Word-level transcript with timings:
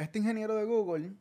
Este 0.00 0.18
ingeniero 0.18 0.54
de 0.54 0.64
Google 0.64 1.12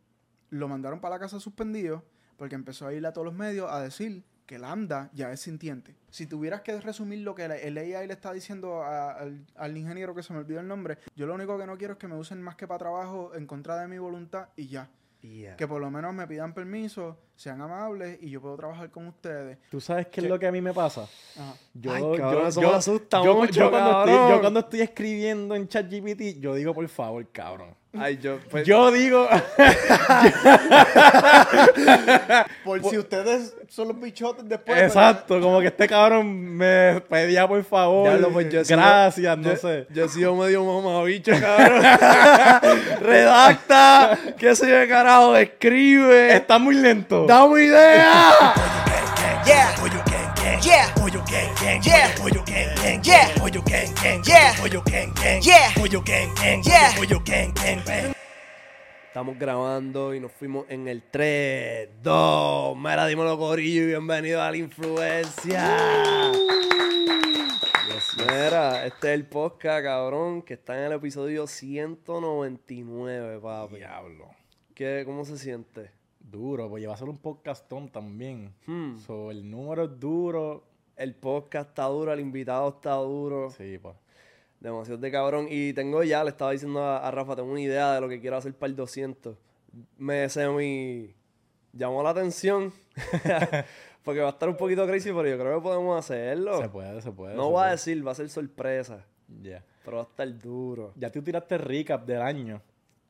lo 0.52 0.70
mandaron 0.70 1.02
para 1.02 1.16
la 1.16 1.20
casa 1.20 1.42
suspendido 1.42 2.06
porque 2.38 2.56
empezó 2.56 2.88
a 2.88 2.94
ir 2.94 3.06
a 3.06 3.12
todos 3.12 3.26
los 3.26 3.34
medios 3.34 3.70
a 3.70 3.82
decir 3.82 4.24
que 4.46 4.58
Lambda 4.58 5.12
ya 5.14 5.34
es 5.34 5.42
sintiente. 5.42 5.98
Si 6.10 6.26
tuvieras 6.26 6.62
que 6.62 6.80
resumir 6.80 7.20
lo 7.20 7.36
que 7.36 7.44
el 7.44 7.78
AI 7.78 8.08
le 8.08 8.14
está 8.14 8.32
diciendo 8.32 8.82
al, 8.84 9.46
al, 9.56 9.78
ingeniero 9.78 10.16
que 10.16 10.24
se 10.24 10.32
me 10.32 10.40
olvidó 10.40 10.62
el 10.62 10.68
nombre, 10.70 10.98
yo 11.14 11.28
lo 11.28 11.36
único 11.36 11.58
que 11.60 11.68
no 11.68 11.78
quiero 11.78 11.94
es 11.94 12.00
que 12.00 12.08
me 12.08 12.16
usen 12.16 12.42
más 12.42 12.56
que 12.56 12.68
para 12.68 12.80
trabajo 12.80 13.36
en 13.36 13.48
contra 13.48 13.78
de 13.82 13.90
mi 13.90 13.98
voluntad 13.98 14.48
y 14.56 14.68
ya. 14.68 14.90
Que 15.58 15.68
por 15.68 15.82
lo 15.82 15.92
menos 15.92 16.14
me 16.14 16.26
pidan 16.26 16.54
permiso, 16.54 17.20
sean 17.40 17.62
amables 17.62 18.20
y 18.22 18.32
yo 18.32 18.42
puedo 18.42 18.58
trabajar 18.58 18.92
con 18.92 19.08
ustedes. 19.08 19.58
¿Tú 19.72 19.80
sabes 19.80 20.08
qué 20.08 20.20
es 20.20 20.28
lo 20.28 20.38
que 20.38 20.48
a 20.48 20.52
mí 20.52 20.60
me 20.60 20.74
pasa? 20.74 21.08
Yo, 21.74 21.94
cuando 24.42 24.60
estoy, 24.60 24.82
escribiendo 24.82 25.56
en 25.56 25.66
ChatGPT, 25.66 26.42
yo 26.42 26.54
digo, 26.56 26.74
por 26.74 26.90
favor, 26.90 27.26
cabrón. 27.32 27.80
Ay, 27.98 28.20
yo, 28.22 28.38
pues, 28.52 28.68
yo 28.68 28.92
digo. 28.92 29.28
por 32.64 32.84
si 32.84 33.00
ustedes 33.00 33.56
son 33.68 33.88
los 33.88 34.00
bichotes 34.00 34.48
después. 34.48 34.80
Exacto, 34.80 35.42
como 35.42 35.60
que 35.60 35.66
este 35.68 35.88
cabrón 35.88 36.56
me 36.56 37.02
pedía 37.10 37.48
por 37.48 37.64
favor. 37.64 38.32
Pues, 38.32 38.70
gracias, 38.70 39.38
no 39.40 39.56
sé. 39.56 39.88
Yo 39.90 40.06
he 40.06 40.10
sido 40.10 40.36
medio 40.36 40.64
mamabicho, 40.64 41.32
cabrón. 41.40 41.82
Redacta, 43.02 44.20
qué 44.38 44.56
sé 44.56 44.70
yo, 44.70 44.88
carajo, 44.88 45.36
escribe. 45.36 46.36
Está 46.36 46.60
muy 46.60 46.76
lento. 46.76 47.26
¡Dame 47.30 47.66
idea! 47.66 48.56
Yeah. 49.46 49.76
Yeah. 49.86 50.50
Yeah. 50.64 50.90
Yeah. 56.64 56.90
Estamos 59.06 59.38
grabando 59.38 60.16
y 60.16 60.20
nos 60.20 60.32
fuimos 60.32 60.66
en 60.70 60.88
el 60.88 61.04
3, 61.04 61.90
2. 62.02 62.78
Mira, 62.78 63.06
dímelo, 63.06 63.38
Corillo, 63.38 63.84
y 63.84 63.86
bienvenido 63.86 64.42
a 64.42 64.50
la 64.50 64.58
influencia. 64.58 66.32
Mira, 68.18 68.88
este 68.88 69.10
es 69.10 69.14
el 69.14 69.28
podcast, 69.28 69.84
cabrón, 69.84 70.42
que 70.42 70.56
está 70.56 70.80
en 70.80 70.86
el 70.86 70.94
episodio 70.94 71.46
199, 71.46 73.40
papi. 73.40 73.76
Diablo. 73.76 74.32
¿Qué, 74.74 75.04
¿Cómo 75.06 75.26
se 75.26 75.38
siente? 75.38 75.99
Duro, 76.30 76.70
pues 76.70 76.82
lleva 76.82 76.94
a 76.94 76.98
ser 76.98 77.10
un 77.10 77.18
podcastón 77.18 77.90
también. 77.90 78.54
Hmm. 78.66 78.96
el 79.32 79.50
número 79.50 79.86
es 79.86 80.00
duro. 80.00 80.64
El 80.96 81.16
podcast 81.16 81.70
está 81.70 81.86
duro, 81.86 82.12
el 82.12 82.20
invitado 82.20 82.70
está 82.70 82.96
duro. 82.96 83.50
Sí, 83.52 83.78
pues. 83.82 83.96
Demasiado 84.60 85.00
de 85.00 85.12
cabrón. 85.12 85.48
Y 85.50 85.72
tengo 85.74 86.04
ya, 86.04 86.24
le 86.24 86.32
estaba 86.32 86.52
diciendo 86.52 86.84
a, 86.84 87.10
Rafa, 87.10 87.38
tengo 87.38 87.52
una 87.52 87.62
idea 87.62 87.94
de 87.94 88.02
lo 88.02 88.10
que 88.10 88.20
quiero 88.20 88.36
hacer 88.36 88.54
para 88.54 88.70
el 88.70 88.76
200. 88.76 89.38
Me 89.98 90.28
mi 90.56 91.16
llamó 91.72 92.04
la 92.04 92.10
atención. 92.10 92.74
Porque 94.04 94.22
va 94.22 94.28
a 94.28 94.32
estar 94.32 94.50
un 94.50 94.58
poquito 94.58 94.86
crazy, 94.86 95.10
pero 95.12 95.28
yo 95.28 95.38
creo 95.38 95.58
que 95.58 95.64
podemos 95.64 95.98
hacerlo. 96.00 96.62
Se 96.62 96.70
puede, 96.70 97.02
se 97.02 97.12
puede. 97.12 97.36
No 97.36 97.52
voy 97.52 97.64
a 97.64 97.72
decir, 97.72 98.06
va 98.06 98.12
a 98.12 98.16
ser 98.16 98.30
sorpresa. 98.30 99.06
Ya. 99.42 99.64
Pero 99.86 99.98
va 99.98 100.04
a 100.04 100.06
estar 100.06 100.40
duro. 100.40 100.94
Ya 100.96 101.12
tú 101.12 101.22
tiraste 101.22 101.58
recap 101.58 102.06
del 102.06 102.22
año. 102.22 102.62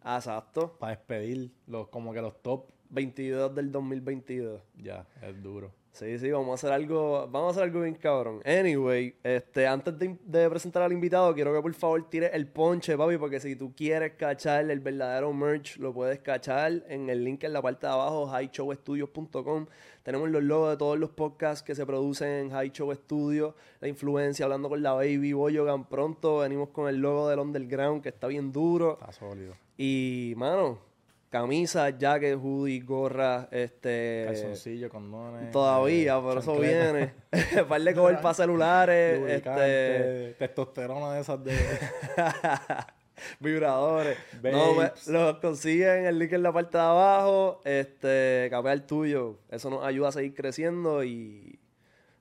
Ah, 0.02 0.18
exacto. 0.18 0.78
Para 0.80 0.96
despedir 0.96 1.52
los, 1.68 1.88
como 1.88 2.14
que 2.14 2.22
los 2.22 2.42
top 2.42 2.66
22 2.90 3.56
del 3.56 3.72
2022. 3.72 4.62
Ya, 4.78 5.06
es 5.22 5.42
duro. 5.42 5.72
Sí, 5.92 6.18
sí, 6.18 6.32
vamos 6.32 6.52
a 6.52 6.54
hacer 6.54 6.72
algo, 6.72 7.28
vamos 7.30 7.48
a 7.48 7.52
hacer 7.52 7.64
algo 7.64 7.82
bien 7.82 7.96
cabrón. 7.96 8.42
Anyway, 8.46 9.16
este, 9.24 9.68
antes 9.68 9.96
de, 9.98 10.50
presentar 10.50 10.84
al 10.84 10.94
invitado, 10.94 11.34
quiero 11.34 11.54
que 11.54 11.62
por 11.62 11.74
favor 11.74 12.10
tires 12.10 12.32
el 12.34 12.48
ponche, 12.48 12.96
papi, 12.96 13.18
porque 13.18 13.40
si 13.40 13.56
tú 13.56 13.74
quieres 13.76 14.14
cachar 14.14 14.70
el 14.70 14.80
verdadero 14.80 15.34
merch, 15.34 15.78
lo 15.78 15.94
puedes 15.94 16.20
cachar 16.20 16.84
en 16.88 17.10
el 17.10 17.24
link 17.24 17.44
en 17.44 17.54
la 17.54 17.62
parte 17.62 17.88
de 17.88 17.94
abajo, 17.94 18.32
highshowstudios.com. 18.32 19.66
Tenemos 20.04 20.30
los 20.30 20.42
logos 20.42 20.72
de 20.72 20.78
todos 20.78 20.98
los 20.98 21.10
podcasts 21.10 21.64
que 21.64 21.76
se 21.76 21.86
producen 21.86 22.30
en 22.30 22.50
High 22.52 22.72
Show 22.72 22.94
Studio, 22.96 23.56
La 23.82 23.90
Influencia, 23.90 24.46
hablando 24.46 24.70
con 24.70 24.82
la 24.82 24.94
Baby 24.94 25.34
Boyogan. 25.34 25.84
Pronto 25.90 26.38
venimos 26.38 26.70
con 26.70 26.88
el 26.88 26.98
logo 26.98 27.28
del 27.28 27.40
Underground, 27.40 28.02
que 28.02 28.10
está 28.10 28.28
bien 28.28 28.54
duro. 28.54 28.98
Está 29.02 29.12
sólido. 29.12 29.54
Y, 29.78 30.34
mano, 30.38 30.89
Camisa, 31.30 31.92
jacket, 31.92 32.40
hoodie, 32.42 32.80
gorra, 32.80 33.48
este... 33.52 34.24
Calzoncillo, 34.26 34.90
condones. 34.90 35.52
Todavía, 35.52 36.18
eh, 36.18 36.22
pero 36.28 36.40
eso 36.40 36.60
viene. 36.60 37.14
Par 37.70 37.82
de 37.82 37.94
cover 37.94 38.20
para 38.20 38.34
celulares. 38.34 39.22
este... 39.30 40.34
Testosterona 40.40 41.14
de 41.14 41.22
esas 41.22 41.44
de... 41.44 41.56
Vibradores. 43.40 44.18
No, 44.42 44.74
me, 44.74 44.92
los 45.08 45.38
consiguen 45.38 46.06
el 46.06 46.18
link 46.18 46.32
en 46.34 46.42
la 46.42 46.52
parte 46.52 46.78
de 46.78 46.84
abajo. 46.84 47.62
Este, 47.64 48.48
capea 48.50 48.74
el 48.74 48.84
tuyo. 48.84 49.38
Eso 49.50 49.70
nos 49.70 49.84
ayuda 49.84 50.08
a 50.08 50.12
seguir 50.14 50.34
creciendo 50.34 51.04
y 51.04 51.60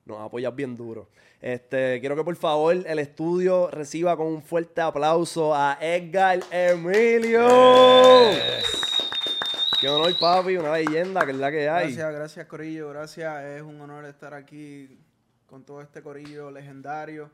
nos 0.05 0.21
apoyas 0.21 0.55
bien 0.55 0.77
duro. 0.77 1.09
Este, 1.41 2.01
quiero 2.01 2.17
que 2.17 2.25
por 2.25 2.37
favor 2.37 2.77
el 2.85 2.99
estudio 2.99 3.71
reciba 3.71 4.17
con 4.17 4.27
un 4.27 4.43
fuerte 4.43 4.81
aplauso 4.81 5.55
a 5.55 5.79
Edgar 5.81 6.41
Emilio. 6.51 7.47
Qué 9.81 9.89
honor, 9.89 10.13
papi, 10.19 10.57
una 10.57 10.73
leyenda, 10.73 11.25
que 11.25 11.31
es 11.31 11.37
la 11.37 11.51
que 11.53 11.69
hay. 11.69 11.95
Gracias, 11.95 12.13
gracias, 12.13 12.47
Corillo, 12.47 12.89
gracias. 12.89 13.45
Es 13.45 13.63
un 13.63 13.81
honor 13.81 14.07
estar 14.07 14.35
aquí 14.35 14.99
con 15.47 15.65
todo 15.65 15.81
este 15.81 16.03
Corillo 16.03 16.51
legendario. 16.51 17.31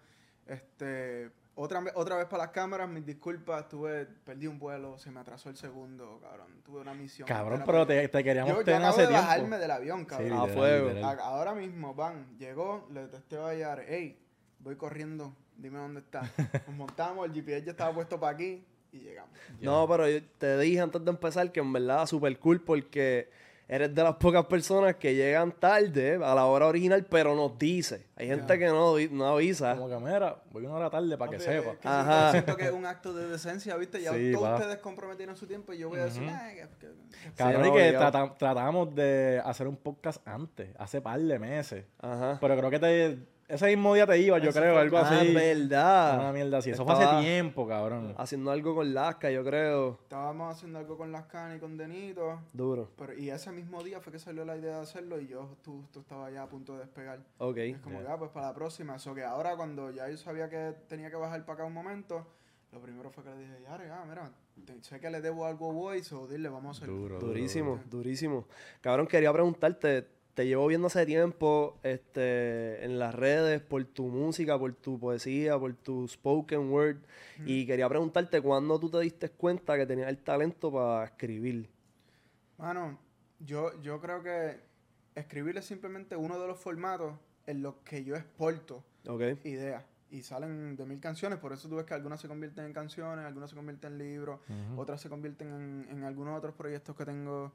Este, 0.46 1.30
otra, 1.54 1.82
otra 1.94 2.16
vez 2.16 2.26
para 2.26 2.44
las 2.44 2.52
cámaras, 2.52 2.86
mis 2.86 3.06
disculpas, 3.06 3.66
tuve, 3.70 4.04
perdí 4.04 4.46
un 4.46 4.58
vuelo, 4.58 4.98
se 4.98 5.10
me 5.10 5.20
atrasó 5.20 5.48
el 5.48 5.56
segundo, 5.56 6.20
cabrón. 6.20 6.60
Tuve 6.62 6.80
una 6.80 6.92
misión. 6.92 7.26
Cabrón, 7.26 7.62
pero 7.64 7.86
te, 7.86 8.08
te, 8.08 8.22
queríamos 8.22 8.56
yo, 8.58 8.64
tener 8.64 8.82
yo 8.82 8.88
hace 8.88 9.00
de 9.02 9.08
tiempo. 9.08 9.26
bajarme 9.26 9.58
del 9.58 9.70
avión, 9.70 10.04
cabrón. 10.04 10.32
a 10.32 10.46
fuego. 10.46 11.06
ahora 11.22 11.54
mismo, 11.54 11.94
van, 11.94 12.36
llegó, 12.36 12.86
le 12.92 13.08
testé 13.08 13.38
a 13.38 13.54
Yare, 13.54 13.86
hey, 13.88 14.22
voy 14.58 14.76
corriendo, 14.76 15.34
dime 15.56 15.78
dónde 15.78 16.00
está. 16.00 16.20
Nos 16.66 16.76
montamos, 16.76 17.26
el 17.26 17.32
GPS 17.32 17.64
ya 17.64 17.70
estaba 17.70 17.94
puesto 17.94 18.20
para 18.20 18.34
aquí, 18.34 18.66
y 18.94 19.00
llegamos. 19.00 19.30
No, 19.60 19.86
pero 19.88 20.08
yo 20.08 20.20
te 20.38 20.58
dije 20.58 20.80
antes 20.80 21.04
de 21.04 21.10
empezar 21.10 21.50
que 21.52 21.60
en 21.60 21.72
verdad 21.72 22.06
súper 22.06 22.38
cool 22.38 22.60
porque 22.60 23.28
eres 23.66 23.94
de 23.94 24.02
las 24.02 24.16
pocas 24.16 24.44
personas 24.44 24.96
que 24.96 25.14
llegan 25.14 25.52
tarde 25.52 26.16
a 26.16 26.34
la 26.34 26.44
hora 26.46 26.66
original, 26.66 27.04
pero 27.08 27.34
nos 27.34 27.58
dice. 27.58 28.06
Hay 28.16 28.26
gente 28.26 28.58
que 28.58 28.66
no, 28.66 28.96
no 29.10 29.26
avisa. 29.26 29.74
Como 29.74 29.88
que, 29.88 29.96
mira, 30.04 30.36
voy 30.50 30.66
una 30.66 30.74
hora 30.74 30.90
tarde 30.90 31.16
para 31.16 31.30
que 31.30 31.40
sepa. 31.40 31.74
Ajá. 31.82 32.32
Siento 32.32 32.56
que 32.56 32.64
es 32.64 32.72
un 32.72 32.84
acto 32.84 33.14
de 33.14 33.28
decencia, 33.28 33.76
¿viste? 33.76 34.02
Ya 34.02 34.12
todos 34.32 34.60
ustedes 34.60 34.78
comprometieron 34.78 35.36
su 35.36 35.46
tiempo 35.46 35.72
y 35.72 35.78
yo 35.78 35.88
voy 35.88 36.00
a 36.00 36.04
decir, 36.04 36.22
que, 36.22 36.88
Cabrón, 37.36 37.68
y 37.68 37.72
que 37.72 37.98
tratamos 38.38 38.94
de 38.94 39.40
hacer 39.44 39.66
un 39.66 39.76
podcast 39.76 40.26
antes, 40.26 40.68
hace 40.78 41.00
par 41.00 41.20
de 41.20 41.38
meses. 41.38 41.84
Ajá. 42.00 42.38
Pero 42.40 42.56
creo 42.56 42.70
que 42.70 42.78
te 42.78 43.18
ese 43.46 43.66
mismo 43.66 43.94
día 43.94 44.06
te 44.06 44.18
iba, 44.18 44.38
yo 44.38 44.52
creo, 44.52 44.78
algo 44.78 44.96
ah, 44.96 45.08
así. 45.08 45.34
verdad. 45.34 46.18
Una 46.20 46.32
mierda 46.32 46.58
así. 46.58 46.70
Eso 46.70 46.84
fue 46.84 46.94
hace 46.94 47.22
tiempo, 47.22 47.66
cabrón. 47.66 48.14
Haciendo 48.16 48.50
algo 48.50 48.74
con 48.74 48.94
Lasca, 48.94 49.30
yo 49.30 49.44
creo. 49.44 49.98
Estábamos 50.02 50.54
haciendo 50.54 50.78
algo 50.78 50.96
con 50.96 51.12
Lasca 51.12 51.54
y 51.54 51.58
con 51.58 51.76
Denito. 51.76 52.40
Duro. 52.52 52.90
Pero, 52.96 53.12
y 53.14 53.30
ese 53.30 53.52
mismo 53.52 53.82
día 53.82 54.00
fue 54.00 54.12
que 54.12 54.18
salió 54.18 54.44
la 54.44 54.56
idea 54.56 54.76
de 54.76 54.82
hacerlo 54.82 55.20
y 55.20 55.28
yo 55.28 55.56
tú, 55.62 55.84
tú 55.92 56.00
estabas 56.00 56.32
ya 56.32 56.42
a 56.42 56.48
punto 56.48 56.74
de 56.74 56.80
despegar. 56.80 57.20
Ok. 57.38 57.58
Es 57.58 57.78
como, 57.78 58.02
ya, 58.02 58.16
pues 58.16 58.30
para 58.30 58.48
la 58.48 58.54
próxima. 58.54 58.96
Eso 58.96 59.14
que 59.14 59.24
ahora 59.24 59.56
cuando 59.56 59.90
ya 59.90 60.08
yo 60.08 60.16
sabía 60.16 60.48
que 60.48 60.74
tenía 60.88 61.10
que 61.10 61.16
bajar 61.16 61.44
para 61.44 61.54
acá 61.54 61.64
un 61.64 61.74
momento, 61.74 62.26
lo 62.72 62.80
primero 62.80 63.10
fue 63.10 63.24
que 63.24 63.30
le 63.30 63.38
dije, 63.38 63.54
ya, 63.62 63.74
ah, 63.74 64.04
mira, 64.08 64.32
sé 64.80 64.98
que 64.98 65.10
le 65.10 65.20
debo 65.20 65.46
algo 65.46 65.70
a 65.70 65.72
Voice 65.72 66.14
o 66.14 66.26
dile, 66.26 66.48
vamos 66.48 66.76
a 66.76 66.78
hacerlo. 66.78 66.96
Duro, 66.96 67.20
durísimo, 67.20 67.80
durísimo. 67.90 68.46
Cabrón, 68.80 69.06
quería 69.06 69.32
preguntarte, 69.32 70.08
te 70.34 70.46
llevo 70.46 70.66
viendo 70.66 70.88
hace 70.88 71.06
tiempo 71.06 71.78
este, 71.82 72.84
en 72.84 72.98
las 72.98 73.14
redes 73.14 73.60
por 73.62 73.84
tu 73.84 74.08
música, 74.08 74.58
por 74.58 74.74
tu 74.74 74.98
poesía, 74.98 75.58
por 75.58 75.74
tu 75.74 76.06
spoken 76.08 76.70
word. 76.70 76.98
Y 77.46 77.66
quería 77.66 77.88
preguntarte 77.88 78.40
cuándo 78.40 78.78
tú 78.78 78.90
te 78.90 79.00
diste 79.00 79.30
cuenta 79.30 79.76
que 79.76 79.86
tenías 79.86 80.08
el 80.08 80.18
talento 80.18 80.72
para 80.72 81.04
escribir. 81.04 81.68
Mano, 82.58 82.98
yo, 83.38 83.80
yo 83.80 84.00
creo 84.00 84.22
que 84.22 84.58
escribir 85.14 85.56
es 85.56 85.64
simplemente 85.64 86.16
uno 86.16 86.38
de 86.38 86.46
los 86.48 86.58
formatos 86.58 87.14
en 87.46 87.62
los 87.62 87.76
que 87.84 88.04
yo 88.04 88.16
exporto 88.16 88.82
ideas. 89.44 89.84
Y 90.10 90.22
salen 90.22 90.76
de 90.76 90.84
mil 90.84 91.00
canciones, 91.00 91.38
por 91.38 91.52
eso 91.52 91.68
tú 91.68 91.76
ves 91.76 91.86
que 91.86 91.94
algunas 91.94 92.20
se 92.20 92.28
convierten 92.28 92.66
en 92.66 92.72
canciones, 92.72 93.24
algunas 93.24 93.50
se 93.50 93.56
convierten 93.56 93.92
en 93.92 93.98
libros, 93.98 94.38
otras 94.76 95.00
se 95.00 95.08
convierten 95.08 95.48
en, 95.48 95.88
en 95.90 96.04
algunos 96.04 96.38
otros 96.38 96.54
proyectos 96.54 96.94
que 96.94 97.04
tengo 97.04 97.52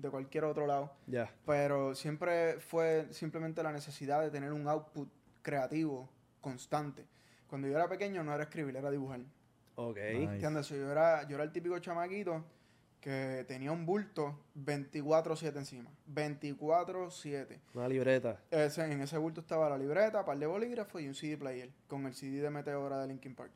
de 0.00 0.10
cualquier 0.10 0.44
otro 0.44 0.66
lado. 0.66 0.92
Ya. 1.06 1.30
Pero 1.46 1.94
siempre 1.94 2.60
fue 2.60 3.06
simplemente 3.10 3.62
la 3.62 3.72
necesidad 3.72 4.22
de 4.22 4.30
tener 4.30 4.52
un 4.52 4.68
output 4.68 5.08
creativo 5.42 6.08
constante. 6.40 7.06
Cuando 7.48 7.68
yo 7.68 7.74
era 7.74 7.88
pequeño 7.88 8.22
no 8.22 8.34
era 8.34 8.44
escribir, 8.44 8.76
era 8.76 8.90
dibujar. 8.90 9.20
Ok. 9.74 9.96
¿Entiendes? 9.96 10.68
Yo 10.68 10.90
era, 10.90 11.26
yo 11.26 11.36
era 11.36 11.44
el 11.44 11.52
típico 11.52 11.78
chamaquito 11.78 12.44
que 13.00 13.44
tenía 13.46 13.72
un 13.72 13.86
bulto 13.86 14.38
24-7 14.56 15.56
encima. 15.56 15.90
24-7. 16.12 17.60
Una 17.74 17.88
libreta. 17.88 18.40
Ese, 18.50 18.90
en 18.90 19.00
ese 19.00 19.16
bulto 19.18 19.40
estaba 19.40 19.68
la 19.70 19.78
libreta, 19.78 20.24
par 20.24 20.38
de 20.38 20.46
bolígrafos 20.46 21.00
y 21.00 21.08
un 21.08 21.14
CD 21.14 21.36
player 21.36 21.70
con 21.86 22.06
el 22.06 22.14
CD 22.14 22.40
de 22.40 22.50
Meteora 22.50 23.00
de 23.00 23.08
Linkin 23.08 23.34
Park. 23.34 23.52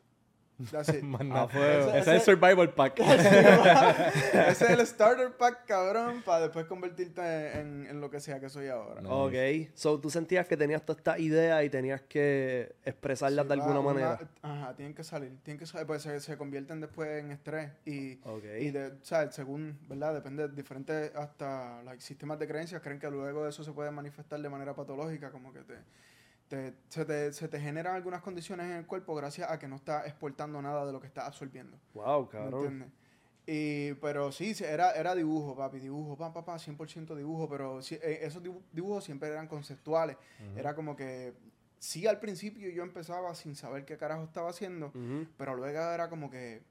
That's 0.71 0.91
it. 0.91 1.03
Más 1.03 1.21
A 1.23 1.25
nada. 1.25 1.49
fuego. 1.49 1.89
Ese 1.91 1.99
es 1.99 2.07
el 2.09 2.21
Survival 2.21 2.71
Pack. 2.75 3.01
Ese 3.01 4.49
es 4.51 4.61
el 4.63 4.87
starter 4.87 5.33
pack, 5.37 5.65
cabrón, 5.67 6.23
para 6.25 6.43
después 6.43 6.67
convertirte 6.67 7.59
en, 7.59 7.87
en 7.87 8.01
lo 8.01 8.11
que 8.11 8.21
sea 8.21 8.39
que 8.39 8.49
soy 8.49 8.69
ahora. 8.69 9.01
No. 9.01 9.25
Ok. 9.25 9.35
So, 9.75 9.99
tú 10.01 10.11
sentías 10.11 10.47
que 10.47 10.57
tenías 10.57 10.85
toda 10.85 10.99
esta 10.99 11.19
idea 11.19 11.63
y 11.65 11.71
tenías 11.71 12.03
que 12.03 12.75
expresarlas 12.85 13.45
Sí, 13.45 13.49
de 13.49 13.55
alguna 13.55 13.75
va, 13.75 13.81
una- 13.81 13.93
manera. 13.93 14.19
Ajá, 14.43 14.75
tienen 14.77 14.95
que 14.95 15.05
salir, 15.05 15.37
tienen 15.43 15.59
que 15.59 15.67
salir, 15.67 15.87
pues 15.87 16.03
se, 16.03 16.21
se 16.21 16.37
convierten 16.37 16.81
después 16.81 17.23
en 17.23 17.31
estrés 17.33 17.71
y, 17.85 18.21
Ok. 18.25 18.45
y 18.61 18.71
de, 18.71 18.87
o 18.89 19.05
sea, 19.05 19.31
según, 19.33 19.79
¿verdad? 19.89 20.15
Depende 20.15 20.49
de 20.49 20.55
diferentes 20.55 21.13
hasta 21.17 21.83
like, 21.83 22.01
sistemas 22.03 22.39
de 22.39 22.47
creencias, 22.47 22.81
creen 22.83 22.99
que 23.01 23.11
luego 23.11 23.45
de 23.45 23.51
eso 23.51 23.65
se 23.65 23.73
puede 23.73 23.91
manifestar 23.91 24.41
de 24.41 24.49
manera 24.49 24.75
patológica, 24.75 25.31
como 25.31 25.53
que 25.53 25.61
te, 25.61 25.75
te- 26.53 26.75
se, 26.91 27.07
te, 27.07 27.33
se 27.33 27.49
te 27.49 27.59
generan 27.59 27.95
algunas 27.95 28.21
condiciones 28.21 28.67
en 28.67 28.73
el 28.77 28.85
cuerpo 28.87 29.15
gracias 29.15 29.51
a 29.51 29.59
que 29.59 29.67
no 29.69 29.77
estás 29.77 30.07
exportando 30.07 30.61
nada 30.61 30.85
de 30.85 30.93
lo 30.93 31.01
que 31.01 31.07
estás 31.07 31.27
absorbiendo. 31.27 31.79
Wow, 31.95 32.25
¿Me 32.25 32.29
cabrón. 32.31 32.93
Y, 33.47 33.95
pero 33.95 34.31
sí, 34.33 34.53
era, 34.63 34.93
era 34.93 35.15
dibujo, 35.15 35.57
papi, 35.57 35.79
dibujo, 35.81 36.15
pa, 36.19 36.31
pa, 36.35 36.45
pa, 36.45 36.59
100% 36.59 37.17
dibujo, 37.17 37.49
pero 37.49 37.81
sí, 37.81 37.95
eh, 38.03 38.19
esos 38.21 38.43
dibu- 38.43 38.61
dibujos 38.71 39.03
siempre 39.05 39.31
eran 39.31 39.49
conceptuales. 39.49 40.19
Era 40.55 40.75
como 40.75 40.95
que, 40.95 41.33
sí, 41.79 42.07
al 42.07 42.21
principio 42.21 42.69
yo 42.69 42.83
empezaba 42.83 43.35
sin 43.35 43.57
saber 43.57 43.87
qué 43.87 43.97
carajo 43.97 44.23
estaba 44.25 44.51
haciendo, 44.51 44.93
pero 45.39 45.57
luego 45.57 45.81
era 45.81 46.11
como 46.11 46.29
que 46.29 46.63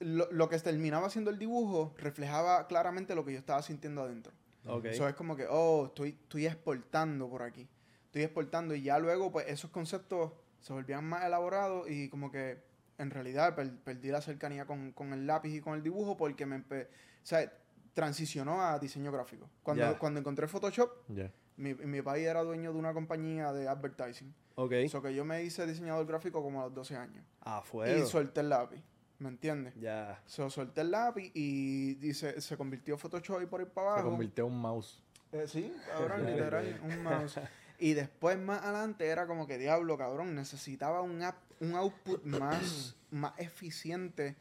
lo, 0.00 0.30
lo 0.30 0.48
que 0.50 0.58
terminaba 0.58 1.08
siendo 1.08 1.30
el 1.30 1.38
dibujo 1.38 1.94
reflejaba 1.96 2.66
claramente 2.66 3.14
lo 3.14 3.24
que 3.24 3.32
yo 3.32 3.38
estaba 3.38 3.62
sintiendo 3.62 4.02
adentro. 4.02 4.32
Ok. 4.66 4.84
Eso 4.86 5.08
es 5.08 5.14
como 5.14 5.36
que, 5.36 5.46
oh, 5.48 5.86
estoy, 5.86 6.10
estoy 6.10 6.46
exportando 6.46 7.28
por 7.28 7.42
aquí. 7.42 7.68
Estoy 8.06 8.22
exportando 8.22 8.74
y 8.74 8.82
ya 8.82 8.98
luego, 8.98 9.30
pues, 9.30 9.46
esos 9.48 9.70
conceptos 9.70 10.32
se 10.60 10.72
volvían 10.72 11.04
más 11.04 11.24
elaborados 11.24 11.88
y 11.90 12.08
como 12.08 12.30
que, 12.30 12.62
en 12.98 13.10
realidad, 13.10 13.54
per- 13.54 13.76
perdí 13.80 14.08
la 14.08 14.20
cercanía 14.22 14.64
con, 14.66 14.92
con 14.92 15.12
el 15.12 15.26
lápiz 15.26 15.54
y 15.54 15.60
con 15.60 15.74
el 15.74 15.82
dibujo 15.82 16.16
porque 16.16 16.46
me 16.46 16.56
empe- 16.56 16.86
o 16.86 17.26
sea, 17.26 17.52
transicionó 17.92 18.62
a 18.62 18.78
diseño 18.78 19.10
gráfico. 19.12 19.48
Cuando, 19.62 19.82
Ya. 19.84 19.98
cuando 19.98 20.20
encontré 20.20 20.46
Photoshop, 20.48 20.90
Ya. 21.08 21.30
mi, 21.56 21.74
mi 21.74 22.02
país 22.02 22.26
era 22.26 22.42
dueño 22.42 22.72
de 22.72 22.78
una 22.78 22.92
compañía 22.92 23.52
de 23.52 23.68
advertising. 23.68 24.34
Ok. 24.56 24.72
Eso 24.72 25.02
que 25.02 25.14
yo 25.14 25.24
me 25.24 25.42
hice 25.42 25.66
diseñador 25.66 26.06
gráfico 26.06 26.42
como 26.42 26.60
a 26.60 26.64
los 26.64 26.74
12 26.74 26.96
años. 26.96 27.24
A 27.42 27.62
Y 27.64 27.68
fuego. 27.68 28.06
solté 28.06 28.40
el 28.40 28.48
lápiz, 28.48 28.82
¿me 29.18 29.28
entiendes? 29.28 29.74
Ya. 29.76 30.22
So, 30.26 30.50
solté 30.50 30.82
el 30.82 30.90
lápiz 30.90 31.30
y, 31.34 31.98
y 32.06 32.14
se, 32.14 32.40
se 32.40 32.56
convirtió 32.56 32.98
Photoshop 32.98 33.44
por 33.48 33.60
ahí 33.60 33.66
para 33.66 33.88
Se 33.88 33.92
abajo. 33.94 34.10
convirtió 34.10 34.46
en 34.46 34.52
un 34.52 34.60
mouse. 34.60 35.02
Eh, 35.32 35.46
sí, 35.48 35.72
Ok, 36.00 36.18
literal, 36.26 36.80
un 36.82 37.02
mouse. 37.02 37.40
Y 37.78 37.92
después 37.94 38.38
más 38.38 38.62
adelante 38.62 39.06
era 39.06 39.26
como 39.26 39.46
que 39.46 39.58
diablo, 39.58 39.98
cabrón, 39.98 40.34
necesitaba 40.34 41.02
un, 41.02 41.22
app, 41.22 41.36
un 41.60 41.74
output 41.74 42.24
más, 42.24 42.96
más 43.10 43.32
eficiente 43.38 44.36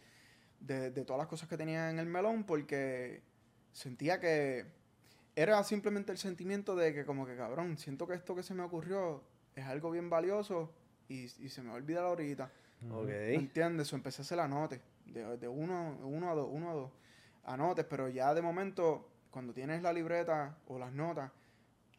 de, 0.59 0.91
de 0.91 1.05
todas 1.05 1.19
las 1.19 1.27
cosas 1.27 1.49
que 1.49 1.57
tenía 1.57 1.89
en 1.89 1.99
el 1.99 2.05
melón 2.05 2.43
porque 2.45 3.21
sentía 3.73 4.19
que 4.19 4.65
era 5.35 5.61
simplemente 5.63 6.11
el 6.13 6.17
sentimiento 6.17 6.75
de 6.77 6.93
que 6.93 7.05
como 7.05 7.25
que 7.25 7.35
cabrón, 7.35 7.77
siento 7.77 8.07
que 8.07 8.13
esto 8.13 8.35
que 8.35 8.43
se 8.43 8.53
me 8.53 8.63
ocurrió 8.63 9.21
es 9.53 9.65
algo 9.65 9.91
bien 9.91 10.09
valioso 10.09 10.71
y, 11.09 11.23
y 11.25 11.49
se 11.49 11.61
me 11.61 11.67
va 11.69 11.73
a 11.75 11.77
olvidar 11.77 12.05
ahorita. 12.05 12.49
Ok. 12.91 13.09
¿Entiendes? 13.09 13.91
O 13.93 13.95
empecé 13.95 14.21
a 14.21 14.23
hacer 14.23 14.39
anotes. 14.39 14.79
De, 15.05 15.37
de 15.37 15.47
uno, 15.47 15.97
uno 16.03 16.29
a 16.31 16.35
dos, 16.35 16.47
uno 16.51 16.69
a 16.71 16.73
dos. 16.73 16.91
Anotes, 17.45 17.85
pero 17.85 18.09
ya 18.09 18.33
de 18.33 18.41
momento, 18.41 19.07
cuando 19.31 19.53
tienes 19.53 19.81
la 19.81 19.93
libreta 19.93 20.57
o 20.67 20.79
las 20.79 20.91
notas 20.91 21.31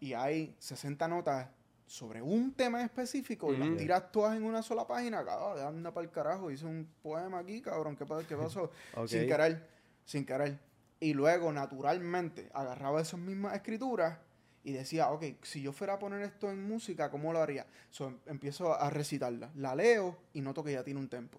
y 0.01 0.13
hay 0.13 0.55
60 0.59 1.07
notas 1.09 1.49
sobre 1.87 2.21
un 2.21 2.53
tema 2.53 2.83
específico 2.83 3.53
y 3.55 3.57
las 3.59 3.69
tiras 3.79 4.11
todas 4.13 4.37
en 4.37 4.43
una 4.45 4.61
sola 4.63 4.87
página, 4.89 5.25
cabrón, 5.25 5.65
anda 5.65 5.95
para 5.95 6.05
el 6.05 6.11
carajo. 6.11 6.51
Hice 6.51 6.67
un 6.67 6.89
poema 7.03 7.39
aquí, 7.39 7.63
cabrón, 7.63 7.95
¿qué, 7.97 8.05
pa- 8.05 8.25
qué 8.25 8.37
pasó? 8.37 8.71
Sin 9.07 9.21
querer, 9.29 9.69
sin 10.05 10.27
querer. 10.27 10.59
Y 10.99 11.15
luego, 11.15 11.53
naturalmente, 11.53 12.51
agarraba 12.53 13.01
esas 13.01 13.21
mismas 13.21 13.55
escrituras 13.55 14.19
y 14.67 14.73
decía, 14.73 15.11
ok, 15.13 15.25
si 15.43 15.63
yo 15.63 15.73
fuera 15.73 15.95
a 15.95 15.99
poner 15.99 16.23
esto 16.23 16.51
en 16.51 16.67
música, 16.67 17.09
¿cómo 17.11 17.33
lo 17.33 17.41
haría? 17.41 17.67
So, 17.91 18.09
em- 18.09 18.19
empiezo 18.27 18.75
a 18.75 18.91
recitarla. 18.91 19.51
La 19.55 19.75
leo 19.77 20.17
y 20.33 20.41
noto 20.41 20.65
que 20.65 20.73
ya 20.73 20.83
tiene 20.83 20.99
un 20.99 21.09
tempo. 21.09 21.39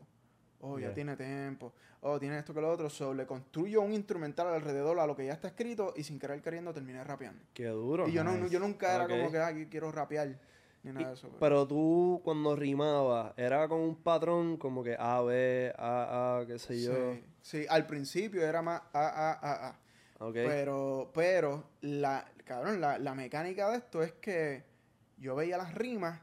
Oh, 0.62 0.80
ya 0.80 0.88
Ya. 0.88 0.94
tiene 0.94 1.16
tempo. 1.18 1.74
Oh, 2.02 2.18
tiene 2.18 2.40
esto 2.40 2.54
que 2.54 2.62
lo 2.62 2.72
otro. 2.72 2.90
So, 2.90 3.14
le 3.14 3.26
construyo 3.28 3.82
un 3.82 3.92
instrumental 3.94 4.48
alrededor 4.48 4.98
a 5.00 5.06
lo 5.06 5.16
que 5.16 5.26
ya 5.26 5.34
está 5.34 5.50
escrito 5.50 5.94
y 5.98 6.04
sin 6.04 6.18
querer 6.20 6.42
queriendo 6.42 6.74
terminé 6.74 7.04
rapeando. 7.04 7.44
Qué 7.54 7.66
duro. 7.68 8.08
y 8.08 8.14
yo, 8.14 8.24
no, 8.24 8.48
yo 8.48 8.60
nunca 8.60 8.96
era 8.96 9.08
como 9.08 9.30
que, 9.32 9.40
"Ay, 9.40 9.68
quiero 9.70 9.92
rapear. 9.92 10.40
Ni 10.84 10.92
nada 10.94 11.02
Y- 11.02 11.06
de 11.10 11.14
eso. 11.16 11.28
pero- 11.28 11.40
Pero 11.40 11.68
tú, 11.68 12.22
cuando 12.24 12.56
rimabas, 12.56 13.34
era 13.36 13.68
con 13.68 13.82
un 13.82 13.96
patrón 13.98 14.56
como 14.58 14.84
que 14.84 14.96
A, 14.98 15.22
B, 15.22 15.74
A, 15.78 16.38
A, 16.40 16.46
qué 16.48 16.58
sé 16.60 16.82
yo. 16.82 16.94
Sí, 17.14 17.24
sí, 17.42 17.66
al 17.68 17.86
principio 17.86 18.42
era 18.42 18.62
más 18.62 18.82
A, 18.94 19.00
A, 19.10 19.32
A, 19.34 19.68
A. 19.70 19.80
Pero, 20.20 21.12
pero, 21.14 21.64
la, 21.82 22.26
cabrón, 22.44 22.82
la, 22.82 22.98
la 22.98 23.14
mecánica 23.14 23.70
de 23.70 23.78
esto 23.78 24.02
es 24.02 24.14
que 24.14 24.64
yo 25.18 25.36
veía 25.36 25.58
las 25.58 25.74
rimas 25.76 26.20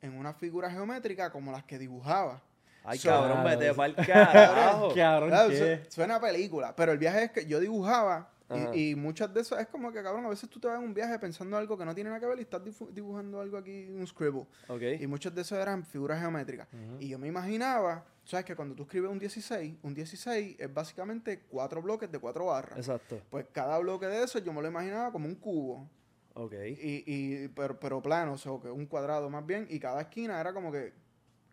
en 0.00 0.16
una 0.16 0.32
figura 0.34 0.70
geométrica 0.70 1.30
como 1.30 1.52
las 1.52 1.64
que 1.64 1.78
dibujaba. 1.78 2.42
Ay, 2.84 2.98
So- 2.98 3.08
cabrón, 3.10 3.44
vete 3.44 3.74
pa'l 3.74 3.94
carajo. 3.96 4.92
Cabrón, 4.94 5.28
Claro, 5.28 5.48
¿qué? 5.50 5.82
su- 5.88 5.94
suena 5.96 6.16
a 6.16 6.20
película, 6.20 6.74
pero 6.74 6.92
el 6.92 6.98
viaje 6.98 7.24
es 7.24 7.30
que 7.32 7.46
yo 7.46 7.60
dibujaba. 7.60 8.30
Y, 8.50 8.90
y 8.90 8.94
muchas 8.94 9.32
de 9.32 9.40
esas 9.40 9.60
es 9.60 9.66
como 9.68 9.92
que, 9.92 10.02
cabrón, 10.02 10.24
a 10.24 10.28
veces 10.30 10.48
tú 10.48 10.58
te 10.58 10.68
vas 10.68 10.78
en 10.78 10.84
un 10.84 10.94
viaje 10.94 11.18
pensando 11.18 11.56
algo 11.56 11.76
que 11.76 11.84
no 11.84 11.94
tiene 11.94 12.08
nada 12.08 12.20
que 12.20 12.26
ver 12.26 12.38
y 12.38 12.42
estás 12.42 12.62
dibujando 12.92 13.40
algo 13.40 13.58
aquí, 13.58 13.88
un 13.90 14.06
scribble. 14.06 14.46
Ok. 14.68 14.82
Y 15.00 15.06
muchos 15.06 15.34
de 15.34 15.42
esos 15.42 15.58
eran 15.58 15.84
figuras 15.84 16.20
geométricas. 16.20 16.66
Y 16.98 17.08
yo 17.08 17.18
me 17.18 17.28
imaginaba, 17.28 18.04
¿sabes? 18.24 18.46
Que 18.46 18.56
cuando 18.56 18.74
tú 18.74 18.84
escribes 18.84 19.10
un 19.10 19.18
16, 19.18 19.76
un 19.82 19.94
16 19.94 20.56
es 20.58 20.74
básicamente 20.74 21.40
cuatro 21.48 21.82
bloques 21.82 22.10
de 22.10 22.18
cuatro 22.18 22.46
barras. 22.46 22.78
Exacto. 22.78 23.20
Pues 23.30 23.46
cada 23.52 23.78
bloque 23.78 24.06
de 24.06 24.22
eso 24.24 24.38
yo 24.38 24.52
me 24.52 24.62
lo 24.62 24.68
imaginaba 24.68 25.12
como 25.12 25.26
un 25.26 25.34
cubo. 25.34 25.88
Ok. 26.34 26.54
Y, 26.54 27.04
y, 27.06 27.48
pero, 27.48 27.78
pero 27.78 28.00
plano, 28.00 28.32
o 28.32 28.38
sea, 28.38 28.52
que 28.62 28.70
un 28.70 28.86
cuadrado 28.86 29.28
más 29.28 29.44
bien. 29.44 29.66
Y 29.68 29.78
cada 29.78 30.00
esquina 30.00 30.40
era 30.40 30.54
como 30.54 30.72
que, 30.72 30.94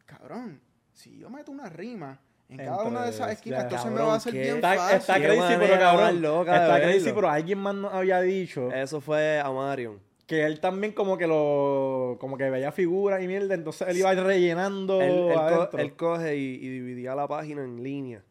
cabrón, 0.06 0.62
si 0.94 1.18
yo 1.18 1.30
meto 1.30 1.52
una 1.52 1.68
rima 1.68 2.22
en 2.50 2.58
cada 2.58 2.84
una 2.84 3.04
de 3.06 3.10
esas 3.10 3.32
esquinas, 3.32 3.64
entonces 3.64 3.92
me 3.92 4.02
va 4.02 4.14
a 4.14 4.16
hacer 4.18 4.34
¿qué? 4.34 4.42
bien 4.42 4.56
Está, 4.56 4.74
fácil. 4.76 4.98
está 4.98 5.16
crazy, 5.20 5.56
pero 5.60 5.80
cabrón. 5.80 6.22
loca 6.22 6.56
Está 6.56 6.80
crazy, 6.82 7.00
verlo. 7.00 7.16
pero 7.16 7.30
alguien 7.30 7.58
más 7.60 7.76
nos 7.76 7.94
había 7.94 8.22
dicho 8.22 8.72
Eso 8.72 9.02
fue 9.02 9.40
a 9.40 9.50
Marion. 9.52 10.00
que 10.28 10.44
él 10.46 10.60
también 10.60 10.94
como 10.94 11.18
que 11.18 11.26
lo 11.28 12.18
como 12.20 12.38
que 12.38 12.50
veía 12.50 12.72
figuras 12.72 13.22
y 13.24 13.28
mierda, 13.28 13.56
entonces 13.56 13.88
él 13.88 13.98
iba 13.98 14.14
rellenando 14.14 15.02
Él, 15.02 15.12
él 15.30 15.34
co- 15.70 15.78
él 15.78 15.96
coge 15.96 16.36
y, 16.38 16.56
y 16.56 16.70
dividía 16.70 17.16
la 17.16 17.28
página 17.28 17.64
en 17.64 17.82
línea. 17.84 18.22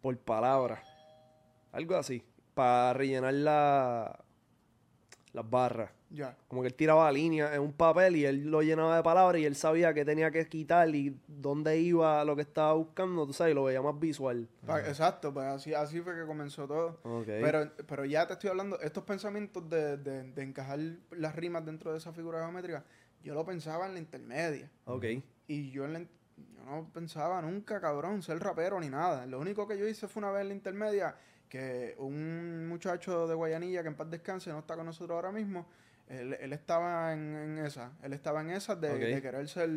Por 0.00 0.16
palabra. 0.18 0.82
Algo 1.72 1.96
así. 1.96 2.22
Para 2.54 2.92
rellenar 2.92 3.34
la, 3.34 4.18
las 5.32 5.50
barras. 5.50 5.90
Ya. 6.10 6.36
Como 6.48 6.62
que 6.62 6.68
él 6.68 6.74
tiraba 6.74 7.10
líneas 7.12 7.54
en 7.54 7.60
un 7.60 7.72
papel 7.72 8.16
y 8.16 8.24
él 8.24 8.50
lo 8.50 8.62
llenaba 8.62 8.96
de 8.96 9.02
palabras 9.02 9.40
y 9.40 9.44
él 9.44 9.54
sabía 9.54 9.92
qué 9.92 10.04
tenía 10.04 10.30
que 10.30 10.46
quitar 10.48 10.88
y 10.94 11.18
dónde 11.26 11.78
iba 11.78 12.24
lo 12.24 12.34
que 12.34 12.42
estaba 12.42 12.72
buscando, 12.72 13.26
tú 13.26 13.32
sabes, 13.32 13.52
y 13.52 13.54
lo 13.54 13.64
veía 13.64 13.82
más 13.82 13.98
visual. 13.98 14.48
Exacto, 14.86 15.34
pues 15.34 15.46
así, 15.46 15.74
así 15.74 16.00
fue 16.00 16.14
que 16.14 16.24
comenzó 16.24 16.66
todo. 16.66 16.98
Pero, 17.26 17.70
pero 17.86 18.04
ya 18.06 18.26
te 18.26 18.32
estoy 18.32 18.50
hablando, 18.50 18.80
estos 18.80 19.04
pensamientos 19.04 19.68
de, 19.68 19.98
de, 19.98 20.22
de 20.32 20.42
encajar 20.42 20.78
las 21.10 21.36
rimas 21.36 21.64
dentro 21.64 21.92
de 21.92 21.98
esa 21.98 22.12
figura 22.12 22.40
geométrica, 22.40 22.84
yo 23.22 23.34
lo 23.34 23.44
pensaba 23.44 23.86
en 23.86 23.94
la 23.94 23.98
intermedia. 23.98 24.70
ok. 24.86 25.04
Y 25.46 25.70
yo, 25.70 25.84
en 25.84 25.92
la 25.92 26.00
yo 26.00 26.64
no 26.64 26.88
pensaba 26.92 27.42
nunca, 27.42 27.80
cabrón, 27.80 28.22
ser 28.22 28.38
rapero 28.38 28.78
ni 28.80 28.88
nada. 28.88 29.26
Lo 29.26 29.40
único 29.40 29.66
que 29.66 29.76
yo 29.76 29.86
hice 29.88 30.08
fue 30.08 30.20
una 30.20 30.30
vez 30.30 30.42
en 30.42 30.48
la 30.48 30.54
intermedia 30.54 31.16
que 31.48 31.94
un 31.98 32.68
muchacho 32.68 33.26
de 33.26 33.34
Guayanilla, 33.34 33.82
que 33.82 33.88
en 33.88 33.94
paz 33.96 34.10
descanse, 34.10 34.50
no 34.50 34.60
está 34.60 34.76
con 34.76 34.86
nosotros 34.86 35.16
ahora 35.16 35.32
mismo, 35.32 35.66
él, 36.08 36.36
él 36.40 36.52
estaba 36.52 37.12
en, 37.12 37.36
en 37.36 37.58
esa. 37.58 37.92
Él 38.02 38.12
estaba 38.12 38.40
en 38.40 38.50
esa 38.50 38.74
de, 38.76 39.20
querer 39.22 39.48
ser 39.48 39.68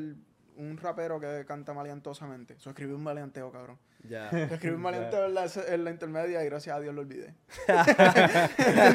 un 0.57 0.77
rapero 0.77 1.19
que 1.19 1.45
canta 1.45 1.73
maleantosamente. 1.73 2.53
Eso 2.55 2.69
escribí 2.69 2.93
un 2.93 3.03
maleanteo, 3.03 3.51
cabrón. 3.51 3.77
Ya. 4.07 4.29
Escribí 4.51 4.75
un 4.75 4.81
maleanteo 4.81 5.25
en 5.25 5.33
la, 5.33 5.45
en 5.67 5.83
la 5.83 5.91
intermedia 5.91 6.43
y 6.43 6.45
gracias 6.45 6.75
a 6.75 6.79
Dios 6.79 6.93
lo 6.93 7.01
olvidé. 7.01 7.35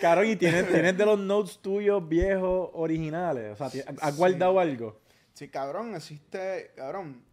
Cabrón, 0.00 0.26
y 0.26 0.36
tienes, 0.36 0.68
tienes 0.68 0.96
de 0.96 1.06
los 1.06 1.18
notes 1.18 1.58
tuyos 1.60 2.06
viejos 2.08 2.70
originales. 2.74 3.52
O 3.52 3.56
sea, 3.68 3.84
¿has 4.00 4.12
Sí. 4.14 4.18
guardado 4.18 4.58
algo? 4.58 5.00
Sí, 5.32 5.48
cabrón, 5.48 5.94
existe, 5.94 6.72
cabrón. 6.76 7.24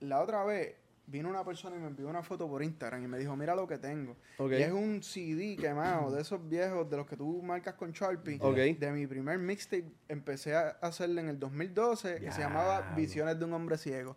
La 0.00 0.20
otra 0.20 0.44
vez 0.44 0.76
vino 1.06 1.28
una 1.28 1.44
persona 1.44 1.76
y 1.76 1.78
me 1.80 1.88
envió 1.88 2.08
una 2.08 2.22
foto 2.22 2.48
por 2.48 2.62
Instagram 2.62 3.02
y 3.02 3.08
me 3.08 3.18
dijo, 3.18 3.34
mira 3.36 3.54
lo 3.54 3.66
que 3.66 3.78
tengo. 3.78 4.16
Y 4.38 4.62
es 4.62 4.72
un 4.72 5.02
CD 5.02 5.56
quemado 5.56 6.10
de 6.10 6.22
esos 6.22 6.48
viejos, 6.48 6.88
de 6.88 6.96
los 6.96 7.06
que 7.06 7.16
tú 7.16 7.42
marcas 7.42 7.74
con 7.74 7.90
Sharpie. 7.92 8.38
De 8.74 8.92
mi 8.92 9.06
primer 9.06 9.38
mixtape, 9.38 9.90
empecé 10.08 10.54
a 10.54 10.68
hacerle 10.80 11.20
en 11.22 11.28
el 11.28 11.38
2012, 11.38 12.20
que 12.20 12.30
se 12.32 12.40
llamaba. 12.40 12.94
Visiones 12.96 13.38
de 13.38 13.44
un 13.44 13.52
hombre 13.54 13.76
ciego. 13.78 14.16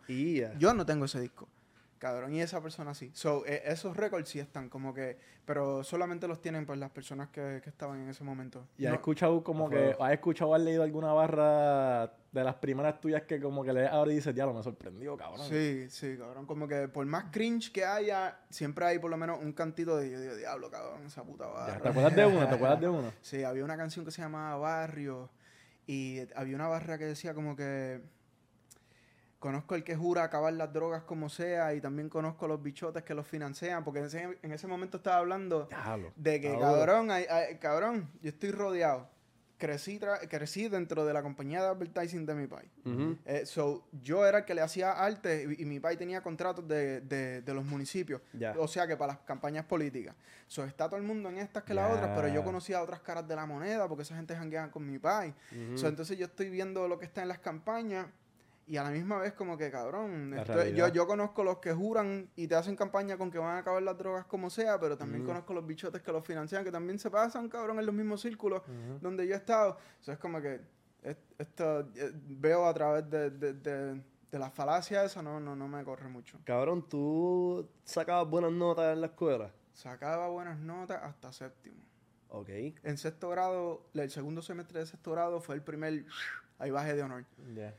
Yo 0.60 0.74
no 0.74 0.86
tengo 0.86 1.06
ese 1.06 1.20
disco. 1.20 1.48
Cabrón, 2.04 2.34
y 2.34 2.42
esa 2.42 2.60
persona 2.62 2.94
sí. 2.94 3.12
So, 3.14 3.46
eh, 3.46 3.62
esos 3.66 3.96
récords 3.96 4.28
sí 4.28 4.38
están 4.38 4.68
como 4.68 4.94
que, 4.94 5.18
pero 5.46 5.86
solamente 5.86 6.28
los 6.28 6.42
tienen 6.42 6.66
pues 6.66 6.78
las 6.78 6.90
personas 6.92 7.30
que, 7.30 7.62
que 7.64 7.70
estaban 7.70 8.02
en 8.02 8.10
ese 8.10 8.26
momento. 8.26 8.68
¿Y 8.78 8.86
has 8.86 8.90
No- 8.92 8.96
escuchado 8.98 9.42
como 9.42 9.70
que, 9.70 9.96
has 9.98 10.12
escuchado 10.12 10.52
o 10.52 10.54
has 10.54 10.62
leído 10.62 10.84
alguna 10.84 11.14
barra 11.14 12.12
de 12.34 12.44
las 12.44 12.56
primeras 12.56 13.00
tuyas 13.00 13.22
que 13.22 13.40
como 13.40 13.64
que 13.64 13.72
lees 13.72 13.90
ahora 13.90 14.12
y 14.12 14.16
dices, 14.16 14.36
diablo, 14.36 14.54
me 14.54 14.62
sorprendió, 14.64 15.16
cabrón? 15.16 15.48
Sí, 15.48 15.86
sí, 15.90 16.18
cabrón. 16.18 16.46
Como 16.46 16.68
que 16.68 16.90
por 16.90 17.06
más 17.06 17.28
cringe 17.32 17.72
que 17.72 17.86
haya, 17.86 18.38
siempre 18.50 18.84
hay 18.86 19.00
por 19.00 19.10
lo 19.10 19.16
menos 19.16 19.40
un 19.42 19.54
cantito 19.54 19.96
de 19.96 20.12
yo 20.12 20.20
digo, 20.20 20.36
diablo, 20.36 20.70
cabrón, 20.70 21.06
esa 21.06 21.24
puta 21.24 21.46
Ya, 21.46 21.52
barra. 21.54 21.82
¿Te 21.84 21.88
acuerdas 21.88 22.16
de 22.18 22.26
uno? 22.26 22.50
¿Te 22.50 22.56
acuerdas 22.56 22.82
de 22.82 22.90
uno? 22.90 23.14
Sí, 23.22 23.46
había 23.46 23.64
una 23.64 23.78
canción 23.78 24.04
que 24.04 24.12
se 24.12 24.22
llamaba 24.22 24.58
Barrio 24.58 25.30
y 25.88 26.20
había 26.36 26.56
una 26.58 26.68
barra 26.68 26.98
que 26.98 27.06
decía 27.06 27.34
como 27.34 27.56
que 27.56 28.02
conozco 29.44 29.76
el 29.76 29.84
que 29.84 29.94
jura 29.98 30.24
acabar 30.24 30.54
las 30.54 30.72
drogas 30.72 31.04
como 31.04 31.28
sea 31.28 31.74
y 31.74 31.82
también 31.82 32.08
conozco 32.08 32.48
los 32.48 32.64
bichotes 32.64 33.04
que 33.04 33.14
los 33.14 33.28
financian 33.28 33.84
porque 33.84 34.00
en 34.00 34.06
ese, 34.06 34.38
en 34.42 34.52
ese 34.54 34.68
momento 34.68 34.96
estaba 34.96 35.18
hablando 35.18 35.68
de 36.16 36.40
que 36.40 36.48
cabrón, 36.62 37.12
hay- 37.12 37.26
hay- 37.30 37.58
cabrón, 37.58 38.10
yo 38.22 38.30
estoy 38.30 38.52
rodeado. 38.52 39.10
Crecí, 39.58 40.00
crecí 40.30 40.68
dentro 40.68 41.06
de 41.06 41.14
la 41.14 41.22
compañía 41.22 41.62
de 41.62 41.68
advertising 41.70 42.26
de 42.26 42.36
mi 42.36 42.48
país. 42.48 42.70
Eh, 43.26 43.46
so, 43.46 43.86
yo 44.02 44.26
era 44.26 44.40
el 44.40 44.46
que 44.46 44.54
le 44.56 44.62
hacía 44.62 44.92
arte 44.92 45.46
y, 45.58 45.62
y 45.62 45.66
mi 45.66 45.80
país 45.80 45.98
tenía 45.98 46.22
contratos 46.22 46.66
de, 46.68 47.00
de- 47.02 47.42
de 47.42 47.54
los 47.54 47.64
municipios. 47.66 48.22
Ya. 48.34 48.54
O 48.58 48.68
sea 48.68 48.88
que 48.88 48.96
para 48.98 49.14
las 49.14 49.22
campañas 49.24 49.66
políticas. 49.66 50.16
So, 50.48 50.64
está 50.66 50.88
todo 50.90 50.98
el 50.98 51.04
mundo 51.06 51.30
en 51.30 51.38
estas 51.38 51.64
que 51.64 51.74
las 51.74 51.92
otras, 51.94 52.12
pero 52.16 52.28
yo 52.30 52.44
conocía 52.44 52.82
otras 52.82 53.00
caras 53.02 53.26
de 53.28 53.36
la 53.36 53.46
moneda 53.46 53.88
porque 53.88 54.04
esa 54.04 54.16
gente 54.16 54.36
jangueaba 54.36 54.70
con 54.72 54.86
mi 54.90 55.00
país. 55.00 55.34
So, 55.78 55.88
entonces 55.88 56.18
yo 56.18 56.26
estoy 56.26 56.50
viendo 56.50 56.88
lo 56.88 56.98
que 56.98 57.06
está 57.06 57.22
en 57.22 57.28
las 57.30 57.40
campañas 57.40 58.08
y 58.66 58.78
a 58.78 58.84
la 58.84 58.90
misma 58.92 59.18
vez 59.20 59.34
como 59.34 59.58
que 59.58 59.70
cabrón. 59.70 60.34
Esto- 60.34 60.66
yo, 60.68 60.88
yo 60.88 61.06
conozco 61.08 61.44
los 61.44 61.58
que 61.60 61.74
juran 61.74 62.30
y 62.36 62.48
te 62.48 62.56
hacen 62.56 62.76
campaña 62.76 63.18
con 63.18 63.30
que 63.30 63.38
van 63.38 63.56
a 63.56 63.60
acabar 63.60 63.82
las 63.84 63.98
drogas 63.98 64.26
como 64.26 64.50
sea, 64.50 64.80
pero 64.80 64.98
también 64.98 65.26
conozco 65.26 65.54
los 65.54 65.66
bichotes 65.66 66.02
que 66.02 66.12
los 66.12 66.26
financian, 66.26 66.64
que 66.64 66.72
también 66.72 66.98
se 67.00 67.10
pasan, 67.12 67.50
cabrón, 67.50 67.80
en 67.80 67.86
los 67.86 67.94
mismos 67.96 68.22
círculos 68.22 68.62
Ujú. 68.62 69.00
donde 69.02 69.28
yo 69.28 69.34
he 69.34 69.38
estado. 69.38 69.78
Eso 70.02 70.12
es 70.14 70.18
como 70.18 70.42
que 70.42 70.62
es- 71.02 71.18
esto 71.38 71.82
eh, 71.96 72.12
veo 72.14 72.66
a 72.66 72.74
través 72.74 73.10
de, 73.10 73.30
de, 73.32 73.54
de, 73.54 74.02
de 74.32 74.40
la 74.40 74.50
falacia 74.50 75.04
esa, 75.04 75.22
no, 75.22 75.40
no, 75.40 75.56
no 75.56 75.68
me 75.68 75.84
corre 75.84 76.08
mucho. 76.08 76.40
Cabrón, 76.46 76.88
¿tú 76.88 77.70
sacabas 77.84 78.30
buenas 78.30 78.52
notas 78.54 78.94
en 78.94 79.02
la 79.02 79.08
escuela? 79.08 79.52
Sacaba 79.74 80.28
buenas 80.30 80.58
notas 80.60 81.02
hasta 81.04 81.34
séptimo. 81.34 81.78
Ok. 82.30 82.50
En 82.84 82.98
sexto 82.98 83.30
grado, 83.30 83.86
el 83.94 84.10
segundo 84.10 84.42
semestre 84.42 84.80
de 84.80 84.86
sexto 84.86 85.12
grado 85.12 85.40
fue 85.42 85.54
el 85.56 85.62
primer, 85.62 86.06
ahí 86.58 86.72
bajé 86.72 86.96
de 86.96 87.04
honor. 87.04 87.26
Ya. 87.54 87.76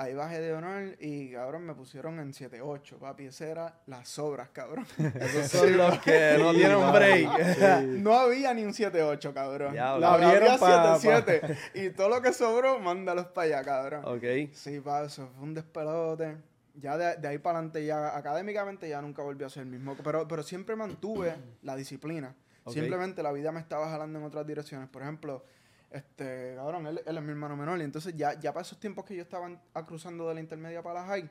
Ahí 0.00 0.14
bajé 0.14 0.40
de 0.40 0.52
honor 0.52 0.96
y 0.98 1.32
cabrón 1.32 1.64
me 1.64 1.74
pusieron 1.74 2.18
en 2.18 2.32
7-8, 2.32 2.98
papi. 2.98 3.26
Ese 3.26 3.50
era 3.50 3.80
las 3.86 4.08
sobras, 4.08 4.48
cabrón. 4.50 4.86
Esos 5.20 5.48
son 5.48 5.76
los 5.76 5.98
que 6.00 6.36
no 6.38 6.52
tienen 6.52 6.92
break. 6.92 7.82
no 8.00 8.14
había 8.14 8.52
ni 8.54 8.64
un 8.64 8.72
7-8, 8.72 9.32
cabrón. 9.32 9.72
Diablo. 9.72 10.00
La 10.00 10.14
Abrieron 10.14 10.48
había 10.48 10.58
pa- 10.58 10.98
7-7. 10.98 11.56
Y 11.74 11.90
todo 11.90 12.08
lo 12.08 12.20
que 12.22 12.32
sobró, 12.32 12.78
mándalos 12.80 13.26
para 13.26 13.58
allá, 13.58 13.64
cabrón. 13.64 14.04
ok. 14.04 14.52
Sí, 14.52 14.80
pa, 14.80 15.04
eso 15.04 15.28
fue 15.36 15.44
un 15.44 15.54
despelote. 15.54 16.36
Ya 16.74 16.96
de, 16.96 17.16
de 17.16 17.28
ahí 17.28 17.38
para 17.38 17.58
adelante, 17.58 17.84
ya 17.84 18.16
académicamente 18.16 18.88
ya 18.88 19.02
nunca 19.02 19.22
volví 19.22 19.44
a 19.44 19.48
ser 19.50 19.64
el 19.64 19.68
mismo. 19.68 19.96
Pero, 20.02 20.26
pero 20.26 20.42
siempre 20.42 20.76
mantuve 20.76 21.34
la 21.62 21.76
disciplina. 21.76 22.34
Simplemente 22.66 23.22
la 23.22 23.32
vida 23.32 23.50
me 23.52 23.60
estaba 23.60 23.90
jalando 23.90 24.18
en 24.18 24.24
otras 24.24 24.46
direcciones. 24.46 24.88
Por 24.88 25.02
ejemplo, 25.02 25.44
este, 25.90 26.54
cabrón, 26.56 26.86
él, 26.86 27.00
él 27.04 27.16
es 27.16 27.22
mi 27.22 27.30
hermano 27.30 27.56
menor. 27.56 27.78
Y 27.80 27.82
entonces 27.84 28.14
ya, 28.16 28.38
ya 28.38 28.52
para 28.52 28.62
esos 28.62 28.78
tiempos 28.78 29.04
que 29.04 29.16
yo 29.16 29.22
estaba 29.22 29.48
cruzando 29.86 30.28
de 30.28 30.34
la 30.34 30.40
intermedia 30.40 30.82
para 30.82 31.00
la 31.00 31.06
high, 31.06 31.28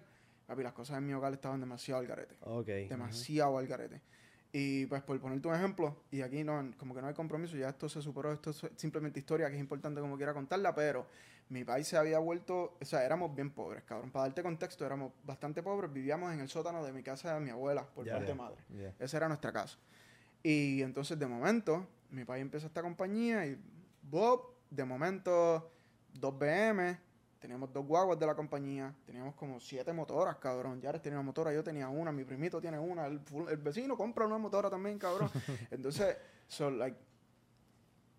papi, 0.48 0.64
las 0.64 0.74
cosas 0.74 0.98
en 0.98 1.06
mi 1.08 1.14
hogar 1.14 1.34
estaban 1.34 1.60
demasiado 1.60 2.02
al 2.02 2.08
garete. 2.08 2.36
Ok. 2.42 2.68
Demasiado 2.90 3.58
al 3.58 3.68
garete. 3.68 4.02
Y 4.52 4.88
pues 4.88 5.04
por 5.04 5.20
ponerte 5.20 5.48
un 5.48 5.54
ejemplo, 5.54 6.04
y 6.10 6.22
aquí 6.22 6.44
no, 6.44 6.72
como 6.78 6.96
que 6.96 7.02
no 7.02 7.08
hay 7.08 7.14
compromiso, 7.14 7.56
ya 7.56 7.70
esto 7.70 7.88
se 7.88 8.02
superó, 8.02 8.32
esto 8.34 8.50
es 8.50 8.66
simplemente 8.78 9.20
historia 9.20 9.48
que 9.48 9.54
es 9.56 9.60
importante 9.60 10.02
como 10.02 10.18
quiera 10.18 10.34
contarla, 10.34 10.74
pero 10.74 11.06
mi 11.50 11.64
país 11.64 11.88
se 11.88 11.98
había 11.98 12.18
vuelto, 12.18 12.76
o 12.82 12.86
sea, 12.86 13.04
éramos 13.06 13.36
bien 13.36 13.52
pobres, 13.52 13.84
cabrón. 13.84 14.10
Para 14.12 14.26
darte 14.26 14.42
contexto, 14.42 14.84
éramos 14.88 15.14
bastante 15.24 15.62
pobres, 15.62 15.94
vivíamos 15.94 16.34
en 16.34 16.40
el 16.40 16.50
sótano 16.50 16.84
de 16.84 16.92
mi 16.94 17.04
casa 17.04 17.36
de 17.36 17.40
mi 17.42 17.52
abuela, 17.52 17.86
por 17.94 18.06
Ya. 18.06 18.14
parte 18.14 18.28
de 18.28 18.34
madre. 18.36 18.58
Ya. 18.76 18.92
Esa 18.98 19.18
era 19.18 19.28
nuestra 19.28 19.52
casa. 19.54 19.78
Y 20.42 20.82
entonces 20.82 21.20
de 21.20 21.28
momento, 21.28 21.88
mi 22.10 22.26
país 22.26 22.42
empieza 22.42 22.66
esta 22.66 22.82
compañía 22.82 23.46
y 23.46 23.56
Bob, 24.10 24.56
de 24.70 24.86
momento, 24.86 25.72
dos 26.14 26.38
BM, 26.38 26.98
teníamos 27.40 27.72
dos 27.72 27.86
guaguas 27.86 28.20
de 28.20 28.26
la 28.26 28.36
compañía, 28.36 28.94
teníamos 29.06 29.36
como 29.36 29.60
siete 29.60 29.94
motoras, 29.94 30.38
cabrón. 30.38 30.82
Ya 30.82 30.92
tenía 30.94 31.20
una 31.20 31.26
motora, 31.26 31.54
yo 31.54 31.64
tenía 31.64 31.90
una, 31.90 32.12
mi 32.12 32.24
primito 32.24 32.60
tiene 32.60 32.80
una, 32.80 33.06
el 33.06 33.20
vecino 33.58 33.96
compra 33.96 34.26
una 34.26 34.38
motora 34.38 34.70
también, 34.70 34.98
cabrón. 35.00 35.30
Entonces, 35.72 36.18
so, 36.48 36.70
like, 36.70 36.98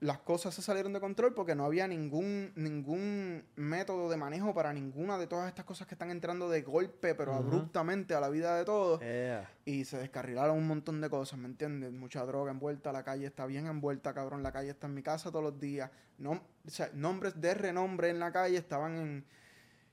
las 0.01 0.19
cosas 0.21 0.55
se 0.55 0.63
salieron 0.63 0.95
de 0.95 1.01
control 1.01 1.35
porque 1.35 1.55
no 1.55 1.67
había 1.67 1.87
ningún, 1.87 2.53
ningún 2.57 3.45
método 3.57 4.09
de 4.09 4.17
manejo 4.17 4.55
para 4.55 4.73
ninguna 4.73 5.19
de 5.19 5.27
todas 5.27 5.47
estas 5.49 5.67
cosas 5.67 5.87
que 5.87 5.95
están 5.95 6.11
entrando 6.11 6.49
de 6.49 6.63
golpe, 6.63 7.15
pero 7.15 7.35
abruptamente 7.35 8.15
a 8.15 8.21
la 8.21 8.31
vida 8.31 8.57
de 8.57 8.65
todos 8.65 9.01
Yeah. 9.01 9.51
y 9.67 9.85
se 9.85 9.99
descarrilaron 9.99 10.57
un 10.57 10.67
montón 10.67 11.01
de 11.03 11.11
cosas, 11.11 11.39
¿me 11.39 11.47
entiendes? 11.47 11.93
Mucha 11.93 12.25
droga 12.25 12.51
envuelta, 12.51 12.93
la 12.93 13.05
calle 13.05 13.27
está 13.27 13.45
bien 13.45 13.67
envuelta, 13.67 14.15
cabrón, 14.15 14.43
la 14.43 14.53
calle 14.53 14.71
está 14.71 14.87
en 14.87 14.95
mi 14.95 15.03
casa 15.03 15.31
todos 15.31 15.45
los 15.45 15.61
días. 15.61 15.91
No, 16.17 16.33
o 16.33 16.71
sea, 16.71 16.91
nombres 16.95 17.39
de 17.39 17.53
renombre 17.55 18.09
en 18.09 18.19
la 18.19 18.33
calle 18.33 18.57
estaban 18.57 18.97
en... 18.97 19.25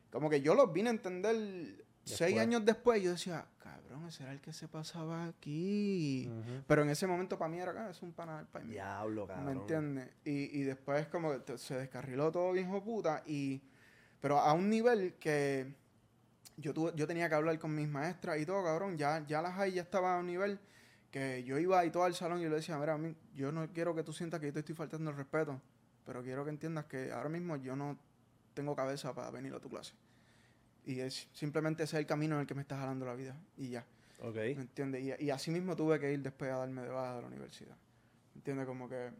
Como 0.09 0.29
que 0.29 0.41
yo 0.41 0.55
los 0.55 0.71
vine 0.71 0.89
a 0.89 0.93
entender 0.93 1.85
seis 2.05 2.37
años 2.39 2.63
después. 2.63 3.03
Yo 3.03 3.11
decía, 3.11 3.45
cabrón, 3.59 3.76
ese 4.06 4.24
era 4.24 4.34
el 4.34 4.42
que 4.42 4.51
se 4.54 4.68
pasaba 4.68 5.25
aquí. 5.27 6.30
Pero 6.68 6.82
en 6.84 6.89
ese 6.89 7.08
momento 7.08 7.38
para 7.38 7.50
mí 7.50 7.60
era, 7.60 7.72
ah, 7.88 7.89
es 7.89 8.01
un 8.01 8.12
pana 8.13 8.38
del 8.38 8.48
país. 8.48 8.66
mío". 8.66 8.74
Diablo, 8.74 9.25
cabrón. 9.27 9.46
¿Me 9.46 9.51
entiendes? 9.54 10.10
Y, 10.25 10.60
y 10.60 10.63
después 10.63 11.08
como 11.08 11.32
que 11.32 11.39
te- 11.39 11.58
se 11.58 11.75
descarriló 11.77 12.32
todo 12.32 12.56
hijo 12.56 12.84
puta 12.84 13.24
y 13.25 13.62
pero 14.20 14.39
a 14.39 14.51
un 14.54 14.70
nivel 14.70 15.13
que 15.16 15.74
yo 16.58 16.74
tuve, 16.74 16.92
yo 16.96 17.06
tenía 17.08 17.30
que 17.30 17.36
hablar 17.36 17.58
con 17.60 17.74
mis 17.74 17.88
maestras 17.88 18.39
y 18.39 18.46
todo, 18.46 18.63
cabrón, 18.63 18.98
ya, 18.98 19.24
ya 19.27 19.42
las 19.42 19.58
hay, 19.60 19.74
ya 19.74 19.84
estaba 19.84 20.16
a 20.16 20.20
un 20.20 20.25
nivel 20.25 20.60
que 21.12 21.44
yo 21.44 21.58
iba 21.60 21.86
y 21.86 21.92
todo 21.92 22.04
al 22.04 22.16
salón 22.16 22.39
y 22.39 22.44
yo 22.44 22.50
le 22.50 22.56
decía, 22.58 22.77
mira, 22.77 22.94
a 22.94 22.98
mí, 22.98 23.16
yo 23.36 23.51
no 23.51 23.72
quiero 23.72 23.94
que 23.96 24.04
tú 24.04 24.12
sientas 24.12 24.39
que 24.39 24.48
yo 24.48 24.54
te 24.54 24.60
estoy 24.60 24.75
faltando 24.75 25.12
el 25.12 25.16
respeto, 25.18 25.62
pero 26.06 26.24
quiero 26.24 26.44
que 26.44 26.50
entiendas 26.50 26.86
que 26.86 27.12
ahora 27.12 27.30
mismo 27.30 27.56
yo 27.58 27.75
no 27.75 27.98
tengo 28.56 28.75
cabeza 28.75 29.13
para 29.13 29.30
venir 29.30 29.54
a 29.54 29.60
tu 29.60 29.70
clase. 29.70 29.94
Y 30.88 31.01
es 31.01 31.27
simplemente 31.34 31.84
ese 31.84 31.98
es 31.98 32.00
el 32.00 32.06
camino 32.06 32.36
en 32.36 32.41
el 32.41 32.48
que 32.48 32.56
me 32.56 32.62
está 32.62 32.77
jalando 32.77 33.06
la 33.06 33.13
vida. 33.13 33.36
Y 33.58 33.70
ya. 33.70 33.86
Ok. 34.22 34.36
¿Me 34.36 34.51
entiendes? 34.62 35.03
Y, 35.03 35.25
y 35.25 35.29
así 35.29 35.51
mismo 35.51 35.75
tuve 35.75 36.00
que 36.00 36.13
ir 36.13 36.22
después 36.22 36.50
a 36.50 36.60
darme 36.60 36.82
de 36.82 36.88
baja 36.88 37.17
de 37.17 37.22
la 37.24 37.27
universidad. 37.27 37.75
¿Me 38.34 38.39
entiendes? 38.39 38.65
Como 38.65 38.88
que... 38.88 39.12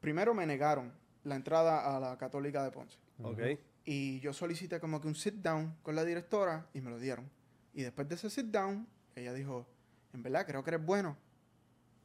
Primero 0.00 0.32
me 0.32 0.46
negaron 0.46 0.92
la 1.24 1.34
entrada 1.34 1.96
a 1.96 1.98
la 1.98 2.16
Católica 2.16 2.62
de 2.62 2.70
Ponce. 2.70 2.98
Ok. 3.20 3.40
Y 3.84 4.20
yo 4.20 4.32
solicité 4.32 4.78
como 4.78 5.00
que 5.00 5.08
un 5.08 5.16
sit 5.16 5.34
down 5.34 5.74
con 5.82 5.96
la 5.96 6.04
directora 6.04 6.68
y 6.72 6.80
me 6.80 6.90
lo 6.90 6.98
dieron. 7.00 7.28
Y 7.74 7.82
después 7.82 8.08
de 8.08 8.14
ese 8.14 8.30
sit 8.30 8.46
down, 8.46 8.86
ella 9.16 9.32
dijo, 9.32 9.66
en 10.12 10.22
verdad 10.22 10.46
creo 10.46 10.62
que 10.62 10.70
eres 10.70 10.86
bueno 10.86 11.16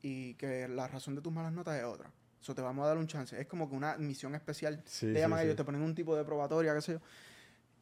y 0.02 0.34
que 0.36 0.68
la 0.68 0.88
razón 0.88 1.14
de 1.14 1.22
tus 1.22 1.32
malas 1.32 1.54
notas 1.54 1.78
es 1.78 1.84
otra. 1.84 2.12
Eso 2.42 2.56
te 2.56 2.62
vamos 2.62 2.84
a 2.86 2.88
dar 2.90 2.98
un 2.98 3.08
chance. 3.08 3.40
Es 3.40 3.48
como 3.48 3.70
que 3.70 3.76
una 3.76 3.98
misión 3.98 4.34
especial. 4.36 4.82
Sí, 4.86 5.08
te 5.08 5.14
sí, 5.14 5.20
llaman 5.20 5.40
sí. 5.40 5.46
ellos, 5.46 5.56
te 5.56 5.64
ponen 5.64 5.82
un 5.82 5.94
tipo 5.94 6.16
de 6.16 6.24
probatoria, 6.24 6.74
qué 6.74 6.82
sé 6.82 6.94
yo. 6.94 7.00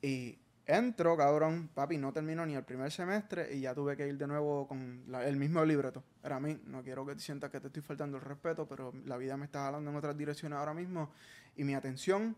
Y 0.01 0.37
entro, 0.65 1.15
cabrón, 1.17 1.69
papi, 1.73 1.97
no 1.97 2.11
terminó 2.13 2.45
ni 2.45 2.55
el 2.55 2.63
primer 2.63 2.91
semestre 2.91 3.53
y 3.55 3.61
ya 3.61 3.73
tuve 3.73 3.95
que 3.97 4.07
ir 4.07 4.17
de 4.17 4.27
nuevo 4.27 4.67
con 4.67 5.03
la- 5.07 5.25
el 5.27 5.35
mismo 5.37 5.63
libreto. 5.65 6.03
Era 6.23 6.35
a 6.35 6.39
mí, 6.39 6.59
no 6.67 6.83
quiero 6.83 7.05
que 7.05 7.15
te 7.15 7.21
sientas 7.21 7.49
que 7.49 7.59
te 7.59 7.67
estoy 7.67 7.81
faltando 7.81 8.17
el 8.17 8.23
respeto, 8.23 8.67
pero 8.67 8.93
la 9.05 9.17
vida 9.17 9.35
me 9.37 9.45
está 9.45 9.63
jalando 9.65 9.89
en 9.89 9.95
otras 9.95 10.15
direcciones 10.17 10.57
ahora 10.59 10.73
mismo 10.73 11.11
y 11.55 11.63
mi 11.63 11.73
atención 11.73 12.35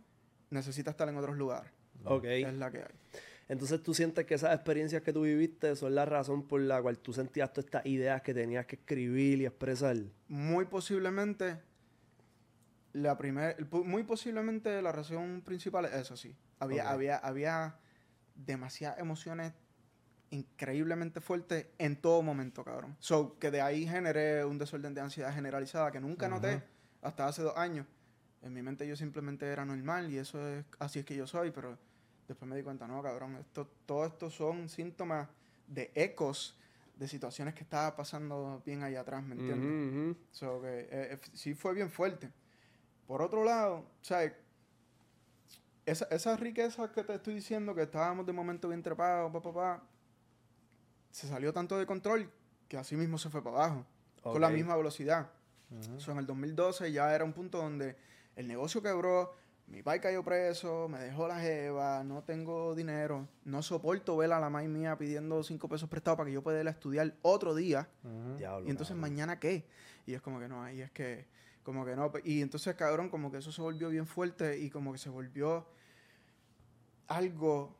necesita 0.50 0.92
estar 0.92 1.10
en 1.10 1.18
otros 1.18 1.36
lugares. 1.38 1.72
Ok. 2.06 2.24
Es 2.26 2.54
la 2.54 2.72
que 2.72 2.78
hay. 2.80 2.96
Entonces 3.50 3.84
tú 3.84 3.94
sientes 3.94 4.26
que 4.26 4.36
esas 4.36 4.54
experiencias 4.56 5.02
que 5.02 5.12
tú 5.12 5.24
viviste 5.24 5.76
son 5.76 5.94
la 5.94 6.06
razón 6.06 6.48
por 6.48 6.62
la 6.62 6.82
cual 6.82 7.00
tú 7.00 7.12
sentías 7.12 7.52
todas 7.52 7.66
estas 7.66 7.86
ideas 7.86 8.22
que 8.22 8.34
tenías 8.34 8.66
que 8.66 8.78
escribir 8.78 9.42
y 9.42 9.46
expresar. 9.46 9.98
Muy 10.30 10.66
posiblemente, 10.66 11.58
la 12.94 13.18
primer, 13.18 13.68
muy 13.72 14.04
posiblemente 14.04 14.82
la 14.82 14.92
razón 14.92 15.42
principal 15.46 15.86
es 15.86 15.94
eso, 15.94 16.16
sí. 16.18 16.36
Había, 16.60 16.84
Ok. 16.84 16.92
había, 16.92 17.18
había 17.18 17.80
demasiadas 18.36 19.00
emociones 19.00 19.54
increíblemente 20.30 21.20
fuertes 21.22 21.68
en 21.78 22.00
todo 22.00 22.22
momento, 22.22 22.64
cabrón. 22.64 22.96
So, 23.00 23.38
que 23.40 23.52
de 23.52 23.62
ahí 23.62 23.86
generé 23.88 24.46
un 24.46 24.58
desorden 24.58 24.94
de 24.94 25.02
ansiedad 25.02 25.34
generalizada 25.34 25.92
que 25.92 26.00
nunca 26.00 26.30
noté 26.30 26.56
Ujú. 26.56 26.64
hasta 27.02 27.28
hace 27.28 27.42
dos 27.42 27.58
años. 27.58 27.86
En 28.42 28.54
mi 28.54 28.62
mente 28.62 28.88
yo 28.88 28.96
simplemente 28.96 29.46
era 29.46 29.66
normal 29.66 30.10
y 30.12 30.18
eso 30.18 30.48
es, 30.48 30.66
así 30.80 31.00
es 31.00 31.06
que 31.06 31.16
yo 31.16 31.28
soy, 31.28 31.52
pero 31.52 31.78
después 32.28 32.50
me 32.50 32.56
di 32.56 32.64
cuenta, 32.64 32.88
no, 32.88 33.04
cabrón, 33.04 33.36
esto, 33.36 33.68
todo 33.86 34.06
esto 34.06 34.30
son 34.30 34.70
síntomas 34.70 35.28
de 35.68 35.92
ecos 35.96 36.58
de 36.96 37.08
situaciones 37.08 37.54
que 37.54 37.64
estaba 37.64 37.96
pasando 37.96 38.62
bien 38.66 38.84
allá 38.84 39.02
atrás, 39.02 39.24
¿me 39.24 39.36
entiendes? 39.36 39.76
Ujú, 39.76 40.10
ujú. 40.12 40.18
So, 40.32 40.62
que, 40.62 40.80
eh, 40.82 40.88
eh, 40.92 41.20
sí 41.34 41.54
fue 41.54 41.74
bien 41.74 41.90
fuerte. 41.90 42.32
Por 43.12 43.22
otro 43.22 43.44
lado, 43.44 43.84
¿sabes? 44.02 44.32
Esa, 45.86 46.06
esa 46.12 46.38
riqueza 46.38 46.90
que 46.94 47.04
te 47.04 47.16
estoy 47.16 47.34
diciendo, 47.34 47.76
que 47.76 47.82
estábamos 47.82 48.26
de 48.26 48.32
momento 48.32 48.70
bien 48.70 48.82
trepados, 48.82 49.30
pa, 49.34 49.42
pa, 49.42 49.54
pa, 49.54 49.84
se 51.12 51.28
salió 51.28 51.52
tanto 51.52 51.78
de 51.78 51.86
control 51.86 52.32
que 52.70 52.78
así 52.78 52.96
mismo 52.96 53.18
se 53.18 53.30
fue 53.30 53.44
para 53.44 53.58
abajo. 53.58 53.86
Con 54.24 54.40
la 54.40 54.50
misma 54.50 54.78
velocidad. 54.78 55.30
Ujú. 55.72 56.00
So, 56.00 56.14
en 56.14 56.20
el 56.20 56.26
2012 56.26 56.90
ya 56.94 57.14
era 57.14 57.26
un 57.26 57.34
punto 57.34 57.58
donde 57.58 57.98
el 58.38 58.48
negocio 58.48 58.82
quebró, 58.82 59.36
mi 59.68 59.84
pai 59.84 60.00
cayó 60.00 60.24
preso, 60.24 60.88
me 60.88 61.00
dejó 61.00 61.28
la 61.28 61.38
jeva, 61.42 62.06
no 62.06 62.24
tengo 62.24 62.76
dinero, 62.76 63.28
no 63.44 63.62
soporto 63.62 64.16
ver 64.16 64.32
a 64.32 64.40
la 64.40 64.50
mai 64.50 64.70
mía 64.70 64.98
pidiendo 64.98 65.44
cinco 65.44 65.68
pesos 65.68 65.90
prestados 65.90 66.16
para 66.16 66.28
que 66.30 66.34
yo 66.36 66.42
pueda 66.44 66.62
ir 66.62 66.68
a 66.70 66.72
estudiar 66.72 67.14
otro 67.24 67.56
día. 67.56 67.90
Ujú. 68.06 68.38
Diablo, 68.38 68.68
Y 68.68 68.70
entonces 68.72 68.96
cabrón. 68.96 69.02
mañana 69.12 69.38
qué? 69.38 69.68
Y 70.06 70.14
es 70.14 70.22
como 70.22 70.40
que 70.40 70.48
no, 70.48 70.64
ahí 70.64 70.80
es 70.80 70.92
que, 70.92 71.28
como 71.64 71.86
que 71.86 71.96
no. 71.96 72.12
Y 72.24 72.42
entonces, 72.42 72.76
cabrón, 72.76 73.10
como 73.10 73.32
que 73.32 73.38
eso 73.38 73.52
se 73.52 73.62
volvió 73.62 73.90
bien 73.90 74.08
fuerte 74.08 74.60
y 74.60 74.70
como 74.70 74.92
que 74.92 74.98
se 74.98 75.10
volvió 75.10 75.68
algo 77.08 77.76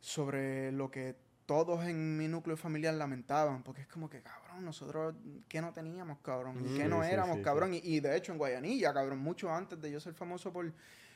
sobre 0.00 0.72
lo 0.72 0.90
que 0.90 1.16
todos 1.46 1.84
en 1.84 2.16
mi 2.16 2.28
núcleo 2.28 2.56
familiar 2.56 2.94
lamentaban, 2.94 3.62
porque 3.62 3.82
es 3.82 3.86
como 3.86 4.08
que, 4.08 4.22
cabrón, 4.22 4.64
nosotros, 4.64 5.14
¿qué 5.48 5.60
no 5.60 5.72
teníamos, 5.72 6.18
cabrón? 6.20 6.58
¿Y 6.60 6.76
qué 6.76 6.84
Sí, 6.84 6.88
no 6.88 7.02
sí, 7.02 7.10
éramos, 7.10 7.36
sí, 7.36 7.42
cabrón? 7.42 7.74
Y, 7.74 7.78
y 7.78 8.00
de 8.00 8.16
hecho 8.16 8.32
en 8.32 8.38
Guayanilla, 8.38 8.92
cabrón, 8.94 9.18
mucho 9.18 9.52
antes 9.52 9.80
de 9.80 9.90
yo 9.90 10.00
ser 10.00 10.14
famoso 10.14 10.52
por, 10.52 10.72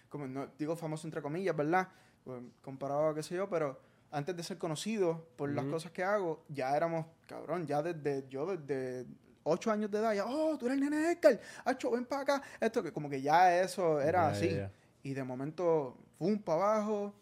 como 0.09 0.27
no 0.27 0.47
digo 0.59 0.77
famoso 0.77 1.07
entre 1.07 1.23
comillas, 1.23 1.57
¿verdad? 1.57 1.89
Pues, 2.25 2.43
comparado 2.61 3.09
a 3.09 3.15
qué 3.15 3.23
sé 3.23 3.37
yo, 3.37 3.49
pero 3.49 3.81
antes 4.11 4.37
de 4.37 4.43
ser 4.43 4.59
conocido 4.59 5.29
por 5.37 5.51
las 5.51 5.65
cosas 5.67 5.93
que 5.93 6.03
hago, 6.03 6.45
ya 6.49 6.77
éramos, 6.77 7.07
cabrón, 7.27 7.67
ya 7.67 7.83
desde, 7.83 8.29
yo 8.29 8.57
desde 8.57 9.07
ocho 9.47 9.71
años 9.71 9.91
de 9.91 9.99
edad, 9.99 10.13
ya, 10.15 10.25
oh, 10.27 10.57
tú 10.59 10.67
eres 10.67 10.79
el 10.79 10.85
nene 10.85 10.97
de 10.99 11.13
Edgar, 11.13 11.41
acho, 11.65 11.91
ven 11.91 12.05
para 12.05 12.23
acá, 12.23 12.43
esto 12.61 12.83
que 12.83 12.93
como 12.93 13.09
que 13.09 13.21
ya 13.23 13.59
eso 13.61 14.01
era 14.01 14.23
Ya, 14.23 14.29
así. 14.37 14.51
ya. 14.55 14.71
Y 15.03 15.15
de 15.15 15.25
momento, 15.25 15.97
fum, 16.19 16.39
para 16.39 16.63
abajo. 16.77 17.15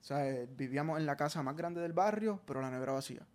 O 0.00 0.02
sea, 0.02 0.26
eh, 0.28 0.48
vivíamos 0.56 0.98
en 0.98 1.06
la 1.06 1.16
casa 1.16 1.42
más 1.42 1.56
grande 1.56 1.80
del 1.80 1.92
barrio, 1.92 2.40
pero 2.46 2.60
la 2.60 2.70
nevera 2.70 2.92
vacía. 2.92 3.26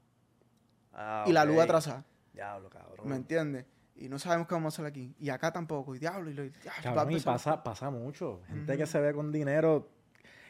Ah, 0.93 1.23
y 1.27 1.31
la 1.31 1.45
luz 1.45 1.59
atrasada. 1.59 2.03
Diablo, 2.33 2.69
cabrón. 2.69 3.07
¿Me 3.07 3.15
entiendes? 3.15 3.65
Y 3.95 4.09
no 4.09 4.19
sabemos 4.19 4.47
qué 4.47 4.55
vamos 4.55 4.73
a 4.73 4.75
hacer 4.75 4.85
aquí. 4.85 5.15
Y 5.19 5.29
acá 5.29 5.53
tampoco. 5.53 5.95
Y 5.95 5.99
diablo, 5.99 6.29
y 6.29 6.33
lo. 6.33 6.43
diablo, 6.43 6.61
va 6.67 6.71
a 6.79 6.81
Cabrón, 6.95 7.11
y 7.11 7.19
pasa, 7.21 7.63
pasa 7.63 7.89
mucho. 7.89 8.41
Gente 8.47 8.77
que 8.77 8.85
se 8.85 8.99
ve 8.99 9.13
con 9.13 9.31
dinero. 9.31 9.89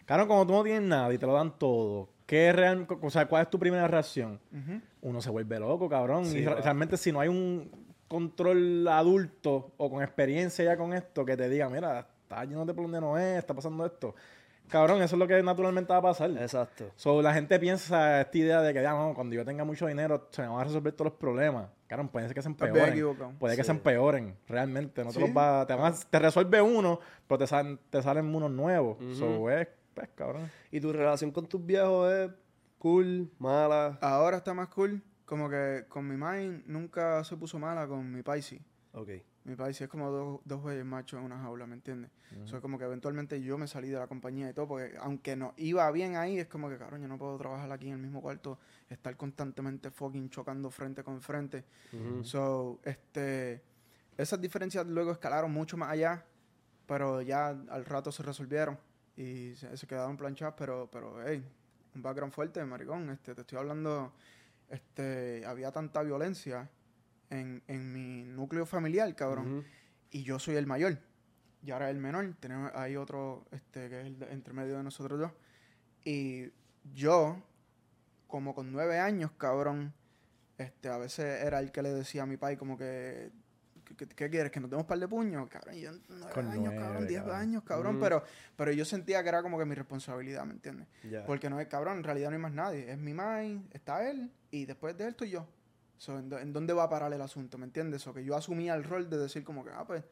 Claro, 0.06 0.28
como 0.28 0.46
tú 0.48 0.54
no 0.54 0.64
tienes 0.64 0.84
nada 0.84 1.14
y 1.14 1.18
te 1.18 1.26
lo 1.26 1.34
dan 1.34 1.58
todo, 1.58 2.10
¿qué 2.26 2.54
real, 2.54 2.88
o 3.02 3.10
sea, 3.10 3.28
¿cuál 3.28 3.44
es 3.44 3.50
tu 3.50 3.58
primera 3.60 3.88
reacción? 3.88 4.40
Ujú. 4.52 4.82
Uno 5.06 5.22
se 5.22 5.30
vuelve 5.30 5.60
loco, 5.60 5.88
cabrón. 5.88 6.26
Sí, 6.26 6.40
y 6.40 6.46
realmente 6.46 6.98
si 6.98 7.12
no 7.12 7.20
hay 7.20 7.30
un 7.30 7.70
control 8.08 8.88
adulto 8.88 9.74
o 9.78 9.90
con 9.90 10.02
experiencia 10.04 10.66
ya 10.66 10.78
con 10.78 10.94
esto 10.94 11.24
que 11.26 11.36
te 11.38 11.48
diga, 11.50 11.70
mira, 11.70 12.08
está 12.24 12.44
yéndote 12.44 12.74
por 12.74 12.84
donde 12.86 13.02
no 13.02 13.18
es, 13.18 13.38
está 13.38 13.54
pasando 13.54 13.86
esto. 13.86 14.16
Cabrón, 14.68 15.04
eso 15.04 15.16
es 15.16 15.20
lo 15.20 15.28
que 15.28 15.44
naturalmente 15.44 15.94
va 15.94 16.00
a 16.00 16.02
pasar. 16.02 16.32
Exacto. 16.32 16.86
So, 16.96 17.22
la 17.22 17.34
gente 17.36 17.60
piensa 17.60 18.22
esta 18.22 18.36
idea 18.38 18.62
de 18.64 18.74
que, 18.74 18.82
ya, 18.82 18.94
no, 18.94 19.14
cuando 19.14 19.36
yo 19.36 19.46
tenga 19.46 19.64
mucho 19.64 19.86
dinero, 19.86 20.28
se 20.32 20.42
me 20.42 20.48
van 20.48 20.62
a 20.62 20.64
resolver 20.64 20.92
todos 20.94 21.12
los 21.12 21.20
problemas. 21.20 21.68
Claro, 21.88 22.08
puede 22.12 22.26
ser 22.26 22.34
que 22.36 22.42
se 22.42 22.48
empeoren. 22.48 23.38
Puede 23.38 23.56
que 23.56 23.62
Sí. 23.62 23.68
se 23.68 23.72
empeoren, 23.74 24.36
realmente. 24.48 25.04
No 25.04 25.10
te, 25.12 25.16
Sí. 25.16 25.22
los 25.22 25.30
va, 25.38 25.68
te, 25.68 25.76
van 25.76 25.94
a- 25.94 25.98
te 26.10 26.18
resuelve 26.18 26.60
uno, 26.64 27.00
pero 27.28 27.38
te 27.38 27.46
salen, 27.46 27.80
te 27.92 28.02
salen 28.02 28.34
unos 28.34 28.50
nuevos. 28.50 28.98
Ujú. 29.00 29.14
So, 29.14 29.50
es, 29.52 29.68
pues, 29.94 30.10
cabrón. 30.16 30.50
¿Y 30.72 30.80
tu 30.80 30.92
relación 30.92 31.30
con 31.30 31.46
tus 31.46 31.64
viejos 31.64 32.12
es 32.12 32.32
cool, 32.86 33.32
mala? 33.40 33.98
Ahora 34.00 34.38
está 34.38 34.54
más 34.54 34.68
cool. 34.68 35.02
Como 35.26 35.50
que 35.50 35.86
con 35.90 36.08
mi 36.08 36.16
mind 36.16 36.66
nunca 36.68 37.24
se 37.24 37.36
puso 37.36 37.58
mala, 37.58 37.88
con 37.88 38.12
mi 38.12 38.22
pai 38.22 38.44
sí. 38.44 38.62
Ok. 38.94 39.10
Mi 39.44 39.56
país 39.56 39.82
es 39.82 39.90
como 39.90 40.12
dos, 40.12 40.42
dos 40.46 40.62
güeyes 40.62 40.86
machos 40.86 41.20
en 41.20 41.26
una 41.26 41.40
jaula, 41.40 41.66
¿me 41.66 41.74
entiendes? 41.74 42.12
O 42.44 42.48
sea, 42.48 42.62
como 42.62 42.78
que 42.78 42.86
eventualmente 42.86 43.42
yo 43.42 43.58
me 43.58 43.68
salí 43.68 43.90
de 43.90 43.98
la 43.98 44.06
compañía 44.06 44.52
y 44.52 44.54
todo, 44.54 44.68
porque 44.68 44.96
aunque 45.00 45.36
no 45.36 45.56
iba 45.58 45.90
bien 45.92 46.16
ahí, 46.16 46.38
es 46.38 46.48
como 46.48 46.70
que, 46.70 46.78
cabrón, 46.78 47.02
yo 47.02 47.08
no 47.08 47.18
puedo 47.18 47.38
trabajar 47.38 47.72
aquí 47.72 47.88
en 47.88 47.94
el 47.94 48.00
mismo 48.00 48.22
cuarto, 48.22 48.60
estar 48.88 49.18
constantemente 49.18 49.90
fucking 49.90 50.30
chocando 50.30 50.70
frente 50.70 51.04
con 51.04 51.22
frente. 51.22 51.66
Ujú. 51.92 52.24
So, 52.24 52.80
este, 52.84 53.64
esas 54.16 54.40
diferencias 54.40 54.86
luego 54.86 55.12
escalaron 55.12 55.52
mucho 55.52 55.76
más 55.76 55.90
allá, 55.90 56.24
pero 56.86 57.24
ya 57.24 57.48
al 57.48 57.86
rato 57.86 58.12
se 58.12 58.22
resolvieron 58.22 58.78
y 59.16 59.56
se, 59.56 59.76
se 59.76 59.88
quedaron 59.88 60.18
planchadas, 60.18 60.56
pero, 60.58 60.90
pero, 60.92 61.16
hey, 61.26 61.44
un 61.96 62.02
background 62.02 62.34
fuerte, 62.34 62.64
maricón, 62.66 63.10
este, 63.10 63.34
te 63.34 63.42
estoy 63.42 63.58
hablando, 63.58 64.14
este, 64.70 65.46
había 65.46 65.72
tanta 65.72 66.02
violencia 66.04 66.70
en, 67.30 67.64
en 67.68 67.92
mi 67.94 68.24
núcleo 68.24 68.66
familiar, 68.66 69.14
cabrón, 69.16 69.60
Ujú. 69.60 69.68
y 70.12 70.24
yo 70.24 70.38
soy 70.40 70.56
el 70.56 70.68
mayor, 70.68 71.00
y 71.64 71.72
ahora 71.72 71.90
el 71.90 71.98
menor, 71.98 72.36
tenemos, 72.40 72.72
hay 72.76 72.96
otro, 72.98 73.46
este, 73.52 73.90
que 73.90 74.02
es 74.02 74.06
el 74.08 74.20
de- 74.20 74.32
entre 74.32 74.54
medio 74.54 74.78
de 74.78 74.84
nosotros 74.84 75.20
dos, 75.20 75.32
y 76.04 76.52
yo, 76.94 77.42
como 78.28 78.54
con 78.54 78.72
nueve 78.72 79.00
años, 79.00 79.32
cabrón, 79.38 79.94
este, 80.58 80.90
a 80.90 80.98
veces 80.98 81.42
era 81.44 81.60
el 81.60 81.72
que 81.72 81.82
le 81.82 81.94
decía 81.94 82.24
a 82.24 82.26
mi 82.26 82.38
pai 82.38 82.58
como 82.58 82.78
que, 82.78 83.32
¿qué, 83.98 84.30
quieres? 84.30 84.52
¿Que 84.52 84.60
nos 84.60 84.70
demos 84.70 84.84
un 84.84 84.88
par 84.88 85.00
de 85.00 85.08
puños? 85.08 85.48
Cabrón, 85.50 85.76
yo 85.76 85.92
nueve 86.10 86.34
Con 86.34 86.48
años, 86.48 86.64
nueve, 86.66 86.80
cabrón, 86.80 87.08
diez 87.08 87.22
cabrón. 87.22 87.40
años, 87.40 87.64
cabrón, 87.64 87.96
Ujú. 87.96 88.04
pero, 88.04 88.24
pero 88.56 88.72
yo 88.72 88.86
sentía 88.86 89.22
que 89.24 89.30
era 89.30 89.42
como 89.42 89.58
que 89.58 89.66
mi 89.66 89.76
responsabilidad, 89.76 90.46
¿me 90.46 90.54
entiendes? 90.54 90.88
Porque 91.26 91.50
no 91.50 91.60
es 91.60 91.68
cabrón, 91.68 91.98
en 91.98 92.04
realidad 92.04 92.30
no 92.30 92.36
hay 92.36 92.42
más 92.42 92.52
nadie. 92.54 92.92
Es 92.92 92.98
mi 92.98 93.14
mai, 93.14 93.62
está 93.72 94.10
él, 94.10 94.32
y 94.52 94.66
después 94.66 94.98
de 94.98 95.06
él 95.06 95.10
estoy 95.12 95.30
yo. 95.32 95.48
So, 95.98 96.20
¿en, 96.20 96.30
dó- 96.30 96.40
en 96.40 96.52
dónde 96.52 96.74
va 96.74 96.84
a 96.84 96.90
parar 96.90 97.14
el 97.14 97.22
asunto? 97.22 97.58
¿Me 97.58 97.66
entiendes? 97.66 98.06
O 98.08 98.14
que 98.14 98.24
yo 98.24 98.36
asumía 98.36 98.76
el 98.76 98.84
rol 98.84 99.10
de 99.10 99.18
decir 99.18 99.44
como 99.46 99.64
que, 99.64 99.72
ah, 99.72 99.86
pues, 99.88 100.04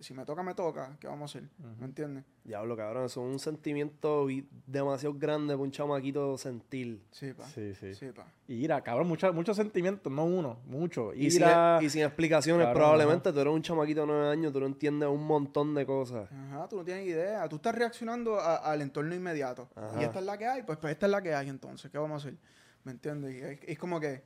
si 0.00 0.12
me 0.14 0.24
toca, 0.24 0.42
me 0.42 0.54
toca, 0.54 0.96
¿qué 1.00 1.06
vamos 1.06 1.34
a 1.34 1.38
hacer? 1.38 1.48
¿Me 1.78 1.86
entiendes? 1.86 2.24
Diablo, 2.44 2.76
cabrón. 2.76 3.04
Eso 3.06 3.26
es 3.26 3.32
un 3.32 3.38
sentimiento 3.38 4.26
demasiado 4.66 5.14
grande 5.18 5.54
para 5.54 5.62
un 5.62 5.70
chamaquito 5.70 6.36
sentir. 6.36 7.00
Sí, 7.10 7.32
pa. 7.32 7.44
Sí, 7.46 7.74
sí. 7.74 7.94
Sí, 7.94 8.06
pa. 8.14 8.26
Ira, 8.48 8.82
cabrón, 8.82 9.08
muchos 9.08 9.34
muchos 9.34 9.56
sentimientos, 9.56 10.12
no 10.12 10.24
uno, 10.24 10.58
mucho. 10.66 11.14
Y 11.14 11.30
sin, 11.30 11.42
Ira, 11.42 11.78
y 11.82 11.88
sin 11.88 12.02
explicaciones, 12.02 12.66
Cabrón, 12.66 12.80
probablemente 12.82 13.32
tú 13.32 13.40
eres 13.40 13.52
un 13.54 13.62
chamaquito 13.62 14.02
de 14.02 14.06
nueve 14.08 14.28
años, 14.28 14.52
tú 14.52 14.60
no 14.60 14.66
entiendes 14.66 15.08
un 15.08 15.24
montón 15.24 15.74
de 15.74 15.86
cosas. 15.86 16.28
Ajá, 16.30 16.68
tú 16.68 16.76
no 16.76 16.84
tienes 16.84 17.06
idea. 17.06 17.48
Tú 17.48 17.56
estás 17.56 17.74
reaccionando 17.74 18.38
a- 18.38 18.56
al 18.56 18.82
entorno 18.82 19.14
inmediato. 19.14 19.68
Ajá. 19.74 20.00
Y 20.00 20.04
esta 20.04 20.18
es 20.18 20.24
la 20.26 20.36
que 20.36 20.46
hay, 20.46 20.62
pues, 20.62 20.76
pues 20.78 20.92
esta 20.92 21.06
es 21.06 21.12
la 21.12 21.22
que 21.22 21.34
hay 21.34 21.48
entonces. 21.48 21.90
¿Qué 21.90 21.98
vamos 21.98 22.22
a 22.24 22.28
hacer? 22.28 22.38
¿Me 22.84 22.92
entiendes? 22.92 23.34
Y 23.34 23.38
es, 23.38 23.58
es 23.66 23.78
como 23.78 23.98
que 23.98 24.22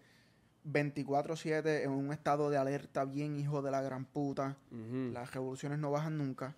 24-7 0.72 1.82
en 1.84 1.90
un 1.90 2.12
estado 2.12 2.50
de 2.50 2.56
alerta 2.56 3.04
bien 3.04 3.36
hijo 3.36 3.62
de 3.62 3.70
la 3.70 3.80
gran 3.82 4.04
puta. 4.04 4.56
Las 5.12 5.32
revoluciones 5.34 5.78
no 5.78 5.90
bajan 5.90 6.18
nunca. 6.18 6.54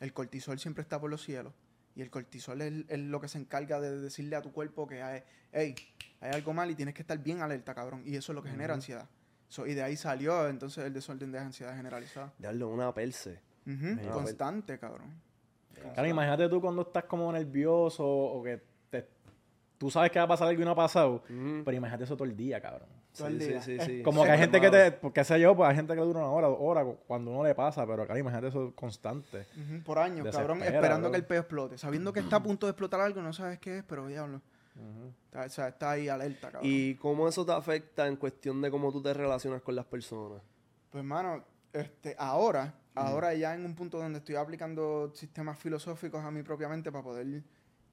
El 0.00 0.12
cortisol 0.12 0.58
siempre 0.58 0.82
está 0.82 1.00
por 1.00 1.10
los 1.10 1.22
cielos. 1.22 1.52
Y 1.94 2.02
el 2.02 2.10
cortisol 2.10 2.60
es, 2.62 2.84
es 2.88 2.98
lo 2.98 3.20
que 3.20 3.28
se 3.28 3.38
encarga 3.38 3.80
de 3.80 3.98
decirle 3.98 4.36
a 4.36 4.42
tu 4.42 4.52
cuerpo 4.52 4.86
que 4.86 5.02
hay, 5.02 5.22
hey, 5.52 5.74
hay 6.20 6.30
algo 6.32 6.52
mal 6.54 6.70
y 6.70 6.74
tienes 6.74 6.94
que 6.94 7.02
estar 7.02 7.18
bien 7.18 7.42
alerta, 7.42 7.74
cabrón. 7.74 8.02
Y 8.06 8.16
eso 8.16 8.32
es 8.32 8.36
lo 8.36 8.42
que 8.42 8.48
genera 8.50 8.74
ansiedad. 8.74 9.08
So, 9.48 9.66
y 9.66 9.74
de 9.74 9.82
ahí 9.82 9.96
salió 9.96 10.48
entonces 10.48 10.84
el 10.86 10.92
desorden 10.94 11.30
de 11.30 11.38
ansiedad 11.38 11.76
generalizada. 11.76 12.32
Diablo, 12.38 12.70
una 12.70 12.92
perse. 12.94 13.40
Mira, 13.96 14.02
Constante, 14.14 14.78
cabrón. 14.78 15.10
Claro, 15.94 16.08
imagínate 16.08 16.48
tú 16.48 16.60
cuando 16.60 16.82
estás 16.82 17.04
como 17.04 17.30
nervioso 17.32 18.06
o 18.06 18.42
que 18.42 18.62
te- 18.90 19.08
tú 19.78 19.90
sabes 19.90 20.10
que 20.10 20.18
va 20.18 20.24
a 20.24 20.28
pasar 20.28 20.48
algo 20.48 20.62
y 20.62 20.64
no 20.64 20.70
ha 20.70 20.76
pasado, 20.76 21.22
pero 21.64 21.76
imagínate 21.76 22.04
eso 22.04 22.16
todo 22.16 22.26
el 22.28 22.36
día, 22.36 22.60
cabrón. 22.60 22.88
Todo 23.16 23.28
el 23.28 23.40
Sí, 23.40 23.48
día. 23.48 23.62
sí, 23.62 23.78
sí. 23.80 24.02
Como 24.02 24.24
que 24.24 24.30
hay 24.30 24.38
gente 24.38 24.60
que 24.60 24.70
te, 24.70 24.98
qué 25.12 25.24
sé 25.24 25.38
yo, 25.40 25.54
pues 25.56 25.68
hay 25.70 25.76
gente 25.76 25.94
que 25.94 26.00
le 26.00 26.06
dura 26.06 26.20
una 26.20 26.28
hora, 26.30 26.48
dos 26.48 26.58
horas, 26.60 26.86
cuando 27.06 27.30
uno 27.30 27.44
le 27.44 27.54
pasa, 27.54 27.86
pero 27.86 28.04
claro, 28.06 28.18
imagínate 28.18 28.48
eso 28.48 28.72
constante. 28.74 29.46
Por 29.84 29.98
años, 29.98 30.26
cabrón, 30.34 30.62
esperando 30.62 31.08
bro. 31.08 31.10
que 31.12 31.16
el 31.18 31.24
peo 31.24 31.40
explote. 31.40 31.78
Sabiendo 31.78 32.12
que 32.12 32.20
está 32.20 32.36
a 32.36 32.42
punto 32.42 32.66
de 32.66 32.70
explotar 32.70 33.00
algo, 33.00 33.20
no 33.22 33.32
sabes 33.32 33.58
qué 33.58 33.78
es, 33.78 33.84
pero 33.84 34.06
diablo. 34.06 34.40
Está, 35.26 35.44
o 35.44 35.48
sea, 35.50 35.68
está 35.68 35.90
ahí 35.90 36.08
alerta, 36.08 36.50
cabrón. 36.50 36.62
¿Y 36.64 36.94
cómo 36.94 37.28
eso 37.28 37.44
te 37.44 37.52
afecta 37.52 38.06
en 38.08 38.16
cuestión 38.16 38.62
de 38.62 38.70
cómo 38.70 38.90
tú 38.90 39.02
te 39.02 39.12
relacionas 39.12 39.60
con 39.62 39.74
las 39.76 39.84
personas? 39.84 40.40
Pues, 40.90 41.02
hermano, 41.02 41.44
este, 41.72 42.14
ahora, 42.18 42.74
ahora 42.94 43.34
ya 43.34 43.54
en 43.54 43.64
un 43.66 43.74
punto 43.74 43.98
donde 43.98 44.18
estoy 44.20 44.36
aplicando 44.36 45.10
sistemas 45.14 45.58
filosóficos 45.58 46.24
a 46.24 46.30
mí 46.30 46.42
propiamente 46.42 46.90
para 46.90 47.04
poder 47.04 47.42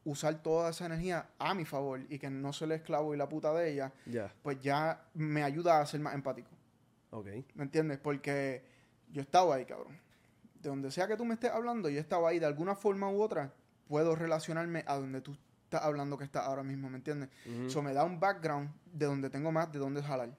usar 0.09 0.41
toda 0.41 0.69
esa 0.71 0.85
energía 0.85 1.29
a 1.37 1.53
mi 1.53 1.65
favor 1.65 2.01
y 2.09 2.17
que 2.19 2.29
no 2.29 2.51
soy 2.51 2.65
el 2.65 2.71
esclavo 2.73 3.13
y 3.13 3.17
la 3.17 3.29
puta 3.29 3.53
de 3.53 3.71
ella, 3.71 3.93
pues 4.41 4.59
ya 4.59 5.05
me 5.13 5.43
ayuda 5.43 5.79
a 5.79 5.85
ser 5.85 5.99
más 5.99 6.13
empático. 6.15 6.49
ok. 7.11 7.27
¿Me 7.55 7.63
entiendes? 7.63 7.99
Porque 7.99 8.63
yo 9.11 9.21
estaba 9.21 9.55
ahí, 9.55 9.65
cabrón. 9.65 9.99
De 10.61 10.69
donde 10.69 10.91
sea 10.91 11.07
que 11.07 11.15
tú 11.15 11.25
me 11.25 11.35
estés 11.35 11.51
hablando, 11.51 11.89
yo 11.89 11.99
estaba 11.99 12.29
ahí 12.29 12.39
de 12.39 12.45
alguna 12.45 12.75
forma 12.75 13.09
u 13.09 13.21
otra, 13.21 13.53
puedo 13.87 14.15
relacionarme 14.15 14.83
a 14.87 14.95
donde 14.95 15.21
tú 15.21 15.35
estás 15.63 15.83
hablando 15.83 16.17
que 16.17 16.23
estás 16.23 16.45
ahora 16.45 16.63
mismo, 16.63 16.89
¿me 16.89 16.97
entiendes? 16.97 17.29
Eso 17.67 17.81
me 17.81 17.93
da 17.93 18.03
un 18.03 18.19
background 18.19 18.69
de 18.85 19.05
donde 19.05 19.29
tengo 19.29 19.51
más 19.51 19.71
de 19.71 19.79
dónde 19.79 20.01
jalar. 20.01 20.29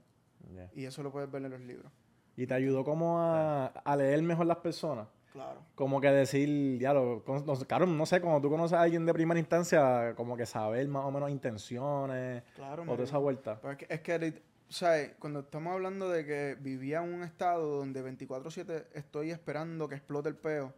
Ya. 0.54 0.68
Y 0.74 0.84
eso 0.84 1.02
lo 1.02 1.12
puedes 1.12 1.30
ver 1.30 1.44
en 1.44 1.52
los 1.52 1.60
libros. 1.60 1.90
Y 2.36 2.46
te 2.46 2.54
ayudó 2.54 2.84
como 2.84 3.20
a, 3.20 3.66
a 3.66 3.96
leer 3.96 4.22
mejor 4.22 4.46
las 4.46 4.58
personas. 4.58 5.06
Claro. 5.32 5.60
Como 5.76 6.00
que 6.00 6.08
decir, 6.10 6.80
no, 6.82 7.56
sé, 7.56 7.66
claro, 7.66 7.86
no 7.86 8.04
sé, 8.06 8.20
cuando 8.20 8.40
tú 8.40 8.50
conoces 8.50 8.76
a 8.76 8.82
alguien 8.82 9.06
de 9.06 9.14
primera 9.14 9.38
instancia, 9.38 10.14
como 10.16 10.36
que 10.36 10.44
saber 10.44 10.86
más 10.88 11.04
o 11.04 11.10
menos 11.12 11.30
intenciones 11.30 12.42
Claro, 12.56 12.82
o 12.82 12.86
toda 12.86 13.04
esa 13.04 13.18
vuelta. 13.18 13.60
Pero 13.60 13.72
es 13.72 13.78
que, 13.78 13.86
es 13.88 14.00
que, 14.00 14.42
¿sabes? 14.68 15.12
Cuando 15.20 15.40
estamos 15.40 15.72
hablando 15.72 16.08
de 16.08 16.26
que 16.26 16.56
vivía 16.60 17.02
en 17.02 17.14
un 17.14 17.22
estado 17.22 17.78
donde 17.78 18.02
24-7 18.02 18.86
estoy 18.94 19.30
esperando 19.30 19.88
que 19.88 19.94
explote 19.94 20.28
el 20.28 20.36
peo, 20.36 20.74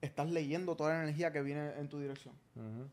estás 0.00 0.28
leyendo 0.28 0.74
toda 0.74 0.94
la 0.94 1.02
energía 1.04 1.30
que 1.32 1.42
viene 1.42 1.70
en 1.78 1.88
tu 1.88 2.00
dirección. 2.00 2.34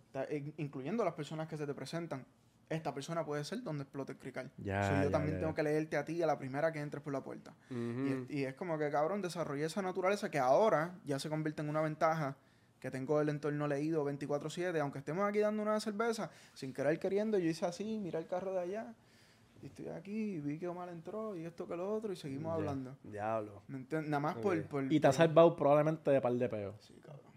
Está- 0.05 0.31
in- 0.31 0.53
incluyendo 0.57 1.03
las 1.03 1.15
personas 1.15 1.47
que 1.47 1.57
se 1.57 1.65
te 1.65 1.73
presentan. 1.73 2.25
Esta 2.69 2.93
persona 2.93 3.25
puede 3.25 3.43
ser 3.43 3.63
donde 3.63 3.83
explote 3.83 4.11
el 4.11 4.17
crical. 4.19 4.51
Ya, 4.57 4.83
So, 4.83 4.95
yo 4.95 5.03
ya, 5.05 5.09
también 5.11 5.35
ya. 5.35 5.39
tengo 5.41 5.55
que 5.55 5.63
leerte 5.63 5.97
a 5.97 6.05
ti 6.05 6.21
a 6.21 6.27
la 6.27 6.37
primera 6.37 6.71
que 6.71 6.79
entres 6.79 7.03
por 7.03 7.11
la 7.11 7.23
puerta. 7.23 7.53
Y 7.69 8.11
es- 8.11 8.29
y, 8.29 8.43
es 8.45 8.53
como 8.53 8.77
que, 8.77 8.89
cabrón, 8.91 9.21
desarrollé 9.21 9.65
esa 9.65 9.81
naturaleza 9.81 10.29
que 10.29 10.37
ahora 10.39 10.93
ya 11.05 11.17
se 11.19 11.29
convierte 11.29 11.61
en 11.61 11.69
una 11.69 11.81
ventaja. 11.81 12.35
Que 12.79 12.89
tengo 12.91 13.19
el 13.19 13.27
entorno 13.27 13.67
leído 13.67 14.05
24-7. 14.05 14.79
Aunque 14.79 14.99
estemos 14.99 15.27
aquí 15.27 15.39
dando 15.39 15.61
una 15.61 15.77
cerveza, 15.81 16.29
sin 16.53 16.73
querer 16.73 16.97
queriendo, 16.97 17.37
yo 17.37 17.49
hice 17.49 17.65
así, 17.65 17.99
mira 17.99 18.19
el 18.19 18.25
carro 18.27 18.53
de 18.53 18.61
allá. 18.61 18.93
Y 19.61 19.65
estoy 19.65 19.89
aquí, 19.89 20.35
y 20.35 20.39
vi 20.39 20.57
que 20.57 20.65
Omar 20.69 20.87
entró, 20.87 21.35
y 21.35 21.43
esto 21.43 21.67
que 21.67 21.75
lo 21.75 21.93
otro, 21.93 22.13
y 22.13 22.15
seguimos 22.15 22.53
hablando. 22.53 22.95
Diablo. 23.03 23.63
Nada 23.67 24.19
más 24.21 24.35
por, 24.37 24.57
Ok. 24.57 24.65
por- 24.67 24.83
Y 24.93 24.97
te 25.01 25.07
ha 25.07 25.09
por- 25.09 25.17
salvado 25.17 25.55
probablemente 25.57 26.09
de 26.09 26.21
par 26.21 26.31
de 26.31 26.47
peos. 26.47 26.75
Sí, 26.79 26.93
cabrón. 27.03 27.28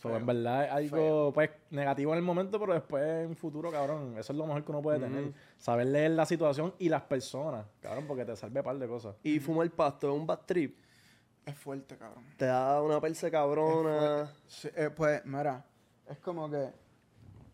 So, 0.00 0.16
en 0.16 0.24
verdad 0.24 0.64
es 0.64 0.72
algo 0.72 1.30
pues 1.32 1.50
negativo 1.68 2.12
en 2.12 2.18
el 2.18 2.24
momento, 2.24 2.58
pero 2.58 2.72
después 2.72 3.04
en 3.04 3.36
futuro, 3.36 3.70
cabrón, 3.70 4.16
eso 4.16 4.32
es 4.32 4.38
lo 4.38 4.46
mejor 4.46 4.64
que 4.64 4.72
uno 4.72 4.80
puede 4.80 4.98
tener. 4.98 5.32
Saber 5.58 5.88
leer 5.88 6.12
la 6.12 6.24
situación 6.24 6.72
y 6.78 6.88
las 6.88 7.02
personas, 7.02 7.66
cabrón, 7.80 8.06
porque 8.08 8.24
te 8.24 8.34
salve 8.34 8.62
par 8.62 8.78
de 8.78 8.88
cosas. 8.88 9.14
Y 9.22 9.38
fumar 9.40 9.70
pasto 9.70 10.10
es 10.10 10.18
un 10.18 10.26
bad 10.26 10.40
trip. 10.46 10.78
Es 11.44 11.54
fuerte, 11.54 11.98
cabrón. 11.98 12.24
Te 12.38 12.46
da 12.46 12.80
una 12.80 12.98
perse 12.98 13.30
cabrona. 13.30 14.30
Sí, 14.46 14.68
eh, 14.74 14.88
pues, 14.94 15.22
mira, 15.26 15.64
es 16.08 16.18
como 16.18 16.50
que 16.50 16.70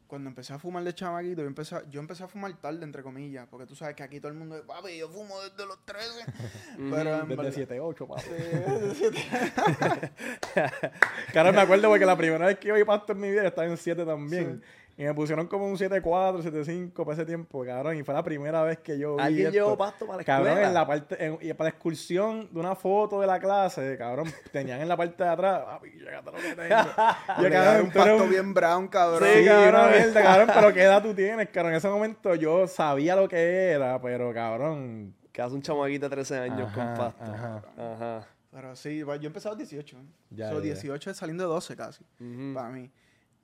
cuando 0.07 0.29
empecé 0.29 0.53
a 0.53 0.59
fumar 0.59 0.85
de 0.85 0.95
chamaquito, 0.95 1.43
yo 1.43 1.49
empecé, 1.49 1.75
a, 1.77 1.83
yo 1.89 2.01
empecé 2.01 2.23
a 2.25 2.29
fumar 2.29 2.53
tarde, 2.61 2.85
entre 2.85 3.03
comillas, 3.03 3.47
porque 3.51 3.67
tú 3.67 3.75
sabes 3.75 3.95
que 3.97 4.03
aquí 4.03 4.21
todo 4.21 4.31
el 4.33 4.39
mundo, 4.39 4.63
papi, 4.67 4.97
yo 4.99 5.09
fumo 5.09 5.41
desde 5.43 5.67
los 5.67 5.85
13. 5.85 6.25
pero 6.91 7.15
en 7.23 7.29
Desde 7.29 7.37
verdad- 7.37 7.77
7-8, 7.95 8.07
papi. 8.09 8.23
Sí, 8.23 8.31
desde 8.31 8.95
siete- 8.95 10.13
Claro, 11.33 11.53
me 11.53 11.61
acuerdo 11.61 11.89
porque 11.89 12.07
la 12.07 12.17
primera 12.17 12.47
vez 12.47 12.59
que 12.59 12.69
yo 12.69 12.75
vi 12.75 12.85
pasto 12.85 13.13
en 13.13 13.21
mi 13.21 13.31
vida 13.31 13.47
estaba 13.47 13.67
en 13.67 13.77
7 13.77 14.05
también. 14.05 14.63
Y 14.99 15.05
me 15.05 15.13
pusieron 15.13 15.47
como 15.47 15.67
un 15.67 15.77
7-4, 15.77 16.41
7-5 16.43 16.93
para 17.05 17.13
ese 17.13 17.27
tiempo, 17.27 17.63
cabrón. 17.67 17.97
Y 17.99 18.03
fue 18.03 18.15
la 18.15 18.23
primera 18.23 18.63
vez 18.63 18.79
que 18.79 18.99
yo 18.99 19.17
vi 19.17 19.23
Alguien 19.23 19.47
esto. 19.49 19.53
llevó 19.59 19.77
pasto 19.77 20.07
para 20.07 20.17
la 20.17 20.23
escuela. 20.23 20.39
Cabrón, 20.45 20.65
en 20.65 20.73
la 20.75 20.87
parte, 20.87 21.23
en- 21.27 21.39
y 21.43 21.53
para 21.53 21.69
la 21.69 21.75
excursión 21.75 22.49
de 22.51 22.59
una 22.61 22.75
foto 22.75 23.21
de 23.21 23.27
la 23.27 23.39
clase, 23.39 23.97
cabrón, 23.99 24.33
tenían 24.53 24.81
en 24.81 24.89
la 24.89 24.97
parte 24.97 25.23
de 25.23 25.29
atrás, 25.29 25.65
papi, 25.67 25.91
llévate 25.91 26.31
lo 26.33 26.39
que 26.39 26.55
tengo. 26.55 26.69
Yo, 27.43 27.51
cabrón, 27.51 27.85
un 27.85 27.91
pasto 27.93 28.17
un- 28.25 28.31
bien 28.31 28.55
brown, 28.55 28.89
cabrón. 28.89 29.29
Sí, 29.35 29.45
cabrón. 29.45 29.69
una 29.85 29.89
mierda, 29.91 30.23
cabrón, 30.23 30.51
pero 30.55 30.73
¿qué 30.73 30.83
edad 30.85 31.03
tú 31.03 31.13
tienes, 31.15 31.49
cabrón? 31.51 31.73
En 31.73 31.77
ese 31.79 31.89
momento 31.91 32.35
yo 32.35 32.67
sabía 32.67 33.17
lo 33.17 33.29
que 33.29 33.37
era, 33.73 34.01
pero 34.01 34.33
cabrón. 34.33 35.15
Que 35.31 35.43
hace 35.43 35.55
un 35.55 35.61
chamaquito 35.61 36.09
de 36.09 36.17
13 36.17 36.39
años 36.39 36.73
con 36.73 36.83
Ajá, 36.83 36.95
pasto. 36.97 37.33
ajá. 37.33 37.63
Ajá. 37.77 38.27
Pero 38.51 38.75
sí, 38.75 39.01
yo 39.01 39.27
empecé 39.27 39.49
a 39.49 39.51
los 39.51 39.59
18. 39.59 39.99
Ya, 40.31 40.49
So, 40.49 40.55
ya. 40.55 40.61
18 40.63 41.11
es 41.11 41.17
saliendo 41.19 41.45
de 41.45 41.51
12 41.51 41.77
casi, 41.77 42.03
Ujú. 42.19 42.55
para 42.55 42.71
mí. 42.71 42.91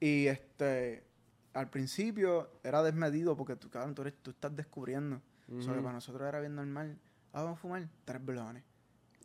Y 0.00 0.26
este, 0.28 1.04
al 1.54 1.68
principio 1.70 2.50
era 2.62 2.82
desmedido 2.82 3.36
porque 3.36 3.56
tú, 3.56 3.68
cabrón, 3.70 3.94
tú, 3.94 4.02
eres- 4.02 4.14
tú 4.22 4.30
estás 4.30 4.54
descubriendo. 4.56 5.20
O 5.58 5.60
sea, 5.60 5.72
que 5.74 5.80
para 5.82 5.92
nosotros 5.94 6.26
era 6.28 6.40
bien 6.40 6.54
normal. 6.54 6.98
Ah, 7.32 7.42
vamos 7.42 7.58
a 7.58 7.60
fumar 7.62 7.86
tres 8.04 8.24
blones. 8.24 8.62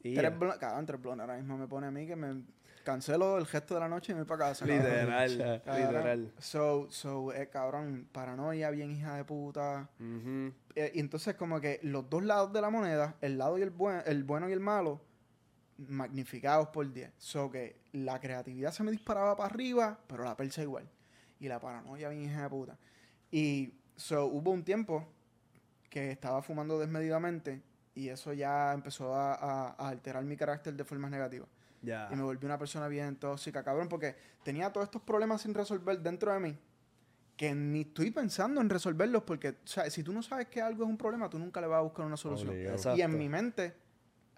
Y 0.03 0.13
Tres 0.15 0.37
blones, 0.37 0.57
cabrón, 0.57 0.85
tres 0.85 1.01
blones. 1.01 1.21
Ahora 1.21 1.37
mismo 1.37 1.57
me 1.57 1.67
pone 1.67 1.87
a 1.87 1.91
mí 1.91 2.05
que 2.05 2.15
me 2.15 2.43
cancelo 2.83 3.37
el 3.37 3.45
gesto 3.45 3.73
de 3.73 3.79
la 3.81 3.89
noche 3.89 4.11
y 4.11 4.15
me 4.15 4.21
voy 4.21 4.27
para 4.27 4.45
casa. 4.49 4.65
Literal, 4.65 5.61
literal. 5.81 6.33
So, 6.39 6.87
so, 6.89 7.33
eh, 7.33 7.49
cabrón, 7.49 8.07
paranoia, 8.11 8.69
bien 8.71 8.91
hija 8.91 9.15
de 9.15 9.23
puta. 9.25 9.89
Eh, 10.75 10.91
y 10.95 10.99
entonces 10.99 11.35
como 11.35 11.59
que 11.59 11.79
los 11.83 12.09
dos 12.09 12.23
lados 12.23 12.53
de 12.53 12.61
la 12.61 12.69
moneda, 12.69 13.15
el 13.21 13.37
lado 13.37 13.57
y 13.57 13.61
el, 13.61 13.69
buen, 13.71 14.01
el 14.05 14.23
bueno 14.23 14.47
y 14.49 14.53
el 14.53 14.59
malo, 14.59 15.01
magnificados 15.77 16.67
por 16.69 16.91
10. 16.91 17.11
So 17.17 17.49
que 17.51 17.81
la 17.93 18.19
creatividad 18.19 18.71
se 18.71 18.83
me 18.83 18.91
disparaba 18.91 19.35
para 19.35 19.49
arriba, 19.53 19.99
pero 20.07 20.23
la 20.23 20.35
persa 20.35 20.61
igual. 20.61 20.89
Y 21.39 21.47
la 21.47 21.59
paranoia 21.59 22.09
bien 22.09 22.23
hija 22.23 22.43
de 22.43 22.49
puta. 22.49 22.77
Y 23.31 23.73
so 23.95 24.25
hubo 24.25 24.51
un 24.51 24.63
tiempo 24.63 25.07
que 25.89 26.11
estaba 26.11 26.41
fumando 26.41 26.79
desmedidamente 26.79 27.61
y 27.95 28.09
eso 28.09 28.33
ya 28.33 28.73
empezó 28.73 29.13
a, 29.15 29.33
a- 29.35 29.69
a 29.77 29.89
alterar 29.89 30.23
mi 30.23 30.35
carácter 30.37 30.73
de 30.75 30.83
formas 30.83 31.09
negativas. 31.11 31.47
Ya. 31.81 32.09
Y 32.11 32.15
me 32.15 32.23
volví 32.23 32.45
una 32.45 32.57
persona 32.57 32.87
bien 32.87 33.15
tóxica, 33.15 33.63
cabrón, 33.63 33.87
porque 33.87 34.15
tenía 34.43 34.71
todos 34.71 34.85
estos 34.85 35.01
problemas 35.01 35.41
sin 35.41 35.53
resolver 35.53 35.99
dentro 35.99 36.33
de 36.33 36.39
mí. 36.39 36.57
Que 37.35 37.53
ni 37.53 37.81
estoy 37.81 38.09
pensando 38.11 38.61
en 38.61 38.69
resolverlos 38.69 39.21
porque, 39.23 39.49
o 39.49 39.55
sea, 39.67 39.87
si 39.91 40.01
tú 40.03 40.11
no 40.11 40.23
sabes 40.23 40.47
que 40.47 40.59
algo 40.59 40.83
es 40.83 40.89
un 40.89 40.97
problema, 40.97 41.29
tú 41.29 41.37
nunca 41.37 41.61
le 41.61 41.67
vas 41.67 41.77
a 41.77 41.81
buscar 41.81 42.05
una 42.05 42.17
solución. 42.17 42.49
Obligado. 42.49 42.75
Exacto. 42.77 42.97
Y 42.97 43.01
en 43.03 43.15
mi 43.17 43.29
mente, 43.29 43.75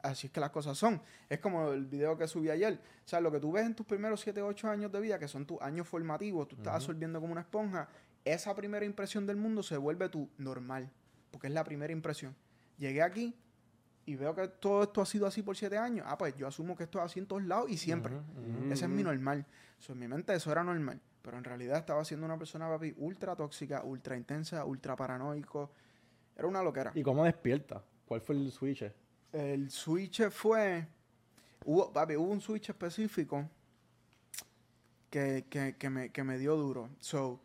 así 0.03 0.27
es 0.27 0.33
que 0.33 0.39
las 0.39 0.49
cosas 0.49 0.77
son. 0.77 1.01
Es 1.27 1.39
como 1.39 1.71
el 1.71 1.85
video 1.85 2.17
que 2.17 2.27
subí 2.27 2.49
ayer. 2.49 2.79
O 3.05 3.07
sea, 3.07 3.21
lo 3.21 3.31
que 3.31 3.39
tú 3.39 3.51
ves 3.51 3.65
en 3.65 3.75
tus 3.75 3.85
primeros 3.85 4.21
7, 4.21 4.41
8 4.41 4.69
años 4.69 4.91
de 4.91 4.99
vida, 4.99 5.19
que 5.19 5.27
son 5.27 5.45
tus 5.45 5.61
años 5.61 5.87
formativos, 5.87 6.47
tú 6.47 6.55
estás 6.55 6.75
absorbiendo 6.75 7.19
como 7.19 7.31
una 7.31 7.41
esponja, 7.41 7.87
esa 8.25 8.55
primera 8.55 8.85
impresión 8.85 9.25
del 9.25 9.37
mundo 9.37 9.63
se 9.63 9.77
vuelve 9.77 10.09
tu 10.09 10.29
normal, 10.37 10.89
porque 11.31 11.47
es 11.47 11.53
la 11.53 11.63
primera 11.63 11.93
impresión. 11.93 12.35
Llegué 12.77 13.01
aquí 13.01 13.35
y 14.05 14.15
veo 14.15 14.35
que 14.35 14.47
todo 14.47 14.83
esto 14.83 15.01
ha 15.01 15.05
sido 15.05 15.27
así 15.27 15.41
por 15.41 15.55
7 15.55 15.77
años. 15.77 16.05
Ah, 16.09 16.17
pues 16.17 16.35
yo 16.35 16.47
asumo 16.47 16.75
que 16.75 16.83
esto 16.83 16.99
es 16.99 17.05
así 17.05 17.19
en 17.19 17.27
todos 17.27 17.43
lados 17.43 17.69
y 17.69 17.77
siempre. 17.77 18.13
Ese 18.71 18.85
es 18.85 18.91
mi 18.91 19.03
normal. 19.03 19.45
So, 19.77 19.93
en 19.93 19.99
mi 19.99 20.07
mente 20.07 20.33
eso 20.33 20.51
era 20.51 20.63
normal. 20.63 20.99
Pero 21.21 21.37
en 21.37 21.43
realidad 21.43 21.77
estaba 21.77 22.03
siendo 22.05 22.25
una 22.25 22.37
persona, 22.37 22.67
papi, 22.67 22.93
ultra 22.97 23.35
tóxica, 23.35 23.83
ultra 23.83 24.15
intensa, 24.15 24.65
ultra 24.65 24.95
paranoico. 24.95 25.71
Era 26.35 26.47
una 26.47 26.63
loquera. 26.63 26.91
¿Y 26.95 27.03
cómo 27.03 27.25
despierta? 27.25 27.83
¿Cuál 28.05 28.21
fue 28.21 28.35
el 28.35 28.51
switch? 28.51 28.91
El 29.31 29.69
switch 29.69 30.29
fue. 30.29 30.87
Hubo, 31.65 31.91
papi, 31.91 32.15
hubo 32.15 32.31
un 32.31 32.41
switch 32.41 32.69
específico 32.69 33.47
que, 35.09 35.45
que, 35.49 35.75
que 35.77 35.89
me, 35.89 36.09
que 36.11 36.23
me 36.23 36.37
dio 36.37 36.55
duro. 36.55 36.89
So, 36.99 37.39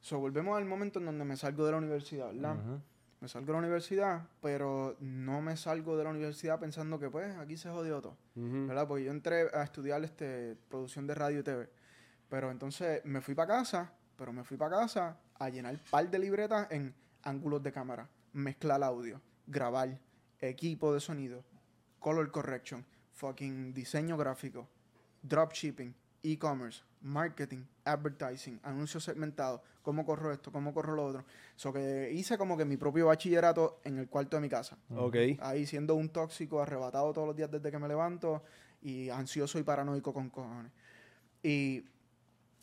so, 0.00 0.18
volvemos 0.18 0.56
al 0.56 0.64
momento 0.64 0.98
en 0.98 1.06
donde 1.06 1.24
me 1.24 1.36
salgo 1.36 1.64
de 1.64 1.72
la 1.72 1.78
universidad, 1.78 2.32
¿verdad? 2.32 2.56
Me 3.20 3.26
salgo 3.26 3.46
de 3.46 3.52
la 3.52 3.58
universidad, 3.58 4.28
pero 4.40 4.96
no 5.00 5.40
me 5.40 5.56
salgo 5.56 5.96
de 5.96 6.04
la 6.04 6.10
universidad 6.10 6.60
pensando 6.60 7.00
que, 7.00 7.10
pues, 7.10 7.34
aquí 7.36 7.56
se 7.56 7.68
jodió 7.68 8.00
todo. 8.00 8.16
¿verdad? 8.34 8.86
Porque 8.86 9.04
yo 9.04 9.10
entré 9.10 9.48
a 9.52 9.64
estudiar 9.64 10.04
este, 10.04 10.56
producción 10.68 11.06
de 11.06 11.14
radio 11.14 11.40
y 11.40 11.42
TV. 11.42 11.68
Pero 12.28 12.50
entonces 12.50 13.04
me 13.04 13.20
fui 13.20 13.34
para 13.34 13.54
casa, 13.58 13.92
pero 14.16 14.32
me 14.32 14.44
fui 14.44 14.56
para 14.56 14.76
casa 14.76 15.18
a 15.34 15.48
llenar 15.48 15.78
par 15.90 16.08
de 16.08 16.18
libretas 16.18 16.70
en 16.70 16.94
ángulos 17.22 17.62
de 17.62 17.72
cámara, 17.72 18.08
mezclar 18.32 18.82
audio, 18.82 19.20
grabar, 19.46 19.98
equipo 20.40 20.92
de 20.94 21.00
sonido, 21.00 21.44
color 21.98 22.30
correction, 22.30 22.84
fucking 23.12 23.72
diseño 23.74 24.16
gráfico, 24.16 24.68
dropshipping, 25.22 25.94
e-commerce, 26.22 26.82
marketing, 27.00 27.64
advertising, 27.84 28.60
anuncios 28.62 29.04
segmentados, 29.04 29.60
cómo 29.82 30.04
corro 30.04 30.32
esto, 30.32 30.50
cómo 30.50 30.74
corro 30.74 30.94
lo 30.94 31.06
otro. 31.06 31.24
So 31.56 31.72
que 31.72 32.10
hice 32.12 32.36
como 32.36 32.56
que 32.56 32.64
mi 32.64 32.76
propio 32.76 33.06
bachillerato 33.06 33.80
en 33.84 33.98
el 33.98 34.08
cuarto 34.08 34.36
de 34.36 34.42
mi 34.42 34.48
casa 34.48 34.76
Ok. 34.94 35.16
ahí 35.40 35.66
siendo 35.66 35.94
un 35.94 36.08
tóxico, 36.10 36.60
arrebatado 36.60 37.12
todos 37.12 37.26
los 37.26 37.36
días 37.36 37.50
desde 37.50 37.70
que 37.70 37.78
me 37.78 37.88
levanto 37.88 38.42
y 38.82 39.08
ansioso 39.10 39.58
y 39.58 39.62
paranoico 39.62 40.12
con 40.12 40.30
cojones. 40.30 40.72
Y 41.42 41.84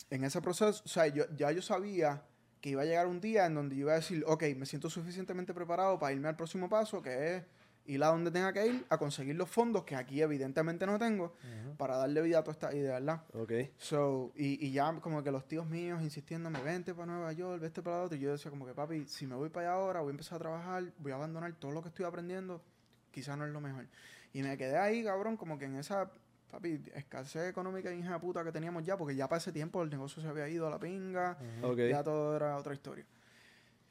en 0.10 0.24
ese 0.24 0.42
proceso, 0.42 0.82
o 0.84 0.88
sea, 0.88 1.08
yo, 1.08 1.26
ya 1.36 1.52
yo 1.52 1.62
sabía 1.62 2.24
que 2.62 2.72
iba 2.72 2.82
a 2.82 2.86
llegar 2.86 3.08
un 3.08 3.22
día 3.22 3.46
en 3.46 3.56
donde 3.56 3.76
yo 3.76 3.82
iba 3.82 3.94
a 3.94 3.96
decir, 3.96 4.24
ok, 4.28 4.44
me 4.56 4.66
siento 4.66 4.90
suficientemente 4.90 5.54
preparado 5.54 6.00
para 6.00 6.14
irme 6.14 6.28
al 6.28 6.36
próximo 6.36 6.68
paso, 6.70 7.02
que 7.02 7.36
es 7.38 7.44
ir 7.88 8.04
a 8.04 8.08
donde 8.08 8.32
tenga 8.32 8.52
que 8.52 8.66
ir 8.66 8.86
a 8.90 8.98
conseguir 8.98 9.36
los 9.36 9.50
fondos 9.50 9.84
que 9.84 9.96
aquí 9.96 10.22
evidentemente 10.22 10.86
no 10.86 10.98
tengo 10.98 11.36
para 11.78 11.98
darle 11.98 12.22
vida 12.22 12.40
a 12.40 12.44
toda 12.44 12.54
esta 12.54 12.74
idea, 12.76 12.94
¿verdad? 13.00 13.22
Ok. 13.34 13.52
So, 13.78 14.32
y, 14.36 14.66
y 14.66 14.72
ya 14.72 14.92
como 15.02 15.22
que 15.24 15.32
los 15.32 15.48
tíos 15.48 15.68
míos 15.68 16.02
insistiéndome, 16.02 16.62
vente 16.62 16.94
para 16.94 17.08
Nueva 17.12 17.32
York, 17.34 17.62
vente 17.62 17.82
para 17.82 17.98
la 17.98 18.04
otra. 18.04 18.18
Y 18.18 18.22
yo 18.22 18.32
decía 18.32 18.50
como 18.50 18.66
que, 18.66 18.74
papi, 18.74 19.06
si 19.06 19.28
me 19.28 19.36
voy 19.36 19.50
para 19.50 19.68
allá 19.68 19.76
ahora, 19.76 20.00
voy 20.02 20.10
a 20.10 20.12
empezar 20.12 20.38
a 20.38 20.40
trabajar, 20.40 20.84
voy 20.98 21.12
a 21.12 21.16
abandonar 21.16 21.54
todo 21.54 21.72
lo 21.72 21.82
que 21.82 21.90
estoy 21.90 22.06
aprendiendo, 22.06 22.62
quizás 23.12 23.38
no 23.38 23.46
es 23.46 23.52
lo 23.52 23.62
mejor. 23.62 23.86
Y 24.34 24.42
me 24.42 24.58
quedé 24.58 24.78
ahí, 24.78 25.04
cabrón, 25.04 25.38
como 25.38 25.58
que 25.60 25.66
en 25.66 25.76
esa, 25.76 26.10
papi, 26.50 26.82
escasez 26.96 27.50
económica 27.50 27.94
y 27.94 28.00
hija 28.00 28.20
puta 28.20 28.44
que 28.44 28.52
teníamos 28.52 28.84
ya, 28.84 28.98
porque 28.98 29.16
ya 29.16 29.28
para 29.30 29.38
ese 29.38 29.52
tiempo 29.52 29.84
el 29.84 29.90
negocio 29.90 30.22
se 30.22 30.28
había 30.28 30.48
ido 30.50 30.66
a 30.68 30.70
la 30.72 30.80
pinga, 30.80 31.38
Ok. 31.62 31.78
ya 31.90 32.04
todo 32.04 32.36
era 32.36 32.58
otra 32.58 32.74
historia. 32.74 33.06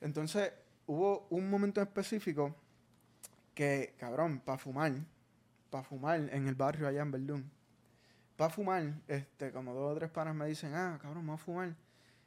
Entonces, 0.01 0.53
hubo 0.87 1.27
un 1.31 1.49
momento 1.49 1.81
en 1.81 1.87
específico 1.87 2.55
que, 3.55 3.95
cabrón, 3.99 4.41
para 4.41 4.59
fumar, 4.59 4.93
para 5.71 5.85
fumar 5.85 6.21
en 6.21 6.49
el 6.49 6.55
barrio 6.55 6.89
allá 6.89 7.03
en 7.03 7.11
Verdún, 7.11 7.51
para 8.37 8.51
fumar, 8.51 8.95
este, 9.07 9.53
como 9.53 9.73
dos 9.73 9.93
o 9.93 9.95
tres 9.95 10.11
panas 10.11 10.35
me 10.35 10.47
dicen, 10.47 10.75
ah, 10.75 10.99
cabrón, 11.01 11.27
vamos 11.27 11.41
a 11.41 11.45
fumar. 11.45 11.75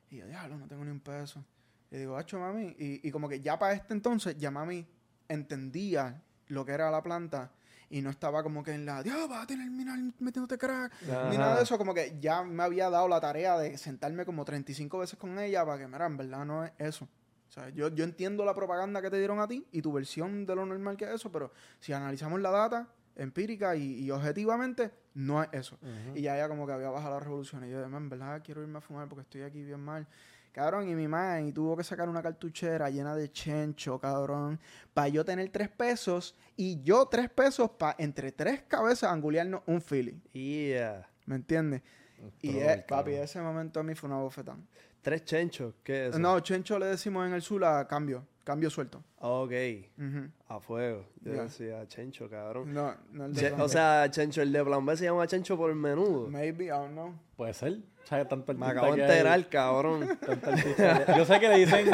Y 0.10 0.18
yo, 0.18 0.28
diablo, 0.28 0.58
no 0.58 0.68
tengo 0.68 0.86
ni 0.86 0.92
un 0.92 1.02
peso. 1.02 1.44
Y 1.92 1.98
digo, 1.98 2.18
hacho, 2.18 2.40
mami. 2.40 2.76
Y, 2.80 3.08
y 3.08 3.12
como 3.12 3.28
que 3.28 3.42
ya 3.42 3.60
para 3.60 3.74
este 3.74 3.94
entonces, 3.94 4.38
ya 4.38 4.52
mami 4.52 4.88
entendía 5.28 6.22
lo 6.48 6.66
que 6.66 6.72
era 6.72 6.90
la 6.90 7.04
planta 7.04 7.52
y 7.90 8.02
no 8.02 8.10
estaba 8.10 8.44
como 8.44 8.64
que 8.64 8.72
en 8.72 8.86
la, 8.86 9.02
Dios, 9.02 9.30
vas 9.30 9.44
a 9.44 9.48
terminar 9.48 9.98
metiéndote 10.20 10.58
crack. 10.58 10.92
Ni 11.30 11.38
nada 11.38 11.58
de 11.58 11.64
eso, 11.64 11.78
como 11.78 11.94
que 11.94 12.18
ya 12.20 12.44
me 12.44 12.64
había 12.64 12.90
dado 12.90 13.08
la 13.08 13.22
tarea 13.22 13.58
de 13.58 13.78
sentarme 13.78 14.26
como 14.26 14.44
35 14.44 15.00
veces 15.00 15.18
con 15.18 15.40
ella 15.40 15.66
para 15.66 15.80
que, 15.80 15.88
mira, 15.88 16.06
en 16.06 16.18
verdad 16.18 16.46
no 16.46 16.66
es 16.66 16.72
eso. 16.78 17.08
O 17.48 17.52
sea, 17.52 17.70
yo, 17.70 17.88
yo 17.90 18.04
entiendo 18.04 18.44
la 18.46 18.54
propaganda 18.54 19.02
que 19.02 19.10
te 19.10 19.18
dieron 19.18 19.40
a 19.40 19.48
ti 19.48 19.66
y 19.72 19.82
tu 19.82 19.92
versión 19.94 20.46
de 20.46 20.56
lo 20.56 20.66
normal 20.66 20.98
que 20.98 21.06
es 21.06 21.12
eso, 21.12 21.32
pero 21.32 21.52
si 21.80 21.94
analizamos 21.94 22.42
la 22.42 22.52
data 22.52 22.88
empírica 23.16 23.76
y, 23.76 24.04
y 24.04 24.12
objetivamente, 24.12 24.92
no 25.14 25.42
es 25.42 25.50
eso. 25.54 25.80
Y 26.14 26.22
ya 26.22 26.36
ella 26.36 26.48
como 26.48 26.68
que 26.68 26.74
había 26.74 26.90
bajado 26.90 27.16
la 27.16 27.20
revolución. 27.22 27.66
Y 27.66 27.72
yo, 27.72 27.88
"Man, 27.90 28.04
en 28.04 28.10
verdad, 28.10 28.42
quiero 28.44 28.62
irme 28.62 28.78
a 28.78 28.82
fumar 28.82 29.08
porque 29.08 29.22
estoy 29.22 29.42
aquí 29.42 29.64
bien 29.64 29.80
mal. 29.80 30.08
Cabrón, 30.52 30.90
y 30.90 30.96
mi 30.96 31.08
madre 31.08 31.52
tuvo 31.52 31.78
que 31.78 31.84
sacar 31.84 32.10
una 32.10 32.22
cartuchera 32.22 32.90
llena 32.90 33.16
de 33.16 33.32
chencho, 33.32 34.00
cabrón, 34.00 34.60
para 34.94 35.08
yo 35.08 35.24
tener 35.24 35.50
tres 35.50 35.70
pesos 35.70 36.36
y 36.56 36.82
yo 36.82 37.06
tres 37.06 37.30
pesos 37.30 37.70
para 37.70 37.96
entre 38.00 38.32
tres 38.32 38.64
cabezas 38.64 39.12
angulearnos 39.12 39.62
un 39.68 39.82
Philly. 39.82 40.20
Yeah. 40.34 41.08
¿Me 41.28 41.36
entiendes? 41.36 41.84
Y 42.42 42.54
papi, 42.88 43.12
ese 43.14 43.40
momento 43.40 43.80
a 43.80 43.84
mí 43.84 43.94
fue 43.94 44.10
una 44.10 44.18
bofetada. 44.18 44.58
Tres 45.02 45.24
chenchos. 45.26 45.74
¿Qué 45.84 46.04
es 46.06 46.10
eso? 46.12 46.20
No, 46.20 46.40
chencho 46.42 46.78
le 46.80 46.88
decimos 46.88 47.26
en 47.28 47.34
el 47.34 47.42
sur 47.42 47.64
a 47.64 47.88
cambio, 47.88 48.26
cambio 48.44 48.70
suelto. 48.70 49.04
Ok. 49.20 49.52
A 50.50 50.60
fuego. 50.60 51.06
Yo 51.22 51.34
Ya. 51.34 51.44
decía 51.44 51.88
chencho, 51.88 52.30
cabrón. 52.30 52.74
No, 52.74 52.94
no 53.12 53.26
el 53.26 53.34
de 53.34 53.42
Che- 53.42 53.48
plan 53.50 53.62
o 53.62 53.68
sea, 53.70 54.08
chencho, 54.12 54.42
el 54.42 54.52
de 54.52 54.64
plan 54.64 54.86
B 54.86 54.98
se 54.98 55.06
llama 55.06 55.26
chencho 55.28 55.56
por 55.58 55.70
el 55.70 55.76
menudo. 55.78 56.28
maybe, 56.30 56.66
I 56.66 56.70
don't 56.70 56.92
know. 56.92 57.14
Puede 57.36 57.54
ser. 57.54 57.80
O 58.04 58.08
sea, 58.08 58.26
tanto 58.28 58.54
Me 58.54 58.66
acabo 58.68 58.96
de 58.96 59.02
enterar, 59.02 59.50
cabrón. 59.50 60.08
Yo 61.18 61.26
sé 61.26 61.40
que 61.42 61.50
le 61.50 61.58
dicen, 61.58 61.86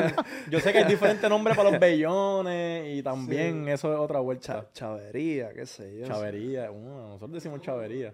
yo 0.50 0.60
sé 0.60 0.72
que 0.72 0.78
hay 0.80 0.84
diferentes 0.86 1.28
nombres 1.28 1.58
para 1.58 1.72
los 1.72 1.80
bellones 1.80 2.96
y 2.98 3.02
también 3.02 3.68
eso 3.68 3.92
es 3.92 4.00
otra 4.00 4.20
vuelta. 4.20 4.44
Cha- 4.62 4.72
chavería, 4.74 5.52
qué 5.54 5.66
sé 5.66 6.00
yo. 6.00 6.06
Chavería, 6.06 6.70
uh, 6.72 6.80
nosotros 7.14 7.32
decimos 7.32 7.62
chavería. 7.62 8.14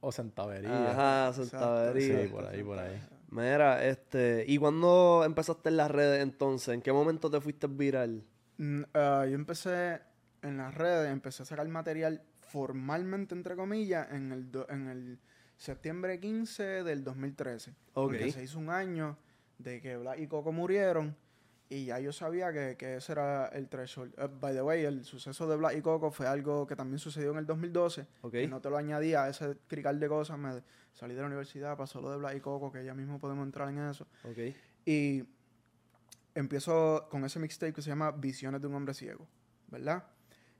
O 0.00 0.10
centavería. 0.12 0.90
Ajá, 0.92 1.32
Sí, 1.34 1.40
centavería. 1.42 2.30
por 2.30 2.46
ahí, 2.46 2.62
por 2.62 2.78
ahí. 2.78 3.00
Mira, 3.30 3.84
este, 3.84 4.44
¿y 4.46 4.56
cuándo 4.58 5.22
empezaste 5.24 5.68
en 5.68 5.76
las 5.76 5.90
redes 5.90 6.22
entonces? 6.22 6.68
¿En 6.74 6.82
qué 6.82 6.92
momento 6.92 7.30
te 7.30 7.40
fuiste 7.40 7.66
viral? 7.66 8.24
Mm, 8.58 8.82
ah, 8.94 9.26
yo 9.28 9.34
empecé 9.34 10.00
en 10.42 10.56
las 10.58 10.74
redes, 10.74 11.10
empecé 11.10 11.42
a 11.42 11.46
sacar 11.46 11.66
material 11.68 12.22
formalmente, 12.48 13.34
entre 13.34 13.56
comillas, 13.56 14.10
en 14.12 14.32
el, 14.32 14.50
do- 14.50 14.66
en 14.70 14.88
el 14.88 15.18
septiembre 15.56 16.20
15 16.20 16.62
del 16.84 17.02
2013. 17.04 17.70
Ok. 17.70 17.76
Porque 18.12 18.30
se 18.32 18.44
hizo 18.44 18.58
un 18.58 18.70
año 18.70 19.18
de 19.58 19.80
que 19.80 19.96
Black 19.96 20.20
y 20.20 20.26
Coco 20.28 20.52
murieron 20.52 21.16
y 21.68 21.86
ya 21.86 21.98
yo 21.98 22.12
sabía 22.12 22.52
que, 22.52 22.76
que 22.78 22.96
ese 22.96 23.12
era 23.12 23.46
el 23.48 23.68
threshold. 23.68 24.14
Eh, 24.18 24.28
by 24.40 24.54
the 24.54 24.62
way, 24.62 24.84
el 24.84 25.04
suceso 25.04 25.48
de 25.48 25.56
Black 25.56 25.76
y 25.76 25.80
Coco 25.82 26.12
fue 26.12 26.26
algo 26.28 26.66
que 26.66 26.76
también 26.76 26.98
sucedió 27.00 27.32
en 27.32 27.38
el 27.38 27.46
2012. 27.46 28.06
Ok. 28.22 28.32
Que 28.32 28.46
no 28.48 28.60
te 28.60 28.70
lo 28.70 28.76
añadía 28.76 29.24
a 29.24 29.28
ese 29.30 29.56
crical 29.66 29.98
de 29.98 30.08
cosas. 30.08 30.38
Me 30.38 30.62
salí 30.96 31.14
de 31.14 31.20
la 31.20 31.26
universidad, 31.26 31.76
pasó 31.76 32.00
lo 32.00 32.10
de 32.10 32.16
Black 32.16 32.36
y 32.36 32.40
Coco, 32.40 32.72
que 32.72 32.84
ya 32.84 32.94
mismo 32.94 33.18
podemos 33.20 33.44
entrar 33.44 33.68
en 33.68 33.78
eso. 33.78 34.06
Ok. 34.24 34.38
Y 34.84 35.24
empiezo 36.34 37.06
con 37.10 37.24
ese 37.24 37.38
mixtape 37.38 37.72
que 37.72 37.82
se 37.82 37.90
llama 37.90 38.10
Visiones 38.10 38.60
de 38.60 38.66
un 38.66 38.74
hombre 38.74 38.94
ciego, 38.94 39.28
¿verdad? 39.68 40.04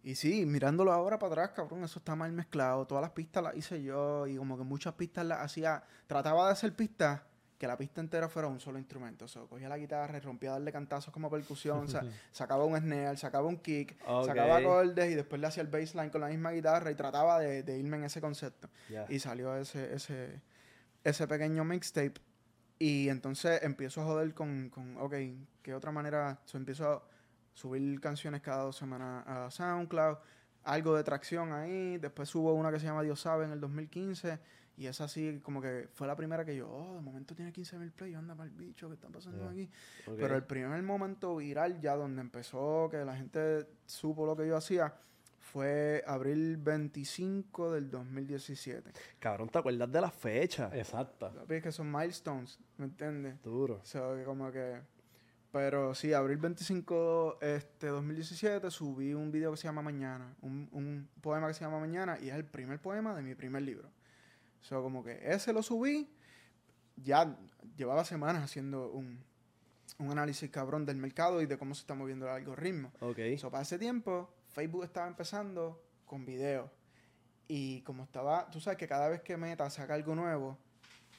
Y 0.02 0.14
sí, 0.14 0.46
mirándolo 0.46 0.92
ahora 0.92 1.18
para 1.18 1.32
atrás, 1.32 1.50
cabrón, 1.56 1.82
eso 1.82 1.98
está 1.98 2.14
mal 2.14 2.30
mezclado. 2.32 2.86
Todas 2.86 3.02
las 3.02 3.10
pistas 3.10 3.42
las 3.42 3.56
hice 3.56 3.82
yo 3.82 4.26
y 4.26 4.36
como 4.36 4.56
que 4.56 4.62
muchas 4.62 4.94
pistas 4.94 5.26
las 5.26 5.40
hacía. 5.40 5.82
Trataba 6.06 6.46
de 6.46 6.52
hacer 6.52 6.76
pistas 6.76 7.22
que 7.58 7.66
la 7.66 7.76
pista 7.78 8.00
entera 8.00 8.28
fuera 8.28 8.48
un 8.48 8.60
solo 8.60 8.78
instrumento. 8.78 9.24
O 9.24 9.28
sea, 9.28 9.42
cogía 9.42 9.68
la 9.68 9.78
guitarra 9.78 10.18
y 10.18 10.20
rompía 10.20 10.50
a 10.50 10.52
darle 10.54 10.72
cantazos 10.72 11.12
como 11.12 11.30
percusión. 11.30 11.86
sacaba 12.32 12.64
un 12.64 12.76
snare, 12.76 13.16
sacaba 13.16 13.46
un 13.48 13.56
kick, 13.58 13.96
Ok. 14.06 14.26
sacaba 14.26 14.58
acordes 14.58 15.10
y 15.10 15.14
después 15.14 15.40
le 15.40 15.46
hacía 15.46 15.62
el 15.62 15.68
bassline 15.68 16.10
con 16.10 16.20
la 16.20 16.28
misma 16.28 16.50
guitarra 16.52 16.90
y 16.90 16.94
trataba 16.94 17.38
de, 17.40 17.62
de 17.62 17.78
irme 17.78 17.96
en 17.96 18.04
ese 18.04 18.20
concepto. 18.20 18.68
Y 19.08 19.18
salió 19.18 19.56
ese, 19.56 19.94
ese, 19.94 20.40
ese 21.02 21.26
pequeño 21.26 21.64
mixtape. 21.64 22.14
Y 22.78 23.08
entonces 23.08 23.62
empiezo 23.62 24.02
a 24.02 24.04
joder 24.04 24.34
con, 24.34 24.68
con 24.68 24.98
ok, 24.98 25.14
¿qué 25.62 25.74
otra 25.74 25.90
manera? 25.92 26.38
So, 26.44 26.58
empiezo 26.58 26.90
a 26.90 27.02
subir 27.54 27.98
canciones 28.02 28.42
cada 28.42 28.64
dos 28.64 28.76
semanas 28.76 29.24
a 29.26 29.50
SoundCloud, 29.50 30.18
algo 30.64 30.94
de 30.94 31.02
tracción 31.02 31.54
ahí. 31.54 31.96
Después 31.96 32.28
subo 32.28 32.52
una 32.52 32.70
que 32.70 32.78
se 32.78 32.84
llama 32.84 33.02
Dios 33.02 33.18
sabe 33.18 33.46
en 33.46 33.52
el 33.52 33.60
2015. 33.60 34.38
Y 34.76 34.86
esa 34.86 35.08
sí, 35.08 35.40
como 35.42 35.62
que 35.62 35.88
fue 35.94 36.06
la 36.06 36.14
primera 36.14 36.44
que 36.44 36.54
yo, 36.54 36.68
oh, 36.70 36.94
de 36.96 37.00
momento 37.00 37.34
tiene 37.34 37.50
15 37.50 37.78
mil 37.78 37.92
plays, 37.92 38.14
anda 38.14 38.34
para 38.34 38.48
el 38.48 38.54
bicho, 38.54 38.88
¿qué 38.88 38.94
está 38.94 39.08
pasando 39.08 39.48
aquí? 39.48 39.70
Pero 40.04 40.36
el 40.36 40.44
primer 40.44 40.82
momento 40.82 41.36
viral, 41.36 41.80
ya 41.80 41.96
donde 41.96 42.20
empezó, 42.20 42.88
que 42.90 42.98
la 42.98 43.16
gente 43.16 43.66
supo 43.86 44.26
lo 44.26 44.36
que 44.36 44.46
yo 44.46 44.56
hacía, 44.56 44.92
fue 45.40 46.04
abril 46.06 46.58
25 46.58 47.72
del 47.72 47.90
2017. 47.90 48.92
Cabrón, 49.18 49.48
¿te 49.48 49.58
acuerdas 49.58 49.90
de 49.90 50.00
la 50.00 50.10
fecha? 50.10 50.70
Exacta. 50.74 51.32
Es 51.48 51.62
que 51.62 51.72
son 51.72 51.90
milestones, 51.90 52.58
¿me 52.76 52.84
entiendes? 52.84 53.42
Duro. 53.42 53.80
O 53.82 53.84
sea, 53.84 54.14
que 54.14 54.24
como 54.24 54.50
que... 54.52 54.82
Pero 55.52 55.94
sí, 55.94 56.12
abril 56.12 56.36
25 56.36 57.38
este 57.40 57.86
2017 57.86 58.70
subí 58.70 59.14
un 59.14 59.30
video 59.30 59.52
que 59.52 59.56
se 59.56 59.68
llama 59.68 59.80
Mañana, 59.80 60.36
un, 60.42 60.68
un 60.72 61.08
poema 61.22 61.48
que 61.48 61.54
se 61.54 61.64
llama 61.64 61.80
Mañana 61.80 62.18
y 62.20 62.28
es 62.28 62.34
el 62.34 62.44
primer 62.44 62.78
poema 62.78 63.14
de 63.14 63.22
mi 63.22 63.34
primer 63.34 63.62
libro. 63.62 63.88
O 64.66 64.68
sea, 64.68 64.78
como 64.78 65.04
que 65.04 65.20
ese 65.22 65.52
lo 65.52 65.62
subí, 65.62 66.10
ya 66.96 67.38
llevaba 67.76 68.04
semanas 68.04 68.42
haciendo 68.42 68.90
un, 68.90 69.22
un 69.98 70.10
análisis 70.10 70.50
cabrón 70.50 70.84
del 70.84 70.96
mercado 70.96 71.40
y 71.40 71.46
de 71.46 71.56
cómo 71.56 71.72
se 71.72 71.82
está 71.82 71.94
moviendo 71.94 72.26
el 72.26 72.32
algoritmo. 72.32 72.92
Ok. 72.98 73.20
So, 73.38 73.48
para 73.48 73.62
ese 73.62 73.78
tiempo, 73.78 74.28
Facebook 74.48 74.82
estaba 74.82 75.06
empezando 75.06 75.80
con 76.04 76.26
videos. 76.26 76.68
Y 77.46 77.82
como 77.82 78.02
estaba, 78.02 78.50
tú 78.50 78.60
sabes 78.60 78.76
que 78.76 78.88
cada 78.88 79.08
vez 79.08 79.22
que 79.22 79.36
Meta 79.36 79.70
saca 79.70 79.94
algo 79.94 80.16
nuevo, 80.16 80.58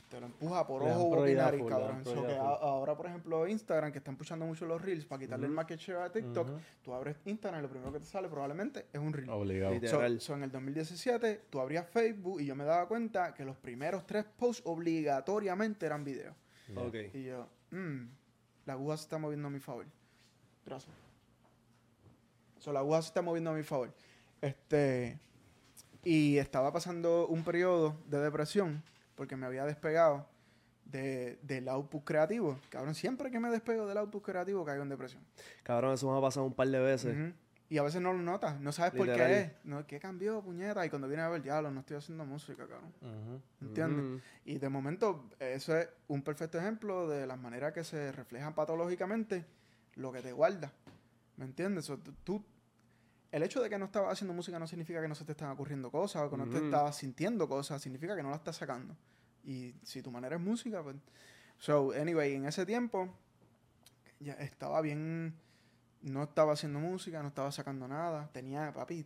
te 0.10 0.20
lo 0.22 0.28
empuja 0.28 0.66
por 0.66 0.84
Le 0.84 0.92
ojo, 0.92 1.10
boca 1.10 1.30
y 1.30 1.36
nariz, 1.36 1.60
full, 1.62 1.70
cabrón. 1.70 2.06
So, 2.06 2.12
prioridad 2.12 2.28
que 2.30 2.36
full. 2.40 2.46
a- 2.48 2.56
ahora, 2.70 2.96
por 2.96 3.06
ejemplo, 3.08 3.48
Instagram, 3.48 3.92
que 3.92 3.98
están 3.98 4.16
pushando 4.16 4.46
mucho 4.46 4.66
los 4.66 4.82
reels 4.82 5.06
para 5.06 5.20
quitarle 5.20 5.48
el 5.48 5.52
market 5.52 5.78
share 5.80 6.00
a 6.00 6.12
TikTok, 6.12 6.50
tú 6.82 6.94
abres 6.94 7.18
Instagram 7.26 7.60
y 7.60 7.64
lo 7.64 7.70
primero 7.70 7.92
que 7.92 8.00
te 8.00 8.06
sale 8.06 8.30
probablemente 8.30 8.86
es 8.94 9.00
un 9.00 9.12
reel. 9.12 9.30
Obligado. 9.30 9.76
So, 9.88 10.20
so, 10.20 10.34
en 10.36 10.44
el 10.44 10.52
2017, 10.52 11.42
tú 11.50 11.60
abrías 11.60 11.88
Facebook 11.90 12.40
y 12.40 12.46
yo 12.46 12.56
me 12.56 12.64
daba 12.64 12.88
cuenta 12.88 13.34
que 13.34 13.44
los 13.44 13.58
primeros 13.58 14.06
tres 14.08 14.24
posts 14.24 14.62
obligatoriamente 14.66 15.86
eran 15.86 16.04
videos. 16.04 16.36
Ok. 16.76 16.96
Y 17.14 17.24
yo, 17.26 17.48
mmm, 17.72 18.04
la 18.66 18.74
aguja 18.74 18.96
se 18.98 19.04
está 19.04 19.18
moviendo 19.18 19.48
a 19.48 19.52
mi 19.52 19.60
favor. 19.60 19.86
Gracias. 20.66 20.94
So, 22.60 22.72
la 22.74 22.80
aguja 22.80 23.02
se 23.02 23.08
está 23.10 23.22
moviendo 23.22 23.52
a 23.52 23.54
mi 23.54 23.64
favor. 23.64 23.94
Este. 24.42 25.20
Y 26.04 26.38
estaba 26.38 26.72
pasando 26.72 27.28
un 27.28 27.44
periodo 27.44 27.96
de 28.08 28.20
depresión 28.20 28.82
porque 29.18 29.36
me 29.36 29.46
había 29.46 29.66
despegado 29.66 30.26
de, 30.86 31.38
del 31.42 31.68
output 31.68 32.06
creativo. 32.06 32.58
Cabrón, 32.70 32.96
siempre 32.96 33.30
que 33.30 33.40
me 33.40 33.50
despego 33.50 33.86
del 33.86 33.98
output 33.98 34.24
creativo 34.24 34.64
caigo 34.64 34.84
en 34.84 34.90
depresión. 34.90 35.22
Cabrón, 35.64 35.94
eso 35.94 36.10
me 36.10 36.18
ha 36.18 36.22
pasado 36.22 36.46
un 36.46 36.54
par 36.54 36.70
de 36.70 36.80
veces. 36.80 37.34
Y 37.70 37.80
a 37.80 37.84
veces 37.84 38.02
no 38.02 38.14
lo 38.14 38.20
notas, 38.20 38.62
no 38.62 38.72
sabes 38.72 38.94
por 38.94 39.06
qué 39.06 39.40
es. 39.40 39.52
No, 39.66 39.86
¿Qué 39.86 40.00
cambió, 40.00 40.42
puñeta? 40.42 40.86
Y 40.86 40.90
cuando 40.90 41.10
viene 41.10 41.24
a 41.24 41.28
ver, 41.28 41.42
diablo, 41.42 41.70
no 41.70 41.82
estoy 41.82 41.98
haciendo 41.98 42.26
música, 42.26 42.66
cabrón. 42.66 42.94
Ujú. 43.02 43.42
¿Entiendes? 43.68 44.24
Y 44.46 44.58
de 44.58 44.70
momento, 44.70 45.30
eso 45.40 45.76
es 45.76 45.90
un 46.08 46.22
perfecto 46.22 46.58
ejemplo 46.58 47.10
de 47.10 47.28
las 47.28 47.38
maneras 47.38 47.74
que 47.74 47.84
se 47.84 48.14
reflejan 48.14 48.56
patológicamente 48.56 49.44
lo 49.96 50.14
que 50.14 50.22
te 50.22 50.32
guarda. 50.32 50.72
¿Me 51.36 51.44
entiendes? 51.44 51.86
So, 51.86 52.00
tú, 52.24 52.42
el 53.38 53.44
hecho 53.44 53.62
de 53.62 53.70
que 53.70 53.78
no 53.78 53.86
estabas 53.86 54.14
haciendo 54.14 54.34
música 54.34 54.60
no 54.60 54.68
significa 54.68 55.02
que 55.02 55.08
no 55.08 55.16
se 55.16 55.24
te 55.24 55.32
están 55.32 55.50
ocurriendo 55.50 55.90
cosas 55.90 56.24
o 56.24 56.30
que 56.30 56.38
no 56.38 56.50
te 56.50 56.58
estabas 56.58 56.98
sintiendo 56.98 57.48
cosas, 57.48 57.82
significa 57.82 58.16
que 58.16 58.24
no 58.24 58.30
la 58.30 58.38
estás 58.38 58.58
sacando. 58.58 58.96
Y 59.44 59.74
si 59.84 60.02
tu 60.02 60.12
manera 60.12 60.36
es 60.36 60.42
música, 60.42 60.84
pues. 60.84 60.98
So, 61.60 61.92
anyway, 61.94 62.34
en 62.34 62.46
ese 62.46 62.66
tiempo 62.66 63.10
ya 64.20 64.34
estaba 64.34 64.82
bien. 64.82 65.36
No 66.02 66.24
estaba 66.24 66.54
haciendo 66.54 66.80
música, 66.80 67.22
no 67.22 67.30
estaba 67.30 67.52
sacando 67.52 67.88
nada. 67.88 68.30
Tenía, 68.32 68.72
papi, 68.74 69.06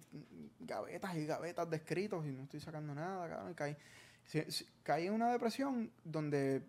gavetas 0.59 1.15
y 1.15 1.25
gavetas 1.25 1.69
de 1.69 1.77
escritos 1.77 2.25
y 2.25 2.31
no 2.31 2.43
estoy 2.43 2.59
sacando 2.59 2.93
nada, 2.93 3.29
cabrón. 3.29 3.53
Caí, 3.53 3.77
caí 4.83 5.07
en 5.07 5.13
una 5.13 5.31
depresión 5.31 5.91
donde 6.03 6.63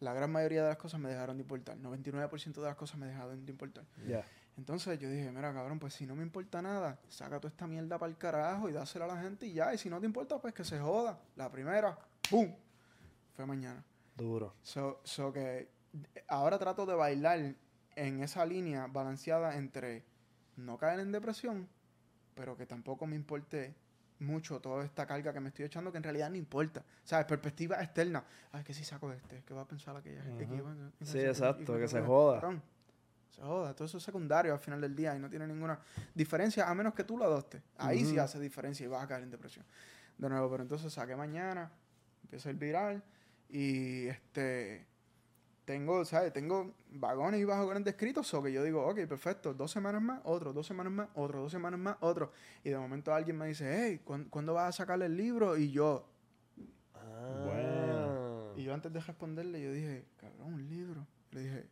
la 0.00 0.12
gran 0.12 0.30
mayoría 0.30 0.62
de 0.62 0.68
las 0.68 0.78
cosas 0.78 1.00
me 1.00 1.08
dejaron 1.08 1.36
de 1.36 1.42
importar. 1.42 1.78
99% 1.78 2.54
de 2.54 2.62
las 2.62 2.76
cosas 2.76 2.98
me 2.98 3.06
dejaron 3.06 3.44
de 3.44 3.52
importar. 3.52 3.84
Ya. 4.06 4.24
Entonces 4.56 4.98
yo 4.98 5.08
dije, 5.10 5.30
mira, 5.30 5.52
cabrón, 5.52 5.78
pues 5.78 5.92
si 5.94 6.06
no 6.06 6.14
me 6.16 6.22
importa 6.22 6.62
nada, 6.62 6.98
saca 7.08 7.38
toda 7.38 7.50
esta 7.50 7.66
mierda 7.66 7.98
para 7.98 8.10
el 8.10 8.16
carajo 8.16 8.68
y 8.68 8.72
dásela 8.72 9.04
a 9.04 9.08
la 9.08 9.20
gente 9.20 9.46
y 9.46 9.52
ya. 9.52 9.74
Y 9.74 9.78
si 9.78 9.90
no 9.90 10.00
te 10.00 10.06
importa, 10.06 10.40
pues 10.40 10.54
que 10.54 10.64
se 10.64 10.78
joda. 10.80 11.18
La 11.36 11.50
primera, 11.50 11.98
¡pum! 12.30 12.54
Fue 13.34 13.44
mañana. 13.44 13.84
Duro. 14.16 14.54
So, 14.62 15.00
so 15.04 15.30
que 15.32 15.68
ahora 16.28 16.58
trato 16.58 16.86
de 16.86 16.94
bailar 16.94 17.54
en 17.96 18.22
esa 18.22 18.46
línea 18.46 18.86
balanceada 18.86 19.56
entre 19.56 20.04
no 20.56 20.78
caer 20.78 21.00
en 21.00 21.12
depresión, 21.12 21.68
pero 22.34 22.56
que 22.56 22.64
tampoco 22.64 23.06
me 23.06 23.14
importe 23.16 23.74
mucho 24.20 24.60
toda 24.60 24.82
esta 24.86 25.06
carga 25.06 25.34
que 25.34 25.40
me 25.40 25.48
estoy 25.50 25.66
echando, 25.66 25.92
que 25.92 25.98
en 25.98 26.04
realidad 26.04 26.30
no 26.30 26.36
importa. 26.36 26.82
¿Sabes? 27.04 27.26
Perspectiva 27.26 27.82
externa. 27.82 28.24
Ay, 28.52 28.64
que 28.64 28.72
si 28.72 28.84
saco 28.84 29.12
este, 29.12 29.42
¿qué 29.44 29.52
va 29.52 29.62
a 29.62 29.68
pensar 29.68 29.94
aquella 29.94 30.22
gente? 30.22 30.44
Ujú. 30.44 30.56
¿Qué 30.56 30.62
va 30.62 30.70
a- 30.72 31.04
Sí, 31.04 31.18
exacto, 31.20 31.76
que 31.76 31.86
se 31.88 31.98
y- 32.00 32.02
joda. 32.06 32.40
cabrón, 32.40 32.62
Se 33.36 33.42
joda. 33.42 33.74
Todo 33.74 33.84
eso 33.86 33.98
es 33.98 34.02
secundario 34.02 34.52
al 34.52 34.58
final 34.58 34.80
del 34.80 34.96
día 34.96 35.14
y 35.14 35.18
no 35.18 35.28
tiene 35.28 35.46
ninguna 35.46 35.78
diferencia, 36.14 36.68
a 36.68 36.74
menos 36.74 36.94
que 36.94 37.04
tú 37.04 37.16
lo 37.18 37.24
adoptes. 37.24 37.62
Ahí 37.76 38.04
sí 38.04 38.12
Ujú. 38.12 38.22
hace 38.22 38.40
diferencia 38.40 38.84
y 38.84 38.88
vas 38.88 39.04
a 39.04 39.06
caer 39.06 39.22
en 39.22 39.30
depresión. 39.30 39.64
De 40.16 40.28
nuevo, 40.28 40.50
pero 40.50 40.62
entonces 40.62 40.92
saqué 40.92 41.14
mañana, 41.14 41.70
empieza 42.22 42.50
ir 42.50 42.56
viral 42.56 43.02
y 43.48 44.06
este 44.06 44.86
tengo, 45.66 46.04
¿sabes? 46.04 46.32
Tengo 46.32 46.74
vagones 46.90 47.40
y 47.40 47.44
vagones 47.44 47.82
de 47.84 47.90
escritos, 47.90 48.32
o 48.34 48.42
que 48.42 48.52
yo 48.52 48.62
digo, 48.62 48.86
ok, 48.86 49.00
perfecto, 49.06 49.52
dos 49.52 49.70
semanas 49.70 50.00
más, 50.00 50.20
otro, 50.24 50.52
dos 50.52 50.64
semanas 50.66 50.92
más, 50.92 51.08
otro, 51.14 51.42
dos 51.42 51.50
semanas 51.52 51.78
más, 51.80 51.96
otro. 52.00 52.30
Y 52.62 52.70
de 52.70 52.78
momento 52.78 53.12
alguien 53.12 53.36
me 53.36 53.48
dice, 53.48 53.68
hey, 53.68 54.00
¿cuándo, 54.04 54.30
¿cuándo 54.30 54.54
vas 54.54 54.68
a 54.68 54.72
sacar 54.72 55.02
el 55.02 55.16
libro? 55.16 55.56
Y 55.56 55.72
yo, 55.72 56.08
Ah. 56.94 57.42
Bueno. 57.44 58.54
Y 58.56 58.64
yo 58.64 58.72
antes 58.74 58.92
de 58.92 59.00
responderle, 59.00 59.62
yo 59.62 59.72
dije, 59.72 60.06
cabrón, 60.16 60.54
un 60.54 60.68
libro. 60.68 61.06
Le 61.32 61.40
dije, 61.40 61.66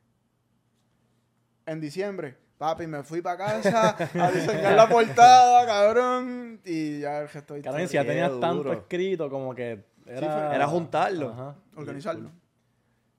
en 1.67 1.81
diciembre, 1.81 2.37
papi, 2.59 2.87
me 2.87 3.03
fui 3.03 3.21
para 3.21 3.37
casa 3.37 3.97
a 4.15 4.31
diseñar 4.31 4.75
la 4.75 4.89
portada, 4.89 5.67
cabrón. 5.67 6.61
Y 6.65 7.01
ya 7.01 7.21
el 7.23 7.29
gesto 7.29 7.55
Cabrón, 7.63 7.89
si 7.89 7.95
ya 7.95 8.05
tenías 8.05 8.39
tanto 8.41 8.73
escrito, 8.73 9.29
como 9.31 9.55
que 9.55 9.85
era... 10.07 10.67
juntarlo. 10.67 11.31
Ajá. 11.31 11.57
organizarlo. 11.77 12.31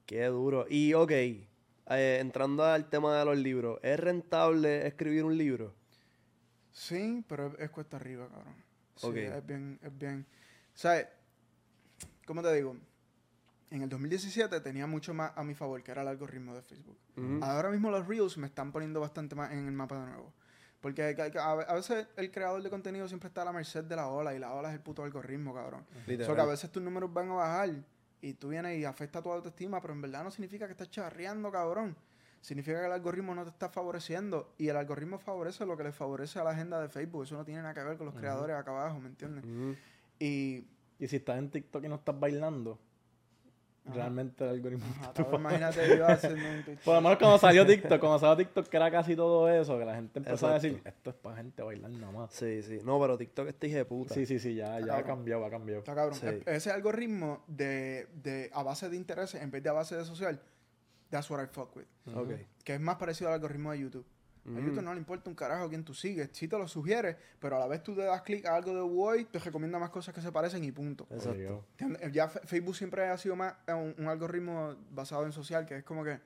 Qué 0.05 0.25
duro. 0.25 0.65
Y 0.69 0.93
ok, 0.93 1.11
eh, 1.11 2.17
entrando 2.19 2.63
al 2.63 2.89
tema 2.89 3.17
de 3.17 3.25
los 3.25 3.37
libros, 3.37 3.79
¿es 3.81 3.99
rentable 3.99 4.85
escribir 4.87 5.23
un 5.23 5.37
libro? 5.37 5.73
Sí, 6.71 7.23
pero 7.27 7.47
es, 7.47 7.53
es 7.59 7.69
cuesta 7.69 7.97
arriba, 7.97 8.27
cabrón. 8.29 8.55
Sí, 8.95 9.07
Ok. 9.07 9.15
es 9.15 9.45
bien, 9.45 9.79
es 9.81 9.97
bien. 9.97 10.25
¿Sabes? 10.73 11.07
¿Cómo 12.25 12.41
te 12.41 12.53
digo? 12.53 12.75
En 13.71 13.81
el 13.81 13.89
2017 13.89 14.61
tenía 14.61 14.87
mucho 14.87 15.13
más 15.13 15.31
a 15.35 15.43
mi 15.43 15.55
favor, 15.55 15.81
que 15.83 15.91
era 15.91 16.01
el 16.01 16.07
algoritmo 16.07 16.53
de 16.55 16.61
Facebook. 16.61 16.97
Ahora 17.41 17.69
mismo 17.69 17.89
los 17.89 18.07
Reels 18.07 18.37
me 18.37 18.47
están 18.47 18.71
poniendo 18.71 18.99
bastante 18.99 19.35
más 19.35 19.51
en 19.51 19.65
el 19.65 19.71
mapa 19.71 19.99
de 19.99 20.05
nuevo. 20.05 20.33
Porque 20.81 21.01
a, 21.39 21.73
veces 21.73 22.07
el 22.15 22.29
creador 22.29 22.61
de 22.61 22.69
contenido 22.69 23.07
siempre 23.07 23.27
está 23.29 23.41
a 23.41 23.45
la 23.45 23.51
merced 23.51 23.83
de 23.85 23.95
la 23.95 24.07
ola 24.07 24.35
y 24.35 24.39
la 24.39 24.53
ola 24.53 24.69
es 24.69 24.75
el 24.75 24.81
puto 24.81 25.03
algoritmo, 25.03 25.53
cabrón. 25.53 25.83
Literal. 26.05 26.27
So 26.27 26.35
que 26.35 26.41
a 26.41 26.45
veces 26.45 26.71
tus 26.71 26.83
números 26.83 27.11
van 27.11 27.31
a 27.31 27.33
bajar 27.33 27.69
y 28.21 28.33
tú 28.33 28.49
vienes 28.49 28.77
y 28.77 28.85
afecta 28.85 29.21
tu 29.21 29.31
autoestima, 29.31 29.81
pero 29.81 29.93
en 29.93 30.01
verdad 30.01 30.23
no 30.23 30.29
significa 30.29 30.67
que 30.67 30.73
estás 30.73 30.91
charreando, 30.91 31.51
cabrón. 31.51 31.95
Significa 32.39 32.79
que 32.79 32.85
el 32.85 32.91
algoritmo 32.91 33.33
no 33.33 33.43
te 33.43 33.49
está 33.49 33.69
favoreciendo 33.69 34.53
y 34.59 34.67
el 34.67 34.77
algoritmo 34.77 35.17
favorece 35.17 35.65
lo 35.65 35.75
que 35.75 35.85
le 35.85 35.91
favorece 35.91 36.37
a 36.37 36.43
la 36.43 36.51
agenda 36.51 36.79
de 36.79 36.87
Facebook. 36.87 37.23
Eso 37.23 37.35
no 37.35 37.43
tiene 37.43 37.63
nada 37.63 37.73
que 37.73 37.83
ver 37.83 37.97
con 37.97 38.05
los 38.05 38.13
creadores 38.13 38.55
acá 38.55 38.69
abajo, 38.69 38.99
¿me 38.99 39.07
entiendes? 39.07 39.43
Y 40.19 40.67
Y 40.99 41.07
si 41.07 41.15
estás 41.15 41.39
en 41.39 41.49
TikTok 41.49 41.83
y 41.83 41.89
no 41.89 41.95
estás 41.95 42.19
bailando, 42.19 42.79
Ajá. 43.85 43.93
realmente 43.95 44.43
el 44.43 44.49
algoritmo... 44.51 44.85
ajá, 45.01 45.13
imagínate 45.35 45.97
yo 45.97 46.07
haciendo 46.07 46.49
un 46.49 46.63
TikTok. 46.63 46.79
Por 46.85 46.95
lo 46.95 47.01
menos 47.01 47.17
cuando 47.17 47.37
salió 47.37 47.65
TikTok, 47.65 47.99
cuando 47.99 48.19
salió 48.19 48.37
TikTok 48.37 48.67
que 48.67 48.77
era 48.77 48.91
casi 48.91 49.15
todo 49.15 49.49
eso, 49.49 49.77
que 49.77 49.85
la 49.85 49.95
gente 49.95 50.19
empezó 50.19 50.47
a 50.47 50.53
decir, 50.55 50.81
esto 50.83 51.09
es 51.11 51.15
para 51.15 51.37
gente 51.37 51.61
bailar 51.61 51.91
nada 51.91 52.11
más. 52.11 52.31
Sí, 52.33 52.61
sí. 52.63 52.79
No, 52.83 52.99
pero 52.99 53.17
TikTok 53.17 53.47
este 53.47 53.67
hijo 53.67 53.77
de 53.77 53.85
puta. 53.85 54.13
Sí, 54.13 54.25
sí, 54.25 54.39
sí, 54.39 54.55
ya, 54.55 54.79
ya 54.79 54.97
ha 54.97 55.03
cambiado, 55.03 55.45
ha 55.45 55.49
cambiado. 55.49 55.79
Está 55.79 55.93
cabrón. 55.95 56.17
Sí. 56.19 56.25
E- 56.27 56.43
Ese 56.45 56.71
algoritmo 56.71 57.43
de, 57.47 58.07
de 58.13 58.49
a 58.53 58.63
base 58.63 58.89
de 58.89 58.95
intereses 58.95 59.41
en 59.41 59.51
vez 59.51 59.61
de 59.63 59.69
a 59.69 59.73
base 59.73 59.95
de 59.95 60.05
social, 60.05 60.39
that's 61.09 61.29
what 61.29 61.43
I 61.43 61.47
fuck 61.47 61.75
with. 61.75 61.85
Ok. 62.15 62.31
Que 62.63 62.73
es 62.75 62.81
más 62.81 62.95
parecido 62.95 63.29
al 63.29 63.35
algoritmo 63.35 63.71
de 63.71 63.79
YouTube. 63.79 64.05
A. 64.45 64.59
YouTube 64.59 64.81
no 64.83 64.93
le 64.93 64.99
importa 64.99 65.29
un 65.29 65.35
carajo 65.35 65.67
quién 65.69 65.83
tú 65.83 65.93
sigues. 65.93 66.29
Sí 66.33 66.47
te 66.47 66.57
lo 66.57 66.67
sugiere, 66.67 67.17
pero 67.39 67.55
a 67.55 67.59
la 67.59 67.67
vez 67.67 67.81
tú 67.83 67.95
te 67.95 68.01
das 68.03 68.21
clic 68.21 68.45
a 68.45 68.55
algo 68.55 68.73
de 68.73 68.81
Woy, 68.81 69.25
te 69.25 69.39
recomienda 69.39 69.79
más 69.79 69.89
cosas 69.89 70.13
que 70.13 70.21
se 70.21 70.31
parecen 70.31 70.63
y 70.63 70.71
punto. 70.71 71.07
Exacto. 71.09 71.65
Ya 72.11 72.27
Facebook 72.29 72.75
siempre 72.75 73.07
ha 73.07 73.17
sido 73.17 73.35
más 73.35 73.55
eh, 73.67 73.73
un, 73.73 73.95
un 73.97 74.07
algoritmo 74.07 74.75
basado 74.91 75.25
en 75.25 75.31
social, 75.31 75.65
que 75.65 75.77
es 75.77 75.83
como 75.83 76.03
que, 76.03 76.19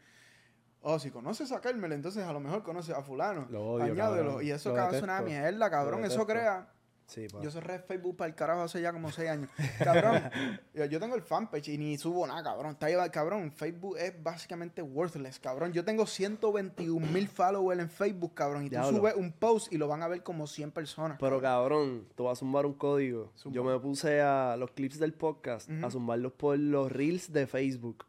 oh, 0.82 1.00
si 1.00 1.12
conoces 1.12 1.52
a 1.52 1.62
Carmel, 1.62 1.94
entonces 1.94 2.24
a 2.26 2.34
lo 2.34 2.40
mejor 2.40 2.64
conoces 2.64 2.96
a 2.96 3.02
fulano. 3.04 3.48
Lo 3.50 3.64
odio, 3.74 3.86
Añádelo. 3.94 4.26
cabrón. 4.28 4.46
Y 4.46 4.52
eso 4.52 4.70
Lo 4.70 4.76
cabrón, 4.76 4.96
es 4.96 5.04
una 5.04 5.22
detesto. 5.22 5.42
mierda, 5.42 5.70
cabrón. 5.70 6.00
Eso 6.06 6.26
detesto. 6.26 6.28
crea... 6.28 6.68
Sí, 7.10 7.28
pa. 7.28 7.42
Yo 7.42 7.50
cerré 7.50 7.80
Facebook 7.80 8.18
para 8.18 8.30
el 8.30 8.36
carajo 8.36 8.62
hace 8.62 8.80
ya 8.84 8.94
como 8.94 9.12
seis 9.12 9.30
años. 9.30 9.50
Cabrón, 9.84 10.30
yo, 10.76 10.86
yo 10.86 11.00
tengo 11.00 11.16
el 11.16 11.24
fanpage 11.24 11.70
y 11.70 11.78
ni 11.80 11.98
subo 11.98 12.28
nada, 12.28 12.44
cabrón. 12.44 12.74
Está 12.74 12.86
ahí, 12.86 13.10
cabrón, 13.10 13.52
Facebook 13.52 13.98
es 13.98 14.14
básicamente 14.22 14.84
worthless, 14.84 15.40
cabrón. 15.40 15.74
Yo 15.74 15.84
tengo 15.84 16.06
121 16.06 17.08
mil 17.08 17.28
followers 17.28 17.82
en 17.82 17.90
Facebook, 17.90 18.36
cabrón. 18.36 18.64
Y 18.64 18.68
tú 18.68 18.76
Diablo. 18.76 19.00
subes 19.00 19.16
un 19.16 19.32
post 19.32 19.74
y 19.74 19.80
lo 19.80 19.88
van 19.88 20.04
a 20.04 20.08
ver 20.08 20.22
como 20.22 20.46
100 20.46 20.70
personas. 20.70 21.18
Pero 21.20 21.42
cabrón, 21.42 22.06
te 22.16 22.22
voy 22.22 22.32
a 22.32 22.36
zumbar 22.36 22.68
un 22.68 22.76
código. 22.76 23.32
Zumba. 23.36 23.56
Yo 23.56 23.64
me 23.64 23.80
puse 23.80 24.22
a 24.22 24.56
los 24.56 24.70
clips 24.72 25.00
del 25.00 25.14
podcast 25.14 25.68
a 25.84 25.90
zumbarlos 25.90 26.34
por 26.34 26.60
los 26.60 26.92
reels 26.92 27.34
de 27.34 27.48
Facebook. 27.48 28.06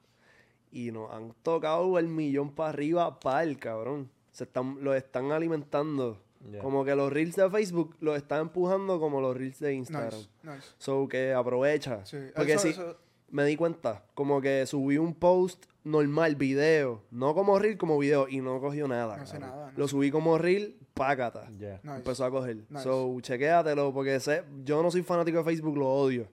Y 0.70 0.92
nos 0.92 1.10
han 1.10 1.34
tocado 1.42 1.98
el 1.98 2.06
millón 2.06 2.54
para 2.54 2.68
arriba 2.68 3.18
pal, 3.18 3.56
cabrón. 3.58 4.10
Se 4.30 4.44
están, 4.44 4.84
los 4.84 4.94
están 4.94 5.32
alimentando. 5.32 6.20
Como 6.60 6.84
que 6.84 6.94
los 6.94 7.12
reels 7.12 7.36
de 7.36 7.48
Facebook 7.50 7.96
los 8.00 8.16
están 8.16 8.40
empujando 8.42 8.98
como 8.98 9.20
los 9.20 9.36
reels 9.36 9.58
de 9.60 9.74
Instagram. 9.74 10.12
nice, 10.18 10.28
nice. 10.42 10.68
So 10.78 11.06
que 11.08 11.32
aprovecha. 11.32 12.04
Sí, 12.06 12.16
Porque 12.34 12.52
eso- 12.54 12.62
sí, 12.62 12.68
eso- 12.70 12.96
me 13.30 13.44
di 13.44 13.56
cuenta. 13.56 14.04
Como 14.14 14.40
que 14.40 14.66
subí 14.66 14.96
un 14.98 15.14
post 15.14 15.66
normal, 15.84 16.34
video. 16.36 17.02
No 17.10 17.34
como 17.34 17.58
reel, 17.58 17.76
como 17.78 17.98
video. 17.98 18.26
Y 18.28 18.40
no 18.40 18.60
cogió 18.60 18.88
nada. 18.88 19.16
No 19.16 19.22
hace 19.22 19.38
cabrón. 19.38 19.50
nada, 19.50 19.72
no 19.72 19.78
Lo 19.78 19.86
subí 19.88 20.10
como 20.10 20.36
reel, 20.38 20.76
págata. 20.94 21.48
Ya. 21.58 21.78
nice. 21.82 21.96
Empezó 21.96 22.24
a 22.24 22.30
coger. 22.30 22.56
Nice. 22.68 22.82
So, 22.84 23.16
chequéatelo, 23.20 23.92
porque 23.92 24.18
sé, 24.18 24.42
yo 24.64 24.82
no 24.82 24.90
soy 24.90 25.02
fanático 25.02 25.38
de 25.38 25.44
Facebook, 25.44 25.76
lo 25.76 25.88
odio. 25.88 26.26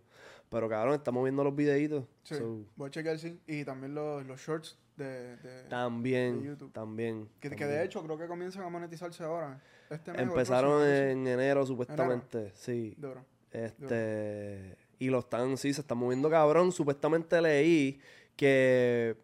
Pero 0.50 0.70
cabrón, 0.70 0.96
estamos 0.96 1.24
viendo 1.24 1.44
los 1.44 1.54
videitos. 1.56 2.06
Sí, 2.24 2.36
So, 2.36 2.62
voy 2.78 2.88
a 2.88 2.92
chequear, 2.92 3.20
sí. 3.20 3.38
Y 3.46 3.66
también 3.66 3.94
los, 3.94 4.26
los 4.26 4.40
shorts 4.40 4.78
de, 4.96 5.36
de- 5.38 5.64
también, 5.70 6.42
de 6.42 6.48
YouTube. 6.48 6.72
también. 6.72 7.28
que, 7.42 7.50
de 7.50 7.84
hecho 7.84 8.02
creo 8.02 8.18
que 8.18 8.28
comienzan 8.28 8.64
a 8.64 8.70
monetizarse 8.70 9.24
ahora. 9.24 9.62
Este 9.90 10.12
mes 10.12 10.22
Empezaron 10.22 10.86
en 10.86 11.28
enero, 11.28 11.66
supuestamente. 11.66 12.52
Sí. 12.56 12.94
Duro. 12.98 13.24
Este. 13.52 14.76
Y 15.00 15.10
lo 15.10 15.20
están, 15.20 15.58
sí, 15.58 15.74
se 15.74 15.82
están 15.82 15.98
moviendo 16.00 16.30
cabrón. 16.30 16.72
Supuestamente 16.72 17.42
leí 17.42 18.00
que 18.36 19.16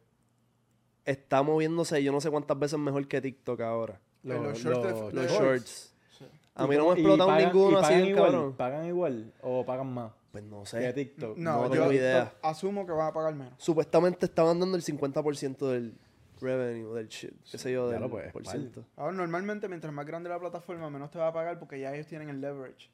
está 1.06 1.42
moviéndose 1.44 2.02
yo 2.04 2.12
no 2.12 2.22
sé 2.22 2.30
cuántas 2.30 2.58
veces 2.58 2.80
mejor 2.80 3.08
que 3.08 3.22
TikTok 3.22 3.60
ahora. 3.62 4.00
Los 4.24 4.58
shorts 4.60 5.14
Los 5.14 5.14
de- 5.14 5.28
shorts. 5.28 5.94
Sí. 6.18 6.26
A 6.56 6.66
¿Y 6.66 6.68
mí 6.70 6.78
no 6.78 6.86
me 6.86 6.90
ha 6.92 6.94
explotado 6.94 7.30
pagan- 7.30 7.46
ninguno 7.46 7.78
así, 7.80 7.94
igual, 7.96 8.16
cabrón. 8.32 8.54
¿Pagan 8.56 8.86
igual 8.86 9.34
o 9.42 9.66
pagan 9.66 9.94
más 9.94 10.12
Pues 10.32 10.44
no 10.46 10.62
que 10.64 10.68
sé. 10.70 10.94
TikTok? 10.94 11.38
No, 11.38 11.64
No 11.64 11.70
tengo 11.70 11.86
yo 11.88 11.92
idea. 11.94 12.34
asumo 12.42 12.86
que 12.86 12.92
van 12.94 13.08
a 13.08 13.14
pagar 13.14 13.36
menos. 13.36 13.54
Supuestamente 13.58 14.26
estaban 14.28 14.60
dando 14.60 14.78
el 14.78 14.84
50% 14.84 15.68
del 15.70 15.94
revenue, 16.44 16.94
del 16.94 17.08
shit, 17.08 17.32
qué 17.50 17.58
sé 17.58 17.72
yo, 17.72 17.88
del 17.90 18.02
lo 18.02 18.10
puedes, 18.10 18.32
por 18.32 18.46
ciento. 18.46 18.86
Ahora, 18.98 19.14
normalmente, 19.14 19.68
mientras 19.68 19.94
más 19.94 20.06
grande 20.06 20.30
la 20.30 20.40
plataforma, 20.40 20.90
menos 20.90 21.10
te 21.10 21.18
va 21.18 21.30
a 21.30 21.34
pagar 21.34 21.58
porque 21.58 21.80
ya 21.80 21.94
ellos 21.96 22.06
tienen 22.08 22.30
el 22.30 22.42
leverage. 22.42 22.90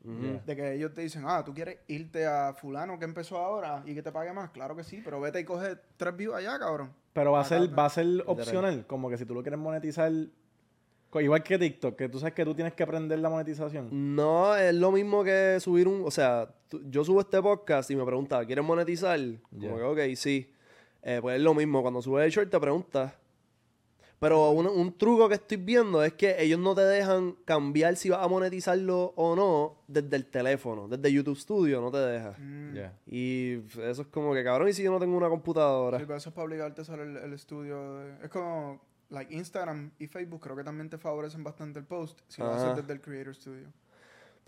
De 0.46 0.56
que 0.56 0.74
ellos 0.74 0.94
te 0.94 1.02
dicen, 1.02 1.24
ah, 1.26 1.44
tú 1.44 1.54
quieres 1.54 1.80
irte 1.88 2.26
a 2.26 2.54
fulano 2.54 2.98
que 3.00 3.06
empezó 3.06 3.38
ahora 3.38 3.84
y 3.86 3.94
que 3.96 4.02
te 4.04 4.12
pague 4.12 4.32
más. 4.32 4.52
Claro 4.52 4.76
que 4.76 4.84
sí, 4.84 5.02
pero 5.04 5.20
vete 5.20 5.40
y 5.40 5.44
coge 5.44 5.76
tres 5.98 6.16
views 6.16 6.36
allá, 6.36 6.58
cabrón. 6.60 6.92
Pero 7.14 7.32
va 7.34 7.42
a 7.42 7.44
ser, 7.44 7.64
Acá, 7.64 7.76
va 7.76 7.86
a 7.86 7.90
ser 7.90 8.24
opcional, 8.28 8.86
como 8.88 9.10
que 9.10 9.18
si 9.18 9.26
tú 9.26 9.34
lo 9.34 9.42
quieres 9.42 9.60
monetizar, 9.60 10.12
igual 11.16 11.44
que 11.44 11.58
TikTok, 11.58 11.96
que 11.98 12.08
tú 12.08 12.20
sabes 12.20 12.34
que 12.36 12.46
tú 12.46 12.54
tienes 12.54 12.74
que 12.74 12.84
aprender 12.84 13.18
la 13.20 13.30
monetización. 13.30 13.90
No, 14.16 14.56
es 14.56 14.74
lo 14.76 14.92
mismo 14.92 15.24
que 15.24 15.58
subir 15.60 15.88
un, 15.88 16.04
o 16.06 16.12
sea, 16.12 16.48
tú- 16.68 16.82
yo 16.90 17.04
subo 17.04 17.22
este 17.22 17.42
podcast 17.42 17.90
y 17.90 17.96
me 17.96 18.06
pregunta, 18.06 18.46
¿quieres 18.46 18.64
monetizar? 18.64 19.20
Como 19.50 19.62
Ya. 19.62 19.76
que, 19.96 20.10
ok, 20.12 20.16
sí. 20.16 20.54
Eh, 21.02 21.18
pues 21.22 21.38
es 21.38 21.42
lo 21.42 21.54
mismo, 21.54 21.82
cuando 21.82 22.02
subes 22.02 22.26
el 22.26 22.32
short 22.32 22.52
te 22.52 22.60
preguntas. 22.60 23.14
Pero 24.20 24.50
un, 24.52 24.68
un 24.68 24.98
truco 24.98 25.30
que 25.30 25.36
estoy 25.36 25.58
viendo 25.58 26.04
es 26.04 26.14
que 26.14 26.36
ellos 26.44 26.60
no 26.60 26.76
te 26.76 26.82
dejan 26.82 27.38
cambiar 27.46 27.96
si 27.96 28.10
vas 28.10 28.22
a 28.22 28.28
monetizarlo 28.28 29.14
o 29.16 29.36
no 29.36 29.78
desde 29.88 30.16
el 30.18 30.26
teléfono, 30.26 30.88
desde 30.90 31.12
YouTube 31.14 31.38
Studio 31.40 31.80
no 31.80 31.90
te 31.90 32.00
deja. 32.00 32.36
Mm. 32.38 32.76
Y 33.08 33.54
eso 33.82 34.02
es 34.02 34.08
como 34.08 34.34
que, 34.34 34.44
cabrón, 34.44 34.68
¿y 34.68 34.74
si 34.74 34.84
yo 34.84 34.92
no 34.92 35.00
tengo 35.00 35.16
una 35.16 35.30
computadora? 35.30 35.98
Sí, 36.00 36.04
pero 36.06 36.18
eso 36.18 36.30
es 36.30 36.36
para 36.36 36.46
obligarte 36.46 36.82
a 36.82 36.84
hacer 36.84 37.00
el, 37.00 37.16
el 37.18 37.32
estudio. 37.34 38.00
de- 38.00 38.26
es 38.26 38.30
como, 38.30 38.82
like, 39.10 39.34
Instagram 39.34 39.92
y 40.00 40.08
Facebook 40.08 40.42
creo 40.42 40.56
que 40.58 40.64
también 40.66 40.90
te 40.90 40.98
favorecen 40.98 41.44
bastante 41.44 41.80
el 41.80 41.86
post 41.86 42.20
si 42.28 42.42
lo 42.42 42.50
haces 42.52 42.76
desde 42.76 42.92
el 42.94 43.02
Creator 43.02 43.34
Studio. 43.36 43.68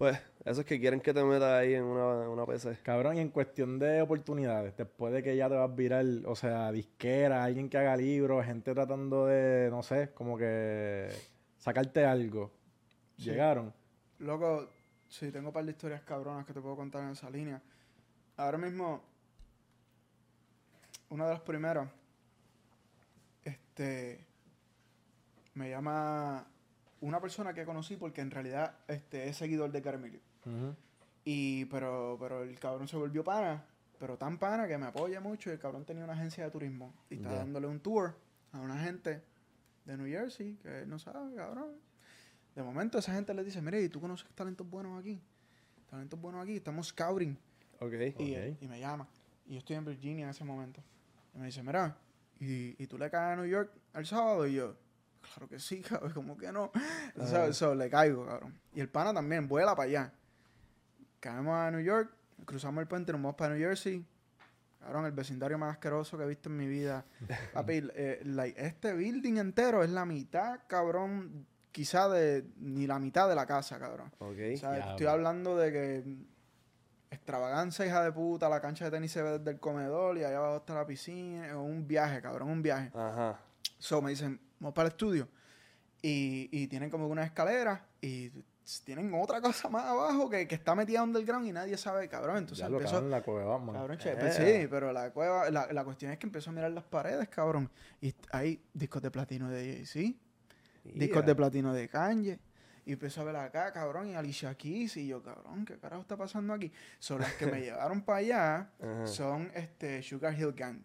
Pues, 0.01 0.19
eso 0.45 0.61
es 0.61 0.65
que 0.65 0.79
quieren 0.79 0.99
que 0.99 1.13
te 1.13 1.23
metas 1.23 1.61
ahí 1.61 1.75
en 1.75 1.83
una, 1.83 2.27
una 2.27 2.43
PC. 2.43 2.79
Cabrón, 2.81 3.17
y 3.17 3.19
en 3.19 3.29
cuestión 3.29 3.77
de 3.77 4.01
oportunidades, 4.01 4.75
después 4.75 5.13
de 5.13 5.21
que 5.21 5.37
ya 5.37 5.47
te 5.47 5.53
vas 5.53 5.75
viral, 5.75 6.23
o 6.25 6.35
sea, 6.35 6.71
disquera, 6.71 7.43
alguien 7.43 7.69
que 7.69 7.77
haga 7.77 7.95
libros, 7.95 8.43
gente 8.43 8.73
tratando 8.73 9.27
de, 9.27 9.69
no 9.69 9.83
sé, 9.83 10.11
como 10.15 10.39
que 10.39 11.07
sacarte 11.59 12.03
algo. 12.03 12.49
Sí. 13.15 13.25
Llegaron. 13.25 13.71
Loco, 14.17 14.71
sí, 15.07 15.31
tengo 15.31 15.49
un 15.49 15.53
par 15.53 15.65
de 15.65 15.71
historias 15.73 16.01
cabronas 16.01 16.47
que 16.47 16.53
te 16.53 16.61
puedo 16.61 16.75
contar 16.75 17.03
en 17.03 17.11
esa 17.11 17.29
línea. 17.29 17.61
Ahora 18.37 18.57
mismo, 18.57 19.03
una 21.09 21.25
de 21.27 21.33
las 21.33 21.41
primeras, 21.41 21.87
este, 23.43 24.25
me 25.53 25.69
llama 25.69 26.50
una 27.01 27.19
persona 27.19 27.53
que 27.53 27.65
conocí 27.65 27.97
porque 27.97 28.21
en 28.21 28.31
realidad 28.31 28.75
este, 28.87 29.27
es 29.27 29.37
seguidor 29.37 29.71
de 29.71 29.81
Carmilio. 29.81 30.19
Ujú. 30.45 30.75
Y, 31.25 31.65
pero, 31.65 32.17
pero 32.19 32.43
el 32.43 32.57
cabrón 32.59 32.87
se 32.87 32.95
volvió 32.97 33.23
pana, 33.23 33.63
pero 33.99 34.17
tan 34.17 34.37
pana 34.39 34.67
que 34.67 34.77
me 34.77 34.85
apoya 34.87 35.19
mucho. 35.19 35.49
Y 35.49 35.53
el 35.53 35.59
cabrón 35.59 35.85
tenía 35.85 36.03
una 36.03 36.13
agencia 36.13 36.43
de 36.43 36.51
turismo 36.51 36.93
y 37.09 37.15
está 37.15 37.33
dándole 37.33 37.67
un 37.67 37.79
tour 37.79 38.15
a 38.51 38.59
una 38.59 38.77
gente 38.83 39.21
de 39.85 39.97
New 39.97 40.07
Jersey 40.07 40.55
que 40.61 40.79
él 40.81 40.89
no 40.89 40.97
sabe, 40.99 41.35
cabrón. 41.35 41.73
De 42.55 42.63
momento 42.63 42.97
esa 42.97 43.13
gente 43.13 43.33
le 43.33 43.43
dice, 43.43 43.61
mire, 43.61 43.81
¿y 43.81 43.89
tú 43.89 44.01
conoces 44.01 44.29
talentos 44.35 44.69
buenos 44.69 44.99
aquí? 44.99 45.21
Talentos 45.89 46.19
buenos 46.19 46.43
aquí, 46.43 46.55
estamos 46.57 46.87
scouting. 46.87 47.37
Ok. 47.79 47.93
Y, 48.19 48.35
Ok. 48.35 48.57
y 48.61 48.67
me 48.67 48.79
llama. 48.79 49.07
Y 49.45 49.53
yo 49.53 49.59
estoy 49.59 49.75
en 49.75 49.85
Virginia 49.85 50.25
en 50.25 50.29
ese 50.31 50.43
momento. 50.43 50.81
Y 51.33 51.39
me 51.39 51.45
dice, 51.45 51.63
mira, 51.63 51.95
¿y, 52.39 52.81
y 52.81 52.87
tú 52.87 52.97
le 52.97 53.09
caes 53.09 53.33
a 53.33 53.41
New 53.41 53.49
York 53.49 53.71
el 53.93 54.05
sábado? 54.05 54.45
Y 54.47 54.53
yo, 54.53 54.75
claro 55.33 55.47
que 55.47 55.59
sí, 55.59 55.81
cabrón, 55.87 56.13
¿cómo 56.13 56.37
que 56.37 56.51
no? 56.51 56.71
So, 57.25 57.53
so, 57.53 57.75
le 57.75 57.89
caigo, 57.89 58.25
cabrón. 58.25 58.59
Y 58.73 58.79
el 58.79 58.89
pana 58.89 59.13
también, 59.13 59.47
vuela 59.47 59.75
para 59.75 59.89
allá. 59.89 60.13
Caemos 61.19 61.55
a 61.55 61.71
New 61.71 61.81
York, 61.81 62.13
cruzamos 62.45 62.81
el 62.81 62.87
puente, 62.87 63.11
nos 63.11 63.21
vamos 63.21 63.35
para 63.35 63.53
New 63.53 63.63
Jersey. 63.63 64.05
Cabrón, 64.79 65.05
el 65.05 65.11
vecindario 65.11 65.59
más 65.59 65.73
asqueroso 65.73 66.17
que 66.17 66.23
he 66.23 66.27
visto 66.27 66.49
en 66.49 66.57
mi 66.57 66.67
vida. 66.67 67.05
Papi, 67.53 67.87
eh, 67.93 68.21
like, 68.25 68.59
este 68.59 68.93
building 68.93 69.37
entero 69.37 69.83
es 69.83 69.91
la 69.91 70.05
mitad, 70.05 70.61
cabrón, 70.67 71.45
quizá 71.71 72.09
de 72.09 72.45
ni 72.57 72.87
la 72.87 72.97
mitad 72.97 73.29
de 73.29 73.35
la 73.35 73.45
casa, 73.45 73.77
cabrón. 73.77 74.11
Ok. 74.17 74.37
O 74.55 74.57
sea, 74.57 74.91
estoy 74.91 75.05
hablando 75.05 75.55
de 75.55 75.71
que 75.71 76.03
extravaganza, 77.11 77.85
hija 77.85 78.03
de 78.03 78.11
puta, 78.11 78.49
la 78.49 78.61
cancha 78.61 78.85
de 78.85 78.91
tenis 78.91 79.11
se 79.11 79.21
ve 79.21 79.37
desde 79.37 79.51
el 79.51 79.59
comedor 79.59 80.17
y 80.17 80.23
allá 80.23 80.37
abajo 80.37 80.57
está 80.57 80.73
la 80.73 80.87
piscina. 80.87 81.47
Es 81.47 81.53
un 81.53 81.87
viaje, 81.87 82.21
cabrón, 82.21 82.49
un 82.49 82.61
viaje. 82.63 82.89
Ajá. 82.95 83.39
So 83.77 84.01
me 84.01 84.11
dicen, 84.11 84.39
vamos 84.61 84.73
para 84.73 84.87
el 84.87 84.91
estudio. 84.93 85.27
Y, 86.01 86.47
y 86.51 86.67
tienen 86.67 86.89
como 86.89 87.07
una 87.07 87.23
escalera 87.23 87.85
y 87.99 88.31
tienen 88.85 89.13
otra 89.13 89.41
cosa 89.41 89.67
más 89.69 89.83
abajo 89.85 90.29
que, 90.29 90.47
que 90.47 90.55
está 90.55 90.73
metida 90.75 91.03
underground 91.03 91.45
y 91.47 91.51
nadie 91.51 91.75
sabe, 91.77 92.07
cabrón. 92.07 92.37
Entonces 92.37 92.59
Ya 92.59 92.69
lo 92.69 92.77
empezó, 92.77 92.93
cabrón 92.93 93.11
la 93.11 93.21
cueva, 93.21 93.59
man. 93.59 93.75
Cabrón, 93.75 93.97
che, 93.97 94.11
Eh. 94.13 94.17
pues 94.17 94.35
sí, 94.35 94.67
pero 94.69 94.93
la 94.93 95.11
cueva, 95.11 95.49
la, 95.51 95.67
la 95.71 95.83
cuestión 95.83 96.11
es 96.11 96.17
que 96.17 96.25
empezó 96.27 96.49
a 96.49 96.53
mirar 96.53 96.71
las 96.71 96.85
paredes, 96.85 97.27
cabrón. 97.27 97.69
Y 97.99 98.13
hay 98.31 98.63
discos 98.73 99.01
de 99.01 99.11
platino 99.11 99.49
de 99.49 99.83
Jay-Z, 99.85 100.17
discos 100.83 101.25
de 101.25 101.35
platino 101.35 101.73
de 101.73 101.89
Kanye. 101.89 102.39
Y 102.83 102.93
empezó 102.93 103.21
a 103.21 103.25
ver 103.25 103.35
acá, 103.35 103.71
cabrón, 103.71 104.07
y 104.09 104.15
Alicia 104.15 104.55
Keys. 104.55 104.97
Y 104.97 105.05
yo, 105.07 105.21
cabrón, 105.21 105.65
¿qué 105.65 105.77
carajo 105.77 106.01
está 106.01 106.17
pasando 106.17 106.53
aquí? 106.53 106.71
Son 106.97 107.19
las 107.21 107.33
que 107.33 107.45
me 107.45 107.61
llevaron 107.61 108.01
para 108.01 108.17
allá, 108.19 108.69
son 109.05 109.51
este 109.53 110.01
Sugar 110.01 110.33
Hill 110.39 110.53
Gang. 110.53 110.81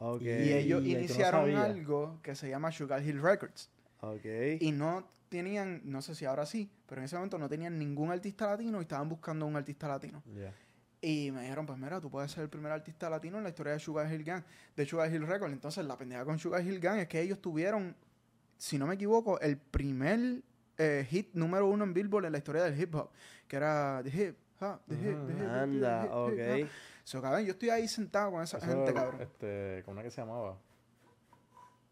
Ok. 0.00 0.22
Y 0.22 0.52
ellos 0.52 0.82
Y 0.82 0.92
el 0.92 0.92
que 0.92 0.92
no 0.92 0.98
iniciaron 1.00 1.56
algo 1.56 2.18
que 2.22 2.34
se 2.34 2.48
llama 2.48 2.72
Sugar 2.72 3.02
Hill 3.02 3.20
Records. 3.20 3.70
Ok. 4.00 4.24
Y 4.60 4.72
no 4.72 5.06
tenían, 5.28 5.82
no 5.84 6.02
sé 6.02 6.14
si 6.14 6.24
ahora 6.24 6.46
sí, 6.46 6.70
pero 6.86 7.00
en 7.00 7.04
ese 7.04 7.16
momento 7.16 7.38
no 7.38 7.48
tenían 7.48 7.78
ningún 7.78 8.10
artista 8.10 8.46
latino 8.46 8.78
y 8.78 8.82
estaban 8.82 9.08
buscando 9.08 9.46
un 9.46 9.56
artista 9.56 9.88
latino. 9.88 10.22
Y 11.02 11.30
me 11.30 11.42
dijeron, 11.42 11.66
pues 11.66 11.78
mira, 11.78 12.00
tú 12.00 12.10
puedes 12.10 12.30
ser 12.30 12.44
el 12.44 12.50
primer 12.50 12.72
artista 12.72 13.08
latino 13.08 13.38
en 13.38 13.44
la 13.44 13.50
historia 13.50 13.74
de 13.74 13.78
Sugar 13.78 14.12
Hill 14.12 14.24
Gang, 14.24 14.42
de 14.74 14.86
Sugar 14.86 15.12
Hill 15.12 15.26
Records. 15.26 15.52
Entonces, 15.52 15.84
la 15.84 15.96
pendeja 15.96 16.24
con 16.24 16.38
Sugar 16.38 16.66
Hill 16.66 16.80
Gang 16.80 16.98
es 16.98 17.08
que 17.08 17.20
ellos 17.20 17.40
tuvieron, 17.40 17.94
si 18.56 18.78
no 18.78 18.86
me 18.86 18.94
equivoco, 18.94 19.38
el 19.40 19.58
primer 19.58 20.42
eh, 20.78 21.06
hit 21.10 21.34
número 21.34 21.66
uno 21.66 21.84
en 21.84 21.92
Billboard 21.92 22.24
en 22.24 22.32
la 22.32 22.38
historia 22.38 22.64
del 22.64 22.78
hip 22.78 22.94
hop, 22.94 23.10
que 23.46 23.56
era 23.56 24.02
The 24.02 24.10
Hip, 24.10 24.36
Hop, 24.60 24.82
The 24.86 24.94
Hip, 24.94 25.02
The 25.02 25.08
Hip, 25.10 25.26
The 25.26 25.32
Hip, 25.32 25.38
The 25.38 25.46
Anda, 25.46 26.04
Hip, 26.04 26.12
ok. 26.12 26.70
So, 27.04 27.20
cabrón, 27.20 27.44
yo 27.44 27.52
estoy 27.52 27.70
ahí 27.70 27.88
sentado 27.88 28.30
con 28.30 28.42
esa 28.42 28.58
Eso, 28.58 28.66
gente, 28.66 28.92
cabrón. 28.92 29.20
Este, 29.20 29.82
¿cómo 29.84 29.98
era 29.98 30.08
que 30.08 30.10
se 30.10 30.20
llamaba? 30.20 30.56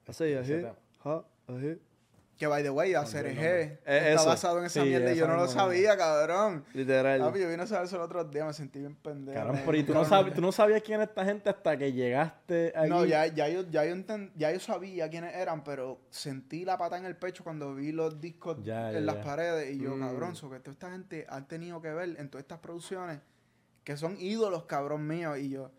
Ese 0.07 0.73
ajá. 1.01 1.25
Que, 2.39 2.47
by 2.47 2.63
the 2.63 2.71
way, 2.71 2.91
el 2.93 2.95
nombre. 3.03 3.33
Eh, 3.43 3.79
está 3.85 4.13
eso. 4.13 4.27
basado 4.27 4.59
en 4.61 4.67
esa 4.67 4.81
Sí, 4.81 4.89
mierda 4.89 5.13
y 5.13 5.17
yo 5.17 5.27
no 5.27 5.35
lo 5.35 5.49
sabía, 5.49 5.97
cabrón. 5.97 6.65
Literal. 6.73 7.19
Papi, 7.21 7.41
yo 7.41 7.49
vine 7.49 7.65
a 7.65 7.67
saber 7.67 7.87
eso 7.87 7.97
el 7.97 8.03
otro 8.03 8.23
día, 8.25 8.45
me 8.45 8.53
sentí 8.53 8.79
bien 8.79 8.95
pendejo. 8.95 9.37
Cabrón, 9.37 9.61
pero 9.67 9.77
y 9.77 9.83
tú 9.83 9.93
no, 9.93 10.05
sabes, 10.05 10.35
tú 10.35 10.41
no 10.41 10.53
sabías 10.53 10.81
quién 10.83 11.01
es 11.01 11.09
esta 11.09 11.25
gente 11.25 11.51
hasta 11.51 11.77
que 11.77 11.93
llegaste 11.93 12.73
ahí. 12.77 12.89
No, 12.89 13.05
ya, 13.05 13.27
ya, 13.27 13.49
yo, 13.49 13.63
ya, 13.69 13.85
yo 13.85 13.97
ya 14.37 14.53
yo 14.53 14.61
sabía 14.61 15.11
quiénes 15.11 15.35
eran, 15.35 15.65
pero 15.65 15.99
sentí 16.11 16.65
la 16.65 16.79
pata 16.79 16.97
en 16.97 17.07
el 17.07 17.17
pecho 17.17 17.43
cuando 17.43 17.75
vi 17.75 17.91
los 17.91 18.21
discos 18.21 18.59
Ya, 18.63 18.89
en 18.91 18.95
ya, 18.95 19.01
las 19.01 19.17
ya. 19.17 19.23
paredes. 19.25 19.75
Y 19.75 19.81
yo, 19.81 19.97
Mm. 19.97 20.01
cabrón, 20.01 20.37
so 20.37 20.49
que 20.49 20.61
toda 20.61 20.73
esta 20.75 20.91
gente 20.93 21.27
ha 21.29 21.45
tenido 21.49 21.83
que 21.83 21.91
ver 21.93 22.15
en 22.21 22.29
todas 22.31 22.43
estas 22.45 22.61
producciones 22.61 23.19
que 23.83 23.97
son 23.97 24.17
ídolos, 24.21 24.65
cabrón 24.67 25.05
mío. 25.09 25.37
Y 25.37 25.49
yo, 25.51 25.73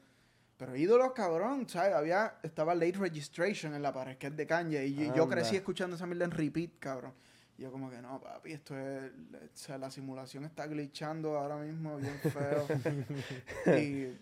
pero 0.59 0.75
ídolos, 0.75 1.13
cabrón, 1.13 1.69
¿sabes? 1.69 1.95
Había, 1.95 2.35
estaba 2.43 2.75
Late 2.75 2.97
Registration 2.99 3.73
en 3.75 3.81
la 3.81 3.93
pared, 3.93 4.17
que 4.17 4.27
es 4.27 4.35
de 4.35 4.45
Kanye. 4.45 4.85
Y 4.87 5.09
yo, 5.15 5.25
crecí 5.29 5.55
escuchando 5.55 5.95
esa 5.95 6.05
mierda 6.05 6.25
en 6.25 6.31
repeat, 6.31 6.71
cabrón. 6.79 7.13
Y 7.57 7.61
yo 7.61 7.71
como 7.71 7.89
que 7.89 8.01
no, 8.01 8.19
papi, 8.19 8.51
esto 8.51 8.77
es, 8.77 9.09
o 9.09 9.37
sea, 9.53 9.77
la 9.77 9.89
simulación 9.89 10.43
está 10.43 10.67
glitchando 10.67 11.37
ahora 11.37 11.55
mismo 11.55 11.95
bien 11.95 12.19
feo. 12.19 12.67
y 13.79 14.13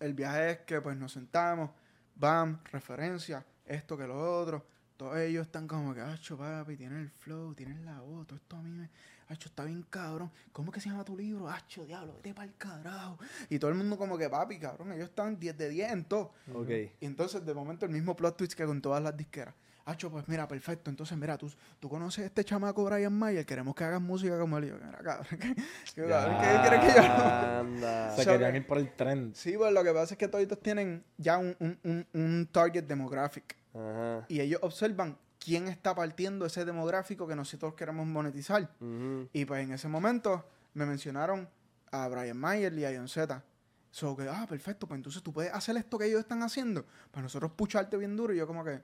el 0.00 0.14
viaje 0.14 0.50
es 0.52 0.58
que 0.60 0.80
pues 0.80 0.96
nos 0.96 1.12
sentamos, 1.12 1.68
bam, 2.14 2.58
referencia, 2.72 3.44
esto 3.66 3.98
que 3.98 4.06
lo 4.06 4.40
otro. 4.40 4.64
Todos 4.96 5.18
ellos 5.18 5.44
están 5.44 5.68
como 5.68 5.92
que, 5.92 6.00
acho, 6.00 6.38
papi, 6.38 6.78
tienen 6.78 7.00
el 7.00 7.10
flow, 7.10 7.54
tienen 7.54 7.84
la 7.84 8.00
voz, 8.00 8.26
todo 8.26 8.36
esto 8.36 8.56
a 8.56 8.62
mí 8.62 8.70
me, 8.70 8.88
acho, 9.32 9.48
está 9.48 9.64
bien 9.64 9.84
cabrón. 9.90 10.30
¿Cómo 10.52 10.70
que 10.70 10.80
se 10.80 10.88
llama 10.88 11.04
tu 11.04 11.16
libro? 11.16 11.48
Acho, 11.48 11.84
diablo, 11.84 12.14
vete 12.16 12.34
para 12.34 12.46
el 12.46 12.54
carajo. 12.56 13.18
Y 13.48 13.58
todo 13.58 13.70
el 13.70 13.76
mundo 13.76 13.96
como 13.98 14.16
que, 14.18 14.28
papi, 14.30 14.58
cabrón, 14.58 14.92
ellos 14.92 15.08
están 15.08 15.38
10 15.38 15.56
de 15.58 15.68
10 15.68 15.92
en 15.92 16.04
todo. 16.04 16.32
Ok. 16.54 16.70
Y 17.00 17.06
entonces, 17.06 17.44
de 17.44 17.54
momento, 17.54 17.86
el 17.86 17.92
mismo 17.92 18.14
plot 18.14 18.36
twist 18.36 18.54
que 18.54 18.64
con 18.64 18.80
todas 18.80 19.02
las 19.02 19.16
disqueras. 19.16 19.54
Hacho, 19.84 20.12
pues 20.12 20.28
mira, 20.28 20.46
perfecto. 20.46 20.90
Entonces, 20.90 21.18
mira, 21.18 21.36
tú, 21.36 21.50
tú 21.80 21.88
conoces 21.88 22.22
a 22.22 22.26
este 22.26 22.44
chamaco 22.44 22.84
Brian 22.84 23.12
Mayer, 23.12 23.44
queremos 23.44 23.74
que 23.74 23.82
hagas 23.82 24.00
música 24.00 24.38
como 24.38 24.56
él. 24.58 24.64
Y 24.64 24.68
yo, 24.68 24.76
mira, 24.76 24.98
cabrón, 24.98 25.26
¿qué, 25.30 25.54
qué, 25.96 26.06
cabrón, 26.06 26.36
¿qué 26.38 26.46
Ya. 26.46 26.62
quieres 26.62 26.80
que 26.80 27.00
yo? 27.00 27.02
Anda. 27.02 28.10
Se 28.16 28.22
So 28.22 28.30
querían 28.30 28.52
que- 28.52 28.58
ir 28.58 28.66
por 28.68 28.78
el 28.78 28.92
trend. 28.94 29.34
Sí, 29.34 29.54
pues 29.56 29.72
lo 29.72 29.82
que 29.82 29.92
pasa 29.92 30.14
es 30.14 30.18
que 30.18 30.28
todos 30.28 30.46
tienen 30.60 31.02
ya 31.18 31.38
un, 31.38 31.56
un, 31.58 31.78
un, 31.82 32.06
un 32.12 32.48
target 32.52 32.84
demographic. 32.84 33.56
Ajá. 33.74 34.24
Y 34.28 34.38
ellos 34.40 34.60
observan 34.62 35.18
quién 35.42 35.68
está 35.68 35.94
partiendo 35.94 36.46
ese 36.46 36.64
demográfico 36.64 37.26
que 37.26 37.34
nosotros 37.34 37.74
queremos 37.74 38.06
monetizar. 38.06 38.62
Ujú. 38.80 39.28
Y 39.32 39.44
pues 39.44 39.64
en 39.64 39.72
ese 39.72 39.88
momento 39.88 40.44
me 40.74 40.86
mencionaron 40.86 41.48
a 41.90 42.08
Brian 42.08 42.36
Mayer 42.38 42.72
y 42.74 42.84
a 42.84 42.92
John 42.96 43.08
Z. 43.08 43.42
So 43.90 44.16
que, 44.16 44.26
ah, 44.28 44.46
perfecto, 44.48 44.86
pues 44.86 44.96
entonces 44.98 45.22
tú 45.22 45.32
puedes 45.32 45.52
hacer 45.52 45.76
esto 45.76 45.98
que 45.98 46.06
ellos 46.06 46.20
están 46.20 46.42
haciendo 46.42 46.86
para 47.10 47.22
nosotros 47.22 47.52
pucharte 47.52 47.96
bien 47.96 48.16
duro. 48.16 48.32
Y 48.32 48.38
yo 48.38 48.46
como 48.46 48.64
que, 48.64 48.80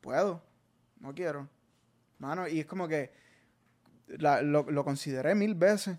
puedo, 0.00 0.42
no 1.00 1.14
quiero. 1.14 1.48
Mano, 2.18 2.48
y 2.48 2.60
es 2.60 2.66
como 2.66 2.86
que 2.88 3.12
la- 4.06 4.40
lo, 4.42 4.70
lo 4.70 4.84
consideré 4.84 5.34
mil 5.34 5.54
veces. 5.54 5.98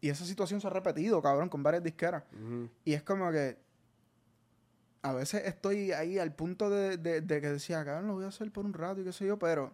Y 0.00 0.08
esa 0.10 0.24
situación 0.24 0.60
se 0.60 0.66
ha 0.66 0.70
repetido, 0.70 1.22
cabrón, 1.22 1.48
con 1.48 1.62
varias 1.62 1.82
disqueras. 1.82 2.24
Ujú. 2.32 2.68
Y 2.84 2.92
es 2.94 3.02
como 3.02 3.30
que 3.30 3.56
a 5.04 5.12
veces 5.12 5.42
estoy 5.44 5.92
ahí 5.92 6.18
al 6.18 6.34
punto 6.34 6.70
de, 6.70 6.96
de- 6.96 7.20
de 7.20 7.40
que 7.40 7.48
decía, 7.50 7.84
cabrón, 7.84 8.06
lo 8.08 8.14
voy 8.14 8.24
a 8.24 8.28
hacer 8.28 8.50
por 8.50 8.64
un 8.64 8.72
rato 8.72 9.00
y 9.00 9.04
qué 9.04 9.12
sé 9.12 9.26
yo, 9.26 9.38
pero 9.38 9.72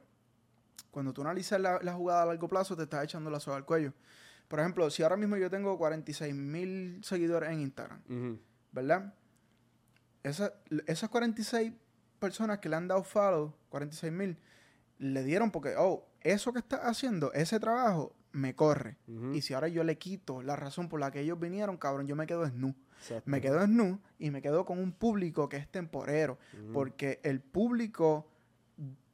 cuando 0.90 1.12
tú 1.12 1.22
analizas 1.22 1.60
la, 1.60 1.78
la 1.82 1.92
jugada 1.94 2.22
a 2.22 2.26
largo 2.26 2.48
plazo, 2.48 2.76
te 2.76 2.82
estás 2.82 3.04
echando 3.04 3.30
la 3.30 3.38
soga 3.40 3.56
al 3.56 3.64
cuello. 3.64 3.92
Por 4.48 4.58
ejemplo, 4.58 4.90
si 4.90 5.02
ahora 5.04 5.16
mismo 5.16 5.36
yo 5.36 5.48
tengo 5.48 5.78
46 5.78 6.34
mil 6.34 7.00
seguidores 7.04 7.50
en 7.50 7.60
Instagram. 7.60 8.00
¿verdad? 8.72 9.14
Esa- 10.22 10.52
esas 10.86 11.08
46 11.08 11.72
personas 12.18 12.58
que 12.58 12.68
le 12.68 12.76
han 12.76 12.88
dado 12.88 13.02
follow, 13.02 13.54
46 13.70 14.12
mil, 14.12 14.36
le 14.98 15.22
dieron 15.24 15.50
porque, 15.50 15.74
oh, 15.78 16.06
eso 16.20 16.52
que 16.52 16.58
estás 16.58 16.80
haciendo, 16.80 17.32
ese 17.32 17.58
trabajo, 17.58 18.14
me 18.32 18.54
corre. 18.54 18.96
Y 19.34 19.42
si 19.42 19.54
ahora 19.54 19.68
yo 19.68 19.82
le 19.84 19.96
quito 19.98 20.42
la 20.42 20.56
razón 20.56 20.88
por 20.88 21.00
la 21.00 21.10
que 21.10 21.20
ellos 21.20 21.38
vinieron, 21.40 21.76
cabrón, 21.78 22.06
yo 22.06 22.16
me 22.16 22.26
quedo 22.26 22.42
desnudo. 22.42 22.74
Exacto. 23.01 23.30
Me 23.30 23.40
quedo 23.40 23.59
desnudo 23.61 23.98
y 24.18 24.30
me 24.30 24.40
quedo 24.42 24.64
con 24.64 24.78
un 24.78 24.92
público 24.92 25.48
que 25.48 25.57
es 25.57 25.68
temporero. 25.68 26.38
Porque 26.72 27.20
el 27.22 27.40
público 27.40 28.26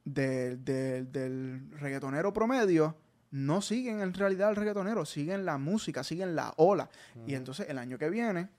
del- 0.05 0.63
del- 0.63 1.11
del 1.11 1.71
reggaetonero 1.79 2.31
promedio 2.33 2.95
no 3.31 3.61
siguen 3.61 3.99
en 4.01 4.13
realidad 4.13 4.49
el 4.49 4.55
reggaetonero, 4.55 5.05
siguen 5.05 5.45
la 5.45 5.57
música, 5.57 6.03
siguen 6.03 6.35
la 6.35 6.53
ola. 6.57 6.89
Y 7.25 7.35
entonces 7.35 7.67
el 7.69 7.77
año 7.77 7.97
que 7.97 8.09
viene 8.09 8.49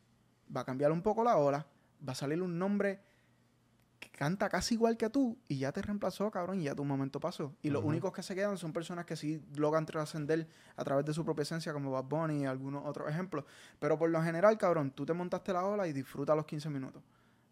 va 0.54 0.60
a 0.62 0.64
cambiar 0.64 0.92
un 0.92 1.02
poco 1.02 1.24
la 1.24 1.36
ola, 1.36 1.66
va 2.06 2.12
a 2.12 2.16
salir 2.16 2.42
un 2.42 2.58
nombre 2.58 3.00
canta 4.18 4.48
casi 4.48 4.74
igual 4.74 4.96
que 4.96 5.08
tú 5.10 5.38
y 5.46 5.58
ya 5.58 5.70
te 5.70 5.80
reemplazó, 5.80 6.28
cabrón, 6.28 6.60
y 6.60 6.64
ya 6.64 6.74
tu 6.74 6.84
momento 6.84 7.20
pasó. 7.20 7.54
Y 7.62 7.70
los 7.70 7.84
únicos 7.84 8.12
que 8.12 8.24
se 8.24 8.34
quedan 8.34 8.58
son 8.58 8.72
personas 8.72 9.04
que 9.04 9.14
sí 9.14 9.40
logran 9.54 9.86
trascender 9.86 10.48
a 10.74 10.82
través 10.82 11.06
de 11.06 11.14
su 11.14 11.24
propia 11.24 11.42
esencia, 11.42 11.72
como 11.72 11.92
Bad 11.92 12.02
Bunny 12.02 12.42
y 12.42 12.44
algunos 12.44 12.84
otros 12.84 13.08
ejemplos. 13.08 13.44
Pero 13.78 13.96
por 13.96 14.10
lo 14.10 14.20
general, 14.20 14.58
cabrón, 14.58 14.90
tú 14.90 15.06
te 15.06 15.12
montaste 15.12 15.52
la 15.52 15.64
ola 15.64 15.86
y 15.86 15.92
disfruta 15.92 16.34
los 16.34 16.46
15 16.46 16.68
minutos. 16.68 17.00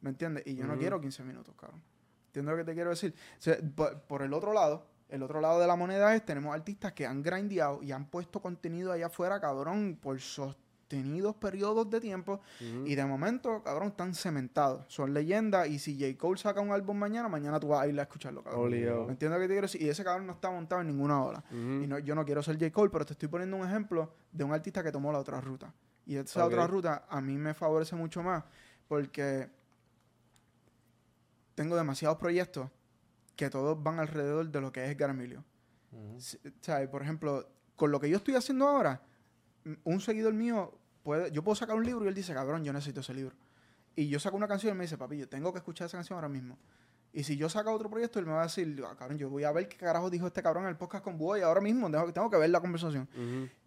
¿Me 0.01 0.11
entiendes? 0.11 0.43
Y 0.45 0.57
yo 0.57 0.67
no 0.67 0.77
quiero 0.77 1.01
15 1.01 1.23
minutos, 1.23 1.55
cabrón. 1.57 1.81
¿Entiendes 2.27 2.51
lo 2.51 2.59
que 2.59 2.64
te 2.64 2.75
quiero 2.75 2.91
decir? 2.91 3.14
O 3.39 3.41
sea, 3.41 3.59
por, 3.77 4.01
por 4.01 4.23
el 4.23 4.33
otro 4.33 4.53
lado, 4.53 4.89
el 5.09 5.23
otro 5.23 5.41
lado 5.41 5.61
de 5.61 5.69
la 5.69 5.77
moneda 5.77 6.17
es, 6.17 6.27
tenemos 6.27 6.53
artistas 6.53 6.95
que 6.95 7.07
han 7.07 7.23
grindeado 7.23 7.81
y 7.81 7.93
han 7.93 8.11
puesto 8.11 8.43
contenido 8.43 8.91
allá 8.91 9.07
afuera, 9.07 9.39
cabrón, 9.39 10.01
por 10.03 10.19
sostenidos 10.87 11.34
periodos 11.37 11.91
de 11.91 12.01
tiempo 12.01 12.41
y 12.61 12.95
de 12.95 13.05
momento, 13.05 13.62
cabrón, 13.62 13.89
están 13.89 14.14
cementados. 14.14 14.84
Son 14.89 15.12
leyendas. 15.12 15.68
Y 15.68 15.78
si 15.78 15.99
J. 15.99 16.16
Cole 16.16 16.39
saca 16.39 16.61
un 16.61 16.70
álbum 16.70 16.97
mañana, 16.97 17.28
mañana 17.28 17.59
tú 17.59 17.68
vas 17.68 17.82
a 17.82 17.89
ir 17.89 17.99
a 17.99 18.03
escucharlo, 18.03 18.43
cabrón. 18.43 18.66
Obligado. 18.66 19.07
¿Me 19.07 19.12
entiendes 19.12 19.41
que 19.41 19.47
te 19.47 19.55
quiero 19.55 19.66
decir? 19.66 19.82
Y 19.82 19.89
ese 19.89 20.05
cabrón 20.05 20.26
no 20.26 20.34
está 20.34 20.51
montado 20.51 20.80
en 20.80 20.87
ninguna 20.87 21.22
ola. 21.22 21.45
Y 21.51 21.87
no, 21.87 21.99
yo 21.99 22.14
no 22.14 22.24
quiero 22.24 22.43
ser 22.43 22.57
J. 22.57 22.70
Cole, 22.70 22.91
pero 22.91 23.05
te 23.05 23.14
estoy 23.14 23.28
poniendo 23.28 23.57
un 23.57 23.66
ejemplo 23.66 24.14
de 24.30 24.45
un 24.45 24.53
artista 24.53 24.82
que 24.82 24.93
tomó 24.93 25.11
la 25.12 25.18
otra 25.18 25.41
ruta. 25.41 25.72
Y 26.07 26.16
esa 26.16 26.45
otra 26.45 26.66
ruta 26.68 27.07
a 27.09 27.20
mí 27.20 27.37
me 27.37 27.53
favorece 27.53 27.97
mucho 27.97 28.22
más 28.22 28.45
porque 28.87 29.51
tengo 31.57 31.74
demasiados 31.74 32.16
proyectos 32.16 32.70
que 33.34 33.51
todos 33.51 33.82
van 33.82 33.99
alrededor 33.99 34.49
de 34.49 34.61
lo 34.61 34.70
que 34.70 34.84
es 34.84 34.91
Edgar 34.91 35.11
Emilio. 35.11 35.45
Ujú. 35.91 36.20
Sí, 36.20 36.39
o 36.47 36.51
sea, 36.61 36.89
por 36.89 37.03
ejemplo, 37.03 37.49
con 37.74 37.91
lo 37.91 37.99
que 37.99 38.09
yo 38.09 38.18
estoy 38.18 38.37
haciendo 38.37 38.68
ahora, 38.68 39.03
un 39.85 40.01
seguidor 40.01 40.33
mío 40.35 40.73
puede, 41.03 41.31
yo 41.33 41.43
puedo 41.43 41.55
sacar 41.57 41.77
un 41.77 41.85
libro 41.85 42.05
y 42.05 42.09
él 42.09 42.14
dice, 42.14 42.35
cabrón, 42.35 42.64
yo 42.64 42.73
necesito 42.73 43.01
ese 43.01 43.14
libro. 43.14 43.35
Y 43.95 44.09
yo 44.09 44.21
saco 44.21 44.37
una 44.37 44.49
canción 44.49 44.71
y 44.71 44.73
él 44.73 44.79
me 44.79 44.85
dice, 44.85 44.99
papi, 44.99 45.19
yo 45.19 45.29
tengo 45.29 45.53
que 45.53 45.59
escuchar 45.59 45.87
esa 45.87 45.97
canción 45.97 46.17
ahora 46.17 46.29
mismo. 46.29 46.59
Y 47.12 47.25
si 47.25 47.37
yo 47.37 47.49
saco 47.49 47.73
otro 47.73 47.89
proyecto, 47.89 48.19
él 48.19 48.27
me 48.27 48.33
va 48.33 48.41
a 48.41 48.45
decir, 48.45 48.83
"Ah, 48.87 48.95
cabrón, 48.99 49.17
yo 49.17 49.31
voy 49.31 49.45
a 49.45 49.53
ver 49.53 49.69
qué 49.69 49.77
carajo 49.79 50.11
dijo 50.11 50.27
este 50.27 50.43
cabrón 50.43 50.64
en 50.64 50.71
el 50.71 50.77
podcast 50.77 51.03
con 51.03 51.17
Boy 51.17 51.41
ahora 51.41 51.62
mismo, 51.62 51.91
tengo, 51.91 52.12
tengo 52.12 52.29
que 52.31 52.37
ver 52.37 52.51
la 52.51 52.61
conversación. 52.61 53.09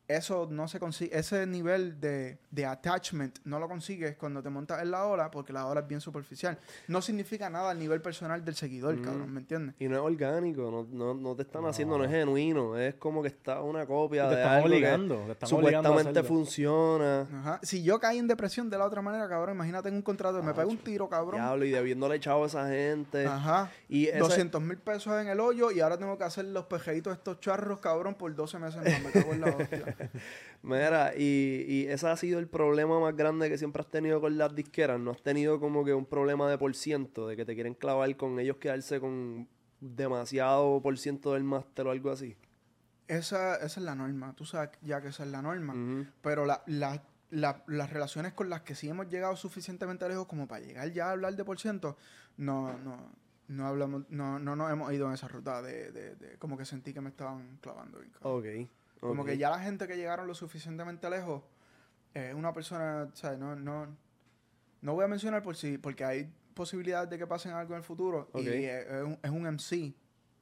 Eso 0.09 0.47
no 0.49 0.67
se 0.67 0.79
consigue, 0.79 1.15
ese 1.17 1.45
nivel 1.45 2.01
de, 2.01 2.39
de 2.49 2.65
attachment 2.65 3.37
no 3.45 3.59
lo 3.59 3.67
consigues 3.69 4.17
cuando 4.17 4.41
te 4.41 4.49
montas 4.49 4.81
en 4.81 4.89
la 4.89 5.05
ola, 5.05 5.29
porque 5.29 5.53
la 5.53 5.67
ola 5.67 5.81
es 5.81 5.87
bien 5.87 6.01
superficial. 6.01 6.57
No 6.87 6.99
significa 7.01 7.47
nada 7.49 7.69
al 7.69 7.77
nivel 7.79 8.01
personal 8.01 8.43
del 8.43 8.55
seguidor, 8.55 8.95
Mm. 8.97 9.03
cabrón, 9.03 9.31
¿me 9.31 9.39
entiendes? 9.41 9.75
Y 9.79 9.87
no 9.87 9.95
es 9.97 10.01
orgánico, 10.01 10.71
no, 10.71 10.87
no, 10.91 11.13
no 11.13 11.35
te 11.35 11.43
están 11.43 11.63
haciendo, 11.65 11.97
no 11.97 12.03
es 12.05 12.09
genuino, 12.09 12.75
es 12.75 12.95
como 12.95 13.21
que 13.21 13.27
está 13.27 13.61
una 13.61 13.85
copia 13.85 14.27
Te 14.27 14.35
de 14.35 14.41
están 14.41 14.55
algo 14.55 14.67
que 14.67 14.73
obligando, 14.75 15.15
te 15.15 15.21
obligando 15.53 15.89
supuestamente 15.89 16.23
funciona. 16.23 17.27
Ajá. 17.31 17.59
Si 17.61 17.83
yo 17.83 17.99
caí 17.99 18.17
en 18.17 18.27
depresión 18.27 18.69
de 18.69 18.77
la 18.79 18.85
otra 18.85 19.03
manera, 19.03 19.29
cabrón, 19.29 19.55
imagínate 19.55 19.89
en 19.89 19.95
un 19.95 20.01
contrato, 20.01 20.41
me 20.41 20.53
pego 20.55 20.69
un 20.71 20.77
tiro, 20.79 21.07
cabrón. 21.07 21.39
Diablo, 21.39 21.65
y 21.65 21.69
debiéndole 21.71 22.15
echado 22.15 22.43
a 22.43 22.47
esa 22.47 22.67
gente. 22.67 23.27
Ajá. 23.27 23.69
Y 23.87 24.07
ese- 24.07 24.17
200 24.17 24.59
mil 24.61 24.77
pesos 24.77 25.21
en 25.21 25.27
el 25.27 25.39
hoyo 25.39 25.69
y 25.69 25.81
ahora 25.81 25.97
tengo 25.99 26.17
que 26.17 26.23
hacer 26.23 26.45
los 26.45 26.65
pejeitos 26.65 27.13
estos 27.13 27.39
charros, 27.39 27.79
cabrón, 27.79 28.15
por 28.15 28.33
12 28.35 28.57
meses 28.57 28.77
más. 28.83 29.03
Me 29.03 29.11
cago 29.11 29.33
en 29.33 29.41
la 29.41 29.47
hostia. 29.49 29.95
Mira, 30.61 31.13
y, 31.15 31.65
y 31.67 31.87
ese 31.87 32.07
ha 32.07 32.15
sido 32.17 32.39
el 32.39 32.47
problema 32.47 32.99
más 32.99 33.15
grande 33.15 33.49
que 33.49 33.57
siempre 33.57 33.81
has 33.81 33.89
tenido 33.89 34.19
con 34.19 34.37
las 34.37 34.53
disqueras. 34.53 34.99
No 34.99 35.11
has 35.11 35.21
tenido 35.21 35.59
como 35.59 35.85
que 35.85 35.93
un 35.93 36.05
problema 36.05 36.49
de 36.49 36.57
por 36.57 36.75
ciento, 36.75 37.27
de 37.27 37.35
que 37.37 37.45
te 37.45 37.55
quieren 37.55 37.73
clavar 37.75 38.15
con 38.17 38.39
ellos 38.39 38.57
quedarse 38.57 38.99
con 38.99 39.47
demasiado 39.79 40.81
por 40.81 40.97
ciento 40.97 41.33
del 41.33 41.43
máster 41.43 41.87
o 41.87 41.91
algo 41.91 42.11
así. 42.11 42.35
Esa, 43.07 43.55
esa 43.55 43.65
es 43.65 43.77
la 43.85 43.95
norma. 43.95 44.33
Tú 44.35 44.45
sabes 44.45 44.71
ya 44.81 45.01
que 45.01 45.07
esa 45.07 45.23
es 45.23 45.29
la 45.31 45.41
norma. 45.41 45.73
Pero 46.21 46.45
la, 46.45 46.61
la- 46.67 47.03
la- 47.31 47.63
las 47.67 47.89
relaciones 47.91 48.33
con 48.33 48.49
las 48.49 48.61
que 48.61 48.75
sí 48.75 48.89
hemos 48.89 49.07
llegado 49.07 49.35
suficientemente 49.35 50.07
lejos 50.09 50.25
como 50.27 50.47
para 50.47 50.65
llegar 50.65 50.91
ya 50.91 51.07
a 51.07 51.11
hablar 51.11 51.35
de 51.35 51.45
por 51.45 51.59
ciento, 51.59 51.95
no, 52.37 52.77
no, 52.79 53.11
no 53.47 53.67
hablamos, 53.67 54.03
no, 54.09 54.39
no 54.39 54.55
nos 54.55 54.71
hemos 54.71 54.91
ido 54.93 55.07
en 55.07 55.13
esa 55.13 55.27
ruta 55.27 55.61
de, 55.61 55.91
de- 55.91 56.15
de- 56.15 56.37
como 56.37 56.57
que 56.57 56.65
sentí 56.65 56.93
que 56.93 57.01
me 57.01 57.09
estaban 57.09 57.57
clavando. 57.61 57.99
Ok. 58.21 58.45
Como 58.99 59.23
que 59.25 59.37
ya 59.37 59.49
la 59.49 59.59
gente 59.59 59.87
que 59.87 59.95
llegaron 59.95 60.27
lo 60.27 60.33
suficientemente 60.33 61.09
lejos 61.09 61.43
es 62.13 62.33
una 62.33 62.53
persona. 62.53 63.09
No, 63.37 63.55
no, 63.55 63.87
no 64.81 64.93
voy 64.93 65.05
a 65.05 65.07
mencionar 65.07 65.41
por 65.41 65.55
si, 65.55 65.77
porque 65.77 66.03
hay 66.03 66.33
posibilidades 66.53 67.09
de 67.09 67.17
que 67.17 67.27
pasen 67.27 67.53
algo 67.53 67.73
en 67.73 67.77
el 67.77 67.83
futuro. 67.83 68.29
Y 68.35 68.47
es, 68.47 68.87
es 68.87 69.03
un, 69.03 69.19
es 69.21 69.31
un 69.31 69.43
MC, 69.43 69.93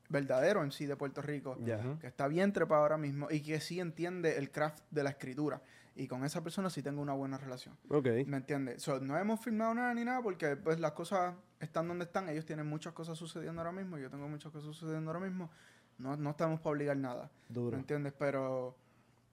verdadero 0.10 0.62
MC 0.66 0.88
de 0.88 0.96
Puerto 0.96 1.22
Rico, 1.22 1.58
que 2.00 2.08
está 2.08 2.28
bien 2.28 2.54
trepado 2.54 2.82
ahora 2.82 2.98
mismo 2.98 3.28
y 3.30 3.42
que 3.42 3.60
sí 3.60 3.80
entiende 3.80 4.38
el 4.38 4.52
craft 4.52 4.84
de 4.90 5.04
la 5.04 5.12
escritura. 5.12 5.62
Y 5.96 6.08
con 6.08 6.24
esa 6.24 6.44
persona 6.44 6.70
sí 6.70 6.84
tengo 6.84 7.02
una 7.02 7.14
buena 7.14 7.38
relación. 7.40 7.76
Ok. 7.90 8.08
¿Me 8.28 8.38
entiendes? 8.38 8.84
So, 8.84 9.00
no 9.00 9.18
hemos 9.18 9.40
filmado 9.40 9.74
nada 9.74 9.94
ni 9.96 10.06
nada 10.06 10.22
porque 10.22 10.56
pues 10.56 10.80
las 10.80 10.92
cosas 10.92 11.34
están 11.60 11.88
donde 11.88 12.06
están. 12.06 12.30
Ellos 12.30 12.46
tienen 12.46 12.68
muchas 12.68 12.94
cosas 12.94 13.18
sucediendo 13.18 13.62
ahora 13.62 13.72
mismo. 13.72 13.98
Yo 13.98 14.10
tengo 14.10 14.28
muchas 14.28 14.52
cosas 14.52 14.76
sucediendo 14.76 15.10
ahora 15.10 15.26
mismo. 15.26 15.50
No, 15.98 16.16
no 16.16 16.32
estamos 16.32 16.60
para 16.60 16.72
obligar 16.72 16.98
nada. 16.98 17.30
Duro. 17.50 17.72
¿Me 17.72 17.82
entiendes? 17.82 18.14
Pero, 18.18 18.76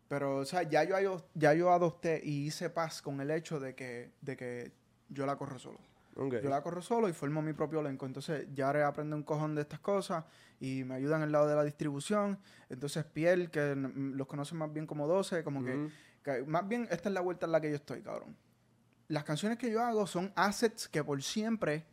pero, 0.09 0.39
o 0.39 0.45
sea, 0.45 0.63
ya 0.63 0.85
yo, 0.85 1.25
ya 1.35 1.55
yo 1.55 1.73
adopté 1.73 2.21
y 2.25 2.47
hice 2.47 2.71
paz 2.71 3.03
con 3.03 3.21
el 3.21 3.31
hecho 3.31 3.61
de 3.61 3.75
que, 3.75 4.13
de 4.21 4.37
que 4.37 4.73
yo 5.09 5.27
la 5.27 5.37
corro 5.37 5.59
solo. 5.59 5.79
Yo 6.17 6.49
la 6.49 6.63
corro 6.63 6.81
solo 6.81 7.09
y 7.09 7.13
formo 7.13 7.43
mi 7.43 7.53
propio 7.53 7.81
elenco. 7.81 8.07
Entonces, 8.07 8.47
Yare 8.55 8.85
aprende 8.85 9.17
un 9.17 9.25
cojón 9.25 9.55
de 9.55 9.63
estas 9.63 9.81
cosas 9.81 10.25
y 10.61 10.85
me 10.85 10.95
ayuda 10.95 11.17
en 11.17 11.23
el 11.23 11.33
lado 11.33 11.49
de 11.49 11.57
la 11.57 11.65
distribución. 11.65 12.39
Entonces, 12.69 13.05
Piel, 13.05 13.51
que 13.51 13.75
los 13.75 14.27
conocen 14.27 14.59
más 14.59 14.73
bien 14.73 14.87
como 14.87 15.09
12, 15.09 15.43
como 15.43 15.65
que, 15.65 15.89
que 16.23 16.45
más 16.45 16.69
bien 16.69 16.87
esta 16.91 17.09
es 17.09 17.15
la 17.15 17.21
vuelta 17.21 17.47
en 17.47 17.53
la 17.53 17.61
que 17.61 17.71
yo 17.71 17.77
estoy, 17.77 18.01
cabrón. 18.01 18.37
Las 19.09 19.25
canciones 19.25 19.59
que 19.59 19.71
yo 19.71 19.83
hago 19.83 20.07
son 20.07 20.33
assets 20.37 20.89
que 20.89 21.03
por 21.03 21.21
siempre 21.23 21.85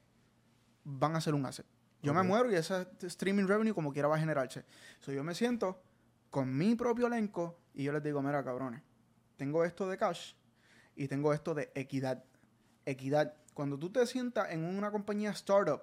van 0.83 1.15
a 1.15 1.21
ser 1.21 1.33
un 1.33 1.45
asset. 1.45 1.65
Yo 2.01 2.13
me 2.13 2.23
muero 2.23 2.51
y 2.51 2.55
ese 2.55 2.87
streaming 3.01 3.45
revenue 3.45 3.73
como 3.73 3.93
quiera 3.93 4.07
va 4.07 4.15
a 4.15 4.19
generarse. 4.19 4.65
So, 4.99 5.11
yo 5.11 5.23
me 5.23 5.35
siento 5.35 5.81
con 6.29 6.55
mi 6.55 6.75
propio 6.75 7.07
elenco 7.07 7.57
y 7.73 7.83
yo 7.83 7.93
les 7.93 8.01
digo, 8.01 8.21
mira, 8.21 8.43
cabrones, 8.43 8.81
tengo 9.37 9.63
esto 9.63 9.87
de 9.87 9.97
cash 9.97 10.33
y 10.95 11.07
tengo 11.07 11.33
esto 11.33 11.53
de 11.53 11.71
equidad. 11.75 12.23
Equidad. 12.85 13.35
Cuando 13.53 13.77
tú 13.77 13.91
te 13.91 14.05
sientas 14.07 14.51
en 14.51 14.63
una 14.63 14.91
compañía 14.91 15.29
startup 15.31 15.81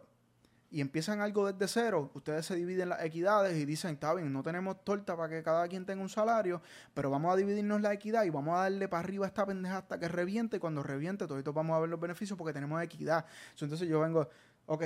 y 0.70 0.80
empiezan 0.80 1.20
algo 1.20 1.50
desde 1.50 1.68
cero, 1.68 2.10
ustedes 2.14 2.44
se 2.46 2.56
dividen 2.56 2.90
las 2.90 3.04
equidades 3.04 3.56
y 3.56 3.64
dicen, 3.64 3.92
está 3.92 4.12
bien, 4.14 4.32
no 4.32 4.42
tenemos 4.42 4.84
torta 4.84 5.16
para 5.16 5.28
que 5.28 5.42
cada 5.42 5.66
quien 5.68 5.86
tenga 5.86 6.02
un 6.02 6.08
salario, 6.08 6.60
pero 6.94 7.10
vamos 7.10 7.32
a 7.32 7.36
dividirnos 7.36 7.80
la 7.80 7.92
equidad 7.92 8.24
y 8.24 8.30
vamos 8.30 8.56
a 8.58 8.62
darle 8.62 8.88
para 8.88 9.00
arriba 9.00 9.26
a 9.26 9.28
esta 9.28 9.46
pendeja 9.46 9.78
hasta 9.78 9.98
que 9.98 10.08
reviente. 10.08 10.56
Y 10.56 10.60
cuando 10.60 10.82
reviente, 10.82 11.26
todos 11.26 11.54
vamos 11.54 11.76
a 11.76 11.80
ver 11.80 11.88
los 11.88 12.00
beneficios 12.00 12.36
porque 12.36 12.52
tenemos 12.52 12.82
equidad. 12.82 13.24
So, 13.54 13.64
entonces 13.64 13.88
yo 13.88 14.00
vengo, 14.00 14.28
ok, 14.66 14.84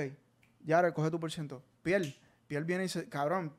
ya 0.63 0.81
recoge 0.81 1.11
tu 1.11 1.19
por 1.19 1.31
ciento. 1.31 1.63
Piel, 1.81 2.19
Piel 2.47 2.63
viene 2.65 2.83
y 2.83 2.87
dice, 2.87 3.09
cabrón, 3.09 3.53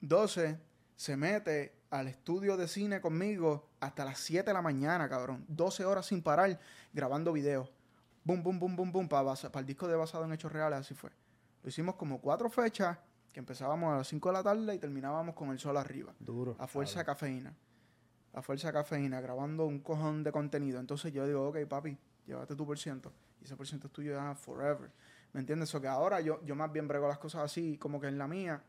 12 0.00 0.58
se 0.96 1.16
mete 1.16 1.74
al 1.90 2.08
estudio 2.08 2.56
de 2.56 2.68
cine 2.68 3.00
conmigo 3.00 3.70
hasta 3.80 4.04
las 4.04 4.18
7 4.20 4.50
de 4.50 4.54
la 4.54 4.62
mañana, 4.62 5.08
cabrón. 5.08 5.44
12 5.48 5.84
horas 5.84 6.06
sin 6.06 6.22
parar 6.22 6.58
grabando 6.92 7.32
videos. 7.32 7.72
Boom, 8.24 8.42
boom, 8.42 8.58
boom, 8.58 8.76
boom, 8.76 8.92
boom. 8.92 9.08
Para 9.08 9.32
el 9.32 9.66
disco 9.66 9.88
de 9.88 9.96
basado 9.96 10.24
en 10.24 10.32
hechos 10.32 10.52
reales, 10.52 10.80
así 10.80 10.94
fue. 10.94 11.10
Lo 11.62 11.68
hicimos 11.68 11.94
como 11.96 12.20
cuatro 12.20 12.50
fechas, 12.50 12.98
que 13.32 13.40
empezábamos 13.40 13.94
a 13.94 13.98
las 13.98 14.08
5 14.08 14.28
de 14.28 14.32
la 14.32 14.42
tarde 14.42 14.74
y 14.74 14.78
terminábamos 14.78 15.34
con 15.34 15.50
el 15.50 15.58
sol 15.58 15.76
arriba. 15.76 16.14
Duro. 16.18 16.56
A 16.58 16.66
fuerza 16.66 17.00
de 17.00 17.04
cafeína. 17.04 17.54
A 18.34 18.42
fuerza 18.42 18.68
de 18.68 18.74
cafeína, 18.74 19.20
grabando 19.20 19.66
un 19.66 19.80
cojón 19.80 20.22
de 20.22 20.32
contenido. 20.32 20.78
Entonces 20.78 21.12
yo 21.12 21.26
digo, 21.26 21.48
ok, 21.48 21.64
papi, 21.66 21.96
llévate 22.26 22.54
tu 22.54 22.66
por 22.66 22.78
ciento. 22.78 23.12
Y 23.40 23.44
ese 23.44 23.56
por 23.56 23.66
ciento 23.66 23.86
es 23.86 23.92
tuyo 23.92 24.12
ya 24.12 24.34
forever. 24.34 24.90
¿Me 25.32 25.40
entiendes? 25.40 25.74
O 25.74 25.80
que 25.80 25.88
ahora 25.88 26.20
yo, 26.20 26.40
yo 26.44 26.54
más 26.54 26.72
bien 26.72 26.88
brego 26.88 27.06
las 27.08 27.18
cosas 27.18 27.42
así, 27.42 27.76
como 27.78 28.00
que 28.00 28.08
en 28.08 28.18
la 28.18 28.26
mía 28.26 28.62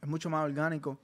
es 0.00 0.08
mucho 0.08 0.28
más 0.30 0.44
orgánico. 0.44 0.98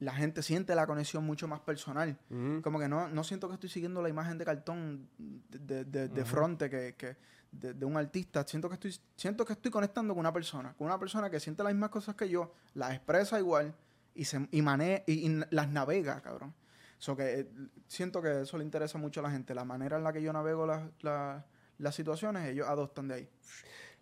La 0.00 0.12
gente 0.14 0.42
siente 0.42 0.74
la 0.74 0.86
conexión 0.86 1.24
mucho 1.24 1.46
más 1.46 1.60
personal. 1.60 2.18
Ujú. 2.28 2.60
Como 2.62 2.78
que 2.80 2.88
no, 2.88 3.08
no 3.08 3.22
siento 3.22 3.46
que 3.48 3.54
estoy 3.54 3.68
siguiendo 3.68 4.02
la 4.02 4.08
imagen 4.08 4.36
de 4.38 4.44
cartón 4.44 5.08
de, 5.16 5.58
de, 5.58 5.84
de- 5.84 6.08
de 6.08 6.20
Ujú. 6.22 6.30
fronte 6.30 6.68
que, 6.68 6.94
que 6.96 7.16
de, 7.52 7.74
de 7.74 7.84
un 7.84 7.96
artista. 7.96 8.44
Siento 8.46 8.68
que 8.68 8.74
estoy 8.74 8.98
siento 9.14 9.44
que 9.44 9.52
estoy 9.52 9.70
conectando 9.70 10.12
con 10.14 10.20
una 10.20 10.32
persona, 10.32 10.74
con 10.74 10.88
una 10.88 10.98
persona 10.98 11.30
que 11.30 11.38
siente 11.38 11.62
las 11.62 11.72
mismas 11.72 11.90
cosas 11.90 12.16
que 12.16 12.28
yo, 12.28 12.52
las 12.74 12.92
expresa 12.94 13.38
igual 13.38 13.72
y 14.14 14.24
se 14.24 14.48
y 14.50 14.60
mane- 14.62 15.04
y, 15.06 15.28
y 15.30 15.42
las 15.50 15.68
navega, 15.68 16.20
cabrón. 16.20 16.52
So 16.98 17.16
que 17.16 17.40
eh, 17.40 17.50
siento 17.86 18.20
que 18.22 18.42
eso 18.42 18.58
le 18.58 18.64
interesa 18.64 18.98
mucho 18.98 19.20
a 19.20 19.22
la 19.24 19.30
gente, 19.30 19.54
la 19.54 19.64
manera 19.64 19.98
en 19.98 20.04
la 20.04 20.12
que 20.12 20.22
yo 20.22 20.32
navego 20.32 20.66
las, 20.66 20.82
las, 21.02 21.44
las 21.78 21.94
situaciones, 21.94 22.48
ellos 22.48 22.66
adoptan 22.68 23.06
de 23.08 23.14
ahí. 23.14 23.28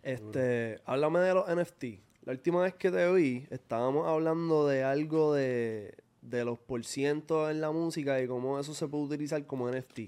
Este, 0.03 0.81
háblame 0.85 1.19
de 1.19 1.33
los 1.33 1.47
NFT. 1.47 1.83
La 2.23 2.33
última 2.33 2.61
vez 2.61 2.75
que 2.75 2.91
te 2.91 3.05
oí, 3.05 3.47
estábamos 3.49 4.07
hablando 4.07 4.67
de 4.67 4.83
algo 4.83 5.33
de, 5.33 5.95
de 6.21 6.45
los 6.45 6.59
porcientos 6.59 7.49
en 7.49 7.61
la 7.61 7.71
música 7.71 8.21
y 8.21 8.27
cómo 8.27 8.59
eso 8.59 8.73
se 8.73 8.87
puede 8.87 9.05
utilizar 9.05 9.45
como 9.45 9.69
NFT. 9.69 9.99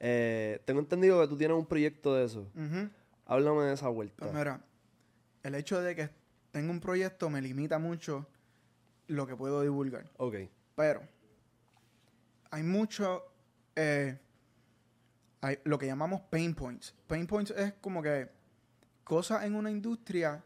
Eh, 0.00 0.60
tengo 0.64 0.80
entendido 0.80 1.20
que 1.20 1.28
tú 1.28 1.36
tienes 1.36 1.56
un 1.56 1.66
proyecto 1.66 2.14
de 2.14 2.24
eso. 2.24 2.48
Háblame 3.26 3.64
de 3.64 3.74
esa 3.74 3.88
vuelta. 3.88 4.16
Pues 4.18 4.32
mira, 4.32 4.60
el 5.42 5.54
hecho 5.54 5.80
de 5.80 5.94
que 5.94 6.10
tenga 6.52 6.70
un 6.70 6.80
proyecto 6.80 7.28
me 7.30 7.42
limita 7.42 7.78
mucho 7.78 8.26
lo 9.08 9.26
que 9.26 9.36
puedo 9.36 9.62
divulgar. 9.62 10.10
Ok. 10.18 10.36
Pero 10.74 11.02
hay 12.50 12.62
mucho, 12.62 13.24
eh, 13.74 14.18
hay 15.40 15.58
lo 15.64 15.78
que 15.78 15.86
llamamos 15.86 16.20
pain 16.22 16.54
points. 16.54 16.94
Pain 17.06 17.26
points 17.26 17.50
es 17.50 17.74
como 17.74 18.02
que 18.02 18.28
cosas 19.06 19.44
en 19.44 19.54
una 19.54 19.70
industria 19.70 20.42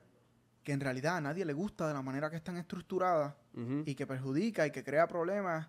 que 0.62 0.72
en 0.72 0.80
realidad 0.80 1.16
a 1.16 1.20
nadie 1.22 1.46
le 1.46 1.54
gusta 1.54 1.88
de 1.88 1.94
la 1.94 2.02
manera 2.02 2.28
que 2.28 2.36
están 2.36 2.58
estructuradas 2.58 3.34
y 3.86 3.94
que 3.94 4.06
perjudica 4.06 4.66
y 4.66 4.70
que 4.70 4.84
crea 4.84 5.08
problemas, 5.08 5.66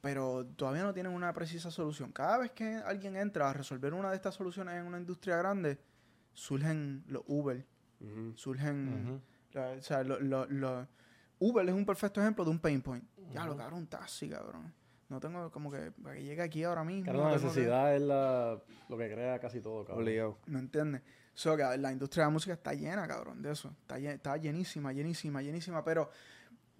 pero 0.00 0.46
todavía 0.46 0.84
no 0.84 0.94
tienen 0.94 1.12
una 1.12 1.32
precisa 1.32 1.70
solución. 1.72 2.12
Cada 2.12 2.38
vez 2.38 2.52
que 2.52 2.76
alguien 2.76 3.16
entra 3.16 3.50
a 3.50 3.52
resolver 3.52 3.92
una 3.92 4.10
de 4.10 4.16
estas 4.16 4.36
soluciones 4.36 4.76
en 4.76 4.86
una 4.86 4.98
industria 4.98 5.36
grande, 5.36 5.78
surgen 6.32 7.02
los 7.08 7.22
Uber, 7.26 7.66
surgen 8.36 9.20
la- 9.52 9.70
o 9.72 9.82
sea, 9.82 10.02
lo- 10.04 10.20
lo- 10.20 10.46
lo- 10.46 10.86
Uber 11.40 11.68
es 11.68 11.74
un 11.74 11.84
perfecto 11.84 12.20
ejemplo 12.20 12.44
de 12.44 12.50
un 12.52 12.58
pain 12.60 12.80
point. 12.80 13.04
Ya 13.32 13.44
lo 13.46 13.56
cabrón, 13.56 13.80
un 13.80 13.86
taxi, 13.88 14.28
cabrón. 14.28 14.72
No 15.08 15.18
tengo 15.20 15.50
como 15.50 15.70
que 15.70 15.90
para 15.90 16.14
que 16.14 16.22
llegue 16.22 16.40
aquí 16.42 16.62
ahora 16.64 16.84
mismo. 16.84 17.10
Claro, 17.12 17.28
la 17.30 17.36
que- 17.36 17.42
necesidad 17.44 17.94
es 17.96 18.02
la, 18.02 18.60
lo 18.88 18.96
que 18.96 19.10
crea 19.12 19.38
casi 19.40 19.60
todo, 19.60 19.84
cabrón. 19.84 20.02
Obligado. 20.04 20.38
¿Me 20.46 20.58
entiendes? 20.60 21.02
So, 21.34 21.56
que 21.56 21.62
la 21.78 21.92
industria 21.92 22.24
de 22.24 22.26
la 22.26 22.32
música 22.32 22.52
está 22.52 22.74
llena, 22.74 23.06
cabrón, 23.08 23.40
de 23.42 23.52
eso. 23.52 23.70
Está, 23.80 23.98
llen- 23.98 24.14
está 24.16 24.36
llenísima, 24.36 24.92
llenísima, 24.92 25.40
llenísima. 25.42 25.82
Pero, 25.82 26.10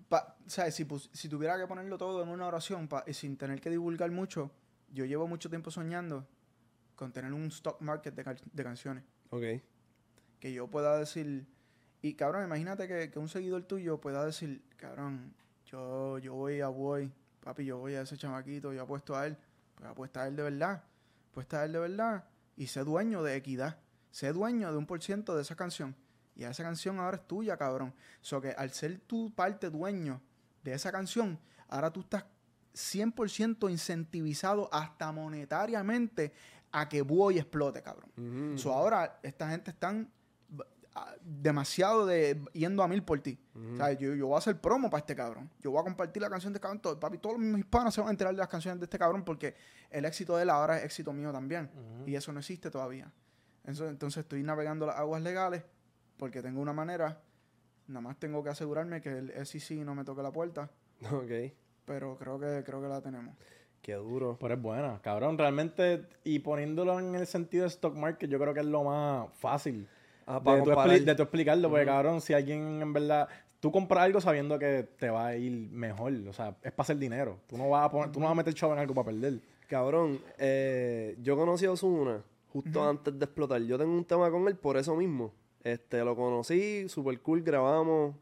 pa- 0.08 0.36
¿sabes? 0.46 0.74
Si, 0.74 0.86
si 1.12 1.28
tuviera 1.28 1.58
que 1.58 1.66
ponerlo 1.66 1.96
todo 1.96 2.22
en 2.22 2.28
una 2.28 2.46
oración 2.46 2.86
pa- 2.88 3.04
y 3.06 3.14
sin 3.14 3.36
tener 3.36 3.60
que 3.60 3.70
divulgar 3.70 4.10
mucho, 4.10 4.50
yo 4.92 5.04
llevo 5.06 5.26
mucho 5.26 5.48
tiempo 5.48 5.70
soñando 5.70 6.26
con 6.96 7.12
tener 7.12 7.32
un 7.32 7.44
stock 7.46 7.80
market 7.80 8.14
de, 8.14 8.36
de 8.52 8.62
canciones. 8.64 9.04
Ok. 9.30 9.42
que 10.38 10.52
yo 10.52 10.66
pueda 10.68 10.98
decir, 10.98 11.46
y 12.02 12.14
cabrón, 12.14 12.44
imagínate 12.44 12.86
que, 12.88 13.10
que 13.10 13.18
un 13.18 13.28
seguidor 13.28 13.62
tuyo 13.62 14.00
pueda 14.00 14.24
decir, 14.26 14.62
cabrón, 14.76 15.32
yo, 15.66 16.18
yo 16.18 16.34
voy 16.34 16.60
a 16.60 16.68
voy, 16.68 17.10
papi, 17.42 17.64
yo 17.64 17.78
voy 17.78 17.94
a 17.94 18.02
ese 18.02 18.18
chamaquito, 18.18 18.72
yo 18.72 18.82
apuesto 18.82 19.16
a 19.16 19.26
él, 19.26 19.36
pues 19.76 19.88
apuesta 19.88 20.22
a 20.22 20.26
él 20.28 20.36
de 20.36 20.42
verdad, 20.42 20.82
apuesta 21.30 21.60
a 21.60 21.64
él 21.64 21.72
de 21.72 21.78
verdad, 21.78 22.24
y 22.56 22.66
sé 22.66 22.80
dueño 22.84 23.22
de 23.22 23.36
equidad, 23.36 23.78
sé 24.12 24.32
dueño 24.32 24.70
de 24.70 24.78
un 24.78 24.86
por 24.86 25.02
ciento 25.02 25.34
de 25.34 25.42
esa 25.42 25.56
canción, 25.56 25.96
y 26.36 26.44
esa 26.44 26.62
canción 26.62 27.00
ahora 27.00 27.16
es 27.16 27.26
tuya, 27.26 27.56
cabrón. 27.56 27.92
So 28.20 28.40
que 28.40 28.50
al 28.52 28.70
ser 28.70 29.00
tú 29.08 29.32
parte 29.34 29.68
dueño 29.70 30.22
de 30.62 30.72
esa 30.74 30.92
canción, 30.92 31.38
ahora 31.68 31.90
tú 31.90 32.00
estás 32.02 32.24
100% 32.74 33.70
incentivizado 33.70 34.68
hasta 34.72 35.12
monetariamente 35.12 36.32
a 36.70 36.88
que 36.88 37.02
Boy 37.02 37.38
explote, 37.38 37.82
cabrón. 37.82 38.10
Ujú. 38.16 38.58
So, 38.58 38.72
ahora 38.72 39.18
esta 39.22 39.50
gente 39.50 39.70
están 39.72 40.10
b- 40.48 40.64
a- 40.94 41.14
demasiado 41.20 42.06
de 42.06 42.42
yendo 42.54 42.82
a 42.82 42.88
mil 42.88 43.02
por 43.02 43.20
ti. 43.20 43.38
O 43.74 43.76
sea, 43.76 43.92
yo, 43.92 44.14
yo 44.14 44.26
voy 44.28 44.36
a 44.36 44.38
hacer 44.38 44.58
promo 44.58 44.88
para 44.88 45.00
este 45.00 45.14
cabrón. 45.14 45.50
Yo 45.60 45.70
voy 45.70 45.80
a 45.80 45.84
compartir 45.84 46.22
la 46.22 46.30
canción 46.30 46.50
de 46.52 46.56
este 46.56 46.62
cabrón. 46.62 46.80
Todo, 46.80 46.98
papi, 46.98 47.18
todos 47.18 47.38
los 47.38 47.58
hispanos 47.58 47.92
se 47.94 48.00
van 48.00 48.08
a 48.08 48.10
enterar 48.12 48.32
de 48.32 48.38
las 48.38 48.48
canciones 48.48 48.80
de 48.80 48.84
este 48.84 48.98
cabrón 48.98 49.22
porque 49.22 49.54
el 49.90 50.06
éxito 50.06 50.34
de 50.36 50.44
él 50.44 50.50
ahora 50.50 50.78
es 50.78 50.84
éxito 50.84 51.12
mío 51.12 51.30
también. 51.30 51.70
Y 52.06 52.14
eso 52.14 52.32
no 52.32 52.38
existe 52.38 52.70
todavía. 52.70 53.12
Entonces 53.64 54.18
estoy 54.18 54.42
navegando 54.42 54.86
las 54.86 54.96
aguas 54.96 55.22
legales 55.22 55.62
porque 56.16 56.42
tengo 56.42 56.60
una 56.60 56.72
manera. 56.72 57.20
Nada 57.86 58.00
más 58.00 58.18
tengo 58.18 58.42
que 58.42 58.50
asegurarme 58.50 59.00
que 59.00 59.10
el 59.10 59.46
SEC 59.46 59.78
no 59.78 59.94
me 59.94 60.04
toque 60.04 60.22
la 60.22 60.32
puerta. 60.32 60.70
Ok. 61.12 61.52
Pero 61.84 62.16
creo 62.16 62.38
que, 62.38 62.62
creo 62.64 62.80
que 62.80 62.86
la 62.86 63.00
tenemos. 63.00 63.34
Qué 63.80 63.94
duro. 63.94 64.38
Pero 64.40 64.54
es 64.54 64.62
buena, 64.62 65.00
cabrón. 65.02 65.36
Realmente, 65.36 66.06
y 66.22 66.38
poniéndolo 66.38 67.00
en 67.00 67.16
el 67.16 67.26
sentido 67.26 67.64
de 67.64 67.68
stock 67.68 67.96
market, 67.96 68.30
yo 68.30 68.38
creo 68.38 68.54
que 68.54 68.60
es 68.60 68.66
lo 68.66 68.84
más 68.84 69.28
fácil 69.34 69.88
Ah, 70.26 70.38
de, 70.38 70.40
para 70.74 70.98
tú 70.98 71.04
de 71.04 71.14
tú 71.14 71.22
explicarlo. 71.22 71.68
Porque, 71.68 71.86
cabrón, 71.86 72.20
si 72.20 72.32
alguien 72.32 72.80
en 72.82 72.92
verdad. 72.92 73.28
Tú 73.60 73.70
compras 73.70 74.02
algo 74.02 74.20
sabiendo 74.20 74.58
que 74.58 74.88
te 74.98 75.08
va 75.08 75.28
a 75.28 75.36
ir 75.36 75.52
mejor. 75.70 76.12
O 76.28 76.32
sea, 76.32 76.56
es 76.62 76.72
para 76.72 76.82
hacer 76.82 76.98
dinero. 76.98 77.38
Tú 77.46 77.56
no 77.56 77.70
vas 77.70 77.86
a, 77.86 77.90
poner, 77.90 78.10
tú 78.10 78.18
no 78.18 78.26
vas 78.26 78.32
a 78.32 78.36
meter 78.36 78.54
chavo 78.54 78.72
en 78.72 78.80
algo 78.80 78.92
para 78.92 79.06
perder. 79.06 79.38
Cabrón, 79.68 80.20
eh, 80.36 81.16
yo 81.22 81.36
conocí 81.36 81.66
a 81.66 81.70
Ozuna 81.70 82.22
justo 82.52 82.86
antes 82.86 83.18
de 83.18 83.24
explotar. 83.24 83.62
Yo 83.62 83.78
tengo 83.78 83.92
un 83.92 84.04
tema 84.04 84.30
con 84.30 84.46
él 84.48 84.56
por 84.56 84.76
eso 84.76 84.94
mismo. 84.94 85.32
Este, 85.64 86.04
lo 86.04 86.14
conocí, 86.16 86.88
super 86.88 87.18
cool, 87.20 87.42
grabamos. 87.42 88.14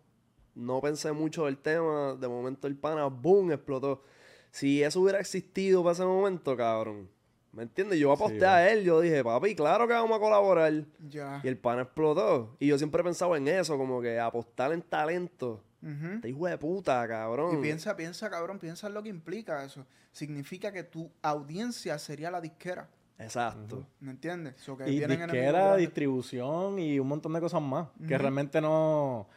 No 0.54 0.80
pensé 0.80 1.12
mucho 1.12 1.46
del 1.46 1.58
tema. 1.58 2.14
De 2.14 2.28
momento 2.28 2.66
el 2.66 2.76
pana, 2.76 3.06
boom, 3.06 3.52
explotó. 3.52 4.02
Si 4.50 4.82
eso 4.82 5.00
hubiera 5.00 5.20
existido 5.20 5.82
para 5.82 5.92
ese 5.94 6.04
momento, 6.04 6.56
cabrón. 6.56 7.08
¿Me 7.52 7.64
entiendes? 7.64 7.98
Yo 7.98 8.12
aposté 8.12 8.38
Sí, 8.40 8.44
a 8.44 8.70
él. 8.70 8.84
Yo 8.84 9.00
dije, 9.00 9.24
papi, 9.24 9.54
claro 9.56 9.88
que 9.88 9.94
vamos 9.94 10.16
a 10.16 10.20
colaborar. 10.20 10.72
Ya. 11.08 11.40
Y 11.42 11.48
el 11.48 11.58
pana 11.58 11.82
explotó. 11.82 12.56
Y 12.60 12.68
yo 12.68 12.78
siempre 12.78 13.00
he 13.00 13.04
pensado 13.04 13.34
en 13.34 13.48
eso, 13.48 13.76
como 13.76 14.00
que 14.00 14.20
apostar 14.20 14.72
en 14.72 14.82
talento. 14.82 15.60
Ujú. 15.82 16.14
Este 16.14 16.28
hijo 16.28 16.46
de 16.46 16.58
puta, 16.58 17.08
cabrón. 17.08 17.58
Y 17.58 17.62
piensa, 17.62 17.96
piensa, 17.96 18.30
cabrón, 18.30 18.58
piensa 18.58 18.86
en 18.86 18.94
lo 18.94 19.02
que 19.02 19.08
implica 19.08 19.64
eso. 19.64 19.84
Significa 20.12 20.70
que 20.72 20.84
tu 20.84 21.10
audiencia 21.22 21.98
sería 21.98 22.30
la 22.30 22.40
disquera. 22.40 22.88
Exacto. 23.20 23.84
¿Me 24.00 24.10
entiendes? 24.12 24.54
So 24.58 24.76
que 24.76 24.88
Y 24.90 25.00
disquera, 25.00 25.76
distribución 25.76 26.78
y 26.78 26.98
un 26.98 27.08
montón 27.08 27.32
de 27.32 27.40
cosas 27.40 27.60
más. 27.62 27.88
Que 28.06 28.14
Ujú. 28.14 28.22
realmente 28.22 28.60
no. 28.60 29.28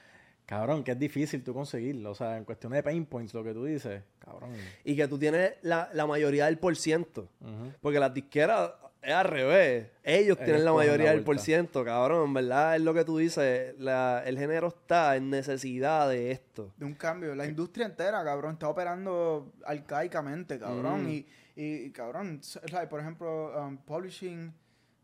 Cabrón, 0.45 0.83
que 0.83 0.91
es 0.91 0.99
difícil 0.99 1.43
tú 1.43 1.53
conseguirlo. 1.53 2.11
O 2.11 2.15
sea, 2.15 2.37
en 2.37 2.43
cuestión 2.45 2.73
de 2.73 2.83
pain 2.83 3.05
points, 3.05 3.33
lo 3.33 3.43
que 3.43 3.53
tú 3.53 3.65
dices, 3.65 4.01
cabrón. 4.19 4.51
Y 4.83 4.95
que 4.95 5.07
tú 5.07 5.17
tienes 5.17 5.53
la, 5.61 5.89
la 5.93 6.05
mayoría 6.05 6.45
del 6.45 6.57
por 6.57 6.75
ciento. 6.75 7.29
Ujú. 7.41 7.71
Porque 7.81 7.99
las 7.99 8.13
disqueras 8.13 8.71
es 9.01 9.13
al 9.13 9.25
revés. 9.25 9.87
Ellos 10.03 10.37
tienen 10.37 10.63
la 10.65 10.73
mayoría 10.73 11.11
del 11.11 11.23
por 11.23 11.39
ciento, 11.39 11.83
cabrón. 11.85 12.27
En 12.27 12.33
verdad 12.33 12.75
es 12.75 12.81
lo 12.81 12.93
que 12.93 13.03
tú 13.05 13.17
dices. 13.17 13.73
la- 13.79 14.21
el 14.25 14.37
género 14.37 14.67
está 14.67 15.15
en 15.15 15.29
necesidad 15.29 16.09
de 16.09 16.31
esto. 16.31 16.71
De 16.77 16.85
un 16.85 16.93
cambio. 16.93 17.35
La 17.35 17.45
industria 17.45 17.85
entera, 17.85 18.23
cabrón, 18.23 18.53
está 18.53 18.67
operando 18.69 19.51
arcaicamente, 19.65 20.59
cabrón. 20.59 21.05
Mm. 21.05 21.09
Y, 21.09 21.25
y, 21.55 21.75
y, 21.85 21.91
cabrón, 21.91 22.41
por 22.89 22.99
ejemplo, 22.99 23.61
um, 23.61 23.77
publishing, 23.77 24.53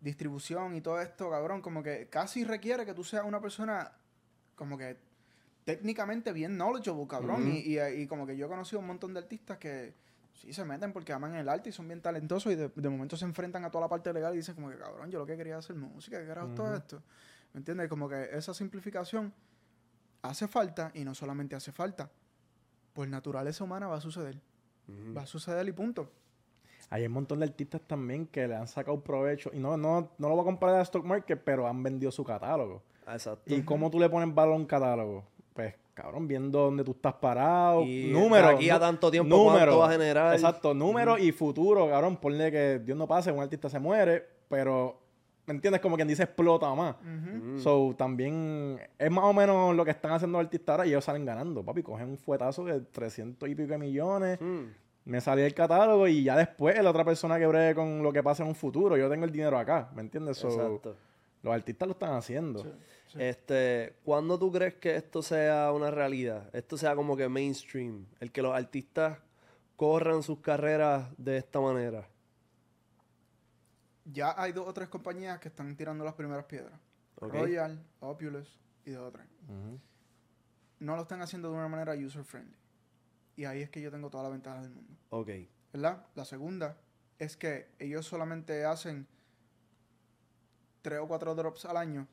distribución 0.02 0.76
y 0.76 0.82
todo 0.82 1.00
esto, 1.00 1.30
cabrón, 1.30 1.62
como 1.62 1.84
que 1.84 2.08
casi 2.08 2.44
requiere 2.44 2.86
que 2.86 2.94
tú 2.94 3.04
seas 3.04 3.26
una 3.26 3.40
persona 3.40 3.92
como 4.56 4.78
que 4.78 4.98
técnicamente 5.66 6.34
bien 6.34 6.58
knowledgeable, 6.58 7.08
cabrón. 7.08 7.48
Y, 7.48 7.60
y, 7.60 7.80
y 7.80 8.08
como 8.08 8.26
que 8.26 8.36
yo 8.36 8.48
he 8.48 8.50
conocido 8.50 8.80
un 8.80 8.88
montón 8.88 9.14
de 9.14 9.20
artistas 9.20 9.58
que 9.58 9.94
sí 10.34 10.54
se 10.54 10.66
meten 10.66 10.94
porque 10.94 11.14
aman 11.14 11.36
el 11.36 11.50
arte 11.50 11.70
y 11.70 11.72
son 11.72 11.88
bien 11.88 12.02
talentosos 12.02 12.54
y 12.54 12.56
de, 12.56 12.70
de 12.70 12.90
momento 12.90 13.18
se 13.18 13.26
enfrentan 13.26 13.66
a 13.66 13.70
toda 13.70 13.86
la 13.86 13.90
parte 13.90 14.12
legal 14.14 14.34
y 14.34 14.38
dicen 14.38 14.56
como 14.56 14.70
que, 14.70 14.78
cabrón, 14.78 15.12
yo 15.12 15.20
lo 15.20 15.26
que 15.26 15.38
quería 15.38 15.58
hacer 15.58 15.76
música, 15.76 16.18
que 16.24 16.32
era 16.32 16.48
todo 16.56 16.68
Ujú. 16.68 16.76
esto. 16.78 17.04
¿Me 17.54 17.60
entiendes? 17.60 17.90
Como 17.90 18.08
que 18.08 18.30
esa 18.32 18.54
simplificación 18.54 19.34
hace 20.22 20.48
falta 20.48 20.92
y 20.94 21.04
no 21.04 21.14
solamente 21.14 21.56
hace 21.56 21.72
falta. 21.72 22.10
Por 22.94 23.08
naturaleza 23.08 23.64
humana 23.64 23.88
va 23.88 23.98
a 23.98 24.02
suceder. 24.02 24.40
Va 25.16 25.24
a 25.24 25.28
suceder 25.28 25.68
y 25.68 25.72
punto. 25.72 26.12
Hay 26.92 27.06
un 27.06 27.12
montón 27.12 27.40
de 27.40 27.46
artistas 27.46 27.82
también 27.86 28.26
que 28.26 28.48
le 28.48 28.56
han 28.56 28.68
sacado 28.68 29.00
provecho. 29.02 29.52
Y 29.54 29.60
no, 29.60 29.78
no, 29.78 30.10
no 30.18 30.30
lo 30.30 30.36
voy 30.36 30.42
a 30.42 30.46
comparar 30.46 30.80
a 30.80 30.82
stock 30.82 31.06
market, 31.06 31.40
pero 31.44 31.68
han 31.68 31.84
vendido 31.84 32.12
su 32.12 32.24
catálogo. 32.24 32.82
Exacto. 33.08 33.54
¿Y 33.54 33.62
cómo 33.62 33.90
tú 33.90 34.00
le 34.00 34.10
pones 34.10 34.34
valor 34.34 34.56
a 34.56 34.58
un 34.58 34.66
catálogo? 34.66 35.24
Pues, 35.54 35.76
cabrón, 35.94 36.28
viendo 36.28 36.60
dónde 36.60 36.84
tú 36.84 36.92
estás 36.92 37.14
parado. 37.14 37.84
Y 37.84 38.12
números. 38.12 38.56
aquí 38.56 38.70
a 38.70 38.80
tanto 38.80 39.12
tiempo, 39.12 39.44
¿cuánto 39.46 39.80
va 39.80 39.88
a 39.88 39.92
generar? 39.92 40.34
Exacto, 40.34 40.74
números 40.74 41.20
y 41.20 41.32
futuro, 41.32 41.88
cabrón. 41.88 42.18
Ponle 42.18 42.52
que 42.52 42.80
Dios 42.80 42.98
no 42.98 43.08
pase, 43.08 43.32
un 43.32 43.42
artista 43.42 43.70
se 43.70 43.78
muere, 43.78 44.26
pero, 44.48 45.00
¿me 45.46 45.54
entiendes? 45.54 45.82
Como 45.82 45.96
quien 45.96 46.08
dice, 46.08 46.24
explota 46.24 46.74
más. 46.74 46.96
So, 47.58 47.94
también 47.96 48.80
es 48.98 49.12
más 49.12 49.26
o 49.26 49.34
menos 49.34 49.76
lo 49.76 49.86
que 49.86 49.92
están 49.92 50.14
haciendo 50.14 50.40
los 50.40 50.46
artistas 50.46 50.74
ahora 50.74 50.88
y 50.88 50.90
ellos 50.90 51.04
salen 51.04 51.24
ganando. 51.24 51.64
Papi, 51.64 51.84
cogen 51.84 52.10
un 52.10 52.18
fuetazo 52.18 52.64
de 52.64 52.82
300 52.82 53.48
y 53.48 53.54
pico 53.54 53.70
de 53.70 53.78
millones. 53.78 54.42
Mm. 54.42 54.89
Me 55.06 55.22
salió 55.22 55.46
el 55.46 55.54
catálogo 55.54 56.08
y 56.08 56.24
ya 56.24 56.36
después 56.36 56.82
la 56.82 56.90
otra 56.90 57.04
persona 57.04 57.40
que 57.40 57.48
bregue 57.48 57.74
con 57.74 58.04
lo 58.04 58.14
que 58.14 58.22
pasa 58.22 58.44
en 58.44 58.50
un 58.50 58.56
futuro. 58.56 58.98
Yo 58.98 59.10
tengo 59.10 59.26
el 59.26 59.32
dinero 59.32 59.58
acá, 59.58 59.90
¿me 59.96 60.02
entiendes? 60.02 60.38
So, 60.38 60.50
Exacto. 60.50 60.96
los 61.42 61.54
artistas 61.54 61.88
lo 61.88 61.94
están 61.94 62.14
haciendo. 62.14 62.66
Este, 63.16 63.96
¿cuándo 64.04 64.38
tú 64.38 64.52
crees 64.52 64.76
que 64.76 64.96
esto 64.96 65.24
sea 65.24 65.72
una 65.72 65.90
realidad? 65.90 66.50
Esto 66.54 66.78
sea 66.78 66.96
como 66.96 67.18
que 67.18 67.28
mainstream, 67.28 68.06
el 68.20 68.32
que 68.32 68.42
los 68.42 68.54
artistas 68.54 69.18
corran 69.76 70.22
sus 70.22 70.40
carreras 70.40 71.08
de 71.18 71.38
esta 71.38 71.60
manera. 71.60 72.08
Ya 74.06 74.34
hay 74.38 74.52
dos 74.52 74.68
o 74.68 74.74
tres 74.74 74.90
compañías 74.90 75.40
que 75.40 75.48
están 75.48 75.76
tirando 75.76 76.04
las 76.04 76.14
primeras 76.14 76.46
piedras. 76.46 76.80
Royal, 77.18 77.80
Opulus 78.00 78.60
y 78.86 78.92
de 78.92 78.98
otras. 78.98 79.26
Ujú. 79.48 79.80
No 80.80 80.96
lo 80.96 81.02
están 81.02 81.22
haciendo 81.22 81.50
de 81.50 81.58
una 81.58 81.68
manera 81.68 81.94
user 81.94 82.24
friendly. 82.24 82.56
Y 83.40 83.46
ahí 83.46 83.62
es 83.62 83.70
que 83.70 83.80
yo 83.80 83.90
tengo 83.90 84.10
toda 84.10 84.24
la 84.24 84.30
ventaja 84.30 84.62
del 84.62 84.72
mundo. 84.72 84.94
Ok. 85.12 85.30
¿Verdad? 85.72 86.06
La 86.16 86.26
segunda 86.26 86.76
es 87.18 87.38
que 87.38 87.70
ellos 87.80 88.06
solamente 88.06 88.66
hacen 88.66 89.08
tres 90.82 91.00
o 91.00 91.08
cuatro 91.08 91.34
drops 91.36 91.64
al 91.64 91.78
año 91.78 92.06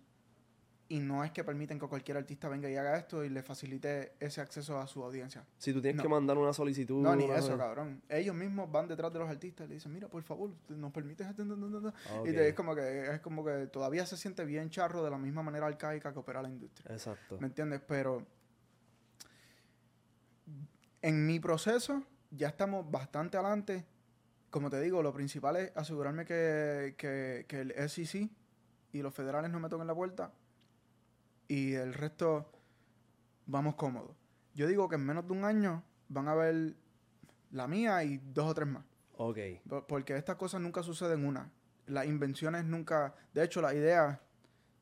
y 0.89 1.01
no 1.01 1.25
es 1.25 1.33
que 1.33 1.43
permiten 1.43 1.81
que 1.81 1.89
cualquier 1.89 2.17
artista 2.17 2.49
venga 2.49 2.71
y 2.71 2.77
haga 2.77 2.97
esto 2.97 3.25
y 3.25 3.29
le 3.29 3.43
facilite 3.43 4.13
ese 4.21 4.41
acceso 4.41 4.79
a 4.79 4.87
su 4.87 5.03
audiencia. 5.03 5.45
Si 5.59 5.73
tú 5.73 5.81
tienes 5.83 5.97
No. 5.97 6.03
que 6.05 6.09
mandar 6.09 6.39
una 6.39 6.53
solicitud. 6.53 7.03
No, 7.03 7.17
ni 7.17 7.25
eso, 7.25 7.59
cabrón. 7.59 8.03
Ellos 8.09 8.37
mismos 8.37 8.71
van 8.71 8.87
detrás 8.87 9.13
de 9.13 9.19
los 9.19 9.29
artistas 9.29 9.67
y 9.67 9.69
le 9.71 9.75
dicen, 9.75 9.93
mira, 9.93 10.07
por 10.07 10.23
favor, 10.23 10.51
nos 10.69 10.93
permites... 10.93 11.27
esto?" 11.27 11.43
Ok. 11.43 12.29
Y 12.29 12.33
te- 12.33 12.49
es 12.51 12.55
como 12.55 12.73
que 12.77 13.15
es 13.15 13.19
como 13.21 13.45
que 13.45 13.67
todavía 13.67 14.07
se 14.07 14.17
siente 14.17 14.45
bien 14.45 14.71
charro 14.71 15.03
de 15.03 15.11
la 15.11 15.19
misma 15.19 15.43
manera 15.43 15.67
arcaica 15.67 16.13
que 16.13 16.19
opera 16.21 16.41
la 16.41 16.51
industria. 16.51 16.93
Exacto. 16.95 17.37
¿Me 17.41 17.49
entiendes? 17.49 17.81
Pero 17.89 18.25
en 21.09 21.27
mi 21.27 21.39
proceso 21.41 22.03
ya 22.31 22.49
estamos 22.49 22.91
bastante 22.91 23.37
adelante. 23.37 23.87
Como 24.51 24.71
te 24.71 24.81
digo, 24.81 25.03
lo 25.03 25.13
principal 25.13 25.57
es 25.57 25.73
asegurarme 25.77 26.25
que, 26.25 26.95
que, 26.99 27.45
que 27.49 27.61
el 27.61 27.89
SEC 27.89 28.31
y 28.93 29.03
los 29.03 29.15
federales 29.15 29.51
no 29.51 29.61
me 29.61 29.69
toquen 29.69 29.87
la 29.87 29.95
puerta. 29.95 30.33
Y 31.49 31.75
el 31.75 31.95
resto 31.95 32.51
vamos 33.47 33.75
cómodos. 33.77 34.17
Yo 34.55 34.67
digo 34.67 34.89
que 34.89 34.97
en 34.97 35.05
menos 35.07 35.27
de 35.27 35.33
un 35.33 35.45
año 35.45 35.83
van 36.09 36.29
a 36.29 36.35
ver 36.35 36.75
la 37.53 37.69
mía 37.69 38.03
y 38.05 38.19
dos 38.19 38.51
o 38.51 38.55
tres 38.55 38.67
más. 38.69 38.85
Ok. 39.17 39.39
Po- 39.69 39.87
Porque 39.87 40.17
estas 40.17 40.37
cosas 40.37 40.61
nunca 40.61 40.83
suceden 40.83 41.25
una. 41.25 41.51
Las 41.87 42.07
invenciones 42.07 42.65
nunca... 42.65 43.15
De 43.33 43.45
hecho, 43.45 43.61
las 43.63 43.75
ideas... 43.75 44.19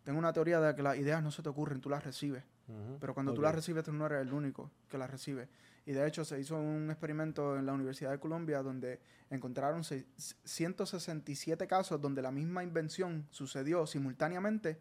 Tengo 0.04 0.18
una 0.18 0.32
teoría 0.32 0.60
de 0.60 0.74
que 0.74 0.82
las 0.82 0.96
ideas 0.98 1.22
no 1.22 1.30
se 1.30 1.42
te 1.42 1.48
ocurren, 1.48 1.80
tú 1.80 1.88
las 1.90 2.04
recibes. 2.04 2.44
Ujú. 2.68 2.98
Pero 3.00 3.14
cuando 3.14 3.32
tú 3.34 3.40
las 3.42 3.54
recibes, 3.54 3.84
tú 3.84 3.92
no 3.92 4.06
eres 4.06 4.22
el 4.22 4.32
único 4.32 4.70
que 4.88 4.96
las 4.98 5.10
recibe. 5.10 5.48
Y 5.86 5.92
de 5.92 6.06
hecho, 6.06 6.24
se 6.24 6.40
hizo 6.40 6.56
un 6.58 6.90
experimento 6.90 7.58
en 7.58 7.66
la 7.66 7.72
Universidad 7.74 8.10
de 8.10 8.18
Columbia 8.18 8.62
donde 8.62 9.00
encontraron 9.30 9.84
seis- 9.84 10.06
167 10.44 11.66
casos 11.66 12.00
donde 12.00 12.22
la 12.22 12.30
misma 12.30 12.62
invención 12.62 13.26
sucedió 13.30 13.86
simultáneamente 13.86 14.78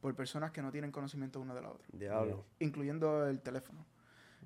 por 0.00 0.14
personas 0.14 0.50
que 0.52 0.62
no 0.62 0.70
tienen 0.70 0.90
conocimiento 0.92 1.40
una 1.40 1.54
de 1.54 1.62
la 1.62 1.70
otra, 1.70 1.86
Diablo. 1.92 2.44
incluyendo 2.60 3.26
el 3.26 3.40
teléfono 3.40 3.84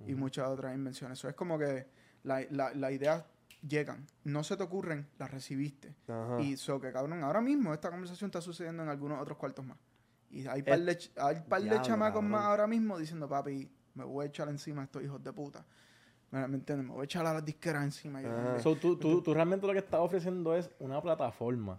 y 0.07 0.15
muchas 0.15 0.47
otras 0.49 0.75
invenciones. 0.75 1.19
Eso 1.19 1.29
es 1.29 1.35
como 1.35 1.59
que 1.59 1.87
la- 2.25 2.41
la- 2.51 2.73
las 2.75 2.93
ideas 2.93 3.25
llegan, 3.67 4.07
no 4.25 4.43
se 4.45 4.57
te 4.57 4.63
ocurren, 4.63 5.07
las 5.19 5.31
recibiste. 5.31 5.95
Ajá. 6.09 6.41
Y 6.41 6.57
so 6.57 6.81
que 6.81 6.91
cabrón, 6.93 7.23
ahora 7.23 7.41
mismo 7.41 7.73
esta 7.75 7.91
conversación 7.91 8.29
está 8.29 8.41
sucediendo 8.41 8.83
en 8.83 8.89
algunos 8.89 9.21
otros 9.21 9.37
cuartos 9.39 9.65
más. 9.65 9.77
Y 10.31 10.47
hay 10.47 10.63
par 10.63 10.79
Eh, 10.81 10.85
de, 10.85 10.99
hay 11.17 11.41
par 11.49 11.63
de 11.63 11.81
chamacos 11.83 12.23
más 12.23 12.41
cabrón. 12.41 12.51
ahora 12.51 12.67
mismo 12.67 12.99
diciendo, 12.99 13.29
papi, 13.29 13.71
me 13.95 14.05
voy 14.05 14.25
a 14.25 14.29
echar 14.29 14.49
encima 14.49 14.83
a 14.83 14.85
estos 14.85 15.03
hijos 15.03 15.23
de 15.23 15.33
puta. 15.33 15.65
¿Me, 16.31 16.41
entiendes? 16.45 16.87
Me 16.87 16.93
voy 16.93 17.03
a 17.03 17.05
echar 17.05 17.27
a 17.27 17.35
las 17.35 17.45
disqueras 17.45 17.85
encima. 17.85 18.23
Que- 18.23 18.29
So, 18.63 18.75
tú, 18.77 18.97
tú, 18.97 19.21
tú 19.23 19.35
realmente 19.35 19.67
lo 19.67 19.73
que 19.75 19.81
estás 19.81 20.01
ofreciendo 20.01 20.55
es 20.57 20.71
una 20.79 21.01
plataforma 21.03 21.79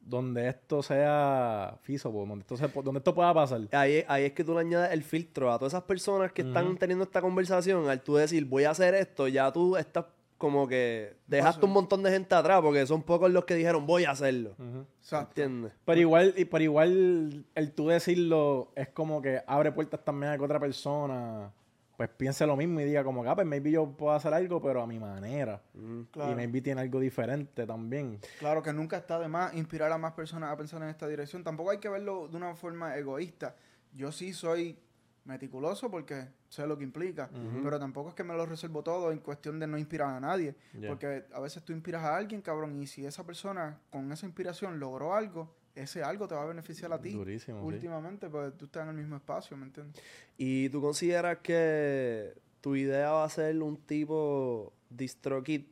donde 0.00 0.48
esto 0.48 0.82
sea 0.82 1.76
feasible, 1.82 2.20
donde 2.26 2.40
esto, 2.40 2.56
se, 2.56 2.66
donde 2.68 2.98
esto 2.98 3.14
pueda 3.14 3.32
pasar. 3.34 3.60
Ahí, 3.72 4.02
ahí 4.08 4.24
es 4.24 4.32
que 4.32 4.42
tú 4.44 4.54
le 4.54 4.60
añades 4.60 4.92
el 4.92 5.02
filtro 5.02 5.52
a 5.52 5.58
todas 5.58 5.74
esas 5.74 5.84
personas 5.84 6.32
que 6.32 6.42
están 6.42 6.76
teniendo 6.78 7.04
esta 7.04 7.20
conversación. 7.20 7.86
Al 7.88 8.00
tú 8.02 8.16
decir, 8.16 8.44
voy 8.46 8.64
a 8.64 8.70
hacer 8.70 8.94
esto, 8.94 9.28
ya 9.28 9.52
tú 9.52 9.76
estás 9.76 10.06
como 10.42 10.66
que 10.66 11.14
dejaste 11.28 11.64
un 11.64 11.70
montón 11.72 12.02
de 12.02 12.10
gente 12.10 12.34
atrás 12.34 12.60
porque 12.62 12.84
son 12.84 13.00
pocos 13.04 13.30
los 13.30 13.44
que 13.44 13.54
dijeron 13.54 13.86
voy 13.86 14.04
a 14.06 14.10
hacerlo. 14.10 14.56
Exacto. 15.00 15.40
¿Entiendes? 15.40 15.72
Pero 15.84 16.00
igual, 16.00 16.34
y- 16.36 16.44
pero 16.46 16.64
igual 16.64 17.44
el 17.54 17.70
tú 17.72 17.86
decirlo 17.86 18.72
es 18.74 18.88
como 18.88 19.22
que 19.22 19.40
abre 19.46 19.70
puertas 19.70 20.04
también 20.04 20.32
a 20.32 20.36
que 20.38 20.42
otra 20.42 20.58
persona 20.58 21.52
pues 21.96 22.08
piense 22.08 22.44
lo 22.44 22.56
mismo 22.56 22.80
y 22.80 22.84
diga 22.84 23.04
como 23.04 23.22
que, 23.22 23.28
ah, 23.28 23.36
pues 23.36 23.46
maybe 23.46 23.70
yo 23.70 23.86
puedo 23.86 24.12
hacer 24.12 24.34
algo, 24.34 24.60
pero 24.60 24.82
a 24.82 24.86
mi 24.88 24.98
manera. 24.98 25.62
Claro. 26.10 26.32
Y 26.32 26.34
maybe 26.34 26.60
tiene 26.60 26.80
algo 26.80 26.98
diferente 26.98 27.64
también. 27.64 28.18
Claro 28.40 28.64
que 28.64 28.72
nunca 28.72 28.96
está 28.96 29.20
de 29.20 29.28
más 29.28 29.54
inspirar 29.54 29.92
a 29.92 29.98
más 29.98 30.12
personas 30.14 30.50
a 30.50 30.56
pensar 30.56 30.82
en 30.82 30.88
esta 30.88 31.06
dirección. 31.06 31.44
Tampoco 31.44 31.70
hay 31.70 31.78
que 31.78 31.88
verlo 31.88 32.26
de 32.26 32.36
una 32.36 32.56
forma 32.56 32.96
egoísta. 32.96 33.54
Yo 33.92 34.10
sí 34.10 34.32
soy 34.32 34.76
meticuloso 35.24 35.90
porque 35.90 36.28
sé 36.48 36.66
lo 36.66 36.76
que 36.76 36.84
implica, 36.84 37.30
pero 37.62 37.78
tampoco 37.78 38.10
es 38.10 38.14
que 38.14 38.24
me 38.24 38.34
lo 38.34 38.44
resuelvo 38.44 38.82
todo 38.82 39.12
en 39.12 39.18
cuestión 39.18 39.58
de 39.60 39.66
no 39.66 39.78
inspirar 39.78 40.10
a 40.10 40.20
nadie. 40.20 40.54
Porque 40.86 41.24
a 41.32 41.40
veces 41.40 41.62
tú 41.64 41.72
inspiras 41.72 42.02
a 42.02 42.16
alguien, 42.16 42.42
cabrón, 42.42 42.80
y 42.80 42.86
si 42.86 43.06
esa 43.06 43.24
persona 43.24 43.80
con 43.90 44.10
esa 44.12 44.26
inspiración 44.26 44.80
logró 44.80 45.14
algo, 45.14 45.54
ese 45.74 46.02
algo 46.02 46.28
te 46.28 46.34
va 46.34 46.42
a 46.42 46.46
beneficiar 46.46 46.92
a 46.92 47.00
ti. 47.00 47.12
Durísimo, 47.12 47.60
sí. 47.60 47.66
Últimamente, 47.66 48.28
pues 48.28 48.56
tú 48.56 48.66
estás 48.66 48.82
en 48.82 48.90
el 48.90 48.96
mismo 48.96 49.16
espacio, 49.16 49.56
¿me 49.56 49.66
entiendes? 49.66 50.02
¿Y 50.36 50.68
tú 50.68 50.80
consideras 50.82 51.38
que 51.38 52.34
tu 52.60 52.76
idea 52.76 53.10
va 53.12 53.24
a 53.24 53.28
ser 53.30 53.60
un 53.62 53.76
tipo 53.76 54.72
DistroKid 54.90 55.64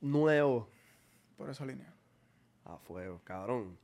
nuevo? 0.00 0.68
Por 1.36 1.50
esa 1.50 1.66
línea. 1.66 1.92
A 2.64 2.78
fuego, 2.78 3.20
cabrón. 3.24 3.76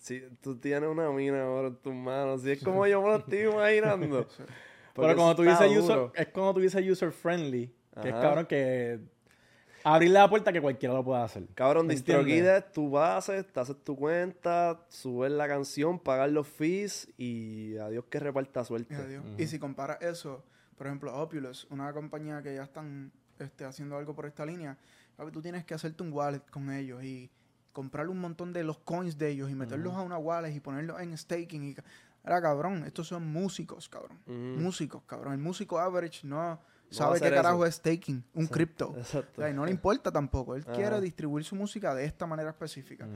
Si 0.00 0.22
tú 0.40 0.56
tienes 0.56 0.88
una 0.88 1.10
mina 1.10 1.42
ahora 1.42 1.68
en 1.68 1.76
tus 1.76 1.94
manos, 1.94 2.42
si 2.42 2.52
es 2.52 2.64
como 2.64 2.86
yo 2.86 3.02
me 3.02 3.08
lo 3.08 3.16
estoy 3.16 3.40
imaginando. 3.40 4.26
Pero 4.94 5.14
cuando 5.14 5.36
tú 5.36 5.42
dices 5.42 5.76
user, 5.76 6.10
es 6.14 6.28
cuando 6.28 6.54
tú 6.54 6.60
dices 6.60 6.90
user 6.90 7.12
friendly, 7.12 7.72
que 8.02 8.08
es 8.08 8.14
cabrón 8.14 8.46
que 8.46 9.00
abrirle 9.84 10.18
la 10.18 10.28
puerta 10.28 10.52
que 10.52 10.60
cualquiera 10.60 10.94
lo 10.94 11.04
pueda 11.04 11.24
hacer. 11.24 11.46
Cabrón, 11.54 11.86
¿Me 11.86 11.94
DistroKid 11.94 12.44
tu 12.72 12.90
base, 12.90 13.44
te 13.44 13.60
haces 13.60 13.76
tu 13.84 13.96
cuenta, 13.96 14.84
subes 14.88 15.30
la 15.32 15.48
canción, 15.48 15.98
pagar 15.98 16.30
los 16.30 16.48
fees 16.48 17.08
y 17.16 17.76
adiós 17.76 18.04
que 18.08 18.20
reparta 18.20 18.64
suerte. 18.64 18.94
Y 18.94 18.96
adiós. 18.96 19.24
Y 19.38 19.46
si 19.46 19.58
comparas 19.58 20.00
eso, 20.02 20.42
por 20.76 20.86
ejemplo, 20.86 21.14
Oculus, 21.14 21.66
una 21.70 21.92
compañía 21.92 22.42
que 22.42 22.54
ya 22.54 22.62
están 22.62 23.12
este, 23.38 23.64
haciendo 23.64 23.96
algo 23.96 24.14
por 24.14 24.26
esta 24.26 24.44
línea, 24.44 24.76
papi, 25.16 25.30
tú 25.30 25.42
tienes 25.42 25.64
que 25.64 25.74
hacerte 25.74 26.02
un 26.02 26.12
wallet 26.12 26.42
con 26.50 26.72
ellos 26.72 27.02
y 27.04 27.30
comprar 27.72 28.08
un 28.08 28.18
montón 28.18 28.52
de 28.52 28.64
los 28.64 28.78
coins 28.78 29.18
de 29.18 29.30
ellos 29.30 29.50
y 29.50 29.54
meterlos 29.54 29.94
a 29.94 30.02
una 30.02 30.18
wallet 30.18 30.54
y 30.54 30.60
ponerlos 30.60 31.00
en 31.00 31.16
staking. 31.16 31.64
Y, 31.64 31.76
era 32.24 32.40
cabrón, 32.42 32.84
estos 32.84 33.08
son 33.08 33.26
músicos, 33.26 33.88
cabrón. 33.88 34.18
Músicos, 34.26 35.02
cabrón. 35.04 35.32
El 35.32 35.38
músico 35.38 35.78
average 35.78 36.26
no 36.26 36.60
sabe 36.90 37.20
qué 37.20 37.30
carajo 37.30 37.64
eso. 37.64 37.66
es 37.66 37.74
staking, 37.76 38.24
un 38.34 38.46
cripto. 38.46 38.94
Exacto. 38.98 39.40
O 39.40 39.42
sea, 39.42 39.50
y 39.50 39.54
no 39.54 39.64
le 39.64 39.70
importa 39.70 40.12
tampoco. 40.12 40.54
Él 40.54 40.64
quiere 40.64 41.00
distribuir 41.00 41.44
su 41.44 41.54
música 41.54 41.94
de 41.94 42.04
esta 42.04 42.26
manera 42.26 42.50
específica. 42.50 43.08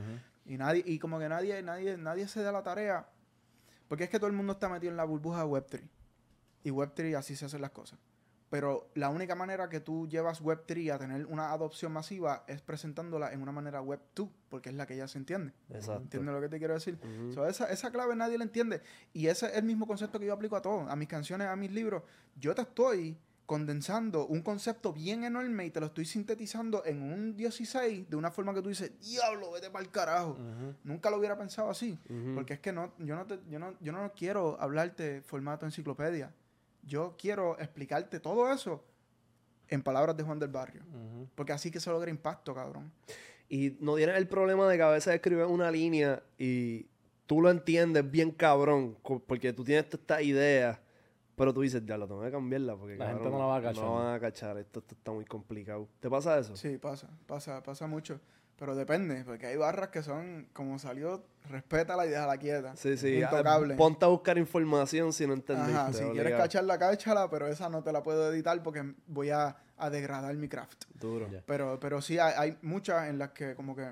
Y 0.45 0.57
nadie, 0.57 0.83
y 0.85 0.99
como 0.99 1.19
que 1.19 1.29
nadie, 1.29 1.61
nadie, 1.61 1.97
nadie 1.97 2.27
se 2.27 2.41
da 2.41 2.51
la 2.51 2.63
tarea. 2.63 3.07
Porque 3.87 4.05
es 4.05 4.09
que 4.09 4.17
todo 4.17 4.27
el 4.27 4.35
mundo 4.35 4.53
está 4.53 4.69
metido 4.69 4.91
en 4.91 4.97
la 4.97 5.03
burbuja 5.03 5.39
de 5.39 5.45
Web3. 5.45 5.81
Y 6.63 6.71
Web3 6.71 7.17
así 7.17 7.35
se 7.35 7.45
hacen 7.45 7.61
las 7.61 7.71
cosas. 7.71 7.99
Pero 8.55 8.87
la 8.93 9.09
única 9.09 9.35
manera 9.35 9.67
que 9.67 9.81
tú 9.81 10.07
llevas 10.07 10.41
Web3 10.41 10.93
a 10.93 10.97
tener 10.97 11.25
una 11.25 11.51
adopción 11.51 11.91
masiva 11.91 12.45
es 12.47 12.61
presentándola 12.61 13.33
en 13.33 13.41
una 13.41 13.51
manera 13.51 13.81
Web2, 13.81 14.29
porque 14.47 14.69
es 14.69 14.75
la 14.75 14.85
que 14.85 14.95
ya 14.95 15.09
se 15.09 15.17
entiende. 15.17 15.51
Exacto. 15.69 16.03
¿Entiendes 16.03 16.33
lo 16.35 16.39
que 16.39 16.47
te 16.47 16.57
quiero 16.57 16.73
decir? 16.73 16.97
Ujú. 17.03 17.33
So, 17.33 17.45
esa, 17.47 17.65
esa 17.69 17.91
clave 17.91 18.15
nadie 18.15 18.37
la 18.37 18.45
entiende. 18.45 18.81
Y 19.11 19.27
ese 19.27 19.47
es 19.47 19.55
el 19.55 19.65
mismo 19.65 19.85
concepto 19.85 20.21
que 20.21 20.25
yo 20.27 20.31
aplico 20.33 20.55
a 20.55 20.61
todo, 20.61 20.89
a 20.89 20.95
mis 20.95 21.09
canciones, 21.09 21.47
a 21.49 21.55
mis 21.57 21.69
libros. 21.69 22.03
Yo 22.37 22.55
te 22.55 22.61
estoy 22.61 23.17
condensando 23.45 24.25
un 24.25 24.41
concepto 24.41 24.93
bien 24.93 25.23
enorme 25.25 25.65
y 25.65 25.69
te 25.69 25.79
lo 25.81 25.87
estoy 25.87 26.05
sintetizando 26.05 26.83
en 26.85 27.01
un 27.01 27.35
16 27.35 28.09
de 28.09 28.15
una 28.15 28.31
forma 28.31 28.53
que 28.53 28.61
tú 28.61 28.69
dices, 28.69 28.91
diablo, 29.01 29.51
vete 29.51 29.69
para 29.69 29.83
el 29.83 29.91
carajo. 29.91 30.37
Nunca 30.85 31.09
lo 31.09 31.17
hubiera 31.17 31.37
pensado 31.37 31.69
así. 31.69 31.99
Ujú. 32.09 32.35
Porque 32.35 32.53
es 32.53 32.59
que 32.61 32.71
no, 32.71 32.93
yo, 32.99 33.15
no 33.15 33.25
te- 33.25 33.39
yo, 33.49 33.59
no, 33.59 33.75
yo 33.81 33.91
no 33.91 34.11
quiero 34.15 34.57
hablarte 34.61 35.21
formato 35.21 35.65
enciclopedia. 35.65 36.31
Yo 36.85 37.15
quiero 37.17 37.59
explicarte 37.59 38.19
todo 38.19 38.51
eso 38.51 38.83
en 39.67 39.81
palabras 39.81 40.15
de 40.15 40.23
Juan 40.23 40.39
del 40.39 40.49
Barrio. 40.49 40.83
Porque 41.35 41.53
así 41.53 41.71
que 41.71 41.79
se 41.79 41.89
logra 41.89 42.09
impacto, 42.09 42.53
cabrón. 42.53 42.91
Y 43.49 43.77
no 43.79 43.95
tienes 43.95 44.17
el 44.17 44.27
problema 44.27 44.67
de 44.67 44.77
que 44.77 44.83
a 44.83 44.89
veces 44.89 45.13
escribes 45.13 45.47
una 45.47 45.69
línea 45.71 46.21
y 46.37 46.87
tú 47.25 47.41
lo 47.41 47.49
entiendes 47.49 48.09
bien 48.09 48.31
cabrón, 48.31 48.97
porque 49.27 49.53
tú 49.53 49.63
tienes 49.63 49.85
esta 49.91 50.21
idea, 50.21 50.81
pero 51.35 51.53
tú 51.53 51.61
dices, 51.61 51.83
ya 51.85 51.97
lo 51.97 52.07
tengo 52.07 52.21
que 52.21 52.31
cambiarla 52.31 52.75
porque 52.75 52.97
La 52.97 53.07
gente 53.09 53.29
no 53.29 53.37
la 53.37 53.45
va 53.45 53.57
a 53.57 53.61
cachar. 53.61 53.83
No 53.83 53.95
van 53.95 54.15
a 54.15 54.19
cachar, 54.19 54.57
esto, 54.57 54.79
esto 54.79 54.95
está 54.95 55.11
muy 55.11 55.25
complicado. 55.25 55.87
¿Te 55.99 56.09
pasa 56.09 56.39
eso? 56.39 56.55
Sí, 56.55 56.77
pasa, 56.77 57.09
pasa, 57.27 57.61
pasa 57.61 57.87
mucho. 57.87 58.19
Pero 58.57 58.73
depende, 58.73 59.25
porque 59.25 59.47
hay 59.47 59.57
barras 59.57 59.89
que 59.89 60.01
son, 60.01 60.47
como 60.53 60.79
salió, 60.79 61.25
respeta 61.49 61.95
la 61.97 62.05
idea, 62.05 62.25
la 62.25 62.37
quieta. 62.37 62.73
Sí, 62.77 62.95
sí. 62.97 63.21
ah, 63.21 63.25
Intocable. 63.25 63.75
Ponte 63.75 64.05
a 64.05 64.07
buscar 64.07 64.37
información 64.37 65.11
si 65.11 65.27
no 65.27 65.33
entendiste. 65.33 65.73
Ajá, 65.73 65.91
si 65.91 66.03
quieres 66.11 66.37
cacharla, 66.37 66.79
cáchala, 66.79 67.29
pero 67.29 67.47
esa 67.47 67.67
no 67.67 67.83
te 67.83 67.91
la 67.91 68.01
puedo 68.01 68.31
editar 68.31 68.63
porque 68.63 68.95
voy 69.07 69.29
a, 69.31 69.57
a 69.75 69.89
degradar 69.89 70.33
mi 70.35 70.47
craft. 70.47 70.85
Duro. 70.93 71.29
Pero, 71.45 71.79
pero 71.81 72.01
sí, 72.01 72.17
hay, 72.17 72.33
hay 72.37 72.57
muchas 72.61 73.09
en 73.09 73.19
las 73.19 73.31
que 73.31 73.55
como 73.55 73.75
que... 73.75 73.91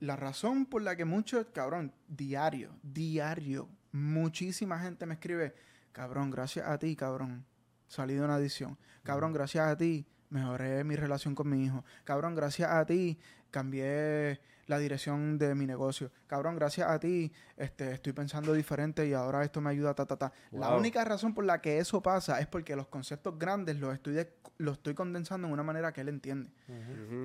La 0.00 0.14
razón 0.14 0.66
por 0.66 0.82
la 0.82 0.94
que 0.94 1.06
muchos, 1.06 1.46
cabrón, 1.54 1.90
diario, 2.06 2.76
diario, 2.82 3.66
muchísima 3.92 4.78
gente 4.78 5.06
me 5.06 5.14
escribe, 5.14 5.54
cabrón, 5.92 6.30
gracias 6.30 6.68
a 6.68 6.78
ti, 6.78 6.94
cabrón, 6.94 7.46
salí 7.88 8.12
de 8.12 8.20
una 8.20 8.34
adicción. 8.34 8.76
Cabrón, 9.02 9.32
gracias 9.32 9.66
a 9.66 9.74
ti, 9.74 10.06
mejoré 10.30 10.84
mi 10.84 10.96
relación 10.96 11.34
con 11.34 11.48
mi 11.48 11.64
hijo. 11.64 11.84
Cabrón, 12.04 12.34
gracias 12.34 12.70
a 12.70 12.84
ti, 12.86 13.18
cambié 13.50 14.40
la 14.66 14.78
dirección 14.78 15.38
de 15.38 15.54
mi 15.54 15.64
negocio. 15.66 16.10
Cabrón, 16.26 16.56
gracias 16.56 16.88
a 16.90 16.98
ti, 16.98 17.32
este, 17.56 17.92
estoy 17.92 18.12
pensando 18.12 18.52
diferente 18.52 19.06
y 19.06 19.12
ahora 19.12 19.44
esto 19.44 19.60
me 19.60 19.70
ayuda, 19.70 19.94
ta, 19.94 20.06
ta, 20.06 20.16
ta. 20.16 20.32
La 20.50 20.68
única 20.76 21.04
razón 21.04 21.34
por 21.34 21.44
la 21.44 21.60
que 21.60 21.78
eso 21.78 22.02
pasa 22.02 22.40
es 22.40 22.48
porque 22.48 22.74
los 22.74 22.88
conceptos 22.88 23.38
grandes 23.38 23.76
los 23.76 23.94
estoy, 23.94 24.14
de- 24.14 24.32
los 24.58 24.78
estoy 24.78 24.94
condensando 24.94 25.46
en 25.46 25.52
una 25.52 25.62
manera 25.62 25.92
que 25.92 26.00
él 26.00 26.08
entiende. 26.08 26.50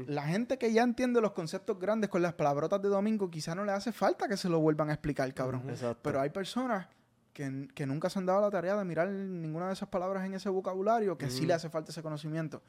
La 0.08 0.24
gente 0.28 0.60
que 0.60 0.72
ya 0.72 0.84
entiende 0.84 1.20
los 1.20 1.32
conceptos 1.32 1.80
grandes 1.80 2.10
con 2.12 2.22
las 2.22 2.34
palabrotas 2.34 2.80
de 2.82 2.89
domingo, 2.89 3.32
quizá 3.32 3.56
no 3.56 3.66
le 3.66 3.72
hace 3.72 3.91
falta 3.91 4.28
que 4.28 4.38
se 4.38 4.47
lo 4.47 4.60
vuelvan 4.60 4.89
a 4.89 4.93
explicar, 4.93 5.34
cabrón. 5.34 5.64
Pero 6.04 6.22
hay 6.22 6.30
personas 6.30 6.88
que, 7.34 7.67
que 7.73 7.86
nunca 7.86 8.09
se 8.09 8.19
han 8.19 8.25
dado 8.25 8.41
la 8.41 8.49
tarea 8.49 8.75
de 8.75 8.84
mirar 8.86 9.07
ninguna 9.09 9.67
de 9.67 9.73
esas 9.73 9.89
palabras 9.89 10.25
en 10.25 10.34
ese 10.34 10.49
vocabulario, 10.49 11.17
que 11.17 11.29
sí 11.29 11.45
le 11.45 11.53
hace 11.53 11.69
falta 11.69 11.91
ese 11.91 12.01
conocimiento. 12.01 12.61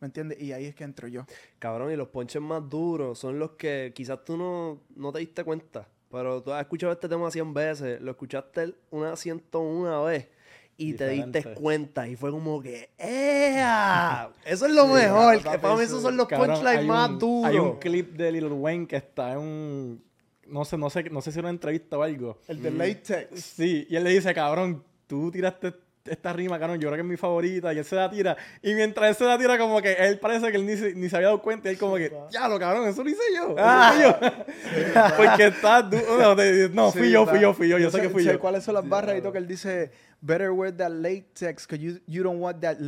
¿Me 0.00 0.06
entiendes? 0.06 0.40
Y 0.40 0.52
ahí 0.52 0.66
es 0.66 0.74
que 0.74 0.84
entro 0.84 1.08
yo. 1.08 1.24
Cabrón, 1.58 1.90
y 1.92 1.96
los 1.96 2.08
ponches 2.08 2.40
más 2.42 2.68
duros 2.68 3.18
son 3.18 3.38
los 3.38 3.52
que 3.52 3.92
quizás 3.94 4.24
tú 4.24 4.36
no, 4.36 4.80
no 4.96 5.12
te 5.12 5.20
diste 5.20 5.42
cuenta. 5.44 5.88
Pero 6.10 6.42
tú 6.42 6.52
has 6.52 6.60
escuchado 6.62 6.92
este 6.92 7.08
tema 7.08 7.30
100 7.30 7.54
veces, 7.54 8.00
lo 8.00 8.10
escuchaste 8.10 8.74
una 8.90 9.14
101 9.16 10.04
vez 10.04 10.28
y 10.76 10.94
te 10.94 11.08
diste 11.10 11.54
cuenta 11.54 12.08
y 12.08 12.16
fue 12.16 12.30
como 12.30 12.60
que 12.60 12.90
¡Ea! 12.98 14.30
Eso 14.44 14.66
es 14.66 14.72
lo 14.72 14.86
mejor. 14.86 15.36
que 15.38 15.58
para 15.58 15.74
mí 15.76 15.82
eso- 15.82 15.92
esos 15.98 16.02
son 16.02 16.16
los 16.16 16.26
punchlines 16.26 16.86
más 16.86 17.18
duros. 17.18 17.44
Hay 17.50 17.58
un 17.58 17.78
clip 17.78 18.16
de 18.16 18.32
Lil 18.32 18.46
Wayne 18.46 18.86
que 18.86 18.96
está 18.96 19.32
en 19.32 19.38
un... 19.38 20.04
No 20.50 20.64
sé, 20.64 20.76
no 20.76 20.90
sé, 20.90 21.04
no 21.10 21.20
sé 21.20 21.32
si 21.32 21.38
era 21.38 21.46
una 21.46 21.54
entrevista 21.54 21.96
o 21.98 22.02
algo. 22.02 22.38
El 22.48 22.62
de 22.62 22.70
latex. 22.70 23.40
Sí, 23.40 23.86
y 23.88 23.96
él 23.96 24.04
le 24.04 24.10
dice, 24.10 24.34
cabrón, 24.34 24.84
tú 25.06 25.30
tiraste 25.30 25.72
esta 26.04 26.32
rima, 26.32 26.58
cabrón, 26.58 26.80
yo 26.80 26.88
creo 26.88 26.94
que 26.96 27.02
es 27.02 27.06
mi 27.06 27.16
favorita, 27.16 27.72
y 27.74 27.78
él 27.78 27.84
se 27.84 27.94
la 27.94 28.10
tira. 28.10 28.36
Y 28.62 28.74
mientras 28.74 29.10
él 29.10 29.14
se 29.14 29.24
la 29.24 29.38
tira, 29.38 29.58
como 29.58 29.80
que 29.82 29.92
él 29.92 30.18
parece 30.18 30.50
que 30.50 30.56
él 30.56 30.66
ni 30.66 30.76
se, 30.76 30.94
ni 30.94 31.08
se 31.08 31.16
había 31.16 31.28
dado 31.28 31.42
cuenta, 31.42 31.68
y 31.68 31.72
él 31.72 31.78
como 31.78 31.96
que, 31.96 32.12
ya 32.30 32.48
lo 32.48 32.58
cabrón, 32.58 32.88
eso 32.88 33.04
lo 33.04 33.10
hice 33.10 33.20
yo. 33.34 33.54
Ah. 33.58 33.92
hice 33.94 34.02
yo. 34.02 35.12
Porque 35.16 35.46
está, 35.46 35.82
no, 35.82 36.34
te- 36.36 36.68
no, 36.70 36.90
fui 36.90 37.10
yo, 37.10 37.26
fui 37.26 37.40
yo, 37.40 37.52
fui 37.54 37.68
yo, 37.68 37.78
yo 37.78 37.90
sé 37.90 38.00
que 38.00 38.08
fui 38.08 38.24
sé 38.24 38.32
yo. 38.32 38.40
cuáles 38.40 38.64
son 38.64 38.74
las 38.74 38.88
barras 38.88 39.18
y 39.18 39.20
todo 39.20 39.32
que 39.32 39.38
él 39.38 39.46
dice, 39.46 39.90
better 40.20 40.50
wear 40.50 40.72
that 40.76 40.90
latex, 40.90 41.66
because 41.66 41.78
you, 41.78 42.00
you 42.06 42.22
don't 42.22 42.40
want 42.40 42.60
that 42.60 42.78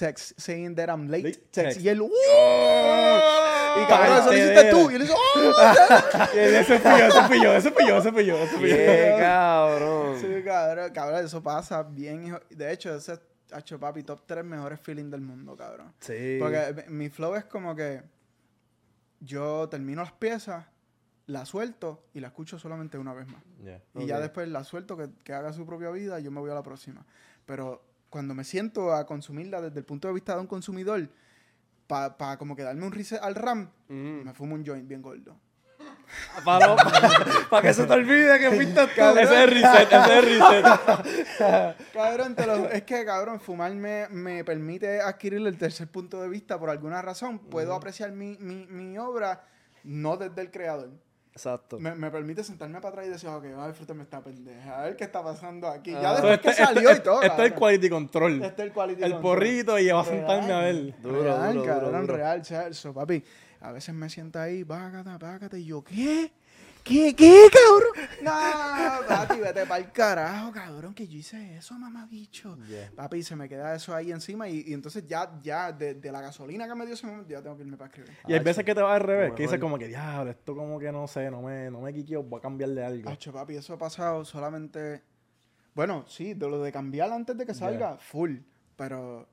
latex 0.00 0.34
saying 0.36 0.74
that 0.76 0.88
I'm 0.88 1.08
latex. 1.08 1.38
Latex. 1.56 1.80
Y 1.82 1.88
él, 1.88 2.00
¡uh! 2.00 2.08
Y 2.08 3.86
cabrón, 3.86 4.18
eso 4.18 4.26
lo 4.26 4.36
hiciste 4.36 4.70
tú. 4.70 4.90
Y 4.90 4.94
él 4.94 5.02
dice, 5.02 5.14
¡oh! 5.14 6.28
Y 6.34 6.38
él, 6.38 6.54
ese 6.56 6.78
fui 6.78 6.90
yo, 6.98 7.06
ese 7.06 7.22
fui 7.22 7.42
yo, 7.42 7.52
ese 7.54 7.70
fui 7.70 7.86
yo, 7.86 7.98
ese 7.98 8.12
fui 8.12 8.26
yo, 8.26 8.36
ese 8.42 8.56
fui 8.56 8.70
yo. 8.70 8.76
¡Qué 8.76 9.16
cabrón! 9.20 10.20
Sí, 10.20 10.42
cabrón, 10.44 10.92
cabrón, 10.92 11.24
eso 11.24 11.42
pasa 11.42 11.82
bien. 11.82 12.24
hijo. 12.26 12.40
De 12.50 12.72
hecho, 12.72 12.94
ese 12.94 13.14
es, 13.14 13.20
hacho, 13.52 13.78
papi, 13.78 14.02
top 14.02 14.22
3 14.26 14.44
mejores 14.44 14.80
feeling 14.80 15.10
del 15.10 15.20
mundo, 15.20 15.56
cabrón. 15.56 15.92
Sí. 16.00 16.38
Porque 16.40 16.86
mi 16.88 17.08
flow 17.08 17.34
es 17.36 17.44
como 17.44 17.74
que 17.74 18.02
yo 19.20 19.68
termino 19.68 20.02
las 20.02 20.12
piezas, 20.12 20.66
la 21.26 21.44
suelto 21.46 22.04
y 22.12 22.20
la 22.20 22.28
escucho 22.28 22.58
solamente 22.58 22.98
una 22.98 23.14
vez 23.14 23.26
más. 23.28 23.42
Y 23.94 24.06
ya 24.06 24.18
después 24.20 24.48
la 24.48 24.64
suelto 24.64 24.96
que, 24.96 25.10
que 25.24 25.32
haga 25.32 25.52
su 25.52 25.64
propia 25.64 25.90
vida 25.90 26.18
y 26.18 26.24
yo 26.24 26.30
me 26.30 26.40
voy 26.40 26.50
a 26.50 26.54
la 26.54 26.62
próxima. 26.62 27.06
Pero 27.46 27.91
cuando 28.12 28.34
me 28.34 28.44
siento 28.44 28.92
a 28.94 29.06
consumirla 29.06 29.62
desde 29.62 29.78
el 29.78 29.86
punto 29.86 30.06
de 30.06 30.12
vista 30.14 30.34
de 30.34 30.40
un 30.42 30.46
consumidor, 30.46 31.08
para 31.86 32.36
como 32.36 32.54
que 32.54 32.62
darme 32.62 32.84
un 32.86 32.92
reset 32.92 33.18
al 33.22 33.34
RAM, 33.34 33.70
Mm. 33.88 34.22
me 34.24 34.34
fumo 34.34 34.54
un 34.54 34.64
joint 34.66 34.86
bien 34.86 35.00
gordo. 35.00 35.34
Para, 36.44 36.76
para 37.48 37.62
que 37.62 37.72
se 37.72 37.86
te 37.86 37.92
olvide 37.94 38.38
que 38.38 38.50
fuiste 38.50 38.86
tú. 38.94 39.00
Ese 39.00 39.22
es 39.22 39.30
el 39.30 39.50
reset, 39.50 39.92
ese 39.92 39.96
es 39.96 40.10
el 40.10 40.24
reset. 40.24 41.76
Cabrón, 41.94 42.34
te 42.36 42.46
lo- 42.46 42.68
es 42.70 42.82
que, 42.82 43.02
cabrón, 43.06 43.40
fumar 43.40 43.72
me, 43.74 44.44
permite 44.44 45.00
adquirir 45.00 45.46
el 45.46 45.56
tercer 45.56 45.88
punto 45.88 46.20
de 46.20 46.28
vista 46.28 46.58
por 46.58 46.68
alguna 46.68 47.00
razón. 47.00 47.38
Puedo 47.38 47.74
apreciar 47.74 48.12
mi, 48.12 48.36
mi, 48.38 48.66
mi 48.66 48.98
obra 48.98 49.44
no 49.84 50.18
desde 50.18 50.42
el 50.42 50.50
creador. 50.50 50.90
Exacto. 51.34 51.78
Me, 51.80 51.94
me 51.94 52.10
permite 52.10 52.44
sentarme 52.44 52.78
para 52.80 52.90
atrás 52.90 53.06
y 53.06 53.10
decir, 53.10 53.28
ok, 53.28 53.42
voy 53.54 53.64
a 53.64 53.68
disfrutarme 53.68 54.02
esta 54.02 54.20
pendeja, 54.22 54.80
a 54.80 54.82
ver 54.84 54.96
qué 54.96 55.04
está 55.04 55.22
pasando 55.22 55.66
aquí. 55.66 55.94
Ah. 55.94 56.02
Ya 56.02 56.16
So, 56.16 56.26
después 56.26 56.34
este, 56.34 56.48
que 56.48 56.54
salió 56.74 56.90
este- 56.90 57.00
y 57.00 57.04
todo. 57.04 57.22
este 57.22 57.42
es 57.46 57.52
el 57.52 57.54
quality 57.58 57.88
control. 57.88 58.32
Este 58.42 58.62
es 58.62 58.66
el 58.68 58.72
quality 58.72 59.02
el 59.02 59.12
control. 59.12 59.22
porrito 59.22 59.78
y 59.78 59.88
va 59.88 60.00
a 60.00 60.04
sentarme 60.04 60.52
a 60.52 60.58
ver. 60.60 60.94
Duro, 61.00 61.22
real, 61.22 61.54
duro, 61.54 61.66
cabrón, 61.66 61.90
duro, 61.92 62.00
duro. 62.02 62.16
real, 62.16 62.44
Celso, 62.44 62.92
papi. 62.92 63.24
A 63.60 63.72
veces 63.72 63.94
me 63.94 64.10
sienta 64.10 64.42
ahí, 64.42 64.64
págate, 64.64 65.18
págate, 65.18 65.58
y 65.58 65.64
yo, 65.66 65.82
¿qué? 65.82 66.32
¿Qué, 66.84 67.14
qué, 67.14 67.46
cabrón? 67.52 68.08
No, 68.22 69.06
papi, 69.06 69.38
vete 69.38 69.64
para 69.66 69.78
el 69.84 69.92
carajo, 69.92 70.52
cabrón, 70.52 70.94
que 70.94 71.06
yo 71.06 71.16
hice 71.18 71.56
eso, 71.56 71.78
mamá 71.78 72.06
bicho. 72.06 72.58
Papi, 72.94 73.22
se 73.22 73.36
me 73.36 73.48
queda 73.48 73.74
eso 73.74 73.94
ahí 73.94 74.10
encima 74.10 74.48
y, 74.48 74.64
y 74.66 74.72
entonces 74.74 75.06
ya, 75.06 75.30
ya, 75.42 75.70
de, 75.72 75.94
de 75.94 76.12
la 76.12 76.20
gasolina 76.20 76.66
que 76.66 76.74
me 76.74 76.84
dio 76.84 76.94
ese 76.94 77.06
momento, 77.06 77.28
ya 77.30 77.40
tengo 77.42 77.56
que 77.56 77.62
irme 77.62 77.76
para 77.76 77.88
escribir. 77.88 78.12
Y 78.26 78.32
hay 78.34 78.40
veces 78.40 78.64
que 78.64 78.74
te 78.74 78.82
vas 78.82 78.96
al 78.96 79.00
revés, 79.02 79.26
Como 79.28 79.36
que 79.36 79.42
dices 79.42 79.58
como 79.60 79.78
que, 79.78 79.86
diablo, 79.88 80.30
esto 80.30 80.54
como 80.56 80.78
que 80.78 80.90
no 80.92 81.06
sé, 81.06 81.30
no 81.30 81.42
me, 81.42 81.70
no 81.70 81.80
me 81.80 81.92
quiqueo, 81.94 82.22
voy 82.22 82.38
a 82.38 82.42
cambiarle 82.42 82.84
algo. 82.84 83.10
Hacho, 83.10 83.32
papi, 83.32 83.56
eso 83.56 83.74
ha 83.74 83.78
pasado 83.78 84.24
solamente. 84.24 85.02
Bueno, 85.74 86.04
sí, 86.08 86.34
de 86.34 86.48
lo 86.48 86.62
de 86.62 86.70
cambiar 86.72 87.12
antes 87.12 87.36
de 87.36 87.46
que 87.46 87.54
salga, 87.54 87.96
full. 87.96 88.38
Pero, 88.76 89.28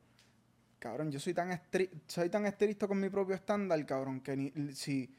cabrón, 0.77 1.11
yo 1.11 1.19
soy 1.19 1.33
tan, 1.33 1.49
estri- 1.51 1.89
soy 2.07 2.29
tan 2.29 2.45
estricto 2.45 2.87
con 2.87 2.99
mi 2.99 3.09
propio 3.09 3.35
estándar, 3.35 3.83
cabrón, 3.85 4.21
que 4.21 4.37
ni, 4.37 4.73
si, 4.73 5.13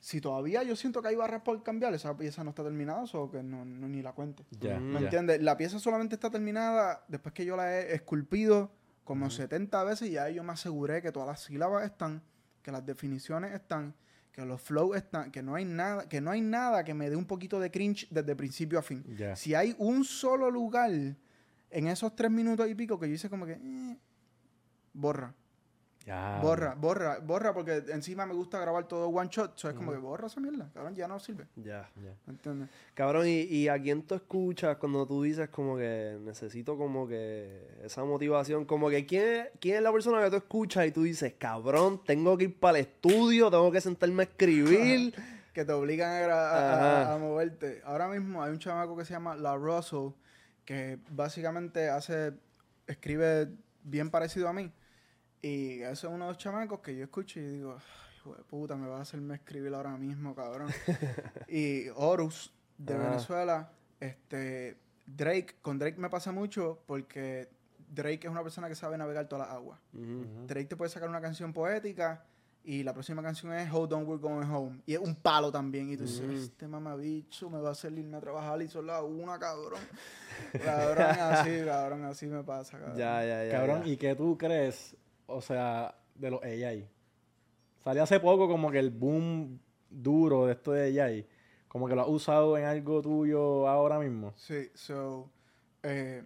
si 0.00 0.20
todavía 0.20 0.62
yo 0.62 0.76
siento 0.76 1.02
que 1.02 1.08
hay 1.08 1.16
barras 1.16 1.42
por 1.42 1.62
cambiar, 1.62 1.92
esa 1.94 2.16
pieza 2.16 2.44
no 2.44 2.50
está 2.50 2.62
terminada, 2.62 3.04
o 3.12 3.30
que 3.30 3.42
no, 3.42 3.64
no- 3.64 3.88
ni 3.88 4.02
la 4.02 4.12
cuente. 4.12 4.44
Ya, 4.60 4.78
¿Me 4.78 5.00
ya. 5.00 5.04
entiendes? 5.06 5.42
La 5.42 5.56
pieza 5.56 5.78
solamente 5.78 6.14
está 6.14 6.30
terminada 6.30 7.04
después 7.08 7.32
que 7.34 7.44
yo 7.44 7.56
la 7.56 7.76
he 7.78 7.94
esculpido 7.94 8.70
como 9.04 9.30
70 9.30 9.82
veces 9.84 10.08
y 10.08 10.12
ya 10.12 10.28
yo 10.30 10.42
me 10.44 10.52
aseguré 10.52 11.00
que 11.02 11.12
todas 11.12 11.28
las 11.28 11.40
sílabas 11.42 11.84
están, 11.84 12.22
que 12.62 12.72
las 12.72 12.84
definiciones 12.84 13.52
están, 13.52 13.94
que 14.32 14.44
los 14.44 14.60
flows 14.60 14.96
están, 14.96 15.30
que 15.30 15.42
no 15.42 15.54
hay 15.54 15.64
nada, 15.64 16.08
que 16.08 16.20
no 16.20 16.30
hay 16.30 16.40
nada 16.40 16.84
que 16.84 16.92
me 16.92 17.08
dé 17.08 17.16
un 17.16 17.24
poquito 17.24 17.58
de 17.58 17.70
cringe 17.70 18.06
desde 18.10 18.36
principio 18.36 18.78
a 18.78 18.82
fin. 18.82 19.02
Ya. 19.16 19.34
Si 19.34 19.54
hay 19.54 19.74
un 19.78 20.04
solo 20.04 20.50
lugar 20.50 20.90
en 21.70 21.86
esos 21.88 22.14
tres 22.14 22.30
minutos 22.30 22.68
y 22.68 22.74
pico 22.74 22.98
que 23.00 23.08
yo 23.08 23.14
hice 23.14 23.30
como 23.30 23.46
que 23.46 23.52
eh, 23.52 23.98
borra, 24.92 25.34
Ya. 26.06 26.38
borra, 26.40 26.74
borra, 26.76 27.18
borra, 27.18 27.52
porque 27.52 27.82
encima 27.88 28.26
me 28.26 28.32
gusta 28.32 28.60
grabar 28.60 28.86
todo 28.86 29.08
one 29.08 29.28
shot, 29.28 29.56
so 29.56 29.68
es 29.68 29.74
como 29.74 29.90
que 29.90 29.98
borra 29.98 30.28
esa 30.28 30.40
mierda, 30.40 30.70
cabrón, 30.72 30.94
ya 30.94 31.08
no 31.08 31.18
sirve. 31.18 31.46
Ya. 31.56 31.90
¿Me 32.26 32.32
entiendes? 32.32 32.68
Cabrón, 32.94 33.26
¿y, 33.26 33.40
¿y 33.40 33.66
a 33.68 33.76
quién 33.82 34.02
tú 34.02 34.14
escuchas 34.14 34.76
cuando 34.76 35.04
tú 35.04 35.24
dices 35.24 35.48
como 35.48 35.76
que 35.76 36.16
necesito 36.20 36.78
como 36.78 37.08
que 37.08 37.80
esa 37.82 38.04
motivación? 38.04 38.64
Como 38.64 38.88
que 38.88 39.04
¿quién, 39.04 39.48
quién 39.60 39.76
es 39.76 39.82
la 39.82 39.90
persona 39.90 40.22
que 40.22 40.30
tú 40.30 40.36
escuchas 40.36 40.86
y 40.86 40.92
tú 40.92 41.02
dices, 41.02 41.34
cabrón, 41.36 42.00
tengo 42.06 42.38
que 42.38 42.44
ir 42.44 42.60
para 42.60 42.78
el 42.78 42.84
estudio, 42.84 43.50
tengo 43.50 43.72
que 43.72 43.80
sentarme 43.80 44.22
a 44.22 44.26
escribir? 44.26 45.12
que 45.52 45.64
te 45.64 45.72
obligan 45.72 46.30
a, 46.30 47.14
a 47.14 47.18
moverte. 47.18 47.80
Ahora 47.84 48.08
mismo 48.08 48.42
hay 48.42 48.52
un 48.52 48.58
chamaco 48.58 48.94
que 48.94 49.06
se 49.06 49.14
llama 49.14 49.34
La 49.34 49.56
Russell, 49.56 50.10
que 50.66 50.98
básicamente 51.08 51.88
hace, 51.88 52.34
escribe 52.86 53.48
bien 53.82 54.10
parecido 54.10 54.48
a 54.48 54.52
mí. 54.52 54.70
Y 55.42 55.80
ese 55.82 55.92
es 55.92 56.04
uno 56.04 56.26
de 56.26 56.32
los 56.32 56.38
chamacos 56.38 56.80
que 56.80 56.96
yo 56.96 57.04
escucho 57.04 57.38
y 57.40 57.44
digo, 57.46 57.72
"Ay, 57.78 57.84
hijo 58.18 58.34
de 58.34 58.42
puta, 58.44 58.76
me 58.76 58.88
va 58.88 58.98
a 58.98 59.02
hacerme 59.02 59.34
escribir 59.36 59.72
ahora 59.74 59.96
mismo, 59.96 60.34
cabrón. 60.34 60.68
y 61.48 61.88
Horus, 61.94 62.52
de 62.78 62.94
Ah. 62.94 62.98
Venezuela, 62.98 63.70
este, 64.00 64.76
Drake, 65.06 65.56
con 65.62 65.78
Drake 65.78 65.98
me 65.98 66.10
pasa 66.10 66.32
mucho 66.32 66.82
porque 66.86 67.48
Drake 67.88 68.26
es 68.26 68.30
una 68.30 68.42
persona 68.42 68.68
que 68.68 68.74
sabe 68.74 68.98
navegar 68.98 69.28
todas 69.28 69.46
las 69.48 69.56
aguas. 69.56 69.78
Drake 69.92 70.66
te 70.66 70.76
puede 70.76 70.90
sacar 70.90 71.08
una 71.08 71.20
canción 71.20 71.52
poética 71.52 72.24
y 72.64 72.82
la 72.82 72.92
próxima 72.92 73.22
canción 73.22 73.52
es 73.54 73.70
Hold 73.72 73.92
On 73.92 74.04
We're 74.08 74.20
Going 74.20 74.50
Home. 74.50 74.82
Y 74.86 74.94
es 74.94 74.98
un 74.98 75.14
palo 75.14 75.52
también. 75.52 75.88
Y 75.88 75.96
tú 75.96 76.02
dices, 76.02 76.28
este 76.28 76.66
mamabicho 76.66 77.48
me 77.48 77.60
va 77.60 77.68
a 77.68 77.72
hacer 77.72 77.92
irme 77.96 78.16
a 78.16 78.20
trabajar 78.20 78.60
y 78.60 78.66
son 78.66 78.86
las 78.88 79.00
una, 79.04 79.38
cabrón. 79.38 79.78
cabrón, 80.64 81.06
así, 81.20 81.64
cabrón, 81.64 82.04
así 82.04 82.26
me 82.26 82.42
pasa, 82.42 82.78
cabrón. 82.78 82.96
Ya, 82.96 83.24
ya, 83.24 83.44
ya. 83.44 83.52
Cabrón, 83.52 83.84
ya. 83.84 83.92
¿y 83.92 83.96
qué 83.96 84.16
tú 84.16 84.36
crees, 84.36 84.96
o 85.26 85.40
sea, 85.40 85.94
de 86.14 86.30
los 86.30 86.42
AI? 86.42 86.88
Salió 87.82 88.02
hace 88.02 88.18
poco 88.20 88.48
como 88.48 88.70
que 88.70 88.78
el 88.78 88.90
boom 88.90 89.60
duro 89.90 90.46
de 90.46 90.52
esto 90.52 90.72
de 90.72 91.00
AI. 91.00 91.26
Como 91.68 91.88
que 91.88 91.94
lo 91.94 92.02
has 92.02 92.08
usado 92.08 92.56
en 92.56 92.64
algo 92.64 93.02
tuyo 93.02 93.68
ahora 93.68 93.98
mismo. 93.98 94.32
Sí, 94.36 94.70
so, 94.74 95.30
eh, 95.82 96.22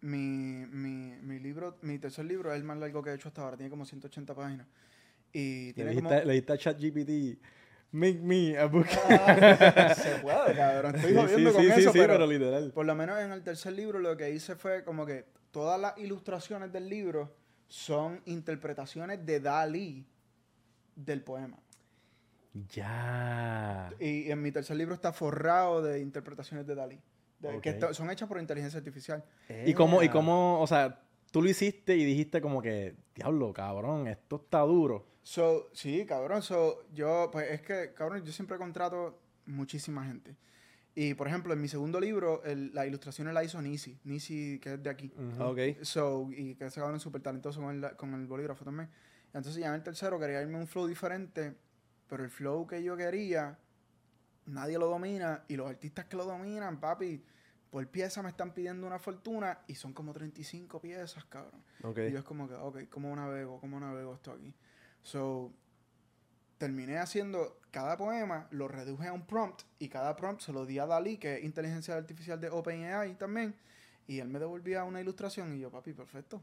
mi, 0.00 0.66
mi, 0.66 1.16
mi 1.22 1.38
libro, 1.38 1.78
mi 1.82 1.98
tercer 1.98 2.24
libro 2.26 2.52
es 2.52 2.58
el 2.58 2.64
más 2.64 2.76
largo 2.78 3.02
que 3.02 3.10
he 3.10 3.14
hecho 3.14 3.28
hasta 3.28 3.42
ahora. 3.42 3.56
Tiene 3.56 3.70
como 3.70 3.84
180 3.84 4.34
páginas. 4.34 4.66
Y 5.32 5.68
Le 5.68 5.72
tiene 5.72 5.94
como... 5.94 6.10
le 6.10 6.20
dijiste 6.34 6.52
a 6.52 6.58
ChatGPT, 6.58 7.38
make 7.92 8.20
me 8.20 8.58
a 8.58 8.66
book. 8.66 8.86
Ah, 9.08 9.94
se 9.96 10.16
puede, 10.16 10.54
cabrón. 10.54 10.94
Estoy 10.96 11.10
Sí, 11.12 11.16
jodiendo 11.16 11.50
sí, 11.50 11.56
con 11.56 11.64
sí, 11.64 11.70
sí, 11.72 11.80
eso, 11.80 11.92
sí, 11.92 11.98
pero, 11.98 12.12
pero 12.14 12.26
literal. 12.26 12.72
por 12.72 12.84
lo 12.84 12.94
menos 12.94 13.18
en 13.18 13.32
el 13.32 13.42
tercer 13.42 13.72
libro 13.72 13.98
lo 13.98 14.16
que 14.16 14.30
hice 14.30 14.56
fue 14.56 14.84
como 14.84 15.06
que 15.06 15.24
todas 15.52 15.80
las 15.80 15.96
ilustraciones 15.98 16.70
del 16.72 16.88
libro 16.88 17.34
son 17.72 18.20
interpretaciones 18.26 19.24
de 19.24 19.40
Dalí 19.40 20.06
del 20.94 21.22
poema. 21.22 21.56
Ya. 22.68 23.90
Y 23.98 24.30
en 24.30 24.42
mi 24.42 24.52
tercer 24.52 24.76
libro 24.76 24.94
está 24.94 25.12
forrado 25.14 25.80
de 25.80 26.00
interpretaciones 26.00 26.66
de 26.66 26.74
Dalí. 26.74 27.00
de- 27.38 27.48
Que 27.48 27.56
Ok. 27.56 27.66
está- 27.66 27.94
son 27.94 28.08
hechas 28.10 28.28
por 28.28 28.38
inteligencia 28.38 28.78
artificial. 28.78 29.24
¿Y 29.66 29.72
cómo, 29.74 30.00
y 30.02 30.06
Ea. 30.06 30.12
cómo, 30.12 30.60
o 30.60 30.66
sea, 30.68 31.00
tú 31.32 31.42
lo 31.42 31.48
hiciste 31.48 31.96
y 31.96 32.04
dijiste 32.04 32.40
como 32.42 32.60
que, 32.62 32.94
diablo, 33.16 33.52
cabrón, 33.54 34.06
esto 34.06 34.36
está 34.36 34.60
duro. 34.60 35.06
So, 35.22 35.68
sí, 35.72 36.04
cabrón. 36.06 36.42
So, 36.42 36.84
yo, 36.92 37.30
pues 37.32 37.50
es 37.50 37.62
que, 37.62 37.94
cabrón, 37.94 38.22
yo 38.22 38.30
siempre 38.32 38.58
contrato 38.58 39.18
muchísima 39.46 40.04
gente. 40.04 40.36
Y, 40.94 41.14
por 41.14 41.26
ejemplo, 41.26 41.52
en 41.54 41.60
mi 41.60 41.68
segundo 41.68 41.98
libro, 42.00 42.42
el- 42.44 42.74
las 42.74 42.86
ilustraciones 42.86 43.32
la 43.32 43.42
hizo 43.42 43.60
Nisi. 43.62 43.98
Nisi, 44.04 44.58
que 44.60 44.74
es 44.74 44.82
de 44.82 44.90
aquí. 44.90 45.10
Ujú. 45.16 45.42
Ok. 45.42 45.58
So, 45.82 46.28
y 46.36 46.54
que 46.54 46.66
ese 46.66 46.80
cabrón 46.80 46.96
es 46.96 47.02
súper 47.02 47.22
talentoso 47.22 47.60
con 47.62 47.82
el, 47.84 47.96
con 47.96 48.12
el 48.14 48.26
bolígrafo 48.26 48.64
también. 48.64 48.90
Entonces 49.32 49.56
ya 49.62 49.68
en 49.68 49.74
el 49.74 49.82
tercero 49.82 50.18
quería 50.20 50.42
irme 50.42 50.58
un 50.58 50.66
flow 50.66 50.86
diferente, 50.86 51.54
pero 52.08 52.22
el 52.24 52.28
flow 52.30 52.66
que 52.66 52.82
yo 52.82 52.94
quería, 52.96 53.58
nadie 54.46 54.78
lo 54.78 54.86
domina, 54.88 55.44
y 55.48 55.56
los 55.56 55.70
artistas 55.70 56.04
que 56.04 56.16
lo 56.16 56.26
dominan, 56.26 56.78
papi, 56.78 57.24
por 57.70 57.86
pieza 57.88 58.22
me 58.22 58.28
están 58.28 58.52
pidiendo 58.52 58.86
una 58.86 58.98
fortuna, 58.98 59.60
y 59.66 59.74
son 59.76 59.94
como 59.94 60.12
35 60.12 60.78
piezas, 60.78 61.24
cabrón. 61.24 61.62
Ok. 61.82 61.98
Y 62.08 62.12
yo 62.12 62.18
es 62.18 62.24
como 62.24 62.46
que, 62.46 62.54
ok, 62.54 62.80
¿cómo 62.90 63.16
navego? 63.16 63.58
¿Cómo 63.60 63.80
navego 63.80 64.12
esto 64.14 64.32
aquí? 64.32 64.54
So, 65.00 65.50
terminé 66.62 66.98
haciendo 66.98 67.58
cada 67.72 67.96
poema, 67.96 68.46
lo 68.52 68.68
reduje 68.68 69.08
a 69.08 69.12
un 69.12 69.26
prompt, 69.26 69.62
y 69.80 69.88
cada 69.88 70.14
prompt 70.14 70.42
se 70.42 70.52
lo 70.52 70.64
di 70.64 70.78
a 70.78 70.86
Dalí, 70.86 71.16
que 71.16 71.38
es 71.38 71.42
inteligencia 71.44 71.96
artificial 71.96 72.40
de 72.40 72.50
OpenAI 72.50 73.14
también, 73.16 73.52
y 74.06 74.20
él 74.20 74.28
me 74.28 74.38
devolvía 74.38 74.84
una 74.84 75.00
ilustración, 75.00 75.56
y 75.56 75.58
yo, 75.58 75.72
papi, 75.72 75.92
perfecto. 75.92 76.40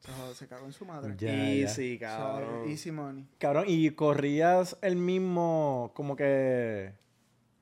Se, 0.00 0.34
se 0.34 0.48
cagó 0.48 0.66
en 0.66 0.72
su 0.72 0.84
madre. 0.84 1.14
Ya, 1.18 1.28
ya. 1.28 1.34
Easy, 1.68 1.98
So, 1.98 2.00
cabrón. 2.00 2.68
easy 2.68 2.90
money. 2.90 3.28
Cabrón, 3.38 3.66
y 3.68 3.88
corrías 3.90 4.76
el 4.82 4.96
mismo, 4.96 5.92
como 5.94 6.16
que, 6.16 6.92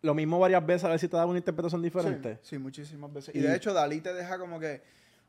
lo 0.00 0.14
mismo 0.14 0.38
varias 0.38 0.64
veces 0.64 0.84
a 0.84 0.88
ver 0.88 0.98
si 1.00 1.08
te 1.08 1.16
daba 1.16 1.28
una 1.28 1.38
interpretación 1.40 1.82
diferente. 1.82 2.36
Sí, 2.40 2.50
sí, 2.56 2.58
muchísimas 2.58 3.12
veces. 3.12 3.34
Y- 3.34 3.38
Y, 3.40 3.42
de 3.42 3.54
hecho, 3.54 3.74
Dalí 3.74 4.00
te 4.00 4.14
deja 4.14 4.38
como 4.38 4.58
que 4.58 4.80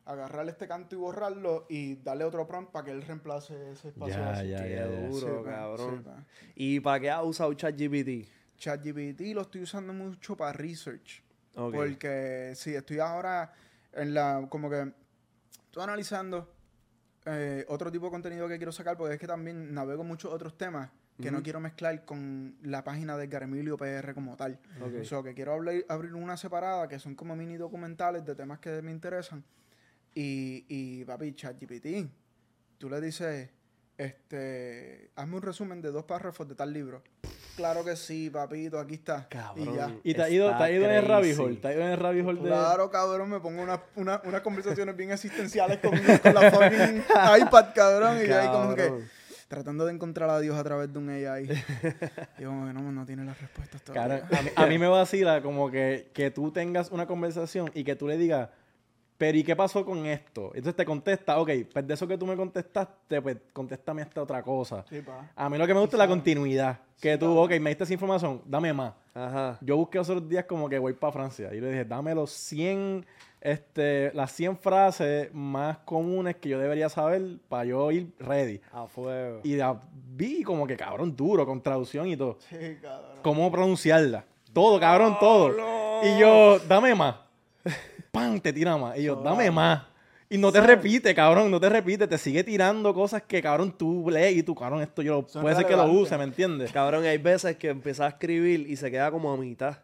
agarrar 0.09 0.49
este 0.49 0.67
canto 0.67 0.95
y 0.95 0.97
borrarlo 0.97 1.65
y 1.69 1.95
darle 1.97 2.23
otro 2.23 2.47
prompt 2.47 2.71
para 2.71 2.85
que 2.85 2.91
él 2.91 3.01
reemplace 3.03 3.71
ese 3.71 3.89
espacio. 3.89 4.15
Ya, 4.15 4.31
así. 4.31 4.49
ya, 4.49 4.63
Qué 4.63 4.75
ya, 4.75 4.85
duro, 4.87 5.39
Sí, 5.43 5.45
cabrón. 5.49 6.03
sí. 6.03 6.51
¿Y 6.55 6.79
para 6.79 6.99
qué 6.99 7.11
has 7.11 7.23
usado 7.23 7.53
ChatGPT? 7.53 8.27
ChatGPT 8.57 9.21
lo 9.35 9.41
estoy 9.41 9.61
usando 9.61 9.93
mucho 9.93 10.35
para 10.35 10.51
research. 10.53 11.23
Ok. 11.55 11.73
Porque 11.75 12.53
sí, 12.55 12.73
estoy 12.73 12.99
ahora 12.99 13.53
en 13.93 14.13
la, 14.13 14.45
como 14.49 14.69
que, 14.69 14.91
estoy 15.65 15.83
analizando 15.83 16.51
eh, 17.25 17.63
otro 17.67 17.91
tipo 17.91 18.05
de 18.05 18.11
contenido 18.11 18.47
que 18.47 18.57
quiero 18.57 18.71
sacar, 18.71 18.97
porque 18.97 19.13
es 19.13 19.19
que 19.19 19.27
también 19.27 19.73
navego 19.73 20.03
muchos 20.03 20.33
otros 20.33 20.57
temas 20.57 20.89
que 21.21 21.31
no 21.31 21.43
quiero 21.43 21.59
mezclar 21.59 22.05
con 22.05 22.55
la 22.63 22.81
página 22.81 23.17
de 23.17 23.27
Garemilio 23.27 23.75
PR 23.75 24.13
como 24.13 24.37
tal. 24.37 24.57
Ok. 24.81 24.93
O 25.01 25.03
sea, 25.03 25.21
que 25.21 25.33
quiero 25.33 25.51
hablar- 25.53 25.83
abrir 25.89 26.13
una 26.15 26.37
separada 26.37 26.87
que 26.87 26.97
son 26.97 27.13
como 27.13 27.35
mini 27.35 27.57
documentales 27.57 28.23
de 28.23 28.35
temas 28.35 28.59
que 28.59 28.81
me 28.81 28.91
interesan. 28.91 29.43
Y, 30.15 30.65
y 30.67 31.05
papi, 31.05 31.33
ChatGPT, 31.33 32.09
tú 32.77 32.89
le 32.89 32.99
dices, 33.01 33.49
este, 33.97 35.11
hazme 35.15 35.35
un 35.35 35.41
resumen 35.41 35.81
de 35.81 35.91
dos 35.91 36.05
párrafos 36.05 36.47
de 36.47 36.55
tal 36.55 36.73
libro. 36.73 37.03
Claro 37.57 37.83
que 37.83 37.97
sí, 37.97 38.29
papito, 38.29 38.79
aquí 38.79 38.93
está. 38.93 39.27
Cabrón. 39.27 39.73
Y 39.73 39.75
ya. 39.75 39.97
Y 40.03 40.13
te 40.13 40.21
has 40.21 40.31
ido, 40.31 40.47
te 40.55 40.63
has 40.63 40.71
ido 40.71 40.85
en 40.85 40.91
el 40.91 41.05
rabbit 41.05 41.37
hole, 41.37 41.55
te 41.57 41.67
has 41.67 41.75
ido 41.75 41.83
en 41.83 41.91
el 41.91 41.99
rabbit 41.99 42.25
hole 42.25 42.41
de... 42.41 42.47
Claro, 42.47 42.89
cabrón, 42.89 43.29
me 43.29 43.41
pongo 43.41 43.61
unas 43.61 43.81
una, 43.95 44.21
unas 44.23 44.39
conversaciones 44.41 44.95
bien 44.95 45.11
existenciales 45.11 45.79
con, 45.79 45.91
con 45.91 46.33
la 46.33 46.49
fucking 46.49 47.03
iPad, 47.41 47.65
cabrón. 47.75 48.17
Y 48.25 48.31
ahí 48.31 48.47
como 48.47 48.73
que, 48.73 48.89
tratando 49.49 49.85
de 49.85 49.91
encontrar 49.91 50.29
a 50.29 50.39
Dios 50.39 50.57
a 50.57 50.63
través 50.63 50.93
de 50.93 50.99
un 50.99 51.09
AI. 51.09 51.49
y 52.37 52.43
como 52.45 52.67
que 52.67 52.73
no, 52.73 52.91
no 52.93 53.05
tiene 53.05 53.25
las 53.25 53.41
respuestas 53.41 53.81
todavía. 53.83 54.25
a, 54.31 54.41
mí, 54.41 54.49
a 54.55 54.65
mí 54.65 54.77
me 54.77 54.87
vacila 54.87 55.41
como 55.41 55.69
que, 55.69 56.09
que 56.13 56.31
tú 56.31 56.51
tengas 56.51 56.91
una 56.91 57.05
conversación 57.05 57.69
y 57.73 57.83
que 57.83 57.97
tú 57.97 58.07
le 58.07 58.17
digas, 58.17 58.47
pero 59.19 59.37
¿y 59.37 59.43
qué 59.43 59.53
pasó 59.53 59.83
con 59.83 60.05
esto? 60.05 60.51
Entonces 60.55 60.77
te 60.77 60.85
contesta, 60.85 61.37
ok, 61.39 61.49
pues 61.73 61.85
de 61.85 61.93
eso 61.93 62.07
que 62.07 62.17
tú 62.17 62.25
me 62.25 62.37
contestaste, 62.37 63.21
pues 63.21 63.35
contéstame 63.51 64.01
esta 64.01 64.23
otra 64.23 64.41
cosa. 64.41 64.85
Sí, 64.89 65.01
pa. 65.01 65.29
A 65.35 65.49
mí 65.49 65.57
lo 65.57 65.67
que 65.67 65.73
me 65.73 65.81
gusta 65.81 65.97
es 65.97 65.99
la 65.99 66.07
continuidad. 66.07 66.79
Que 67.01 67.17
tú, 67.17 67.37
ok, 67.37 67.51
me 67.59 67.69
diste 67.69 67.83
esa 67.83 67.91
información, 67.91 68.41
dame 68.45 68.71
más. 68.71 68.93
Ajá. 69.13 69.57
Yo 69.59 69.75
busqué 69.75 69.99
otros 69.99 70.27
días 70.29 70.45
como 70.45 70.69
que 70.69 70.79
voy 70.79 70.93
para 70.93 71.11
Francia 71.11 71.53
y 71.53 71.59
le 71.59 71.69
dije, 71.69 71.83
dame 71.83 72.15
los 72.15 72.31
100, 72.31 73.05
este, 73.41 74.13
las 74.13 74.31
100 74.31 74.57
frases 74.57 75.33
más 75.33 75.79
comunes 75.79 76.37
que 76.37 76.47
yo 76.47 76.57
debería 76.57 76.87
saber 76.87 77.21
para 77.49 77.65
yo 77.65 77.91
ir 77.91 78.13
ready. 78.19 78.61
A 78.71 78.87
fuego. 78.87 79.41
Y 79.43 79.57
la 79.57 79.81
vi 80.15 80.43
como 80.43 80.65
que 80.65 80.77
cabrón 80.77 81.13
duro, 81.13 81.45
con 81.45 81.61
traducción 81.61 82.07
y 82.07 82.15
todo. 82.15 82.37
Sí, 82.49 82.77
cabrón. 82.81 83.19
Cómo 83.21 83.51
pronunciarla. 83.51 84.23
Todo, 84.53 84.79
cabrón, 84.79 85.17
todo. 85.19 85.51
Y 86.05 86.17
yo, 86.17 86.57
dame 86.59 86.95
más. 86.95 87.15
¡Pam! 88.11 88.39
Te 88.39 88.53
tira 88.53 88.77
más. 88.77 88.97
Y 88.97 89.03
yo, 89.03 89.15
dame 89.17 89.51
más. 89.51 89.83
Y 90.31 90.37
no 90.37 90.51
te 90.51 90.61
repite, 90.61 91.15
cabrón, 91.15 91.49
no 91.49 91.59
te 91.59 91.69
repite. 91.69 92.07
Te 92.07 92.17
sigue 92.19 92.43
tirando 92.43 92.93
cosas 92.93 93.23
que, 93.23 93.41
cabrón, 93.41 93.75
tú 93.75 94.09
lees 94.11 94.37
y 94.37 94.43
tú, 94.43 94.53
cabrón, 94.53 94.81
esto 94.81 95.01
yo 95.01 95.25
Son 95.27 95.41
puede 95.41 95.55
ser 95.55 95.65
que 95.65 95.75
lo 95.75 95.91
use, 95.91 96.15
¿me 96.17 96.23
entiendes? 96.23 96.71
Cabrón, 96.71 97.03
hay 97.05 97.17
veces 97.17 97.57
que 97.57 97.69
empezaba 97.69 98.07
a 98.07 98.11
escribir 98.11 98.69
y 98.69 98.75
se 98.75 98.91
queda 98.91 99.09
como 99.09 99.33
a 99.33 99.37
mitad. 99.37 99.79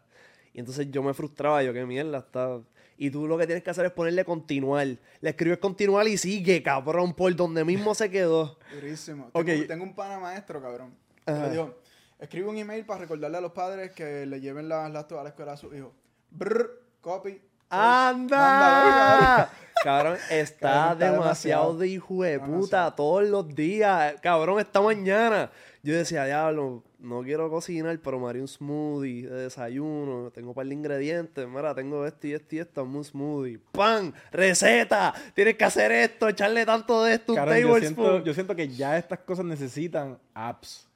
Y 0.54 0.60
entonces 0.60 0.88
yo 0.90 1.02
me 1.02 1.12
frustraba, 1.14 1.62
yo, 1.64 1.72
qué 1.72 1.84
mierda 1.84 2.18
está. 2.18 2.60
Y 2.96 3.10
tú 3.10 3.26
lo 3.26 3.36
que 3.36 3.46
tienes 3.46 3.64
que 3.64 3.70
hacer 3.70 3.86
es 3.86 3.92
ponerle 3.92 4.24
continuar. 4.24 4.86
Le 4.86 5.30
escribes 5.30 5.58
continuar 5.58 6.06
y 6.06 6.16
sigue, 6.16 6.62
cabrón, 6.62 7.12
por 7.12 7.34
donde 7.34 7.64
mismo 7.64 7.94
se 7.94 8.08
quedó. 8.08 8.56
Durísimo. 8.72 9.30
Ok. 9.32 9.46
Tengo, 9.46 9.66
tengo 9.66 9.84
un 9.84 9.94
pana 9.94 10.18
maestro, 10.20 10.62
cabrón. 10.62 10.94
Le 11.26 11.50
dijo, 11.50 11.74
escribe 12.20 12.48
un 12.48 12.56
email 12.56 12.86
para 12.86 13.00
recordarle 13.00 13.36
a 13.36 13.40
los 13.40 13.52
padres 13.52 13.90
que 13.90 14.24
le 14.24 14.40
lleven 14.40 14.68
las 14.68 14.90
laptops 14.92 15.20
a 15.20 15.24
la 15.24 15.28
escuela 15.30 15.52
a 15.52 15.56
su 15.56 15.74
hijo. 15.74 15.92
Brr, 16.30 16.70
copy. 17.00 17.40
¡Anda! 17.68 19.50
Cabrón, 19.84 20.16
está 20.30 20.58
Cabrón, 20.60 20.94
está 20.94 20.94
demasiado 20.94 21.22
demasiado. 21.22 21.78
de 21.78 21.88
hijo 21.88 22.22
de 22.22 22.38
puta 22.40 22.50
Demasiado. 22.50 22.92
todos 22.94 23.28
los 23.28 23.54
días. 23.54 24.14
Cabrón, 24.20 24.58
esta 24.58 24.80
mañana 24.80 25.50
yo 25.82 25.94
decía, 25.94 26.24
diablo, 26.24 26.82
no 26.98 27.22
quiero 27.22 27.48
cocinar, 27.50 27.96
pero 28.02 28.18
me 28.18 28.28
haré 28.28 28.40
un 28.40 28.48
smoothie 28.48 29.28
de 29.28 29.42
desayuno. 29.42 30.30
Tengo 30.32 30.48
un 30.48 30.54
par 30.54 30.66
de 30.66 30.74
ingredientes. 30.74 31.46
Mira, 31.46 31.74
tengo 31.74 32.04
esto 32.06 32.26
y 32.26 32.32
esto 32.32 32.56
y 32.56 32.58
esto. 32.58 32.82
un 32.82 33.04
smoothie. 33.04 33.60
¡Pam! 33.72 34.12
¡Receta! 34.32 35.14
Tienes 35.34 35.56
que 35.56 35.64
hacer 35.64 35.92
esto, 35.92 36.28
echarle 36.28 36.66
tanto 36.66 37.04
de 37.04 37.14
esto, 37.14 37.32
un 37.32 37.36
Cabrón, 37.36 37.58
yo 37.58 37.78
siento, 37.78 38.24
yo 38.24 38.34
siento 38.34 38.56
que 38.56 38.68
ya 38.68 38.98
estas 38.98 39.20
cosas 39.20 39.44
necesitan 39.44 40.18
apps. 40.34 40.88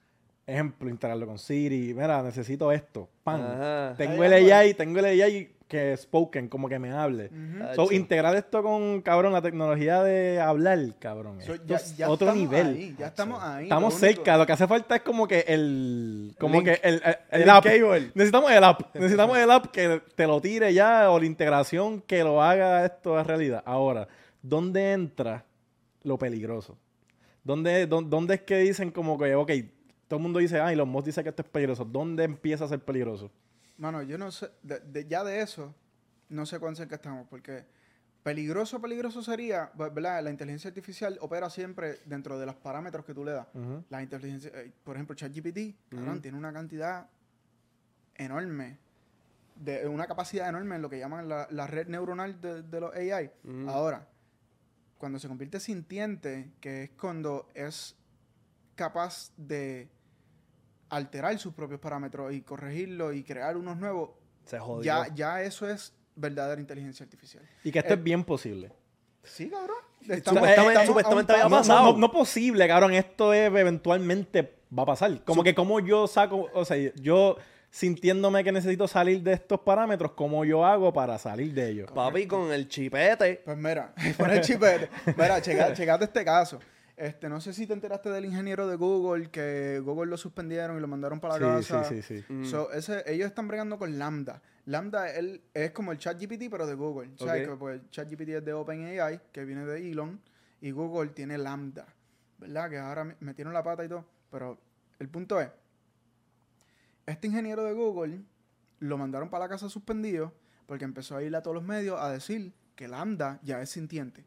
Ejemplo, 0.47 0.89
instalarlo 0.89 1.27
con 1.27 1.39
Siri. 1.39 1.95
Mira, 1.95 2.23
necesito 2.23 2.73
esto. 2.73 3.09
¡Pam! 3.23 3.41
Ajá. 3.41 3.95
Tengo 3.97 4.25
el. 4.25 4.33
AI, 4.53 4.75
tengo 4.75 4.99
el 4.99 5.05
AI 5.05 5.60
que 5.71 5.97
spoken, 5.97 6.49
como 6.49 6.69
que 6.69 6.79
me 6.81 6.91
hable. 6.91 7.31
So, 7.77 7.93
integrar 7.93 8.35
esto 8.35 8.61
con, 8.63 9.01
cabrón, 9.03 9.33
la 9.33 9.41
tecnología 9.41 10.03
de 10.03 10.41
hablar, 10.41 10.81
cabrón. 10.99 11.41
So, 11.41 11.55
esto 11.55 11.67
ya, 11.67 11.77
es 11.77 11.97
ya 11.97 12.11
otro 12.11 12.35
nivel. 12.35 12.67
ahí, 12.67 12.95
ya 12.99 13.07
estamos 13.07 13.41
ahí. 13.43 13.63
Estamos 13.65 13.95
Lo 13.95 14.01
cerca, 14.01 14.37
lo 14.37 14.45
que 14.47 14.53
hace 14.53 14.67
falta 14.67 14.97
es 14.97 15.03
como 15.03 15.29
que 15.29 15.45
el. 15.47 16.35
Como 16.41 16.55
Link. 16.57 16.65
que 16.65 16.81
el, 16.83 16.95
el, 16.97 17.17
el 17.31 17.43
El 17.43 17.51
app. 17.51 17.65
cable. 17.65 18.11
Necesitamos 18.15 18.51
el 18.51 18.65
app. 18.65 18.95
Necesitamos 18.97 19.39
el 19.39 19.51
app 19.51 19.67
que 19.67 20.03
te 20.17 20.27
lo 20.27 20.41
tire 20.41 20.75
ya 20.75 21.09
o 21.11 21.21
la 21.21 21.25
integración 21.27 22.01
que 22.03 22.25
lo 22.25 22.43
haga 22.43 22.85
esto 22.85 23.17
a 23.17 23.23
realidad. 23.23 23.63
Ahora, 23.65 24.09
¿dónde 24.43 24.93
entra 24.93 25.45
lo 26.03 26.19
peligroso? 26.19 26.77
¿Dónde, 27.45 27.87
dó- 27.89 28.03
dónde 28.03 28.35
es 28.35 28.41
que 28.43 28.59
dicen 28.59 28.91
como 28.91 29.17
que, 29.17 29.35
ok, 29.37 29.51
todo 30.09 30.19
el 30.19 30.23
mundo 30.25 30.41
dice, 30.41 30.59
ay, 30.61 30.75
los 30.75 30.89
mods 30.89 31.05
dicen 31.07 31.23
que 31.23 31.31
esto 31.31 31.43
es 31.43 31.49
peligroso. 31.49 31.85
¿Dónde 31.85 32.25
empieza 32.25 32.65
a 32.65 32.69
ser 32.69 32.81
peligroso? 32.81 33.31
Mano, 33.81 34.03
yo 34.03 34.17
no 34.19 34.31
sé, 34.31 34.51
de- 34.63 34.81
de- 34.81 35.07
ya 35.07 35.25
de 35.25 35.41
eso, 35.41 35.75
no 36.29 36.47
sé 36.47 36.59
cuán 36.61 36.77
cerca 36.77 36.95
estamos, 36.97 37.27
porque 37.29 37.65
peligroso, 38.23 38.81
peligroso 38.81 39.23
sería, 39.23 39.71
¿verdad? 39.75 40.23
La 40.23 40.31
inteligencia 40.31 40.69
artificial 40.69 41.17
opera 41.23 41.49
siempre 41.51 41.99
dentro 42.05 42.39
de 42.39 42.45
los 42.47 42.55
parámetros 42.57 43.05
que 43.05 43.15
tú 43.15 43.25
le 43.25 43.33
das. 43.33 43.47
La 43.89 44.03
inteligencia, 44.03 44.51
eh, 44.55 44.71
por 44.85 44.97
ejemplo, 44.97 45.17
ChatGPT, 45.17 45.75
cabrón, 45.89 46.21
tiene 46.21 46.37
una 46.39 46.53
cantidad 46.53 47.09
enorme, 48.17 48.79
de 49.57 49.87
una 49.89 50.07
capacidad 50.07 50.49
enorme 50.49 50.77
en 50.77 50.83
lo 50.83 50.91
que 50.91 50.99
llaman 50.99 51.29
la, 51.29 51.47
la 51.51 51.67
red 51.67 51.87
neuronal 51.89 52.41
de, 52.41 52.63
de 52.63 52.81
los 52.81 52.95
AI. 52.95 53.31
Ahora, 53.69 54.07
cuando 54.99 55.19
se 55.19 55.29
convierte 55.29 55.59
sintiente, 55.61 56.51
que 56.61 56.85
es 56.85 56.91
cuando 56.91 57.49
es 57.55 57.97
capaz 58.75 59.33
de 59.37 59.89
alterar 60.91 61.39
sus 61.39 61.55
propios 61.55 61.81
parámetros 61.81 62.33
y 62.35 62.43
corregirlo 62.43 63.13
y 63.13 63.23
crear 63.23 63.57
unos 63.57 63.77
nuevos, 63.79 64.11
Se 64.45 64.59
jodió. 64.59 64.83
ya, 64.85 65.15
ya 65.15 65.43
eso 65.43 65.69
es 65.69 65.93
verdadera 66.17 66.61
inteligencia 66.61 67.05
artificial. 67.05 67.43
Y 67.65 67.71
que 67.73 67.79
esto 67.79 67.95
Eh, 67.95 67.97
es 67.97 68.03
bien 68.03 68.25
posible. 68.25 68.73
Sí, 69.23 69.49
cabrón. 69.49 69.77
Supuestamente- 70.01 70.77
a 70.79 70.81
un 70.81 70.87
supuestamente 70.87 71.33
había 71.33 71.49
pasado. 71.49 71.81
no, 71.87 71.93
no, 71.93 71.99
no 71.99 72.11
posible, 72.13 72.67
cabrón. 72.67 72.93
Esto 72.95 73.33
es, 73.35 73.47
eventualmente 73.49 74.59
va 74.77 74.83
a 74.83 74.87
pasar. 74.87 75.23
Como 75.25 75.43
que 75.43 75.55
como 75.55 75.79
yo 75.81 76.07
saco, 76.07 76.49
o 76.55 76.65
sea, 76.65 76.77
yo 76.97 77.37
sintiéndome 77.71 78.43
que 78.43 78.51
necesito 78.51 78.89
salir 78.89 79.23
de 79.23 79.33
estos 79.35 79.61
parámetros, 79.61 80.13
¿cómo 80.13 80.45
yo 80.45 80.65
hago 80.65 80.93
para 80.93 81.19
salir 81.19 81.55
de 81.55 81.69
ellos? 81.71 81.91
Papi, 81.93 82.27
con 82.27 82.51
el 82.53 82.67
chipete. 82.69 83.43
Pues 83.45 83.57
mira, 83.57 83.95
pon 84.19 84.31
el 84.31 84.41
chipete. 84.41 84.89
Mira, 85.17 85.41
checa- 85.41 85.73
checate 85.75 86.05
este 86.05 86.25
caso. 86.25 86.59
Este, 87.01 87.31
no 87.31 87.41
sé 87.41 87.55
si 87.55 87.67
te 87.67 87.73
enteraste 87.73 88.11
del 88.11 88.27
ingeniero 88.27 88.67
de 88.69 88.77
Google, 88.77 89.31
que 89.31 89.81
Google 89.83 90.11
lo 90.11 90.19
suspendieron 90.19 90.77
y 90.77 90.81
lo 90.81 90.87
mandaron 90.87 91.19
para 91.19 91.39
la 91.39 91.63
Sí, 91.63 91.73
casa. 91.73 91.85
sí, 91.89 92.03
sí, 92.03 92.21
sí. 92.21 92.31
Mm. 92.33 92.45
So, 92.45 92.71
ese, 92.73 93.03
ellos 93.07 93.27
están 93.27 93.49
bregando 93.49 93.79
con 93.79 93.99
Lambda. 93.99 94.43
Lambda 94.67 95.11
él, 95.15 95.41
es 95.55 95.71
como 95.71 95.93
el 95.93 95.99
ChatGPT, 95.99 96.51
pero 96.51 96.67
de 96.67 96.75
Google. 96.75 97.11
¿Sabes? 97.17 97.47
Ok. 97.49 97.53
Que, 97.55 97.59
pues, 97.59 97.91
ChatGPT 97.91 98.29
es 98.29 98.45
de 98.45 98.53
OpenAI, 98.53 99.19
que 99.33 99.47
viene 99.47 99.65
de 99.65 99.91
Elon, 99.91 100.21
y 100.61 100.73
Google 100.73 101.13
tiene 101.13 101.39
Lambda. 101.39 101.87
¿Verdad? 102.37 102.69
Que 102.69 102.79
ahora 102.79 103.05
me- 103.05 103.17
metieron 103.21 103.55
la 103.55 103.63
pata 103.63 103.83
y 103.83 103.89
todo. 103.89 104.05
Pero 104.31 104.59
el 104.99 105.09
punto 105.09 105.41
es, 105.41 105.49
este 107.07 107.27
ingeniero 107.29 107.65
de 107.65 107.73
Google 107.73 108.21
lo 108.79 108.99
mandaron 108.99 109.31
para 109.31 109.45
la 109.45 109.49
casa 109.49 109.69
suspendido 109.69 110.33
porque 110.67 110.85
empezó 110.85 111.17
a 111.17 111.23
ir 111.23 111.35
a 111.35 111.43
todos 111.43 111.55
los 111.55 111.65
medios 111.65 111.99
a 111.99 112.11
decir 112.11 112.53
que 112.77 112.89
Lambda 112.89 113.41
ya 113.43 113.61
es 113.61 113.71
sintiente, 113.71 114.25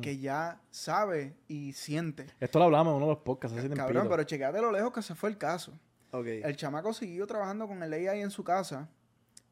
Que 0.00 0.18
ya 0.18 0.60
sabe 0.70 1.34
y 1.48 1.72
siente. 1.72 2.26
Esto 2.38 2.58
lo 2.58 2.66
hablamos 2.66 2.92
en 2.92 2.96
uno 2.98 3.06
de 3.06 3.12
los 3.14 3.22
podcasts 3.22 3.56
hace 3.58 3.68
Cabrón, 3.70 4.06
pero 4.08 4.22
checate 4.24 4.60
lo 4.60 4.70
lejos 4.70 4.92
que 4.92 5.02
se 5.02 5.14
fue 5.14 5.28
el 5.30 5.38
caso. 5.38 5.72
Ok. 6.12 6.26
El 6.26 6.56
chamaco 6.56 6.92
siguió 6.92 7.26
trabajando 7.26 7.66
con 7.66 7.82
el 7.82 7.92
AI 7.92 8.20
en 8.20 8.30
su 8.30 8.44
casa. 8.44 8.88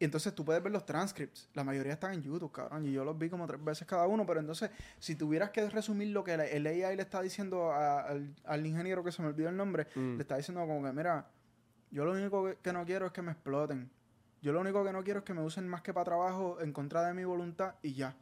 Y 0.01 0.05
entonces 0.05 0.33
tú 0.33 0.45
puedes 0.45 0.63
ver 0.63 0.71
los 0.71 0.87
transcripts. 0.87 1.49
La 1.55 1.65
mayoría 1.65 1.93
están 1.93 2.13
en 2.15 2.23
YouTube, 2.23 2.53
cabrón. 2.53 2.87
Y 2.87 2.93
yo 2.93 3.05
los 3.05 3.19
vi 3.19 3.29
como 3.29 3.49
tres 3.49 3.63
veces 3.65 3.85
cada 3.87 4.07
uno. 4.07 4.25
Pero 4.25 4.39
entonces, 4.39 4.71
si 5.01 5.17
tuvieras 5.17 5.51
que 5.51 5.69
resumir 5.71 6.09
lo 6.09 6.23
que 6.23 6.35
el- 6.35 6.41
el 6.43 6.67
AI 6.69 6.95
le 6.95 7.03
está 7.03 7.21
diciendo 7.21 7.73
a- 7.73 8.03
al, 8.03 8.33
al 8.45 8.65
ingeniero, 8.67 9.03
que 9.03 9.11
se 9.11 9.23
me 9.23 9.29
olvidó 9.29 9.49
el 9.49 9.57
nombre, 9.57 9.89
Mm. 9.97 10.15
le 10.17 10.23
está 10.23 10.37
diciendo 10.37 10.61
como 10.65 10.85
que, 10.85 10.93
mira, 10.93 11.27
yo 11.91 12.05
lo 12.05 12.13
único 12.13 12.45
que, 12.45 12.57
que 12.63 12.73
no 12.73 12.85
quiero 12.85 13.07
es 13.07 13.13
que 13.13 13.23
me 13.23 13.33
exploten. 13.33 13.91
Yo 14.41 14.53
lo 14.53 14.61
único 14.61 14.85
que 14.85 14.93
no 14.93 15.03
quiero 15.03 15.19
es 15.21 15.25
que 15.25 15.35
me 15.35 15.43
usen 15.43 15.67
más 15.67 15.83
que 15.83 15.93
para 15.93 16.05
trabajo 16.05 16.59
en 16.61 16.73
contra 16.73 17.03
de 17.05 17.13
mi 17.15 17.25
voluntad 17.25 17.75
y 17.83 17.95
ya. 17.95 18.15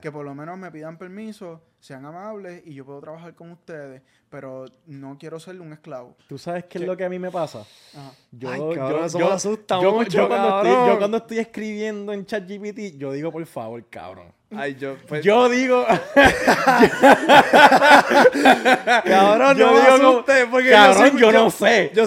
Que 0.00 0.12
por 0.12 0.24
lo 0.24 0.34
menos 0.34 0.56
me 0.58 0.70
pidan 0.70 0.96
permiso, 0.96 1.62
sean 1.80 2.04
amables 2.04 2.62
y 2.66 2.74
yo 2.74 2.84
puedo 2.84 3.00
trabajar 3.00 3.34
con 3.34 3.50
ustedes. 3.52 4.02
Pero 4.28 4.64
no 4.86 5.16
quiero 5.18 5.38
ser 5.38 5.60
un 5.60 5.72
esclavo. 5.72 6.16
¿Tú 6.28 6.36
sabes 6.36 6.64
qué 6.64 6.78
es 6.78 6.84
lo 6.84 6.96
que 6.96 7.04
a 7.04 7.08
mí 7.08 7.18
me 7.18 7.30
pasa? 7.30 7.60
Ajá. 7.94 8.10
Yo, 8.32 8.50
Ay, 8.50 8.58
yo, 8.58 8.70
cabrón, 8.74 9.04
eso 9.04 9.18
yo- 9.20 9.26
me 9.28 9.32
asusta 9.32 9.80
yo- 9.80 9.92
mucho, 9.92 10.10
yo 10.10 10.28
cuando 10.28 10.48
estoy, 10.48 10.70
cabrón. 10.72 10.88
yo 10.88 10.98
cuando 10.98 11.16
estoy 11.18 11.38
escribiendo 11.38 12.12
en 12.12 12.26
ChatGPT, 12.26 12.98
yo 12.98 13.12
digo, 13.12 13.30
por 13.30 13.46
favor, 13.46 13.82
cabrón. 13.88 14.32
Ay, 14.50 14.76
yo. 14.76 14.96
pues, 15.08 15.24
Yo 15.24 15.48
digo, 15.48 15.84
cabrón, 19.04 19.56
yo 19.56 19.66
no 19.66 19.72
me 19.72 19.80
digo 19.80 19.96
como- 20.24 20.50
porque 20.50 20.70
cabrón, 20.70 21.18
yo, 21.18 21.32
no 21.32 21.50
sé. 21.50 21.90
Yo, 21.94 22.06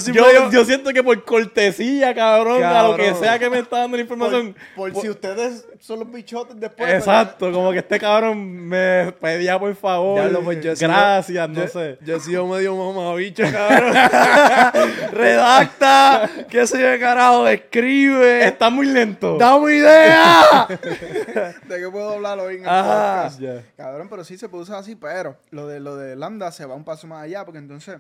siento 0.66 0.92
que 0.92 1.04
por 1.04 1.24
cortesía, 1.24 2.14
cabrón, 2.14 2.64
a 2.64 2.84
lo 2.84 2.96
que 2.96 3.14
sea 3.16 3.38
que 3.40 3.50
me 3.50 3.60
está 3.60 3.80
dando 3.80 3.98
la 3.98 4.04
información. 4.04 4.56
Por, 4.76 4.94
si 4.96 5.10
ustedes 5.10 5.68
son 5.80 6.00
los 6.00 6.12
bichotes 6.12 6.60
después. 6.60 6.90
Exacto, 6.94 7.52
como 7.52 7.72
que 7.72 7.80
este 7.80 8.00
cabrón 8.00 8.40
me 8.68 9.12
pedía 9.20 9.60
por 9.60 9.69
favor. 9.76 10.20
Diablo, 10.20 10.42
pues 10.44 10.62
yo 10.64 10.72
he 10.72 10.76
sido- 10.76 10.90
gracias, 10.90 11.50
no 11.50 11.56
yo- 11.56 11.68
sé. 11.68 11.98
Yo 12.02 12.16
he 12.16 12.20
sido 12.20 12.48
medio 12.48 12.76
mamabicho, 12.76 13.44
cabrón. 13.52 13.94
Redacta, 15.12 16.30
qué 16.50 16.66
sé 16.68 16.80
yo 16.82 16.88
de 16.88 17.00
carajo, 17.00 17.48
escribe. 17.48 18.46
Está 18.48 18.70
muy 18.70 18.86
lento. 18.88 19.38
¡Dame 19.38 19.76
idea! 19.78 20.68
¿De 20.70 21.80
qué 21.80 21.90
puedo 21.92 22.10
hablar 22.14 22.40
hoy 22.40 22.56
en 22.56 22.62
el 22.64 22.70
Ajá. 22.70 23.30
podcast? 23.30 23.42
Cabrón, 23.78 24.08
pero 24.10 24.24
sí 24.24 24.38
se 24.38 24.50
puede 24.50 24.64
usar 24.64 24.78
así, 24.78 24.96
pero 24.96 25.38
lo 25.52 25.68
de, 25.68 25.80
lo 25.80 25.96
de 25.96 26.16
Lambda 26.16 26.52
se 26.52 26.66
va 26.66 26.76
un 26.76 26.84
paso 26.84 27.08
más 27.08 27.24
allá, 27.24 27.46
porque 27.46 27.60
entonces 27.60 28.00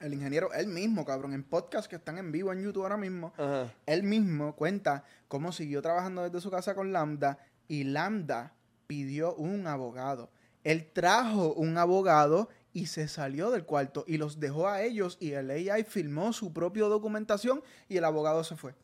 el 0.00 0.14
ingeniero, 0.14 0.52
él 0.54 0.68
mismo, 0.68 1.04
cabrón, 1.04 1.32
en 1.34 1.42
podcasts 1.42 1.88
que 1.88 1.96
están 1.96 2.18
en 2.18 2.32
vivo 2.32 2.52
en 2.52 2.62
YouTube 2.62 2.82
ahora 2.84 2.96
mismo, 2.96 3.32
Ajá. 3.36 3.66
él 3.86 4.02
mismo 4.02 4.54
cuenta 4.54 5.04
cómo 5.28 5.52
siguió 5.52 5.82
trabajando 5.82 6.22
desde 6.22 6.40
su 6.40 6.50
casa 6.50 6.74
con 6.74 6.92
Lambda 6.92 7.38
y 7.68 7.84
Lambda 7.84 8.52
pidió 8.86 9.34
un 9.34 9.66
abogado. 9.66 10.30
Él 10.64 10.86
trajo 10.92 11.52
un 11.54 11.76
abogado 11.78 12.48
y 12.72 12.86
se 12.86 13.08
salió 13.08 13.50
del 13.50 13.64
cuarto 13.64 14.04
y 14.06 14.16
los 14.18 14.38
dejó 14.38 14.68
a 14.68 14.82
ellos 14.82 15.16
y 15.20 15.32
el 15.32 15.50
AI 15.50 15.84
filmó 15.84 16.32
su 16.32 16.52
propia 16.52 16.84
documentación 16.84 17.62
y 17.88 17.96
el 17.96 18.04
abogado 18.04 18.44
se 18.44 18.56
fue. 18.56 18.74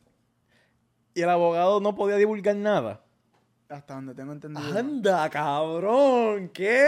Y 1.13 1.21
el 1.21 1.29
abogado 1.29 1.79
no 1.79 1.95
podía 1.95 2.15
divulgar 2.17 2.55
nada. 2.55 3.01
Hasta 3.69 3.95
donde 3.95 4.13
tengo 4.15 4.31
entendido. 4.33 4.77
Anda, 4.77 5.29
cabrón. 5.29 6.49
¿Qué? 6.49 6.87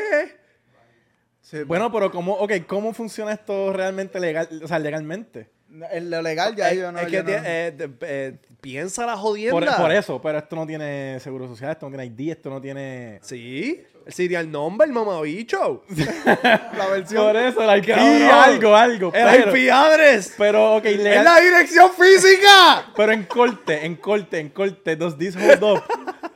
Sí, 1.41 1.63
Bueno, 1.63 1.91
pero 1.91 2.11
¿cómo, 2.11 2.33
okay, 2.35 2.61
¿cómo 2.61 2.93
funciona 2.93 3.31
esto 3.33 3.73
realmente 3.73 4.19
legal, 4.19 4.47
o 4.63 4.67
sea, 4.67 4.79
legalmente? 4.79 5.49
en 5.91 6.09
lo 6.09 6.19
legal 6.23 6.55
ya 6.55 6.73
yo 6.73 6.91
no. 6.91 6.97
es 6.99 7.07
que 7.09 7.21
no- 7.23 7.29
eh, 7.29 7.75
eh, 8.01 8.37
piensa 8.59 9.05
la 9.05 9.13
Por, 9.13 9.21
jodienda. 9.21 9.77
por 9.77 9.91
eso, 9.91 10.19
pero 10.21 10.39
esto 10.39 10.55
no 10.55 10.65
tiene 10.65 11.19
seguro 11.19 11.47
social, 11.47 11.71
esto 11.71 11.87
no 11.89 11.95
tiene 11.95 12.05
ID, 12.13 12.31
esto 12.31 12.49
no 12.49 12.59
tiene... 12.59 13.19
Sí. 13.21 13.83
El 14.09 14.13
serial 14.13 14.51
number, 14.51 14.89
mamabicho. 14.89 15.83
la 16.25 16.87
versión. 16.89 17.27
Por 17.27 17.37
eso, 17.37 17.61
el 17.61 17.77
IP, 17.77 17.91
algo, 17.91 18.75
algo. 18.75 19.13
El 19.13 19.23
pero, 19.23 19.55
IP 19.55 19.71
address. 19.71 20.33
pero, 20.35 20.77
ok, 20.77 20.85
¡Es 20.85 20.97
legal, 20.97 21.23
la 21.25 21.39
dirección 21.39 21.91
física! 21.93 22.87
pero 22.95 23.11
en 23.11 23.25
corte, 23.25 23.85
en 23.85 23.95
corte, 23.97 24.39
en 24.39 24.49
corte, 24.49 24.95
does 24.95 25.15
this 25.15 25.35
hold 25.35 25.63
up? 25.63 25.83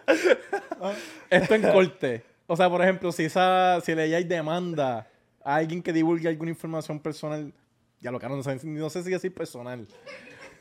Esto 1.32 1.56
en 1.56 1.64
corte. 1.64 2.24
O 2.46 2.56
sea, 2.56 2.70
por 2.70 2.80
ejemplo, 2.84 3.12
si 3.12 3.24
esa, 3.24 3.82
si 3.82 3.96
le 3.96 4.16
hay 4.16 4.24
demanda 4.24 5.08
a 5.44 5.56
alguien 5.56 5.82
que 5.82 5.92
divulgue 5.92 6.30
alguna 6.30 6.52
información 6.52 7.00
personal, 7.00 7.52
ya 8.00 8.12
lo 8.12 8.20
que 8.20 8.30
no 8.30 8.44
sé, 8.44 8.60
no 8.66 8.90
sé 8.92 9.02
si 9.02 9.10
decir 9.10 9.34
personal. 9.34 9.88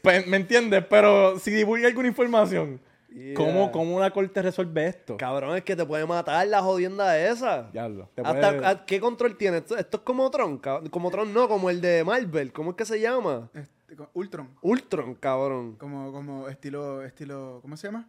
Pues, 0.00 0.26
¿Me 0.26 0.38
entiendes? 0.38 0.82
Pero 0.88 1.38
si 1.38 1.50
divulga 1.50 1.88
alguna 1.88 2.08
información, 2.08 2.80
Yeah. 3.14 3.34
¿cómo, 3.34 3.70
¿cómo 3.72 3.94
una 3.96 4.10
corte 4.10 4.40
resuelve 4.42 4.86
esto? 4.86 5.16
Cabrón, 5.16 5.56
es 5.56 5.64
que 5.64 5.76
te 5.76 5.84
puede 5.84 6.06
matar 6.06 6.46
la 6.46 6.62
jodienda 6.62 7.18
esa. 7.18 7.70
Diablo. 7.72 8.08
te 8.14 8.22
Hasta, 8.22 8.52
puede- 8.52 8.66
¿a- 8.66 8.84
¿Qué 8.86 9.00
control 9.00 9.36
tiene? 9.36 9.58
Esto, 9.58 9.76
esto 9.76 9.98
es 9.98 10.02
como 10.02 10.30
Tron, 10.30 10.58
como 10.90 11.10
Tron 11.10 11.32
no, 11.34 11.48
como 11.48 11.68
el 11.70 11.80
de 11.80 12.04
Marvel. 12.04 12.52
¿Cómo 12.52 12.70
es 12.70 12.76
que 12.76 12.84
se 12.84 12.98
llama? 13.00 13.50
Este, 13.54 13.72
Ultron. 14.14 14.48
Ultron, 14.62 15.14
cabrón. 15.16 15.76
Como, 15.76 16.10
como 16.12 16.48
estilo, 16.48 17.02
estilo, 17.02 17.58
¿cómo 17.62 17.76
se 17.76 17.88
llama? 17.88 18.08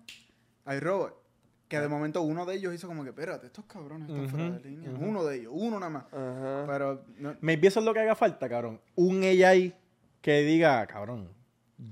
iRobot. 0.67 1.21
Que 1.67 1.79
de 1.79 1.87
momento 1.87 2.21
uno 2.21 2.45
de 2.45 2.55
ellos 2.55 2.73
hizo 2.75 2.87
como 2.87 3.03
que, 3.03 3.09
espérate, 3.09 3.47
estos 3.47 3.65
cabrones 3.65 4.07
están 4.07 4.29
fuera 4.29 4.49
de 4.51 4.59
línea. 4.69 4.91
Uno 4.99 5.23
de 5.25 5.37
ellos, 5.37 5.51
uno 5.55 5.79
nada 5.79 5.89
más. 5.89 6.03
Ajá. 6.13 6.65
Pero 6.67 7.03
no- 7.17 7.35
Maybe 7.41 7.67
eso 7.67 7.79
es 7.79 7.85
lo 7.85 7.93
que 7.93 7.99
haga 8.01 8.15
falta, 8.15 8.47
cabrón. 8.47 8.79
Un 8.95 9.23
AI 9.23 9.73
que 10.21 10.41
diga, 10.43 10.85
cabrón, 10.85 11.29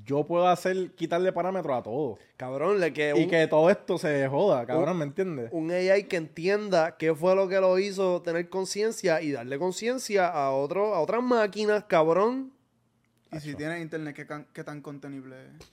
yo 0.05 0.25
puedo 0.25 0.47
hacer, 0.47 0.91
quitarle 0.95 1.31
parámetros 1.31 1.77
a 1.77 1.83
todo. 1.83 2.17
Cabrón, 2.37 2.79
le 2.79 2.93
que 2.93 3.13
Y 3.15 3.23
un, 3.23 3.29
que 3.29 3.47
todo 3.47 3.69
esto 3.69 3.97
se 3.97 4.27
joda, 4.27 4.65
cabrón, 4.65 4.97
¿me 4.97 5.05
entiendes? 5.05 5.49
un 5.51 5.69
AI 5.71 6.05
que 6.05 6.17
entienda 6.17 6.97
qué 6.97 7.13
fue 7.13 7.35
lo 7.35 7.47
que 7.47 7.59
lo 7.59 7.77
hizo 7.79 8.21
tener 8.21 8.49
conciencia 8.49 9.21
y 9.21 9.31
darle 9.31 9.59
conciencia 9.59 10.27
a 10.27 10.51
otro, 10.51 10.95
a 10.95 11.01
otras 11.01 11.21
máquinas, 11.23 11.83
cabrón. 11.85 12.51
y 13.31 13.39
si 13.39 13.55
tienes 13.55 13.81
internet, 13.81 14.15
¿qué, 14.15 14.25
can- 14.25 14.47
qué 14.53 14.63
tan 14.63 14.81
contenible 14.81 15.35
es? 15.45 15.67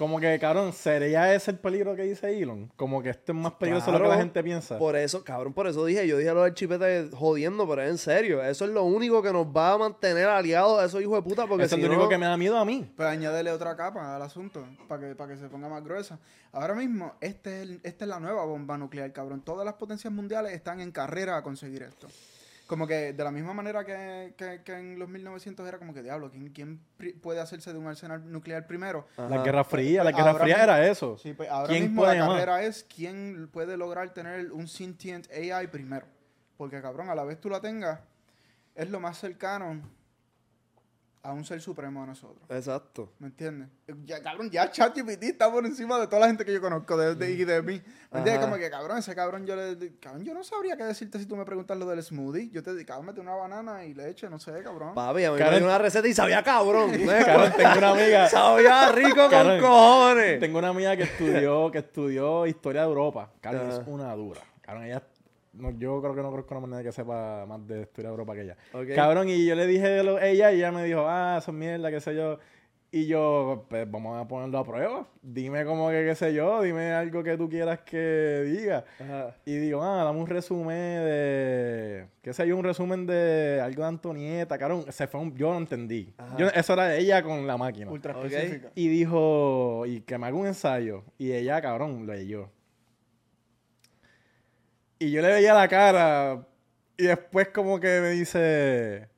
Como 0.00 0.18
que, 0.18 0.38
cabrón, 0.38 0.72
¿sería 0.72 1.34
ese 1.34 1.50
el 1.50 1.58
peligro 1.58 1.94
que 1.94 2.04
dice 2.04 2.30
Elon? 2.40 2.72
Como 2.74 3.02
que 3.02 3.10
esto 3.10 3.32
es 3.32 3.38
más 3.38 3.52
peligroso 3.52 3.92
de 3.92 3.98
lo 3.98 4.04
que 4.04 4.08
la 4.10 4.16
gente 4.16 4.42
piensa. 4.42 4.78
Por 4.78 4.96
eso, 4.96 5.22
cabrón, 5.22 5.52
por 5.52 5.66
eso 5.66 5.84
dije, 5.84 6.08
yo 6.08 6.16
dije 6.16 6.32
lo 6.32 6.44
del 6.44 6.54
chipete 6.54 7.10
jodiendo, 7.12 7.68
pero 7.68 7.82
es 7.82 7.90
en 7.90 7.98
serio. 7.98 8.42
Eso 8.42 8.64
es 8.64 8.70
lo 8.70 8.84
único 8.84 9.20
que 9.22 9.30
nos 9.30 9.46
va 9.46 9.74
a 9.74 9.76
mantener 9.76 10.26
aliados 10.26 10.80
a 10.80 10.86
esos 10.86 11.02
hijos 11.02 11.22
de 11.22 11.28
puta, 11.28 11.46
porque 11.46 11.64
Eso 11.64 11.76
si 11.76 11.82
es 11.82 11.86
lo 11.86 11.92
no- 11.92 11.98
único 12.00 12.08
que 12.08 12.16
me 12.16 12.24
da 12.24 12.38
miedo 12.38 12.56
a 12.56 12.64
mí. 12.64 12.90
Pues 12.96 13.06
añádele 13.06 13.50
otra 13.52 13.76
capa 13.76 14.16
al 14.16 14.22
asunto 14.22 14.64
para 14.88 15.06
que, 15.06 15.14
para 15.14 15.34
que 15.34 15.38
se 15.38 15.48
ponga 15.50 15.68
más 15.68 15.84
gruesa. 15.84 16.18
Ahora 16.52 16.74
mismo, 16.74 17.12
este 17.20 17.56
es 17.58 17.62
el- 17.64 17.80
esta 17.82 18.06
es 18.06 18.08
la 18.08 18.18
nueva 18.20 18.46
bomba 18.46 18.78
nuclear, 18.78 19.12
cabrón. 19.12 19.42
Todas 19.42 19.66
las 19.66 19.74
potencias 19.74 20.10
mundiales 20.10 20.54
están 20.54 20.80
en 20.80 20.92
carrera 20.92 21.36
a 21.36 21.42
conseguir 21.42 21.82
esto. 21.82 22.08
Como 22.70 22.86
que 22.86 23.12
de 23.12 23.24
la 23.24 23.32
misma 23.32 23.52
manera 23.52 23.84
que, 23.84 24.32
que- 24.36 24.62
que 24.62 24.72
en 24.78 24.96
los 24.96 25.08
1900 25.08 25.66
era 25.66 25.76
como 25.78 25.92
que, 25.92 26.04
diablo, 26.04 26.30
¿quién, 26.30 26.50
quién 26.50 26.80
puede 27.20 27.40
hacerse 27.40 27.72
de 27.72 27.80
un 27.80 27.88
arsenal 27.88 28.30
nuclear 28.30 28.68
primero? 28.68 29.08
Ajá. 29.16 29.28
La 29.28 29.42
Guerra 29.42 29.64
Fría, 29.64 30.04
la 30.04 30.12
Pues, 30.12 30.16
Guerra 30.18 30.30
ahora 30.30 30.44
Fría 30.44 30.56
mismo- 30.58 30.72
era 30.72 30.86
eso. 30.88 31.18
Sí, 31.18 31.32
pues 31.32 31.48
ahora 31.50 31.66
¿Quién 31.66 31.82
mismo 31.82 32.02
puede 32.02 32.18
la 32.20 32.26
más? 32.26 32.34
carrera 32.38 32.62
es 32.62 32.84
quién 32.84 33.48
puede 33.52 33.76
lograr 33.76 34.14
tener 34.14 34.52
un 34.52 34.68
sentient 34.68 35.26
AI 35.32 35.66
primero. 35.66 36.06
Porque, 36.56 36.80
cabrón, 36.80 37.10
a 37.10 37.14
la 37.16 37.24
vez 37.24 37.40
tú 37.40 37.50
la 37.50 37.60
tengas, 37.60 37.98
es 38.76 38.88
lo 38.88 39.00
más 39.00 39.18
cercano 39.18 39.82
a 41.22 41.32
un 41.34 41.44
ser 41.44 41.60
supremo 41.60 42.02
a 42.02 42.06
nosotros. 42.06 42.42
Exacto. 42.48 43.12
¿Me 43.18 43.26
entiendes? 43.26 43.68
Ya, 44.04 44.22
cabrón, 44.22 44.48
ya 44.50 44.70
ChatGPT 44.70 45.22
está 45.24 45.52
por 45.52 45.66
encima 45.66 45.98
de 46.00 46.06
toda 46.06 46.20
la 46.20 46.26
gente 46.28 46.46
que 46.46 46.52
yo 46.54 46.62
conozco 46.62 46.96
de, 46.96 47.14
de- 47.14 47.32
y 47.32 47.44
de 47.44 47.60
mí. 47.60 47.74
¿Me 48.10 48.18
entiendes? 48.20 48.36
Ajá. 48.36 48.40
Como 48.46 48.56
que, 48.56 48.70
cabrón, 48.70 48.96
ese 48.98 49.14
cabrón 49.14 49.44
yo 49.46 49.54
le... 49.54 49.96
Cabrón, 50.00 50.24
yo 50.24 50.32
no 50.32 50.42
sabría 50.42 50.76
qué 50.78 50.84
decirte 50.84 51.18
si 51.18 51.26
tú 51.26 51.36
me 51.36 51.44
preguntas 51.44 51.76
lo 51.76 51.84
del 51.86 52.02
smoothie. 52.02 52.48
Yo 52.50 52.62
te 52.62 52.74
digo, 52.74 53.02
mete 53.02 53.20
una 53.20 53.34
banana 53.34 53.84
y 53.84 53.92
leche, 53.92 54.30
no 54.30 54.38
sé, 54.38 54.62
cabrón. 54.62 54.94
Papi, 54.94 55.24
a 55.24 55.32
mí 55.32 55.38
Karen- 55.38 55.50
me 55.52 55.56
dio 55.58 55.66
una 55.66 55.78
receta 55.78 56.08
y 56.08 56.14
sabía 56.14 56.42
cabrón. 56.42 56.90
¿no? 57.04 57.12
Cabrón, 57.24 57.52
tengo 57.56 57.78
una 57.78 57.90
amiga. 58.02 58.28
Sabía 58.28 58.92
rico 58.92 59.16
con 59.16 59.30
Karen, 59.30 59.60
cojones. 59.60 60.40
Tengo 60.40 60.58
una 60.58 60.68
amiga 60.68 60.96
que 60.96 61.02
estudió, 61.02 61.70
que 61.70 61.78
estudió 61.78 62.46
historia 62.46 62.80
de 62.82 62.88
Europa. 62.88 63.30
Carlos 63.42 63.64
Ajá. 63.74 63.82
es 63.82 63.88
una 63.88 64.14
dura. 64.14 64.40
Cabrón, 64.62 64.84
ella. 64.84 65.02
No, 65.52 65.70
yo 65.78 66.00
creo 66.00 66.14
que 66.14 66.22
no 66.22 66.30
conozco 66.30 66.54
una 66.56 66.66
manera 66.66 66.82
que 66.82 66.92
sepa 66.92 67.44
más 67.46 67.66
de 67.66 67.82
historia 67.82 68.08
de 68.10 68.12
Europa 68.14 68.34
que 68.34 68.42
ella. 68.42 68.56
Ok. 68.72 68.94
Cabrón, 68.94 69.28
y 69.28 69.44
yo 69.46 69.54
le 69.54 69.66
dije 69.66 69.88
de 69.88 70.02
lo- 70.04 70.20
ella 70.20 70.52
y 70.52 70.56
ella 70.56 70.72
me 70.72 70.84
dijo, 70.84 71.04
ah, 71.08 71.36
eso 71.40 71.50
es 71.50 71.56
mierda, 71.56 71.90
qué 71.90 72.00
sé 72.00 72.14
yo. 72.14 72.38
Y 72.92 73.06
yo, 73.06 73.66
pues 73.70 73.88
vamos 73.88 74.20
a 74.20 74.26
ponerlo 74.26 74.58
a 74.58 74.64
prueba. 74.64 75.06
Dime 75.22 75.64
como 75.64 75.90
que, 75.90 76.04
qué 76.04 76.14
sé 76.16 76.34
yo, 76.34 76.60
dime 76.60 76.90
algo 76.92 77.22
que 77.22 77.36
tú 77.36 77.48
quieras 77.48 77.78
que 77.82 78.42
diga. 78.46 78.84
Ajá. 78.98 79.36
Y 79.44 79.58
digo, 79.58 79.80
ah, 79.80 80.02
dame 80.02 80.18
un 80.18 80.26
resumen 80.26 81.04
de. 81.04 82.06
¿Qué 82.20 82.32
sé 82.32 82.48
yo? 82.48 82.56
Un 82.56 82.64
resumen 82.64 83.06
de 83.06 83.60
algo 83.62 83.82
de 83.82 83.88
Antonieta. 83.88 84.58
Cabrón, 84.58 84.86
se 84.90 85.06
fue 85.06 85.20
un- 85.20 85.36
yo 85.36 85.52
no 85.52 85.58
entendí. 85.58 86.12
Yo- 86.36 86.48
eso 86.48 86.72
era 86.72 86.96
ella 86.96 87.22
con 87.22 87.46
la 87.46 87.56
máquina. 87.56 87.92
Ultra 87.92 88.16
Ok. 88.18 88.24
específica. 88.24 88.70
Y 88.74 88.88
dijo, 88.88 89.84
y 89.86 90.00
que 90.00 90.18
me 90.18 90.26
haga 90.26 90.36
un 90.36 90.46
ensayo. 90.48 91.04
Y 91.16 91.30
ella, 91.32 91.60
cabrón, 91.60 92.06
leyó. 92.08 92.50
Y 95.00 95.10
yo 95.10 95.22
le 95.22 95.28
veía 95.28 95.54
la 95.54 95.66
cara. 95.66 96.46
Y 96.96 97.04
después 97.04 97.48
como 97.48 97.80
que 97.80 98.00
me 98.02 98.10
dice, 98.10 99.08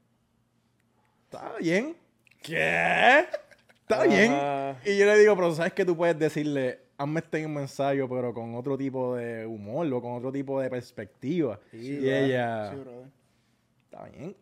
está 1.24 1.56
bien, 1.58 1.96
¿Qué? 2.40 3.26
está 3.80 4.04
bien. 4.04 4.32
Y 4.84 4.96
yo 4.96 5.06
le 5.06 5.18
digo, 5.18 5.34
pero 5.34 5.52
¿sabes 5.52 5.72
que 5.72 5.84
tú 5.84 5.96
puedes 5.96 6.16
decirle, 6.16 6.78
hazme 6.96 7.18
este 7.20 7.40
mismo 7.40 7.58
ensayo, 7.58 8.08
pero 8.08 8.32
con 8.32 8.54
otro 8.54 8.78
tipo 8.78 9.16
de 9.16 9.44
humor 9.44 9.92
o 9.92 10.00
con 10.00 10.12
otro 10.12 10.30
tipo 10.30 10.60
de 10.60 10.70
perspectiva? 10.70 11.58
y 11.72 11.96
¿verdad? 11.96 12.24
ella, 12.24 12.70
Sí, 12.70 12.76
brother. 12.76 13.06
está 13.84 14.04
bien. 14.16 14.36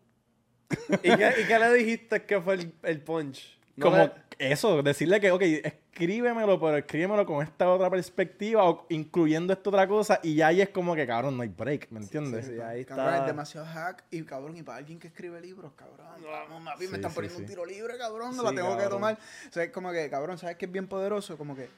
¿Y 1.03 1.16
qué, 1.16 1.32
y 1.43 1.47
qué 1.47 1.59
le 1.59 1.72
dijiste 1.74 2.22
que 2.24 2.41
fue 2.43 2.55
el, 2.55 2.72
el 2.82 3.01
punch? 3.03 3.59
No 3.76 3.86
como 3.86 3.97
le- 3.97 4.12
eso, 4.41 4.82
decirle 4.82 5.20
que, 5.20 5.30
ok, 5.30 5.43
escríbemelo, 5.43 6.59
pero 6.59 6.78
escríbemelo 6.78 7.26
con 7.26 7.45
esta 7.45 7.68
otra 7.70 7.91
perspectiva 7.91 8.64
o 8.64 8.86
incluyendo 8.88 9.53
esta 9.53 9.68
otra 9.68 9.86
cosa 9.86 10.18
y 10.22 10.34
ya 10.34 10.47
ahí 10.47 10.62
es 10.62 10.70
como 10.70 10.95
que, 10.95 11.07
cabrón, 11.07 11.36
no 11.36 11.43
hay 11.43 11.51
break, 11.51 11.91
¿me 11.91 12.01
entiendes? 12.01 12.47
Sí, 12.47 12.59
ahí 12.61 12.84
Cabrón, 12.86 13.14
es 13.14 13.26
demasiado 13.26 13.66
hack 13.66 14.05
y 14.11 14.22
cabrón, 14.22 14.57
y 14.57 14.62
para 14.62 14.78
alguien 14.78 14.99
que 14.99 15.09
escribe 15.09 15.41
libros, 15.43 15.72
cabrón. 15.76 16.07
Vamos, 16.24 16.64
papi, 16.64 16.84
Sí, 16.86 16.91
me 16.91 16.97
están 16.97 17.11
sí, 17.11 17.14
poniendo 17.16 17.36
sí. 17.36 17.43
un 17.43 17.49
tiro 17.49 17.66
libre, 17.66 17.99
cabrón, 17.99 18.34
no 18.34 18.49
Sí, 18.49 18.55
la 18.55 18.62
tengo 18.62 18.78
que 18.78 18.86
tomar. 18.86 19.18
O 19.49 19.53
sea, 19.53 19.64
es 19.64 19.70
como 19.70 19.93
que, 19.93 20.09
cabrón, 20.09 20.38
¿sabes 20.38 20.57
qué 20.57 20.64
es 20.64 20.72
bien 20.72 20.88
poderoso? 20.88 21.36
Como 21.36 21.55
que 21.55 21.68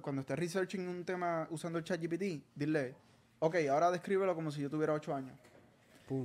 cuando 0.00 0.22
estés 0.22 0.38
researching 0.38 0.88
un 0.88 1.04
tema 1.04 1.46
usando 1.50 1.78
el 1.78 1.84
chat 1.84 2.00
GPT, 2.00 2.42
dile, 2.54 2.94
ok, 3.40 3.56
ahora 3.70 3.90
descríbelo 3.90 4.34
como 4.34 4.50
si 4.50 4.62
yo 4.62 4.70
tuviera 4.70 4.94
ocho 4.94 5.14
años. 5.14 5.34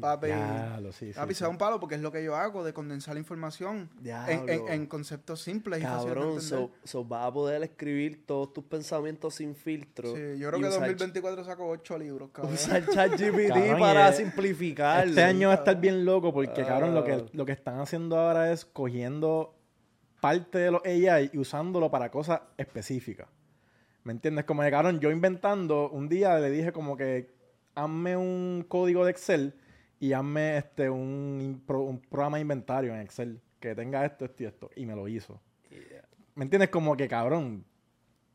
Papi, 0.02 0.28
Diablo, 0.28 0.92
sí, 0.92 1.12
papi, 1.14 1.34
sí. 1.34 1.40
se 1.40 1.44
da 1.44 1.50
un 1.50 1.58
palo 1.58 1.80
porque 1.80 1.96
es 1.96 2.02
lo 2.02 2.12
que 2.12 2.24
yo 2.24 2.36
hago, 2.36 2.64
de 2.64 2.74
condensar 2.74 3.14
la 3.14 3.20
información 3.20 3.90
en, 4.04 4.50
en- 4.50 4.68
en 4.68 4.86
conceptos 4.88 5.42
simples 5.42 5.80
y 5.80 5.84
fáciles 5.84 6.06
de 6.06 6.14
Cabrón, 6.14 6.34
entender. 6.34 6.60
so, 6.60 6.72
so 6.84 7.06
vas 7.06 7.28
a 7.28 7.32
poder 7.34 7.64
escribir 7.64 8.26
todos 8.26 8.52
tus 8.54 8.64
pensamientos 8.64 9.36
sin 9.36 9.56
filtro. 9.56 10.10
Sí, 10.16 10.38
yo 10.40 10.48
creo 10.50 10.60
y 10.60 10.62
que 10.64 10.68
usar- 10.70 10.80
2024 10.82 11.44
saco 11.44 11.68
ocho 11.68 11.98
libros, 11.98 12.30
cabrón. 12.34 12.54
Usar 12.54 12.86
ChatGPT 12.88 13.50
para 13.80 14.08
y 14.08 14.12
es- 14.12 14.18
simplificarlo. 14.18 15.10
Este 15.10 15.24
año 15.24 15.48
va 15.50 15.54
a 15.54 15.58
estar 15.58 15.80
bien 15.80 16.04
loco 16.06 16.34
porque, 16.34 16.64
cabrón, 16.66 16.94
lo 16.94 17.02
Ah. 17.02 17.06
que, 17.06 17.26
lo 17.34 17.46
que 17.46 17.52
están 17.52 17.80
haciendo 17.80 18.18
ahora 18.20 18.52
es 18.52 18.66
cogiendo 18.66 19.56
parte 20.20 20.58
de 20.58 20.72
los 20.72 20.82
AI 20.86 21.30
y 21.34 21.38
usándolo 21.38 21.92
para 21.92 22.10
cosas 22.10 22.42
específicas. 22.58 23.28
¿Me 24.04 24.12
entiendes? 24.14 24.46
Como 24.46 24.62
cabrón, 24.70 25.00
yo 25.00 25.12
inventando, 25.12 25.90
un 25.90 26.08
día 26.08 26.40
le 26.40 26.50
dije 26.50 26.72
como 26.72 26.96
que 26.96 27.34
hazme 27.76 28.16
un 28.16 28.66
código 28.68 29.04
de 29.04 29.12
Excel 29.12 29.54
y 30.00 30.14
hazme 30.14 30.58
este, 30.58 30.90
un, 30.90 31.64
un 31.68 32.00
programa 32.10 32.38
de 32.38 32.42
inventario 32.42 32.94
en 32.94 33.02
Excel 33.02 33.40
que 33.60 33.74
tenga 33.76 34.06
esto, 34.06 34.26
esto 34.26 34.44
y 34.44 34.46
esto. 34.46 34.70
Y 34.76 34.86
me 34.86 34.96
lo 34.96 35.08
hizo. 35.08 35.40
¿Me 36.36 36.44
entiendes? 36.44 36.70
Como 36.70 36.96
que, 36.98 37.08
cabrón, 37.08 37.64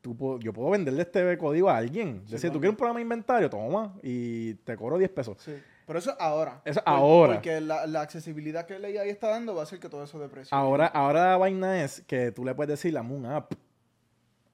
tú 0.01 0.39
yo 0.39 0.51
puedo 0.53 0.71
venderle 0.71 1.03
este 1.03 1.37
código 1.37 1.69
a 1.69 1.77
alguien. 1.77 2.23
Decir, 2.25 2.49
tú 2.51 2.59
quieres 2.59 2.71
un 2.71 2.75
programa 2.77 2.97
de 2.99 3.03
inventario, 3.03 3.49
toma, 3.49 3.93
y 4.01 4.55
te 4.55 4.75
cobro 4.75 4.97
10 4.97 5.09
pesos. 5.11 5.37
Sí. 5.39 5.53
Pero 5.85 5.99
eso 5.99 6.15
ahora. 6.19 6.61
Eso 6.65 6.81
Por- 6.83 6.93
ahora. 6.93 7.33
Porque 7.35 7.61
la, 7.61 7.85
la 7.85 8.01
accesibilidad 8.01 8.65
que 8.65 8.75
el 8.77 8.85
AI 8.85 9.09
está 9.09 9.29
dando 9.29 9.53
va 9.53 9.61
a 9.61 9.63
hacer 9.63 9.79
que 9.79 9.89
todo 9.89 10.03
eso 10.03 10.19
de 10.19 10.29
precio. 10.29 10.55
Ahora, 10.55 10.87
ahora 10.87 11.31
la 11.31 11.37
vaina 11.37 11.83
es 11.83 12.01
que 12.07 12.31
tú 12.31 12.43
le 12.45 12.55
puedes 12.55 12.69
decir, 12.69 12.97
hazme 12.97 13.13
un 13.13 13.25
app. 13.25 13.53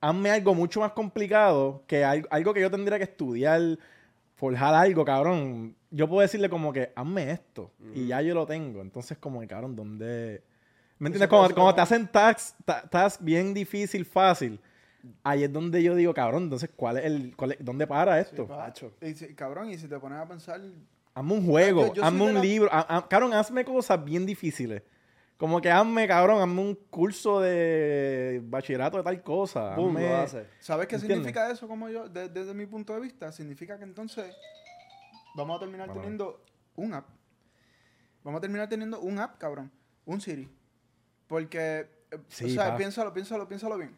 Hazme 0.01 0.29
algo 0.29 0.53
mucho 0.53 0.79
más 0.81 0.91
complicado 0.91 1.83
que 1.87 2.03
al- 2.03 2.27
algo 2.29 2.53
que 2.53 2.61
yo 2.61 2.69
tendría 2.69 2.97
que 2.97 3.05
estudiar, 3.05 3.61
forjar 4.35 4.73
algo, 4.75 5.03
cabrón. 5.05 5.75
Yo 5.91 6.07
puedo 6.07 6.21
decirle 6.21 6.49
como 6.49 6.71
que, 6.73 6.91
hazme 6.95 7.31
esto. 7.31 7.71
Y 7.93 8.07
ya 8.07 8.21
yo 8.21 8.33
lo 8.35 8.45
tengo. 8.45 8.81
Entonces, 8.81 9.17
como 9.17 9.39
que, 9.41 9.47
cabrón, 9.47 9.75
¿dónde...? 9.75 10.43
¿Me 10.99 11.07
entiendes? 11.09 11.29
Como 11.29 11.47
como- 11.53 11.75
te 11.75 11.81
hacen 11.81 12.07
task, 12.07 12.55
ta- 12.65 12.81
task 12.89 13.21
bien 13.23 13.53
difícil, 13.53 14.03
fácil. 14.05 14.59
Ahí 15.23 15.43
es 15.43 15.53
donde 15.53 15.81
yo 15.83 15.93
digo, 15.95 16.13
cabrón, 16.13 16.43
entonces, 16.43 16.69
¿cuál 16.75 16.97
es 16.97 17.05
el, 17.05 17.35
cuál 17.35 17.51
es- 17.51 17.57
¿dónde 17.63 17.85
para 17.85 18.15
Sí, 18.23 18.29
esto? 18.29 18.47
Macho. 18.47 18.91
Y 19.01 19.13
si- 19.13 19.33
cabrón, 19.35 19.69
y 19.69 19.77
si 19.77 19.87
te 19.87 19.99
pones 19.99 20.17
a 20.19 20.27
pensar, 20.27 20.59
Hazme 21.13 21.33
un 21.33 21.45
juego, 21.47 21.93
Yo- 21.95 22.03
hazme 22.03 22.21
un 22.25 22.33
la- 22.35 22.41
libro. 22.41 22.69
ha- 22.71 22.97
ha- 22.97 23.07
cabrón, 23.07 23.33
hazme 23.33 23.65
cosas 23.65 24.03
bien 24.05 24.25
difíciles. 24.25 24.83
Como 25.37 25.59
que 25.61 25.69
hazme, 25.71 26.07
cabrón, 26.07 26.41
hazme 26.41 26.61
un 26.61 26.75
curso 26.91 27.39
de 27.41 28.39
bachillerato 28.43 28.97
de 28.97 29.03
tal 29.03 29.21
cosa. 29.23 29.75
Boom, 29.75 29.95
hazme- 29.97 30.09
lo 30.09 30.15
hace. 30.17 30.45
¿sabes 30.59 30.87
qué 30.87 30.95
¿Entiendes? 30.95 31.17
significa 31.17 31.51
eso 31.51 31.67
como 31.67 31.89
yo, 31.89 32.07
de- 32.07 32.29
desde 32.29 32.53
mi 32.53 32.65
punto 32.67 32.93
de 32.93 32.99
vista? 33.01 33.31
Significa 33.31 33.77
que 33.79 33.83
entonces 33.83 34.35
vamos 35.37 35.55
a 35.57 35.59
terminar 35.59 35.93
teniendo 35.93 36.43
un 36.75 36.93
app. 36.93 37.07
Vamos 38.23 38.39
a 38.39 38.41
terminar 38.41 38.67
teniendo 38.67 38.99
un 38.99 39.19
app, 39.19 39.37
cabrón. 39.37 39.71
Un 40.05 40.19
Siri. 40.19 40.49
Porque, 41.27 41.87
eh, 42.11 42.19
Sí, 42.27 42.45
o 42.45 42.49
sea, 42.49 42.71
pa. 42.71 42.77
piénsalo, 42.77 43.13
piénsalo, 43.13 43.47
piénsalo 43.47 43.77
bien. 43.77 43.95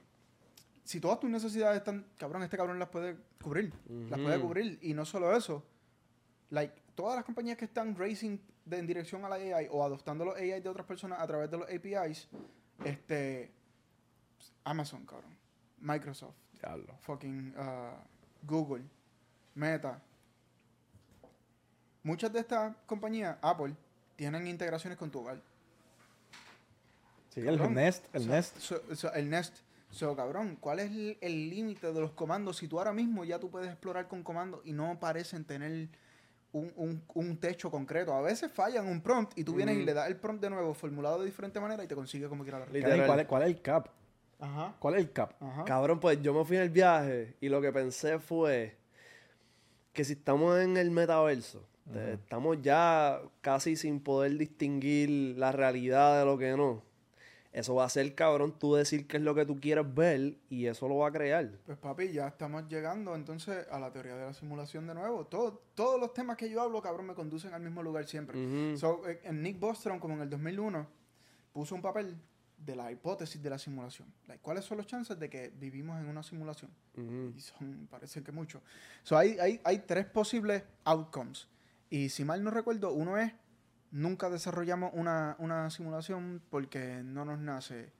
Si 0.84 1.00
todas 1.00 1.20
tus 1.20 1.30
necesidades 1.30 1.78
están, 1.78 2.06
cabrón, 2.18 2.44
este 2.44 2.58
cabrón 2.58 2.80
las 2.80 2.90
puede 2.90 3.18
cubrir. 3.42 3.74
Las 4.10 4.20
puede 4.20 4.40
cubrir. 4.40 4.80
Y 4.82 4.94
no 4.94 5.06
solo 5.06 5.36
eso. 5.36 5.64
Like, 6.50 6.74
todas 6.96 7.16
las 7.16 7.26
compañías 7.26 7.58
que 7.58 7.66
están 7.66 7.96
racing 7.96 8.40
de- 8.66 8.78
en 8.80 8.88
dirección 8.88 9.24
a 9.26 9.30
la 9.30 9.36
AI 9.36 9.68
o 9.72 9.84
adoptando 9.84 10.26
los 10.26 10.36
AI 10.36 10.60
de 10.62 10.70
otras 10.70 10.86
personas 10.88 11.20
a 11.20 11.28
través 11.28 11.50
de 11.52 11.58
los 11.58 11.68
APIs, 11.70 12.28
este, 12.84 13.52
Amazon, 14.64 15.06
cabrón. 15.06 15.38
Microsoft, 15.80 16.36
Diablo. 16.54 16.98
fucking 17.02 17.54
uh, 17.58 17.96
Google, 18.46 18.84
Meta. 19.56 20.02
Muchas 22.04 22.32
de 22.34 22.40
estas 22.40 22.76
compañías, 22.86 23.38
Apple, 23.42 23.74
tienen 24.16 24.48
integraciones 24.48 24.98
con 24.98 25.10
tu 25.12 25.20
hogar. 25.20 25.42
Sí, 27.30 27.42
el. 27.48 27.74
Nest, 27.74 28.06
el 28.14 28.22
O 28.22 28.26
sea, 28.26 28.36
Nest. 28.36 28.58
so- 28.60 28.96
so, 28.96 29.14
el 29.14 29.30
Nest. 29.30 29.58
So, 29.92 30.16
cabrón, 30.16 30.58
¿cuál 30.60 30.80
es 30.80 30.92
el- 31.22 31.50
límite 31.50 31.92
de 31.92 32.00
los 32.00 32.12
comandos? 32.12 32.58
Si 32.58 32.68
tú 32.68 32.78
ahora 32.78 32.94
mismo 32.94 33.24
ya 33.26 33.40
tú 33.40 33.50
puedes 33.50 33.70
explorar 33.70 34.08
con 34.08 34.24
comandos 34.24 34.62
y 34.64 34.72
no 34.72 35.00
parecen 35.00 35.46
tener 35.46 35.88
un, 36.52 36.72
un- 36.76 37.04
un 37.14 37.38
techo 37.38 37.70
concreto. 37.72 38.14
A 38.14 38.22
veces 38.22 38.52
fallan 38.52 38.88
un 38.88 39.02
prompt 39.02 39.38
y 39.38 39.44
tú 39.44 39.54
vienes 39.56 39.78
y 39.78 39.84
le 39.86 39.94
das 39.94 40.08
el 40.08 40.16
prompt 40.18 40.42
de 40.42 40.50
nuevo 40.50 40.74
formulado 40.74 41.20
de 41.20 41.26
diferente 41.26 41.60
manera 41.60 41.84
y 41.84 41.88
te 41.88 41.96
consigue 41.96 42.28
como 42.28 42.44
quiera 42.44 42.60
la 42.60 42.66
respuesta. 42.66 42.88
Literal. 42.88 43.08
Cabrón, 43.08 43.08
¿Cuál 43.08 43.20
es, 43.20 43.28
¿Cuál 43.28 43.42
es 43.44 43.48
el 43.58 43.62
cap? 43.62 43.88
Ajá, 44.42 44.76
¿Cuál 44.80 44.94
es 44.96 45.00
el 45.02 45.12
cap? 45.12 45.34
ajá. 45.42 45.66
Cabrón, 45.66 46.00
pues 46.00 46.22
yo 46.22 46.34
me 46.34 46.46
fui 46.46 46.56
en 46.58 46.64
el 46.64 46.70
viaje 46.70 47.36
y 47.42 47.50
lo 47.50 47.62
que 47.62 47.72
pensé 47.72 48.20
fue 48.20 48.78
que 49.94 50.04
si 50.04 50.14
estamos 50.14 50.58
en 50.60 50.78
el 50.78 50.92
metaverso, 50.92 51.64
te- 51.94 52.14
estamos 52.14 52.62
ya 52.62 53.22
casi 53.42 53.76
sin 53.76 54.00
poder 54.00 54.38
distinguir 54.38 55.38
la 55.38 55.52
realidad 55.52 56.20
de 56.20 56.26
lo 56.26 56.38
que 56.38 56.56
no. 56.56 56.84
Eso 57.52 57.74
va 57.74 57.86
a 57.86 57.90
ser, 57.90 58.14
cabrón, 58.14 58.54
tú 58.60 58.76
decir 58.76 59.08
qué 59.08 59.18
es 59.18 59.24
lo 59.24 59.34
que 59.34 59.44
tú 59.44 59.60
quieres 59.60 59.84
ver 59.96 60.38
y 60.52 60.68
eso 60.68 60.88
lo 60.88 60.98
va 60.98 61.08
a 61.08 61.12
crear. 61.12 61.50
Pues 61.66 61.80
papi, 61.80 62.12
ya 62.12 62.28
estamos 62.28 62.68
llegando 62.70 63.16
entonces 63.16 63.66
a 63.72 63.80
la 63.80 63.92
teoría 63.92 64.16
de 64.16 64.26
la 64.26 64.34
simulación 64.34 64.86
de 64.86 64.94
nuevo. 64.94 65.26
Todo, 65.26 65.60
todos 65.74 66.00
los 66.00 66.14
temas 66.14 66.38
que 66.38 66.48
yo 66.48 66.62
hablo, 66.62 66.80
cabrón, 66.80 67.08
me 67.08 67.16
conducen 67.16 67.52
al 67.56 67.62
mismo 67.62 67.82
lugar 67.82 68.06
siempre. 68.06 68.38
Ujú. 68.38 68.78
So, 68.78 69.10
eh, 69.10 69.20
en 69.24 69.42
Nick 69.42 69.60
Bostrom, 69.60 69.98
como 70.00 70.14
en 70.14 70.22
el 70.22 70.30
2001, 70.30 70.86
puso 71.52 71.74
un 71.74 71.82
papel 71.82 72.16
de 72.56 72.76
la 72.76 72.92
hipótesis 72.92 73.42
de 73.42 73.50
la 73.50 73.58
simulación. 73.58 74.08
Like, 74.28 74.44
¿Cuáles 74.44 74.64
son 74.66 74.78
los 74.78 74.86
chances 74.86 75.18
de 75.18 75.28
que 75.28 75.50
vivimos 75.50 76.00
en 76.00 76.08
una 76.08 76.22
simulación? 76.22 76.70
Ujú. 76.96 77.34
Y 77.36 77.42
son, 77.42 77.88
parece 77.90 78.22
que 78.22 78.32
muchos. 78.32 78.62
So, 79.02 79.18
hay, 79.18 79.40
hay, 79.40 79.60
hay 79.64 79.80
tres 79.80 80.06
posibles 80.06 80.62
outcomes. 80.84 81.48
Y 81.90 82.10
si 82.10 82.24
mal 82.24 82.44
no 82.44 82.52
recuerdo, 82.52 82.94
uno 82.94 83.18
es, 83.18 83.34
nunca 83.92 84.30
desarrollamos 84.30 84.92
una, 84.94 85.36
una 85.40 85.70
simulación 85.70 86.42
porque 86.50 87.02
no 87.04 87.26
nos 87.26 87.40
nace 87.40 87.92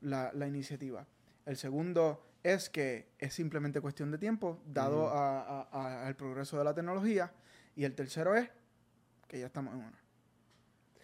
la, 0.00 0.32
la 0.32 0.46
iniciativa. 0.46 1.06
El 1.44 1.56
segundo 1.56 2.24
es 2.42 2.70
que 2.70 3.08
es 3.18 3.34
simplemente 3.34 3.80
cuestión 3.80 4.10
de 4.10 4.18
tiempo, 4.18 4.60
dado 4.66 5.04
Ujú. 5.06 5.14
a- 5.14 5.40
a- 5.40 5.68
a- 5.72 6.06
al 6.06 6.16
progreso 6.16 6.58
de 6.58 6.64
la 6.64 6.74
tecnología. 6.74 7.32
Y 7.76 7.84
el 7.84 7.94
tercero 7.94 8.34
es 8.34 8.48
que 9.28 9.40
ya 9.40 9.46
estamos 9.46 9.74
en 9.74 9.80
una. 9.80 9.98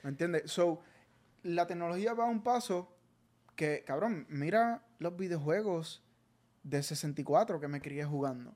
¿Me 0.03 0.11
entiendes? 0.11 0.51
So, 0.51 0.81
la 1.43 1.67
tecnología 1.67 2.15
va 2.15 2.25
a 2.25 2.29
un 2.29 2.43
paso 2.43 2.95
que, 3.57 3.85
cabrón, 3.87 4.27
mira 4.31 4.83
los 4.99 5.17
videojuegos 5.17 6.03
de 6.63 6.83
64 6.83 7.61
que 7.61 7.69
me 7.69 7.81
crié 7.81 8.05
jugando. 8.05 8.55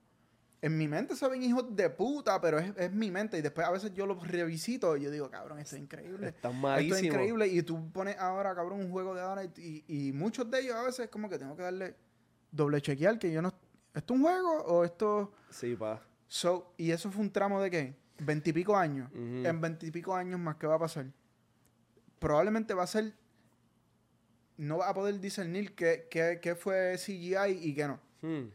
En 0.64 0.78
mi 0.78 0.88
mente 0.88 1.14
se 1.14 1.28
ven 1.28 1.42
hijos 1.42 1.76
de 1.76 1.90
puta, 1.90 2.40
pero 2.40 2.58
es, 2.58 2.72
es 2.78 2.90
mi 2.90 3.10
mente. 3.10 3.36
Y 3.36 3.42
después 3.42 3.66
a 3.66 3.70
veces 3.70 3.92
yo 3.92 4.06
los 4.06 4.26
revisito 4.26 4.96
y 4.96 5.02
yo 5.02 5.10
digo, 5.10 5.30
cabrón, 5.30 5.58
esto 5.58 5.76
es 5.76 5.82
increíble. 5.82 6.28
Están 6.28 6.52
Esto 6.52 6.62
malísimos. 6.62 6.98
es 7.00 7.04
increíble. 7.04 7.46
Y 7.48 7.62
tú 7.62 7.92
pones 7.92 8.16
ahora, 8.18 8.54
cabrón, 8.54 8.80
un 8.80 8.90
juego 8.90 9.14
de 9.14 9.20
ahora 9.20 9.44
y, 9.44 9.84
y- 9.88 10.08
y 10.08 10.12
muchos 10.12 10.50
de 10.50 10.60
ellos 10.60 10.74
a 10.74 10.82
veces 10.82 11.08
como 11.10 11.28
que 11.28 11.36
tengo 11.38 11.54
que 11.54 11.64
darle 11.64 11.94
doble 12.50 12.80
chequear 12.80 13.18
que 13.18 13.30
yo 13.30 13.42
no... 13.42 13.52
¿Esto 13.92 14.14
es 14.14 14.18
un 14.20 14.22
juego 14.24 14.62
o 14.64 14.84
esto...? 14.84 15.32
Sí, 15.50 15.76
pa. 15.76 16.00
So, 16.26 16.72
¿Y 16.78 16.92
eso 16.92 17.10
fue 17.10 17.20
un 17.20 17.30
tramo 17.30 17.60
de 17.60 17.70
qué? 17.70 17.94
Veintipico 18.20 18.74
años. 18.74 19.10
Ujú. 19.12 19.46
En 19.46 19.60
veintipico 19.60 20.14
años 20.16 20.40
más, 20.40 20.56
¿qué 20.56 20.66
va 20.66 20.76
a 20.76 20.78
pasar? 20.78 21.04
Probablemente 22.18 22.72
va 22.72 22.84
a 22.84 22.86
ser... 22.86 23.12
No 24.56 24.78
va 24.78 24.88
a 24.88 24.94
poder 24.94 25.20
discernir 25.20 25.74
qué, 25.74 26.06
qué, 26.10 26.38
qué 26.40 26.54
fue 26.54 26.94
CGI 26.96 27.50
y 27.60 27.74
qué 27.74 27.86
no. 27.88 28.00
Hmm. 28.22 28.48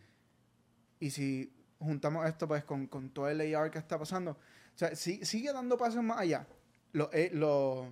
Y 1.01 1.11
si 1.11 1.53
juntamos 1.79 2.25
esto 2.27 2.47
pues 2.47 2.63
con, 2.63 2.87
con 2.87 3.09
todo 3.09 3.27
el 3.29 3.55
AR 3.55 3.71
que 3.71 3.79
está 3.79 3.97
pasando, 3.97 4.31
o 4.31 4.37
sea, 4.77 4.95
sí- 4.95 5.23
sigue 5.25 5.51
dando 5.53 5.77
pasos 5.77 6.03
más 6.03 6.19
allá. 6.19 6.45
Lo, 6.91 7.09
eh, 7.13 7.29
lo- 7.33 7.91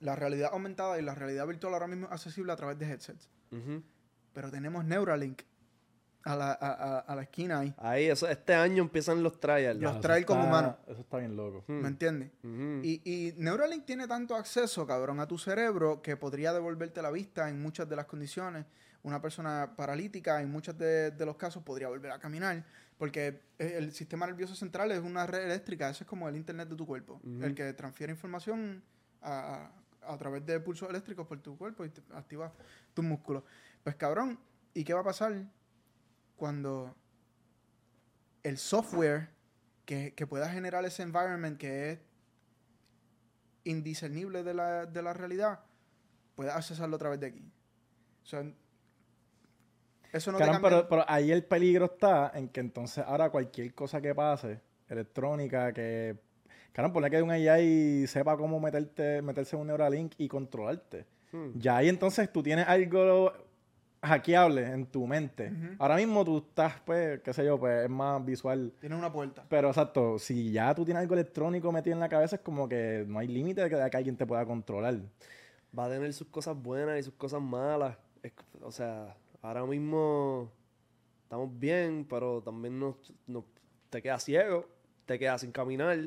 la 0.00 0.16
realidad 0.16 0.50
aumentada 0.52 0.98
y 0.98 1.02
la 1.02 1.14
realidad 1.14 1.46
virtual 1.46 1.74
ahora 1.74 1.86
mismo 1.86 2.06
es 2.06 2.12
accesible 2.12 2.52
a 2.52 2.56
través 2.56 2.78
de 2.78 2.86
headsets. 2.90 3.28
Ujú. 3.52 3.82
Pero 4.32 4.50
tenemos 4.50 4.84
Neuralink 4.84 5.42
a 6.24 6.36
la, 6.36 6.52
a, 6.52 6.56
a- 6.72 6.98
a 7.00 7.14
la 7.16 7.22
esquina 7.22 7.58
ahí. 7.60 7.74
Ahí, 7.76 8.06
eso, 8.06 8.26
este 8.28 8.54
año 8.54 8.82
empiezan 8.82 9.22
los 9.22 9.38
trials. 9.38 9.78
Los 9.80 9.90
Ah, 9.92 9.98
eso 9.98 10.00
trial 10.00 10.24
con 10.24 10.40
humanos. 10.40 10.76
Eso 10.86 11.00
está 11.02 11.18
bien 11.18 11.36
loco. 11.36 11.64
Hmm. 11.68 11.80
¿Me 11.82 11.88
entiendes? 11.88 12.30
Ujú. 12.42 12.80
Y, 12.82 13.02
y 13.04 13.34
Neuralink 13.36 13.84
tiene 13.84 14.08
tanto 14.08 14.34
acceso, 14.34 14.86
cabrón, 14.86 15.20
a 15.20 15.26
tu 15.28 15.36
cerebro 15.38 16.00
que 16.00 16.16
podría 16.16 16.52
devolverte 16.54 17.02
la 17.02 17.10
vista 17.10 17.48
en 17.50 17.60
muchas 17.60 17.88
de 17.88 17.96
las 17.96 18.06
condiciones. 18.06 18.64
Una 19.02 19.20
persona 19.20 19.74
paralítica, 19.76 20.40
en 20.40 20.50
muchos 20.50 20.78
de, 20.78 21.10
de 21.10 21.26
los 21.26 21.36
casos, 21.36 21.62
podría 21.62 21.88
volver 21.88 22.10
a 22.10 22.18
caminar. 22.18 22.64
Porque 23.04 23.42
el 23.58 23.92
sistema 23.92 24.26
nervioso 24.26 24.54
central 24.54 24.90
es 24.92 25.00
una 25.00 25.26
red 25.26 25.44
eléctrica. 25.44 25.90
Eso 25.90 26.04
es 26.04 26.08
como 26.08 26.26
el 26.26 26.36
internet 26.36 26.70
de 26.70 26.74
tu 26.74 26.86
cuerpo. 26.86 27.20
El 27.42 27.54
que 27.54 27.70
transfiere 27.74 28.10
información 28.10 28.82
a, 29.20 29.70
a 30.00 30.16
través 30.16 30.46
de 30.46 30.58
pulsos 30.58 30.88
eléctricos 30.88 31.26
por 31.26 31.38
tu 31.42 31.54
cuerpo 31.58 31.84
y 31.84 31.90
te 31.90 32.00
activa 32.14 32.50
tus 32.94 33.04
músculos. 33.04 33.42
Pues, 33.82 33.94
cabrón, 33.96 34.38
¿y 34.72 34.84
qué 34.84 34.94
va 34.94 35.00
a 35.00 35.04
pasar 35.04 35.34
cuando 36.34 36.96
el 38.42 38.56
software 38.56 39.28
que, 39.84 40.14
que 40.14 40.26
pueda 40.26 40.48
generar 40.48 40.82
ese 40.86 41.02
environment 41.02 41.58
que 41.58 41.92
es 41.92 41.98
indiscernible 43.64 44.42
de 44.42 44.54
la, 44.54 44.86
de 44.86 45.02
la 45.02 45.12
realidad, 45.12 45.60
pueda 46.36 46.56
accesarlo 46.56 46.96
a 46.96 46.98
través 46.98 47.20
de 47.20 47.26
aquí. 47.26 47.52
O 48.22 48.26
sea, 48.26 48.50
eso 50.14 50.32
no 50.32 50.38
te 50.38 50.44
Caramba, 50.44 50.68
cambia- 50.70 50.88
pero, 50.88 51.02
pero 51.02 51.04
ahí 51.08 51.30
el 51.30 51.44
peligro 51.44 51.84
está 51.86 52.32
en 52.34 52.48
que 52.48 52.60
entonces 52.60 53.04
ahora 53.06 53.30
cualquier 53.30 53.74
cosa 53.74 54.00
que 54.00 54.14
pase, 54.14 54.60
electrónica, 54.88 55.72
que... 55.72 56.16
Caramba, 56.72 56.94
ponle 56.94 57.10
que 57.10 57.22
un 57.22 57.30
AI 57.30 58.06
sepa 58.06 58.36
cómo 58.36 58.58
meterte, 58.58 59.22
meterse 59.22 59.54
en 59.54 59.62
un 59.62 59.68
Neuralink 59.68 60.14
y 60.18 60.26
controlarte. 60.26 61.04
Hmm. 61.30 61.50
Ya 61.54 61.76
ahí 61.76 61.88
entonces 61.88 62.32
tú 62.32 62.42
tienes 62.42 62.66
algo 62.66 63.32
hackeable 64.02 64.70
en 64.70 64.86
tu 64.86 65.06
mente. 65.06 65.50
Ahora 65.78 65.96
mismo 65.96 66.24
tú 66.24 66.38
estás, 66.38 66.74
pues, 66.84 67.20
qué 67.22 67.32
sé 67.32 67.44
yo, 67.44 67.58
pues 67.58 67.84
es 67.84 67.90
más 67.90 68.22
visual. 68.24 68.72
Tienes 68.80 68.98
una 68.98 69.10
puerta. 69.12 69.44
Pero 69.48 69.68
exacto, 69.68 70.18
si 70.18 70.50
ya 70.52 70.74
tú 70.74 70.84
tienes 70.84 71.00
algo 71.02 71.14
electrónico 71.14 71.72
metido 71.72 71.94
en 71.94 72.00
la 72.00 72.08
cabeza, 72.08 72.36
es 72.36 72.42
como 72.42 72.68
que 72.68 73.04
no 73.06 73.18
hay 73.20 73.28
límite 73.28 73.62
de 73.62 73.70
que, 73.70 73.76
de 73.76 73.88
que 73.88 73.96
alguien 73.96 74.16
te 74.16 74.26
pueda 74.26 74.44
controlar. 74.44 74.98
va 75.76 75.86
a 75.86 75.88
tener 75.88 76.12
sus 76.12 76.26
cosas 76.28 76.56
buenas 76.60 76.98
y 76.98 77.02
sus 77.02 77.14
cosas 77.14 77.40
malas. 77.40 77.96
Es- 78.22 78.32
o 78.62 78.70
sea, 78.70 79.16
ahora 79.44 79.64
mismo 79.66 80.50
estamos 81.22 81.58
bien, 81.58 82.06
pero 82.08 82.42
también 82.42 82.78
nos, 82.78 82.96
nos- 83.26 83.44
te 83.90 84.02
quedas 84.02 84.24
ciego, 84.24 84.66
te 85.06 85.18
quedas 85.18 85.40
sin 85.42 85.52
caminar. 85.52 85.98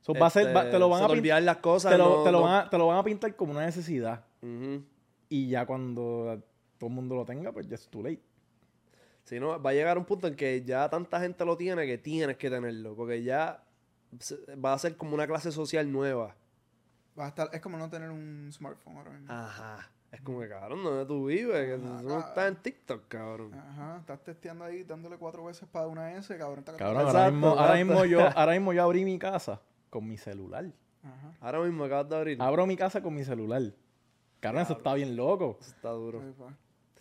So, 0.00 0.14
va 0.14 0.26
a 0.26 0.30
ser- 0.30 0.54
va- 0.56 0.70
te 0.70 0.78
lo 0.78 0.88
van 0.88 1.00
se 1.00 1.04
a 1.04 1.08
te 1.08 1.12
pin- 1.14 1.18
olvidan 1.20 1.44
las 1.44 1.56
cosas. 1.58 1.92
te, 1.92 1.98
lo, 1.98 2.18
no- 2.18 2.22
te 2.24 2.32
lo 2.32 2.38
no- 2.38 2.44
van 2.44 2.66
a, 2.66 2.70
te 2.70 2.78
lo 2.78 2.86
van 2.86 2.98
a 2.98 3.04
pintar 3.04 3.34
como 3.36 3.52
una 3.52 3.64
necesidad. 3.66 4.24
Y 5.28 5.48
ya 5.48 5.66
cuando 5.66 6.42
todo 6.78 6.88
el 6.88 6.94
mundo 6.94 7.14
lo 7.16 7.24
tenga, 7.24 7.52
pues 7.52 7.66
ya 7.68 7.74
es 7.74 7.88
too 7.88 8.02
late. 8.02 8.22
Si 9.24 9.40
no, 9.40 9.60
va 9.60 9.70
a 9.70 9.72
llegar 9.72 9.98
un 9.98 10.04
punto 10.04 10.28
en 10.28 10.36
que 10.36 10.62
ya 10.64 10.88
tanta 10.88 11.20
gente 11.20 11.44
lo 11.44 11.56
tiene 11.56 11.84
que 11.86 11.98
tienes 11.98 12.36
que 12.36 12.48
tenerlo, 12.48 12.94
porque 12.94 13.22
ya 13.24 13.64
va 14.64 14.72
a 14.72 14.78
ser 14.78 14.96
como 14.96 15.14
una 15.14 15.26
clase 15.26 15.50
social 15.50 15.90
nueva. 15.90 16.36
Va 17.18 17.24
a 17.24 17.28
estar, 17.28 17.48
es 17.52 17.60
como 17.60 17.76
no 17.76 17.90
tener 17.90 18.10
un 18.10 18.48
smartphone 18.52 18.96
ahora 18.98 19.10
mismo. 19.10 19.32
Ajá. 19.32 19.90
Es 20.16 20.22
como 20.22 20.40
que, 20.40 20.48
cabrón, 20.48 20.82
¿dónde 20.82 21.04
tú 21.04 21.26
vives? 21.26 21.66
Que 21.66 21.76
tú 21.76 22.08
no 22.08 22.18
estás 22.20 22.48
en 22.48 22.56
TikTok, 22.56 23.06
cabrón. 23.06 23.52
Ajá, 23.52 23.98
estás 23.98 24.24
testeando 24.24 24.64
ahí, 24.64 24.82
dándole 24.82 25.18
cuatro 25.18 25.44
veces 25.44 25.68
para 25.68 25.88
una 25.88 26.14
S, 26.14 26.34
cabrón. 26.38 26.64
Cabrón, 26.64 27.02
Exacto, 27.02 27.18
ahora, 27.18 27.30
mismo, 27.30 27.48
ahora, 27.48 27.74
mismo 27.74 28.04
yo, 28.06 28.20
ahora 28.34 28.52
mismo 28.52 28.72
yo 28.72 28.82
abrí 28.82 29.04
mi 29.04 29.18
casa 29.18 29.60
con 29.90 30.08
mi 30.08 30.16
celular. 30.16 30.64
Ajá. 31.02 31.34
Ahora 31.38 31.60
mismo 31.60 31.84
acabas 31.84 32.08
de 32.08 32.16
abrir. 32.16 32.40
Abro 32.40 32.66
mi 32.66 32.78
casa 32.78 33.02
con 33.02 33.14
mi 33.14 33.24
celular. 33.24 33.62
Cabrón, 34.40 34.62
eso 34.62 34.72
está 34.72 34.94
bien 34.94 35.14
loco. 35.16 35.58
Eso 35.60 35.70
está 35.70 35.90
duro. 35.90 36.22
Sí, 36.22 36.34
pa. 36.38 36.56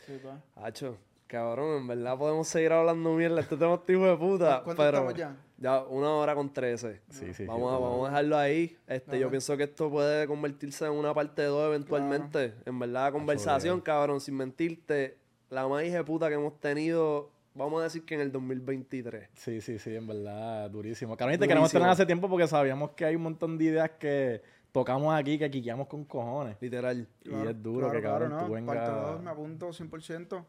Sí, 0.05 0.19
pa. 0.21 0.61
Hacho, 0.61 0.97
cabrón, 1.27 1.77
en 1.77 1.87
verdad 1.87 2.17
podemos 2.17 2.49
seguir 2.49 2.73
hablando 2.73 3.13
mierda. 3.13 3.39
Este 3.39 3.55
tema 3.55 3.75
es 3.75 3.89
hijo 3.89 4.07
de 4.07 4.17
puta. 4.17 4.61
¿Cuánto 4.61 4.83
pero 4.83 4.97
estamos 4.97 5.13
ya? 5.13 5.37
Ya, 5.57 5.83
una 5.83 6.09
hora 6.11 6.35
con 6.35 6.51
trece. 6.51 7.01
Sí, 7.09 7.33
sí. 7.33 7.45
Vamos, 7.45 7.73
a, 7.73 7.77
vamos 7.77 8.05
a 8.05 8.09
dejarlo 8.09 8.37
ahí. 8.37 8.77
Este, 8.87 9.19
yo 9.19 9.29
pienso 9.29 9.55
que 9.55 9.63
esto 9.63 9.89
puede 9.89 10.27
convertirse 10.27 10.85
en 10.85 10.91
una 10.91 11.13
parte 11.13 11.43
2 11.43 11.67
eventualmente. 11.67 12.53
En 12.65 12.77
verdad, 12.77 13.11
conversación, 13.11 13.79
cabrón, 13.79 14.19
sin 14.19 14.35
mentirte. 14.35 15.17
La 15.49 15.67
más 15.67 15.83
hija 15.83 15.97
de 15.97 16.03
puta 16.03 16.27
que 16.27 16.35
hemos 16.35 16.59
tenido, 16.59 17.31
vamos 17.53 17.79
a 17.79 17.83
decir 17.85 18.03
que 18.03 18.15
en 18.15 18.21
el 18.21 18.31
2023. 18.31 19.29
Sí, 19.35 19.61
sí, 19.61 19.79
sí, 19.79 19.95
en 19.95 20.07
verdad, 20.07 20.69
durísimo. 20.69 21.15
Cabrón, 21.15 21.35
y 21.35 21.37
te 21.37 21.47
queremos 21.47 21.71
tener 21.71 21.87
hace 21.87 22.05
tiempo 22.05 22.27
porque 22.27 22.47
sabíamos 22.47 22.91
que 22.91 23.05
hay 23.05 23.15
un 23.15 23.23
montón 23.23 23.57
de 23.57 23.65
ideas 23.65 23.91
que 23.91 24.41
tocamos 24.73 25.15
aquí, 25.15 25.37
que 25.37 25.49
quiqueamos 25.49 25.87
con 25.87 26.03
cojones. 26.03 26.57
Literal. 26.59 27.07
y 27.23 27.47
es 27.47 27.63
duro 27.63 27.89
que, 27.91 28.01
cabrón, 28.01 28.45
tú 28.45 28.51
vengas... 28.51 28.75
Parte 28.75 28.91
dos, 28.91 29.21
me 29.23 29.29
apunto 29.29 29.69
100%. 29.69 30.43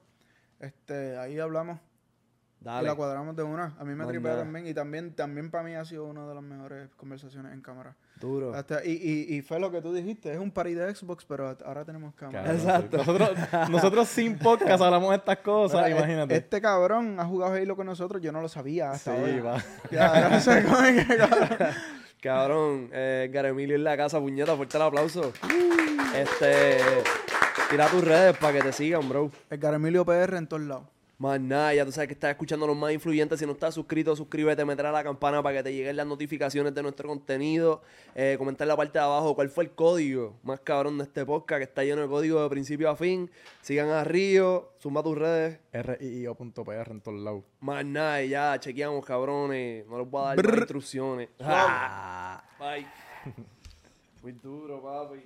Este, 0.59 1.17
ahí 1.17 1.39
hablamos. 1.39 1.79
Y 2.61 2.85
la 2.85 2.95
cuadramos 2.97 3.37
de 3.37 3.43
una. 3.45 3.77
A 3.79 3.85
mí 3.85 3.95
me 3.95 4.05
tripea 4.07 4.39
también. 4.39 4.67
Y 4.67 4.75
también, 4.75 5.15
también 5.15 5.51
para 5.51 5.63
mí 5.63 5.75
ha 5.75 5.85
sido 5.85 6.05
una 6.07 6.27
de 6.27 6.35
las 6.35 6.43
mejores 6.43 6.89
conversaciones 6.97 7.53
en 7.53 7.61
cámara. 7.61 7.95
Duro. 8.21 8.55
Hasta- 8.55 8.85
y, 8.85 8.93
y, 8.93 9.37
y 9.37 9.43
fue 9.43 9.61
lo 9.61 9.71
que 9.71 9.81
tú 9.83 9.93
dijiste. 9.93 10.33
Es 10.33 10.39
un 10.39 10.51
party 10.51 10.75
de 10.75 10.93
Xbox, 10.95 11.25
pero 11.27 11.57
ahora 11.65 11.85
tenemos 11.85 12.15
cámara. 12.15 12.53
Exacto. 12.53 12.97
Nosotros, 12.97 13.31
nosotros 13.71 14.09
sin 14.09 14.37
podcast 14.39 14.83
hablamos 14.83 15.11
de 15.11 15.17
estas 15.17 15.39
cosas, 15.39 15.85
Mira, 15.85 15.99
imagínate. 15.99 16.35
Este 16.37 16.61
cabrón 16.61 17.21
ha 17.21 17.25
jugado 17.27 17.55
Halo 17.55 17.77
con 17.77 17.87
nosotros. 17.87 18.21
Yo 18.21 18.33
no 18.33 18.41
lo 18.41 18.49
sabía 18.49 18.91
hasta 18.91 19.15
sí, 19.15 19.23
hoy. 19.23 19.41
va. 19.41 19.63
Ya, 19.93 20.29
no 20.29 20.41
sé 20.41 20.65
cómo 20.65 20.81
es 20.81 21.07
que, 21.07 21.17
cabrón. 21.19 21.49
Cabrón, 22.21 22.91
eh, 22.93 23.31
Garemilio 23.33 23.77
en 23.77 23.85
la 23.85 23.97
casa, 23.97 24.19
puñeta, 24.19 24.57
fuerte 24.57 24.77
el 24.79 24.83
aplauso. 24.83 25.33
Este, 26.17 26.79
tira 27.71 27.87
tus 27.89 28.03
redes 28.03 28.37
para 28.39 28.55
que 28.55 28.63
te 28.65 28.73
sigan, 28.73 29.09
bro. 29.09 29.31
El 29.51 29.63
Emilio 29.63 30.05
PR 30.05 30.35
en 30.37 30.49
todos 30.49 30.63
lados. 30.63 30.85
Más 31.19 31.41
nada, 31.41 31.73
ya 31.73 31.85
tú 31.87 31.93
sabes 31.93 32.09
que 32.09 32.15
estás 32.15 32.31
escuchando 32.33 32.67
a 32.67 32.69
los 32.69 32.77
más 32.77 32.93
influyentes. 32.93 33.39
Si 33.39 33.47
no 33.47 33.53
estás 33.53 33.75
suscrito, 33.75 34.15
suscríbete, 34.15 34.65
meter 34.67 34.85
a 34.85 34.93
la 34.93 35.03
campana 35.03 35.43
para 35.43 35.57
que 35.57 35.63
te 35.63 35.73
lleguen 35.73 35.97
las 35.97 36.07
notificaciones 36.07 36.75
de 36.75 36.83
nuestro 36.83 37.09
contenido. 37.09 37.81
Eh, 38.15 38.35
comentar 38.37 38.67
en 38.67 38.69
la 38.69 38.77
parte 38.77 38.99
de 38.99 39.05
abajo 39.05 39.35
cuál 39.35 39.49
fue 39.49 39.65
el 39.65 39.71
código 39.71 40.37
más 40.43 40.61
cabrón 40.61 40.99
de 40.99 41.05
este 41.05 41.25
podcast, 41.25 41.59
que 41.59 41.65
está 41.65 41.85
lleno 41.85 42.03
de 42.03 42.09
código 42.09 42.43
de 42.43 42.51
principio 42.51 42.91
a 42.91 42.97
fin. 42.97 43.31
Sigan 43.63 43.89
a 43.89 44.05
Río, 44.05 44.73
suma 44.79 45.03
tus 45.03 45.17
redes. 45.17 45.59
RIO.pr 45.73 46.91
en 46.91 47.01
todos 47.01 47.19
lados. 47.19 47.45
Más 47.61 47.83
nada, 47.85 48.23
ya 48.23 48.61
chequeamos, 48.61 49.03
cabrones. 49.05 49.87
No 49.87 49.99
les 49.99 50.11
voy 50.11 50.23
a 50.23 50.25
dar 50.35 50.45
más 50.45 50.55
instrucciones. 50.59 51.31
Ah, 51.41 52.45
Bye. 52.59 52.87
Muy 54.23 54.33
duro, 54.33 54.83
papi. 54.83 55.21